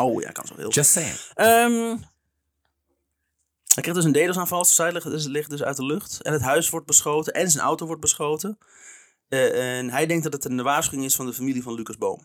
[0.00, 0.70] Oh ja, kan zo heel.
[0.70, 1.16] Just saying.
[1.34, 1.96] Ehm,
[3.74, 4.64] hij krijgt dus een DDoS-aanval.
[4.64, 6.22] Zijn site ligt, dus, ligt dus uit de lucht.
[6.22, 7.32] En het huis wordt beschoten.
[7.32, 8.58] En zijn auto wordt beschoten.
[9.28, 12.20] Eh, en hij denkt dat het een waarschuwing is van de familie van Lucas Boom.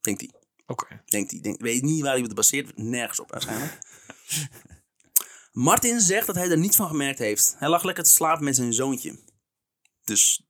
[0.00, 0.30] Denkt hij.
[0.68, 1.02] Oké.
[1.04, 1.40] Denkt hij.
[1.40, 2.76] Denkt, weet niet waar hij het baseert.
[2.76, 3.78] Nergens op waarschijnlijk.
[5.52, 7.54] Martin zegt dat hij er niets van gemerkt heeft.
[7.58, 9.18] Hij lag lekker te slapen met zijn zoontje.
[10.04, 10.42] Dus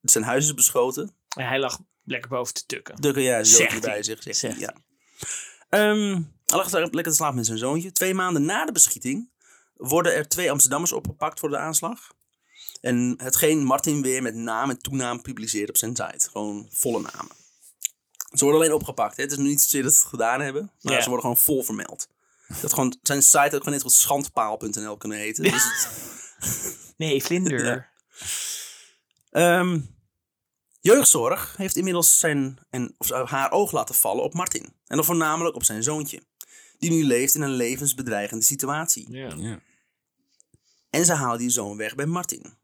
[0.00, 1.14] zijn huis is beschoten.
[1.36, 2.94] En hij lag lekker boven te tukken.
[2.94, 4.22] Drukken ja, Zegt zoontje bij zich.
[4.22, 4.74] Zegt Zegt hij, ja.
[5.68, 7.92] Ehm, hij lag lekker te slapen met zijn zoontje.
[7.92, 9.30] Twee maanden na de beschieting
[9.74, 12.12] worden er twee Amsterdammers opgepakt voor de aanslag.
[12.80, 16.30] En hetgeen Martin weer met naam en toenaam publiceert op zijn site.
[16.30, 17.39] Gewoon volle namen.
[18.30, 19.16] Ze worden alleen opgepakt.
[19.16, 19.22] Hè?
[19.22, 20.70] Het is niet zozeer dat ze het gedaan hebben.
[20.80, 20.98] Maar Ja.
[21.00, 22.08] ze worden gewoon vol vermeld.
[22.60, 25.42] Dat gewoon, zijn site had gewoon net wat schandpaal.nl kunnen heten.
[25.42, 27.64] Dus het, Nee, vlinder.
[27.64, 27.88] Ja.
[29.30, 29.80] Ehm,
[30.80, 34.64] jeugdzorg heeft inmiddels zijn en, of haar oog laten vallen op Martin.
[34.86, 36.22] En dan voornamelijk op zijn zoontje.
[36.78, 39.12] Die nu leeft in een levensbedreigende situatie.
[39.12, 39.34] Ja.
[39.36, 39.60] Ja.
[40.90, 42.54] En ze halen die zoon weg bij Martin.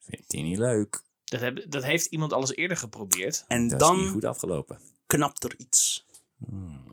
[0.00, 1.02] Vindt hij niet leuk.
[1.28, 3.44] Dat, heb, dat heeft iemand alles eerder geprobeerd.
[3.48, 4.78] En Dat is niet dan goed afgelopen.
[5.06, 6.06] knapt er iets.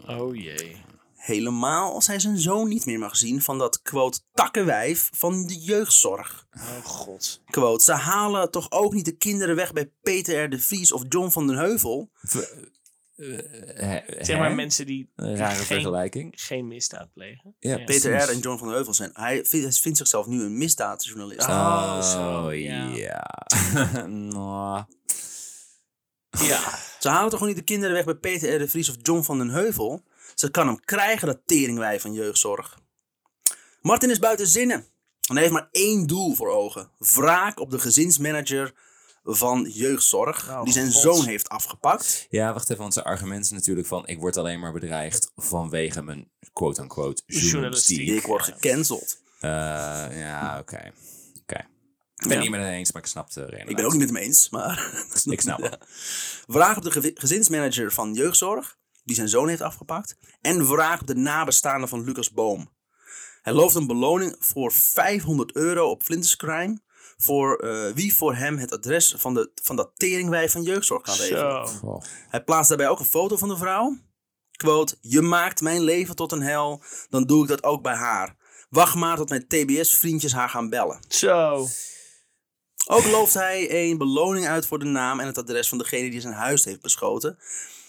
[0.07, 0.75] Oh jee.
[1.15, 5.59] Helemaal als hij zijn zoon niet meer mag zien van dat, quote, takkenwijf van de
[5.59, 6.47] jeugdzorg.
[6.53, 7.41] Oh god.
[7.45, 10.49] Quote, ze halen toch ook niet de kinderen weg bij Peter R.
[10.49, 12.09] de Vries of John van den Heuvel?
[14.19, 16.33] Zeg maar mensen die Een rare geen, vergelijking.
[16.35, 17.55] geen misdaad plegen.
[17.59, 18.15] Ja, Peter.
[18.15, 18.29] R.
[18.29, 19.09] en John van den Heuvel zijn.
[19.13, 21.47] Hij vindt, hij vindt zichzelf nu een misdaadjournalist.
[21.47, 21.95] Ah.
[21.97, 22.87] Oh, zo, Oh, ja.
[22.95, 23.25] ja.
[24.07, 24.83] Nou,
[26.29, 26.79] Ja.
[26.99, 28.59] Ze halen toch gewoon niet de kinderen weg bij Peter R.
[28.59, 30.03] de Vries of John van den Heuvel?
[30.33, 32.79] Ze kan hem krijgen, dat teringwijf van jeugdzorg.
[33.81, 34.77] Martin is buiten zinnen.
[34.77, 36.89] En hij heeft maar één doel voor ogen.
[36.97, 38.73] Wraak op de gezinsmanager
[39.27, 40.49] van jeugdzorg.
[40.49, 41.02] Oh, die zijn God.
[41.02, 42.27] zoon heeft afgepakt.
[42.30, 44.07] Ja, wacht even, want zijn argument is natuurlijk van...
[44.07, 47.52] ik word alleen maar bedreigd vanwege mijn quote-unquote Journalistiek.
[47.52, 48.07] journalistiek.
[48.10, 49.18] Ik word gecanceld.
[49.39, 49.49] Eh,
[50.19, 50.91] ja, oké.
[51.41, 51.57] Oké.
[52.15, 52.34] Ik ben Ja.
[52.34, 53.68] het niet met hem eens, maar ik snap de reden.
[53.69, 54.91] Ik ben ook niet met hem eens, maar...
[55.26, 55.77] Ik snap het.
[56.47, 60.18] Wraak op de ge- gezinsmanager van jeugdzorg, die zijn zoon heeft afgepakt.
[60.41, 62.73] En wraak op de nabestaanden van Lucas Boom.
[63.41, 66.80] Hij looft een beloning voor 500 euro op Flinters Crime.
[67.17, 71.15] Voor eh, wie voor hem het adres van, de, van dat teringwijf van jeugdzorg kan
[71.15, 71.67] regelen.
[71.67, 72.01] Zo.
[72.29, 73.97] Hij plaatst daarbij ook een foto van de vrouw.
[74.51, 78.35] Quote, je maakt mijn leven tot een hel, dan doe ik dat ook bij haar.
[78.69, 80.99] Wacht maar tot mijn TBS-vriendjes haar gaan bellen.
[81.07, 81.67] Zo.
[82.87, 86.21] Ook looft hij een beloning uit voor de naam en het adres van degene die
[86.21, 87.37] zijn huis heeft beschoten.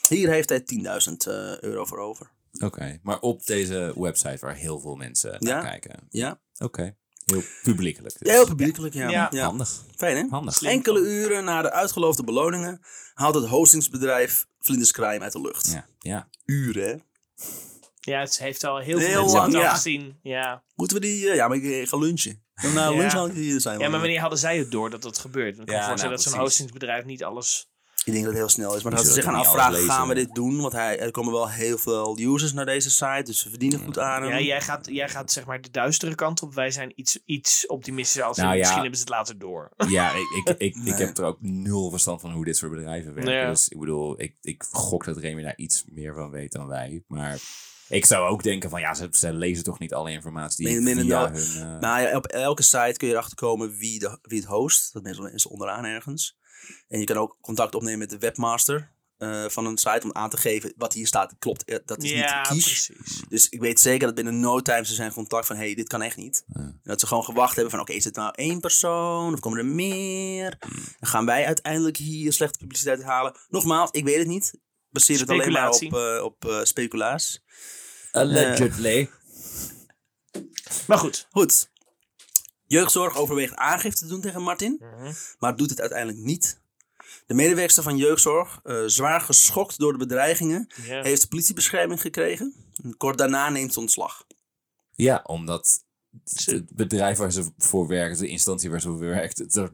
[0.09, 2.31] Hier heeft hij 10.000 eh, euro voor over.
[2.65, 5.39] Oké, maar op deze website waar heel veel mensen Ja.
[5.39, 6.07] naar kijken.
[6.11, 6.97] Ja, Oké,
[7.33, 8.19] heel publiekelijk.
[8.19, 8.33] dus.
[8.33, 8.95] heel publiekelijk.
[8.95, 9.09] Ja.
[9.11, 9.29] Ja.
[9.31, 9.45] Ja.
[9.45, 9.83] Handig.
[9.97, 10.25] Fijn hè?
[10.31, 10.55] Handig.
[10.55, 10.71] Slim.
[10.71, 12.81] Enkele uren na de uitgeloofde beloningen
[13.15, 15.71] haalt het hostingsbedrijf Vlinders Crime uit de lucht.
[15.73, 16.29] Ja, ja.
[16.45, 16.95] Uren hè?
[18.01, 19.75] Ja, het heeft al heel, Heel veel mensen lang, ja.
[19.75, 20.19] gezien.
[20.23, 20.63] Ja.
[20.75, 21.29] Moeten we die...
[21.31, 22.45] eh, ja, maar ik eh, ga lunchen.
[22.63, 22.97] Dan na Ja.
[22.97, 23.79] lunch zal ik hier zijn.
[23.79, 25.57] ja, maar wanneer hadden zij het door dat dat gebeurt?
[25.57, 27.71] Want Ik kan Ja, me voorstellen nou, dat zo'n hostingsbedrijf niet alles...
[28.07, 28.83] Ik denk dat het heel snel is.
[28.83, 30.61] Maar dat ze zich gaan afvragen, gaan we dit doen?
[30.61, 33.23] Want hij, er komen wel heel veel users naar deze site.
[33.25, 34.31] Dus ze verdienen goed aan hem.
[34.31, 36.55] Ja, jij gaat, jij gaat zeg maar de duistere kant op.
[36.55, 38.59] Wij zijn iets, iets optimistischer als Nou ja.
[38.59, 39.73] misschien hebben ze het later door.
[39.89, 43.15] Ja, ik, ik, ik, ik heb er ook nul verstand van hoe dit soort bedrijven
[43.15, 43.33] werken.
[43.33, 43.49] Ja.
[43.51, 47.03] Dus ik bedoel, ik, ik gok dat Remy daar iets meer van weet dan wij.
[47.07, 47.39] Maar
[47.89, 50.85] ik zou ook denken van, ja, ze, ze lezen toch niet alle informatie die Nee,
[50.85, 51.75] minder via dan- hun...
[51.75, 54.93] eh, Nou ja, op elke site kun je erachter komen wie, de, wie het host.
[54.93, 56.37] Dat meestal is onderaan ergens.
[56.89, 58.95] En je kan ook contact opnemen met de webmaster.
[59.17, 61.35] eh, van een site om aan te geven wat hier staat.
[61.39, 62.65] Klopt, eh, dat is Ja, niet kies.
[62.87, 63.23] precies.
[63.29, 65.57] Dus ik weet zeker dat binnen no time ze zijn contact van...
[65.57, 66.45] hé, hey, dit kan echt niet.
[66.53, 67.81] En dat ze gewoon gewacht hebben van...
[67.81, 70.57] oké, is het nou één persoon of komen er meer?
[70.99, 73.37] Dan gaan wij uiteindelijk hier slechte publiciteit halen.
[73.49, 74.51] Nogmaals, ik weet het niet.
[74.55, 74.61] Ik
[74.91, 77.43] Baseer het alleen maar op, eh, op speculaas.
[78.13, 79.11] Allegedly.
[80.87, 81.27] Maar goed.
[81.31, 81.71] Goed.
[82.67, 84.83] Jeugdzorg overweegt aangifte te doen tegen Martin,
[85.39, 86.61] maar doet het uiteindelijk niet.
[87.27, 92.55] De medewerkster van jeugdzorg, eh, zwaar geschokt door de bedreigingen, heeft politiebescherming gekregen.
[92.83, 94.27] En Kort daarna neemt ze ontslag.
[94.93, 95.85] Ja, omdat
[96.45, 99.73] het bedrijf waar ze voor werkt, de instantie waar ze voor werkt, het er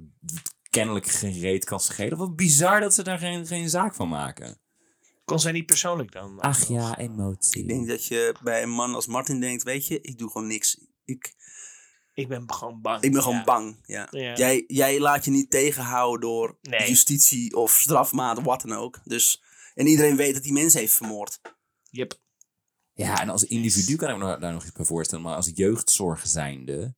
[0.71, 2.19] kennelijk geen reet kan schelen.
[2.19, 4.61] Wat bizar dat ze daar geen, geen zaak van maken.
[5.25, 6.41] Kon zij niet persoonlijk dan?
[6.41, 7.61] Ach ja, emotie.
[7.61, 10.47] Ik denk dat je bij een man als Martin denkt, weet je, ik doe gewoon
[10.47, 10.81] niks.
[11.05, 11.35] Ik,
[12.15, 13.03] Ik ben gewoon bang.
[13.03, 13.45] ik ben gewoon Ja.
[13.45, 13.77] bang.
[13.85, 14.09] Ja.
[14.11, 14.35] Ja.
[14.35, 16.89] Jij, jij laat je niet tegenhouden door Nee.
[16.89, 19.01] justitie of strafmaat, wat dan ook.
[19.05, 19.43] Dus,
[19.75, 21.41] en iedereen weet dat die mensen heeft vermoord.
[21.91, 22.21] Yep.
[22.93, 25.25] Ja, en als individu kan ik me daar nog iets bij voorstellen.
[25.25, 26.95] Maar als jeugdzorg zijnde,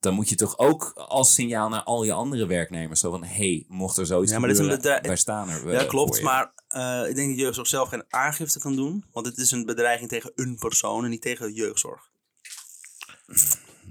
[0.00, 3.00] dan moet je toch ook als signaal naar al je andere werknemers.
[3.00, 5.72] Zo van, hey, mocht er zoiets Ja, maar dit is een gebeuren, wij staan er.
[5.72, 6.08] Ja, klopt.
[6.08, 6.24] voor je.
[6.24, 9.04] Maar eh, ik denk dat jeugdzorg zelf geen aangifte kan doen.
[9.12, 12.08] Want het is een bedreiging tegen een persoon en niet tegen jeugdzorg.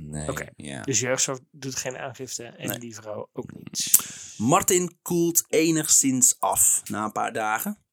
[0.02, 0.46] Nee, Oké.
[0.56, 0.82] ja.
[0.82, 2.80] Dus jeugdzorg doet geen aangifte en Nee.
[2.80, 3.96] die vrouw ook niet.
[4.38, 7.84] Martin koelt enigszins af na een paar dagen.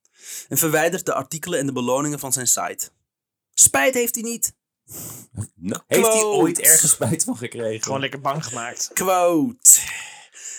[0.48, 2.88] En verwijdert de artikelen en de beloningen van zijn site.
[3.54, 4.54] Spijt heeft hij niet.
[5.54, 7.82] Nou, heeft hij ooit ergens spijt van gekregen?
[7.82, 8.90] Gewoon lekker bang gemaakt.
[8.92, 9.80] Quote.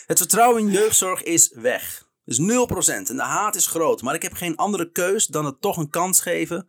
[0.06, 2.06] Het vertrouwen in jeugdzorg is weg.
[2.26, 4.02] Dus 0% en de haat is groot.
[4.02, 6.68] Maar ik heb geen andere keus dan het toch een kans geven.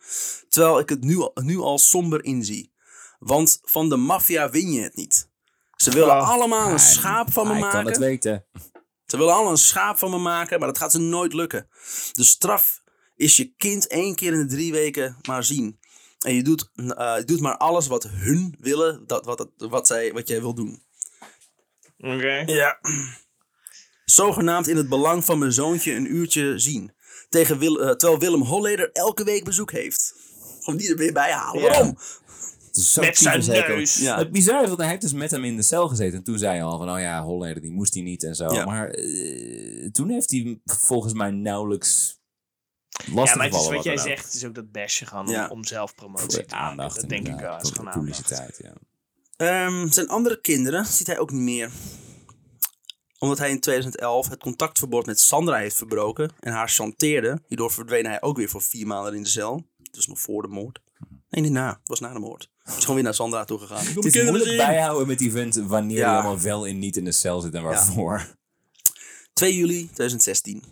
[0.48, 2.72] Terwijl ik het nu, al- nu al somber inzie.
[3.18, 5.28] Want van de maffia win je het niet.
[5.76, 6.30] Ze willen Oh.
[6.30, 8.00] allemaal een schaap van me hij kan het maken.
[8.00, 8.46] weten.
[9.06, 11.68] Ze willen allemaal een schaap van me maken, maar dat gaat ze nooit lukken.
[12.12, 12.82] De straf
[13.16, 15.78] is je kind één keer in de drie weken maar zien.
[16.18, 19.86] En je doet, eh, je doet maar alles wat hun willen, dat, wat, dat- wat,
[19.86, 20.82] zij, wat jij wil doen.
[21.98, 22.42] Oké.
[22.46, 22.78] Ja.
[24.04, 26.92] Zogenaamd in het belang van mijn zoontje een uurtje zien.
[27.28, 30.14] Tegen Wil, eh, terwijl Willem Holleder elke week bezoek heeft.
[30.64, 31.62] Om die er weer bij halen.
[31.62, 31.68] Ja.
[31.68, 31.98] Waarom?
[32.78, 33.00] Het is zo
[33.32, 33.96] Met zijn neus.
[33.96, 34.18] Ja.
[34.18, 36.18] Het bizarre is, want hij heeft dus met hem in de cel gezeten.
[36.18, 38.52] En toen zei hij al van, oh ja, Holleder, die moest hij niet en zo.
[38.52, 38.64] Ja.
[38.64, 42.20] Maar eh, toen heeft hij volgens mij nauwelijks
[43.12, 45.44] last Ja, maar het is wat jij dan zegt, het is ook dat basje Ja.
[45.44, 46.66] om, om zelfpromotie Voor te maken.
[46.70, 47.00] aandacht.
[47.00, 47.56] Dat denk ik wel.
[47.56, 47.98] is voor de gewoon aandacht.
[48.22, 48.72] publiciteit, ja.
[49.36, 51.70] Ehm, zijn andere kinderen ziet hij ook niet meer.
[53.18, 57.42] Omdat hij in 2011 het contactverbod met Sandra heeft verbroken en haar chanteerde.
[57.46, 59.66] Hierdoor verdween hij ook weer voor vier maanden in de cel.
[59.90, 60.80] Dus nog voor de moord.
[61.30, 61.68] Nee, niet na.
[61.68, 62.50] Het was na de moord.
[62.76, 63.84] Is gewoon weer naar Sandra toe gegaan.
[63.86, 66.04] Het is moeilijk bijhouden met die vent wanneer Ja.
[66.08, 68.26] hij allemaal wel en niet in de cel zit en waarvoor.
[69.32, 70.62] 2 juli 2016.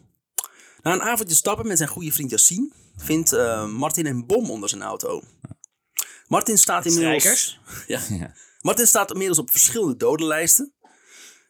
[0.83, 4.69] Na een avondje stappen met zijn goede vriend Yassine vindt eh, Martin een bom onder
[4.69, 5.23] zijn auto.
[6.29, 7.59] Martin staat inmiddels.
[7.87, 8.01] Ja.
[8.09, 8.33] Ja.
[8.61, 10.73] Martin staat inmiddels op verschillende dodenlijsten.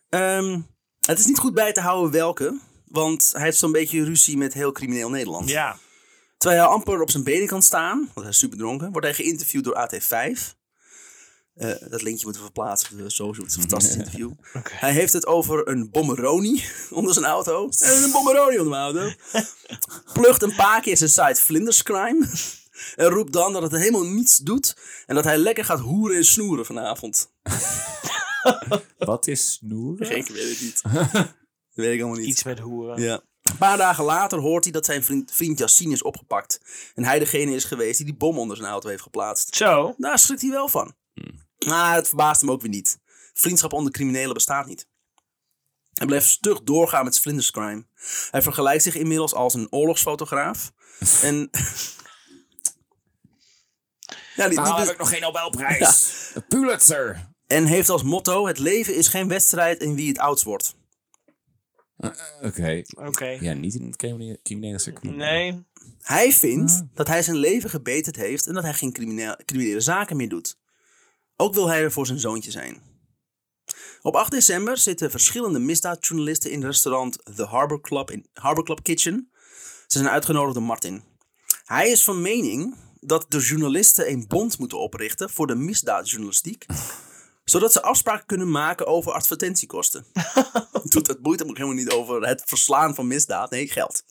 [0.08, 0.60] Ehm,
[1.00, 4.52] het is niet goed bij te houden welke, want hij heeft zo'n beetje ruzie met
[4.54, 5.48] heel crimineel Nederland.
[5.48, 5.78] Ja.
[6.36, 9.16] Terwijl hij amper op zijn benen kan staan, want hij is super dronken, wordt hij
[9.16, 10.54] geïnterviewd door AT5.
[11.54, 13.46] Eh, dat linkje moeten we verplaatsen op de social.
[13.46, 14.30] Het is een fantastisch interview.
[14.70, 17.64] Hij heeft het over een bommeroni onder zijn auto.
[17.78, 19.14] Er is een bommeroni onder mijn auto.
[20.20, 22.26] Plucht een paar keer zijn site Vlinderscrime.
[22.96, 24.76] En roept dan dat het helemaal niets doet.
[25.06, 27.32] En dat hij lekker gaat hoeren en snoeren vanavond.
[28.98, 30.16] Wat is snoeren?
[30.16, 30.82] Ik weet het niet.
[30.82, 32.28] Dat weet ik allemaal niet.
[32.28, 33.02] Iets met hoeren.
[33.02, 33.22] Ja.
[33.50, 36.60] Een paar dagen later hoort hij dat zijn vriend, vriend Yassine is opgepakt.
[36.94, 39.56] En hij degene is geweest die die bom onder zijn auto heeft geplaatst.
[39.56, 39.94] Zo.
[39.98, 40.94] Daar schrikt hij wel van.
[41.66, 42.98] Maar het verbaast hem ook weer niet.
[43.34, 44.88] Vriendschap onder criminelen bestaat niet.
[45.92, 47.86] Hij blijft stug doorgaan met Vlinderscrime.
[48.30, 50.72] Hij vergelijkt zich inmiddels als een oorlogsfotograaf.
[51.22, 51.50] en...
[54.36, 56.30] ja, die, Waarom die- heb ik nog geen Nobelprijs?
[56.34, 57.28] Een Pulitzer.
[57.46, 60.74] en heeft als motto: Het leven is geen wedstrijd in wie het oudst wordt.
[62.42, 62.82] Oké.
[62.94, 63.26] Oké.
[63.26, 65.16] Ja, niet in het criminele, criminele circuit.
[65.16, 65.64] Nee.
[66.00, 70.16] Hij vindt dat hij zijn leven gebeterd heeft en dat hij geen crimineel, criminele zaken
[70.16, 70.58] meer doet.
[71.36, 72.82] Ook wil hij er voor zijn zoontje zijn.
[74.02, 78.82] Op 8 december zitten verschillende misdaadjournalisten in het restaurant The Harbor Club in Harbor Club
[78.82, 79.30] Kitchen.
[79.86, 81.02] Ze zijn uitgenodigd door Martin.
[81.64, 86.66] Hij is van mening dat de journalisten een bond moeten oprichten voor de misdaadjournalistiek.
[87.50, 90.06] Zodat ze afspraken kunnen maken over advertentiekosten.
[90.84, 93.50] Doet het boeit hem ook helemaal niet over het verslaan van misdaad.
[93.50, 94.02] Nee, geld.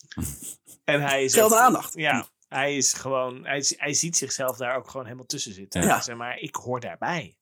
[0.84, 1.94] En hij is Geld en aandacht.
[1.94, 2.28] Ja.
[2.48, 5.82] Hij is gewoon, hij, hij ziet zichzelf daar ook gewoon helemaal tussen zitten.
[5.82, 6.02] Ja.
[6.02, 7.38] Zeg maar, ik hoor daarbij.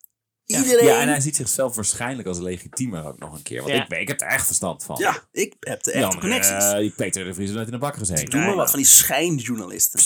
[0.46, 0.86] Iedereen...
[0.86, 3.62] Ja, en hij ziet zichzelf waarschijnlijk als legitiemer ook nog een keer.
[3.62, 3.84] Want Ja.
[3.84, 4.96] ik, ik heb er echt verstand van.
[5.00, 6.72] Ja, ik heb de echte andere, connecties.
[6.72, 8.30] eh, die Peter de Vries heeft nooit in de bak gezeten.
[8.30, 10.02] Doe maar wat van die schijnjournalisten.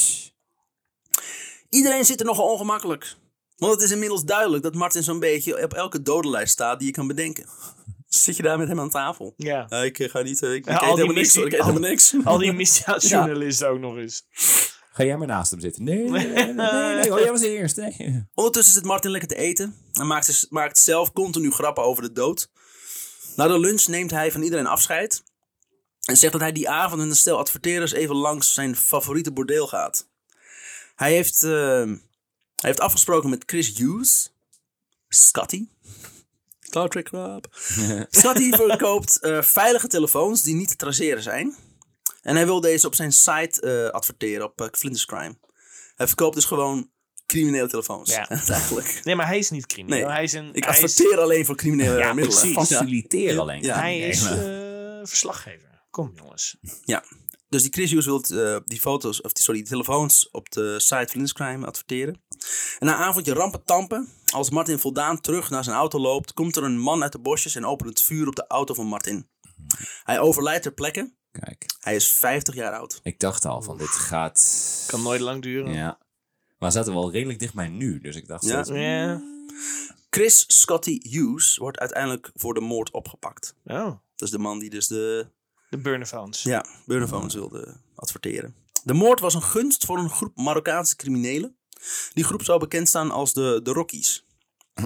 [1.70, 3.16] Iedereen zit er nogal ongemakkelijk.
[3.58, 6.94] Want het is inmiddels duidelijk dat Martin zo'n beetje op elke dodenlijst staat die je
[6.94, 7.46] kan bedenken.
[8.08, 9.34] Zit je daar met hem aan tafel?
[9.38, 9.66] Ja.
[9.70, 10.42] Ja, ik eh, ga niet.
[10.44, 11.36] eh, Ik, Ja, ik al eet die helemaal niks.
[11.36, 12.16] hoor, Ik eet al- helemaal niks.
[12.24, 14.26] Al die misdaadjournalisten ook nog eens.
[14.94, 15.84] Ga jij maar naast hem zitten?
[15.84, 16.54] Nee, nee, nee.
[16.54, 17.14] nee, nee.
[17.14, 17.76] Oh, jij was eerst.
[17.78, 18.26] Nee.
[18.34, 19.76] Ondertussen zit Martin lekker te eten.
[19.94, 22.50] En maakt, maakt zelf continu grappen over de dood.
[23.36, 25.24] Na de lunch neemt hij van iedereen afscheid.
[26.06, 29.68] En zegt dat hij die avond met een stel adverteerders even langs zijn favoriete bordeel
[29.68, 30.08] gaat.
[30.96, 31.92] Hij heeft, eh,
[32.62, 34.32] hij heeft afgesproken met Chris Hughes.
[35.10, 35.68] Scotty.
[36.60, 37.48] Star Trek Club.
[38.10, 41.56] Scotty verkoopt eh, veilige telefoons die niet te traceren zijn.
[42.22, 45.38] En hij wil deze op zijn site eh, adverteren op uh, Flinders Crime.
[45.96, 46.90] Hij verkoopt dus gewoon
[47.26, 48.10] criminele telefoons.
[48.10, 48.30] Ja.
[48.48, 49.02] Eigenlijk.
[49.04, 50.06] Nee, maar hij is niet crimineel.
[50.06, 52.40] Nee, hij is een, Ik hij is, adverteer alleen voor criminele Ja, middelen.
[52.40, 52.56] precies.
[52.70, 52.78] Ja.
[52.78, 53.62] Faciliteer alleen.
[53.62, 53.80] Ja.
[53.80, 54.22] hij is
[55.04, 55.82] verslaggever.
[55.90, 56.58] Kom jongens.
[56.86, 57.04] Ja.
[57.50, 60.80] Dus die Chris Hughes wil eh, die foto's, of die, sorry, die telefoons op de
[60.80, 62.22] site Flinders Crime adverteren.
[62.80, 66.56] En na een avondje rampen tampen, als Martin voldaan terug naar zijn auto loopt, komt
[66.56, 69.30] er een man uit de bosjes en opent het vuur op de auto van Martin.
[70.04, 71.16] Hij overlijdt ter plekke.
[71.32, 73.00] Kijk, Hij is 50 jaar oud.
[73.04, 74.84] ik dacht al van dit gaat...
[74.88, 75.74] Kan nooit lang duren.
[75.74, 75.98] Ja.
[76.58, 78.00] Maar we zaten wel redelijk dicht bij nu.
[78.00, 78.46] Dus ik dacht...
[78.46, 78.64] Ja.
[78.64, 79.22] steeds, Ja.
[80.10, 83.56] Chris Scotty Hughes wordt uiteindelijk voor de moord opgepakt.
[83.66, 85.32] Oh, Dat is de man die dus de
[85.70, 86.44] de burnerphones.
[86.44, 88.56] ja, Burnophones wilde adverteren.
[88.84, 91.57] De moord was een gunst voor een groep Marokkaanse criminelen.
[92.14, 94.26] Die groep zou bekend staan als de, de Rockies.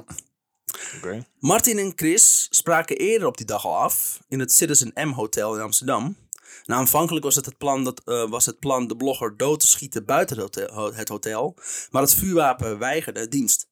[1.39, 5.55] Martin en Chris spraken eerder op die dag al af in het Citizen M Hotel
[5.55, 6.17] in Amsterdam.
[6.65, 9.67] Nou, aanvankelijk was het, het, plan dat, eh, was het plan de blogger dood te
[9.67, 11.55] schieten buiten het hotel, het hotel
[11.91, 13.69] maar het vuurwapen weigerde dienst.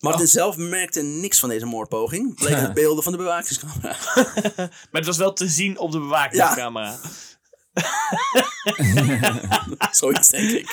[0.00, 3.96] Martin zelf merkte niks van deze moordpoging, bleek uit beelden van de bewakingscamera.
[4.90, 6.98] Maar het was wel te zien op de bewakingscamera.
[9.90, 10.68] Zoiets denk ik.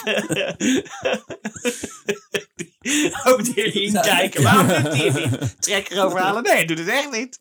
[3.29, 4.43] Ook hierin kijken.
[4.43, 5.55] Waarom doet hij het niet?
[5.61, 6.43] Trekker overhalen?
[6.43, 7.39] Nee, doet het echt niet.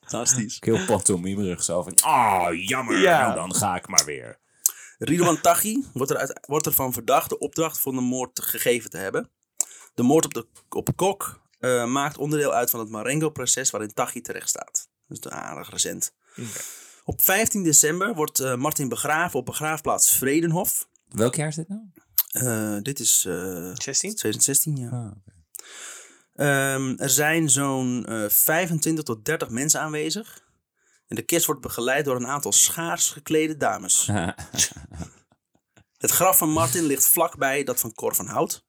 [0.00, 0.56] Fantastisch.
[0.60, 1.96] Heel pantomimerig zo van...
[2.00, 2.98] Ah, jammer.
[2.98, 3.20] Ja.
[3.20, 4.38] Nou, dan ga ik maar weer.
[4.98, 8.96] Ridwan Taghi wordt, er uit, wordt ervan verdacht de opdracht voor de moord gegeven te
[8.96, 9.30] hebben.
[9.94, 14.20] De moord op, de, op Kok eh, maakt onderdeel uit van het Marengo-proces waarin Taghi
[14.20, 14.88] terecht staat.
[15.08, 16.14] Dus de aardig recent.
[17.04, 20.88] Op 15 december wordt eh, Martin begraven op begraafplaats Vredenhof.
[21.08, 21.80] Welk jaar is dit nou?
[22.36, 24.14] Eh, dit is eh, 16?
[24.14, 24.90] 2016, ja.
[24.90, 25.12] Ah.
[26.34, 30.44] Ehm, er zijn zo'n eh 25 tot 30 mensen aanwezig.
[31.06, 34.06] En de kist wordt begeleid door een aantal schaars geklede dames.
[35.98, 38.64] Het graf van Martin ligt vlakbij dat van Cor van Hout.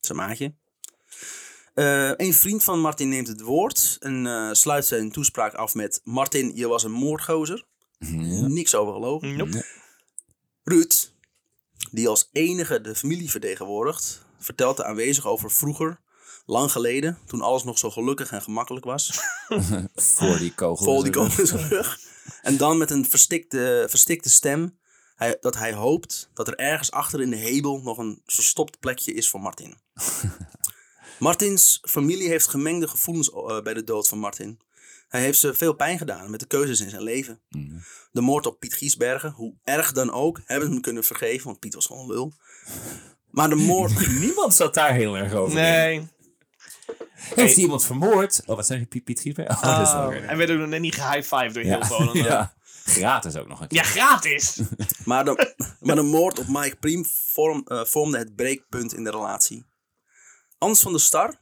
[0.00, 0.54] Zijn maatje.
[1.74, 6.00] Eh, een vriend van Martin neemt het woord en eh, sluit zijn toespraak af met...
[6.04, 7.64] Martin, je was een moordgozer.
[7.98, 9.36] Niks over gelogen.
[9.36, 9.64] Nope.
[10.62, 11.11] Ruud,
[11.92, 14.26] die als enige de familie vertegenwoordigt...
[14.38, 16.00] vertelt de aanwezigen over vroeger,
[16.46, 17.18] lang geleden...
[17.26, 19.20] toen alles nog zo gelukkig en gemakkelijk was...
[19.94, 21.02] Voor die kogel.
[21.02, 21.98] die kogel in zijn rug.
[22.42, 24.80] En dan met een verstikte, verstikte stem
[25.22, 29.12] hij, dat hij hoopt dat er ergens achter in de hemel nog een verstopt plekje
[29.12, 29.78] is voor Martin.
[31.18, 34.60] Martins familie heeft gemengde gevoelens eh, bij de dood van Martin.
[35.12, 37.40] Hij heeft ze veel pijn gedaan met de keuzes in zijn leven.
[38.12, 41.58] De moord op Piet Giesbergen, hoe erg dan ook, hebben ze hem kunnen vergeven, want
[41.58, 42.32] Piet was gewoon lul.
[43.30, 44.08] Maar de moord...
[44.20, 45.58] Niemand zat daar heel erg over.
[45.58, 45.64] in.
[45.64, 46.08] Nee.
[47.34, 48.42] Heeft hij iemand vermoord?
[48.46, 49.48] Oh, wat zeg je, Piet, Piet Giesberg?
[49.62, 51.78] Oh, dat is wel Oh, weer- en werd ook nog net niet gehigh-five door heel
[51.78, 51.86] ja.
[51.86, 52.16] Volendam.
[52.24, 52.28] Ja.
[52.28, 52.54] ja.
[52.84, 53.84] Gratis ook nog een keer.
[53.84, 54.60] gratis!
[55.04, 59.10] Maar de, maar de moord op Mike Priem vorm, eh, vormde het breekpunt in de
[59.10, 59.64] relatie.
[60.58, 61.34] Ans van der Star,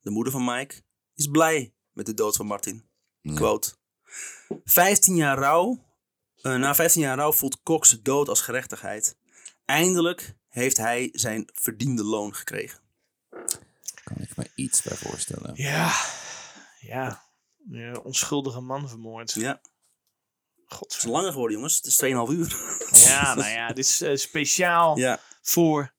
[0.00, 0.74] de moeder van Mike,
[1.14, 2.84] is blij met de dood van Martin.
[3.34, 3.72] Quote.
[4.64, 5.84] 15 jaar rouw.
[6.42, 9.16] eh, na 15 jaar rouw voelt Cox dood als gerechtigheid.
[9.64, 12.80] Eindelijk heeft hij zijn verdiende loon gekregen.
[14.04, 15.50] Kan ik me iets bij voorstellen.
[15.54, 15.92] Ja.
[16.80, 17.24] Ja.
[17.70, 19.32] ja onschuldige man vermoord.
[19.32, 19.60] Ja,
[20.66, 20.92] het God.
[20.96, 21.76] is langer geworden, jongens.
[21.76, 22.56] Het is 2,5 uur.
[23.04, 25.93] Ja, nou ja, dit is eh, speciaal Ja, voor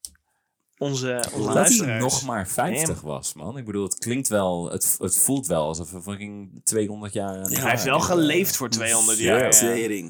[0.78, 2.02] onze, onze Dat luisteraars.
[2.04, 3.02] nog maar 50 Damn.
[3.02, 3.58] was, man.
[3.58, 7.36] Ik bedoel, het klinkt wel, het, het voelt wel alsof we fucking 200 jaar...
[7.42, 9.64] Hij heeft wel geleefd voor 200 jaar.
[9.64, 10.10] Ja.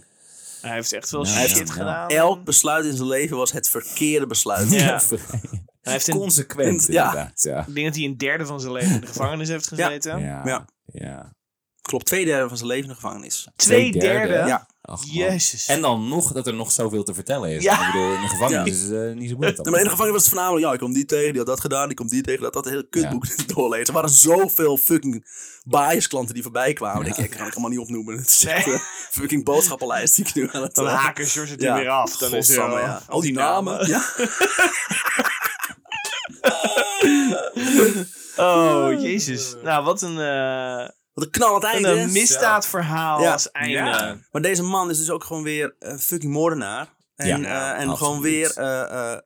[0.62, 1.74] Hij heeft echt wel Ja, shit ja.
[1.74, 2.10] gedaan.
[2.10, 4.72] Elk besluit in zijn leven was het verkeerde besluit.
[4.72, 5.02] Ja.
[5.82, 7.06] Hij heeft een, Consequent, Ja.
[7.08, 7.42] inderdaad.
[7.44, 7.66] Ja.
[7.68, 10.20] ik denk dat hij een derde van zijn leven in de gevangenis heeft gezeten.
[10.20, 10.42] Ja.
[10.46, 10.66] Ja.
[10.86, 11.34] ja.
[11.82, 13.48] Klopt, twee derde van zijn leven in de gevangenis.
[13.56, 14.48] Twee Twee derde, derde.
[14.50, 14.68] Ja.
[14.86, 15.02] Ach.
[15.06, 15.66] Jezus.
[15.66, 17.64] En dan nog dat er nog zoveel te vertellen is.
[17.64, 17.88] Ja.
[17.88, 18.74] Ik bedoel, in de gevangenis Ja.
[18.74, 19.66] is het eh, niet zo moeilijk.
[19.66, 21.46] Ja, maar in de gevangenis was het voornamelijk, ja, ik kom die tegen, die had
[21.48, 23.88] dat gedaan, die komt die tegen, dat dat hele kutboek doorlezen.
[23.88, 25.26] Er waren zoveel fucking
[25.66, 27.06] bias klanten die voorbij kwamen.
[27.06, 28.18] Ik, ik kan het allemaal niet opnoemen.
[28.18, 28.82] Het is echt een
[29.12, 30.76] fucking boodschappenlijst die ik nu aan het...
[30.76, 31.76] Dan eh, haken George het er ja.
[31.76, 32.18] weer af.
[32.18, 33.02] Dan is er ja.
[33.08, 33.88] Al die namen.
[33.88, 34.04] Ja.
[38.38, 39.56] Oh, jezus.
[39.64, 41.88] Nou, wat een, eh Wat een knallend een, einde.
[41.90, 42.08] hè?
[42.08, 43.32] misdaadverhaal Ja.
[43.32, 43.72] als einde.
[43.74, 44.18] Ja.
[44.32, 46.94] Maar deze man is dus ook gewoon weer een fucking moordenaar.
[47.16, 49.20] En, Ja, eh, en gewoon weer eh, eh,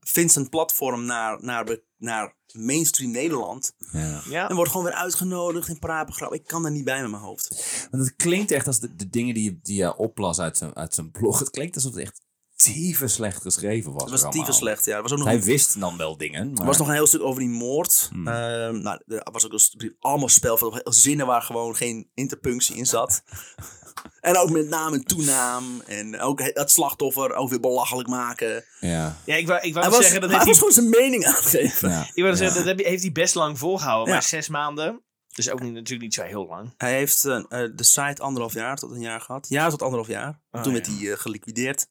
[0.00, 3.72] vindt zijn platform naar, naar, naar mainstream Nederland.
[3.92, 4.20] Ja.
[4.28, 4.48] Ja.
[4.48, 6.34] En wordt gewoon weer uitgenodigd in praatprogramma.
[6.36, 7.48] Ik kan er niet bij met mijn hoofd.
[7.90, 10.76] Want het klinkt echt als de, de dingen die je, die je oplas uit zijn,
[10.76, 11.38] uit zijn blog.
[11.38, 12.20] Het klinkt alsof het echt
[12.56, 14.02] tyfus slecht geschreven was.
[14.02, 14.52] Het was allemaal.
[14.52, 15.02] slecht, ja.
[15.02, 16.50] Was ook nog, Hij een, wist dan wel dingen.
[16.50, 16.60] Maar...
[16.60, 18.08] er was nog een heel stuk over die moord.
[18.12, 18.28] Hmm.
[18.28, 23.22] Ehm, nou, er was ook een allemaal spel, zinnen waar gewoon geen interpunctie in zat.
[24.20, 25.80] en ook met naam en toenaam.
[25.80, 28.64] En ook het slachtoffer ook weer belachelijk maken.
[28.80, 29.16] Ja.
[29.24, 31.90] Ja, ik wou, ik wou Hij was, zeggen, dat hij was gewoon zijn mening aangegeven.
[31.90, 32.10] ja.
[32.14, 34.08] ik wou zeggen, dat heeft hij best lang volgehouden.
[34.08, 34.12] Ja.
[34.12, 35.02] Maar zes maanden,
[35.34, 36.74] dus ook niet, natuurlijk niet zo heel lang.
[36.76, 39.46] Hij heeft eh, eh, de site anderhalf jaar tot een jaar gehad.
[39.48, 40.40] Ja, tot anderhalf jaar.
[40.50, 41.86] Oh, Toen werd hij eh, geliquideerd.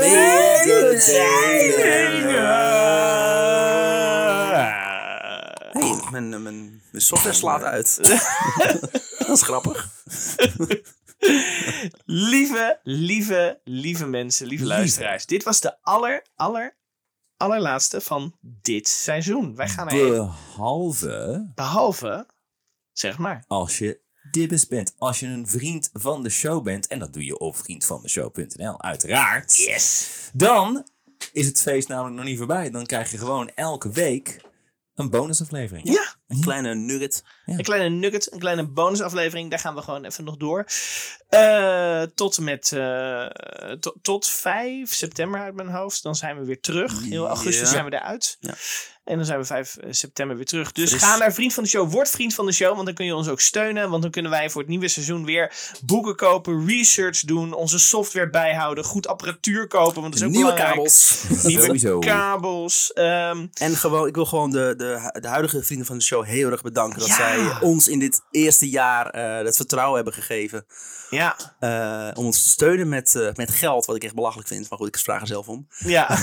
[5.71, 7.97] Hey, mijn, mijn, mijn software slaat uit.
[9.17, 9.89] dat is grappig.
[12.05, 15.25] lieve, lieve, lieve mensen, lieve luisteraars.
[15.25, 16.77] Dit was de aller, aller,
[17.37, 19.55] allerlaatste van dit seizoen.
[19.55, 20.17] Wij gaan er even...
[20.17, 22.25] Behalve Behalve,
[22.91, 23.43] zeg maar.
[23.47, 24.01] als je
[24.31, 24.93] dibbes bent.
[24.97, 26.87] Als je een vriend van de show bent.
[26.87, 29.57] En dat doe je op vriendvandeshow.nl uiteraard.
[29.57, 30.09] Yes.
[30.33, 30.87] Dan
[31.31, 32.69] is het feest namelijk nog niet voorbij.
[32.69, 34.41] Dan krijg je gewoon elke week
[34.95, 35.87] een bonusaflevering.
[35.93, 36.15] Ja.
[36.27, 37.23] Een kleine nugget.
[37.45, 39.49] Een kleine nugget, een kleine bonusaflevering.
[39.49, 40.65] Daar gaan we gewoon even nog door.
[41.29, 43.25] Eh, tot met eh,
[43.79, 46.03] to- tot 5 september uit mijn hoofd.
[46.03, 47.03] Dan zijn we weer terug.
[47.03, 47.73] Heel augustus Ja.
[47.73, 48.37] zijn we eruit.
[48.39, 48.53] Ja.
[49.03, 50.71] En dan zijn we 5 september weer terug.
[50.71, 51.91] Dus ga naar Vriend van de Show.
[51.91, 52.73] Word Vriend van de Show.
[52.73, 53.89] Want dan kun je ons ook steunen.
[53.89, 55.53] Want dan kunnen wij voor het nieuwe seizoen weer
[55.85, 56.67] boeken kopen.
[56.67, 57.53] Research doen.
[57.53, 58.83] Onze software bijhouden.
[58.83, 60.01] Goed apparatuur kopen.
[60.01, 60.73] Want dat is ook Nieuwe belangrijk.
[60.75, 61.23] kabels.
[61.43, 61.99] Nieuwe Sowieso.
[61.99, 62.93] kabels.
[62.93, 66.51] Ehm, En gewoon, ik wil gewoon de, de, de huidige vrienden van de show heel
[66.51, 66.99] erg bedanken.
[66.99, 67.15] Dat Ja.
[67.15, 70.65] zij ons in dit eerste jaar eh het vertrouwen hebben gegeven.
[71.11, 71.35] Ja.
[71.59, 73.85] eh, om ons te steunen met, eh, met geld.
[73.85, 74.69] Wat ik echt belachelijk vind.
[74.69, 75.67] Maar goed, ik vraag er zelf om.
[75.77, 76.09] Ja.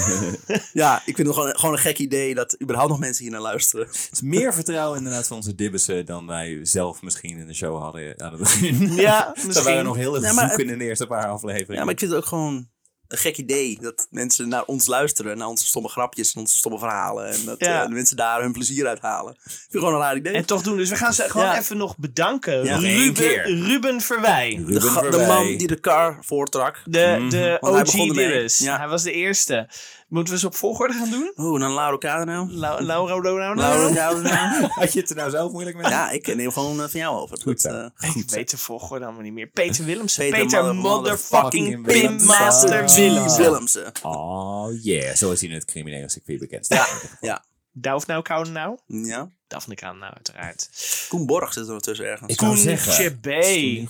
[0.73, 3.41] Ja, ik vind het gewoon, gewoon een gek idee dat überhaupt nog mensen hier naar
[3.41, 3.86] luisteren.
[3.86, 7.83] Het is meer vertrouwen inderdaad van onze dibbissen dan wij zelf misschien in de show
[7.83, 8.92] hadden aan het begin.
[8.94, 9.65] Ja, misschien.
[9.65, 11.75] waren nog heel erg Ja, zoeken in de eerste paar afleveringen.
[11.76, 12.68] Ja, maar ik vind het ook gewoon
[13.09, 15.39] een gek idee dat mensen naar ons luisteren.
[15.39, 17.28] Naar onze stomme grapjes en onze stomme verhalen.
[17.31, 17.81] En dat Ja.
[17.83, 19.33] eh, de mensen daar hun plezier uit halen.
[19.45, 20.33] Ik vind het gewoon een raar idee.
[20.33, 20.77] En toch doen.
[20.77, 21.59] Dus we gaan ze gewoon Ja.
[21.59, 22.65] even nog bedanken.
[22.65, 23.65] Ja, Ruben.
[23.65, 24.55] Ruben Verwij.
[24.67, 26.83] Ruben de, de man die de car voortrak.
[26.85, 28.01] De, de Want hij
[28.45, 28.59] OG.
[28.78, 29.69] Hij was de eerste.
[30.09, 31.33] Moeten we ze op volgorde gaan doen?
[31.37, 32.47] Oeh, dan Lauro nou.
[32.47, 32.83] Donau?
[32.85, 34.67] Lauro Kader nou.
[34.70, 35.91] Had je het er nou zelf moeilijk mee?
[35.91, 37.39] Ja, ik neem gewoon eh, van jou over.
[37.43, 37.69] Goed zo.
[37.69, 39.47] Dat, eh, Ik weet de volgorde allemaal niet meer.
[39.47, 40.31] Peter Willemsen.
[40.31, 43.43] Peter Peter, mother- motherfucking Pinmaster Willemsen.
[43.43, 43.93] Willemsen.
[44.03, 46.65] Oh yeah, zo is hij in het criminele circuit bekend.
[46.65, 47.05] staat.
[47.20, 47.45] Ja.
[47.73, 48.78] Dauf nou, Koude nou?
[48.87, 49.28] Ja.
[49.49, 50.69] Daphne Kaan nou, uiteraard.
[51.09, 52.31] Koen Borg zit er tussen ergens.
[52.33, 53.37] Ik Koen zeggen, Chebé.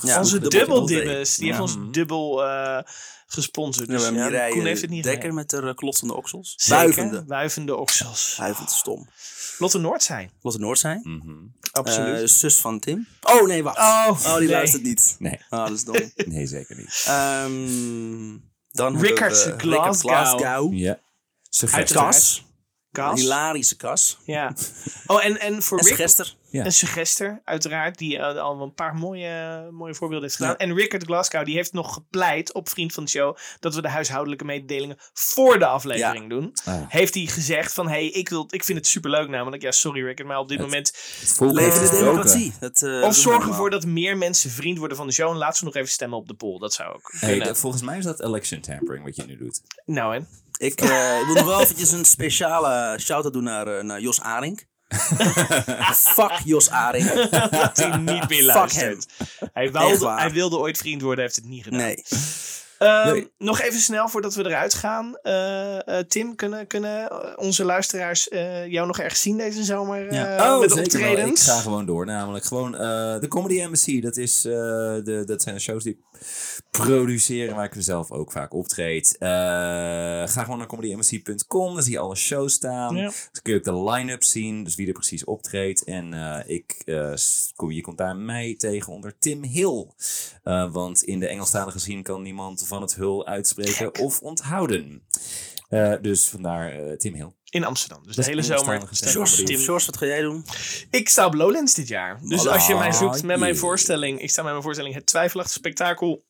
[0.03, 1.35] Ja, Onze dubbel- dubbel dubbel Dibbes.
[1.37, 1.63] Die heeft Ja.
[1.63, 2.83] ons dubbel eh,
[3.29, 3.89] gesponsord.
[3.89, 5.35] Ja, Dus ja, Koen heeft het niet Dekker gedaan.
[5.35, 6.55] met de klotsende oksels.
[6.57, 6.77] Zeker.
[6.85, 7.25] Wuivende.
[7.27, 8.37] Wuivende oksels.
[8.39, 9.09] Wuivend stom.
[9.59, 10.31] Lotte Noord zijn.
[10.41, 11.01] Lotte Noord zijn.
[11.03, 11.37] Mhm.
[11.73, 12.21] Absoluut.
[12.21, 13.07] Eh, zus van Tim.
[13.23, 13.79] Oh nee, wacht.
[13.79, 14.49] Oh, die nee.
[14.49, 15.17] luistert niet.
[15.19, 16.13] Nee, Ah, dat is dom.
[16.27, 17.05] nee, zeker niet.
[17.07, 18.37] Ehm
[18.71, 19.99] dan hebben we Glasgow.
[20.01, 20.75] Glasgow.
[20.75, 21.01] Ja.
[21.49, 21.97] Suggesties.
[21.97, 22.15] Uiteraard.
[22.15, 22.45] Kas.
[22.93, 23.21] Kas.
[23.21, 24.19] Hilarische kas.
[24.25, 24.55] Ja.
[25.07, 25.97] Oh, en, en voor En Rick...
[26.51, 26.65] Ja.
[26.65, 30.55] En Suggester, uiteraard, die eh, al een paar mooie, mooie voorbeelden heeft gedaan.
[30.59, 30.67] Ja.
[30.67, 33.37] En Rickard Glasgow, die heeft nog gepleit op Vriend van de Show...
[33.61, 36.53] dat we de huishoudelijke mededelingen voor de aflevering doen.
[36.65, 36.83] Ah.
[36.89, 39.63] Heeft hij gezegd van, hey, ik, wil, ik vind het superleuk namelijk.
[39.63, 40.93] Ja, sorry Rickard, maar op dit Het- moment...
[41.39, 42.53] Leven de democratie.
[42.61, 45.31] Dat, eh, Of zorg ervoor dat meer mensen vriend worden van de show...
[45.31, 46.59] en laat ze nog even stemmen op de poll.
[46.59, 49.61] Dat zou ook Hey, volgens mij is dat election tampering wat je nu doet.
[49.85, 50.29] Nou, en?
[50.59, 54.21] Ik, eh, ik wil nog wel eventjes een speciale shout-out doen naar, eh, naar Jos
[54.21, 54.67] Aring.
[55.95, 57.11] Fuck Jos Aring.
[57.51, 59.07] dat hij niet meer luistert.
[59.53, 61.81] Hij wilde, hij wilde ooit vriend worden, heeft het niet gedaan.
[61.81, 62.05] Nee.
[62.79, 63.31] Ehm, Nee.
[63.39, 65.17] Nog even snel voordat we eruit gaan.
[65.23, 68.29] Eh, eh, Tim, kunnen, kunnen eh, onze luisteraars
[68.69, 70.59] jou nog ergens zien deze zomer Ja.
[70.59, 71.27] met Oh, wel.
[71.27, 72.07] Ik ga gewoon door.
[72.07, 72.73] Namelijk gewoon
[73.21, 74.01] de Comedy Embassy.
[74.01, 75.99] Dat, is, de, dat zijn de shows die ik
[76.71, 79.17] produceer en waar ik er zelf ook vaak optreed.
[79.19, 81.75] Eh, ga gewoon naar comedyembassy.com.
[81.75, 82.97] Daar zie je alle shows staan.
[82.97, 83.03] Ja.
[83.03, 84.65] Dan kun je ook de line-up zien.
[84.65, 85.85] Dus wie er precies optreedt.
[85.85, 87.13] En eh, ik, eh,
[87.57, 89.87] kom, je komt daar mij tegen onder Tim Hill.
[90.73, 95.03] Want in de Engelstalige zin kan niemand van het hul uitspreken of onthouden.
[96.01, 97.33] Dus vandaar Tim Hill.
[97.51, 98.07] In Amsterdam.
[98.07, 98.81] Dus de hele zomer.
[98.81, 99.11] George, Tim.
[99.11, 100.45] George, George, wat ga jij doen?
[100.91, 102.21] Ik sta op Lowlands dit jaar.
[102.23, 104.21] Dus Oh, als je mij ah, zoekt met mijn voorstelling.
[104.21, 106.25] Ik sta met mijn voorstelling Het Twijfelachtige Spektakel.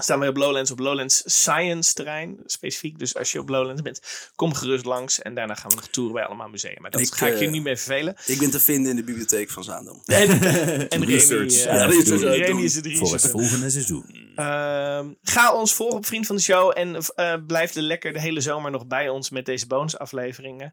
[0.00, 2.98] Staan we op Lowlands, op Lowlands Science terrein specifiek.
[2.98, 4.00] Dus als je op Lowlands bent,
[4.34, 5.22] kom gerust langs.
[5.22, 6.74] En daarna gaan we nog toeren bij allemaal musea.
[6.80, 8.16] Maar dat Ik, ga ik je eh, niet meer vervelen.
[8.26, 10.02] Ik ben te vinden in de bibliotheek van Zaandam.
[10.04, 11.52] En, en Remy, Research.
[11.54, 14.32] eh, Ja, research Remy is het Voor het volgende seizoen.
[14.34, 16.72] Ehm, ga ons volgen op Vriend van de Show.
[16.74, 20.72] En eh, blijf er lekker de hele zomer nog bij ons met deze bonusafleveringen.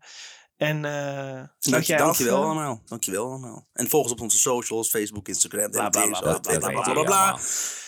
[0.57, 2.81] En sluit Dank, jij dankjewel allemaal.
[2.85, 3.67] Dankjewel allemaal.
[3.73, 7.03] En volg ons op onze socials, Facebook, Instagram, Bla, bla, bla, bla, bla, bla, bla.
[7.03, 7.39] bla.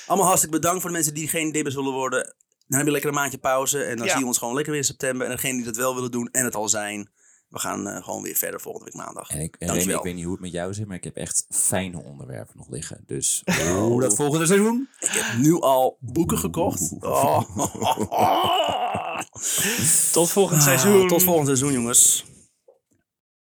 [0.08, 2.35] Allemaal hartstikke bedankt voor de mensen die geen dibbers willen worden.
[2.67, 3.84] Dan heb je lekker een maandje pauze.
[3.84, 4.11] En dan Ja.
[4.11, 5.27] zien we ons gewoon lekker weer in september.
[5.27, 7.09] En degenen die dat wel willen doen en het al zijn.
[7.50, 9.30] We gaan eh, gewoon weer verder volgende week maandag.
[9.30, 9.98] En ik, en Remy, Dankjewel.
[9.98, 12.69] ik weet niet hoe het met jou zit, maar ik heb echt fijne onderwerpen nog
[12.69, 13.03] liggen.
[13.06, 13.42] Dus
[13.77, 14.90] hoe dat volgende seizoen?
[15.00, 16.93] Ik heb nu al boeken gekocht.
[17.00, 17.42] Oh.
[20.11, 21.08] Tot volgend seizoen.
[21.08, 22.25] Tot volgend seizoen, jongens.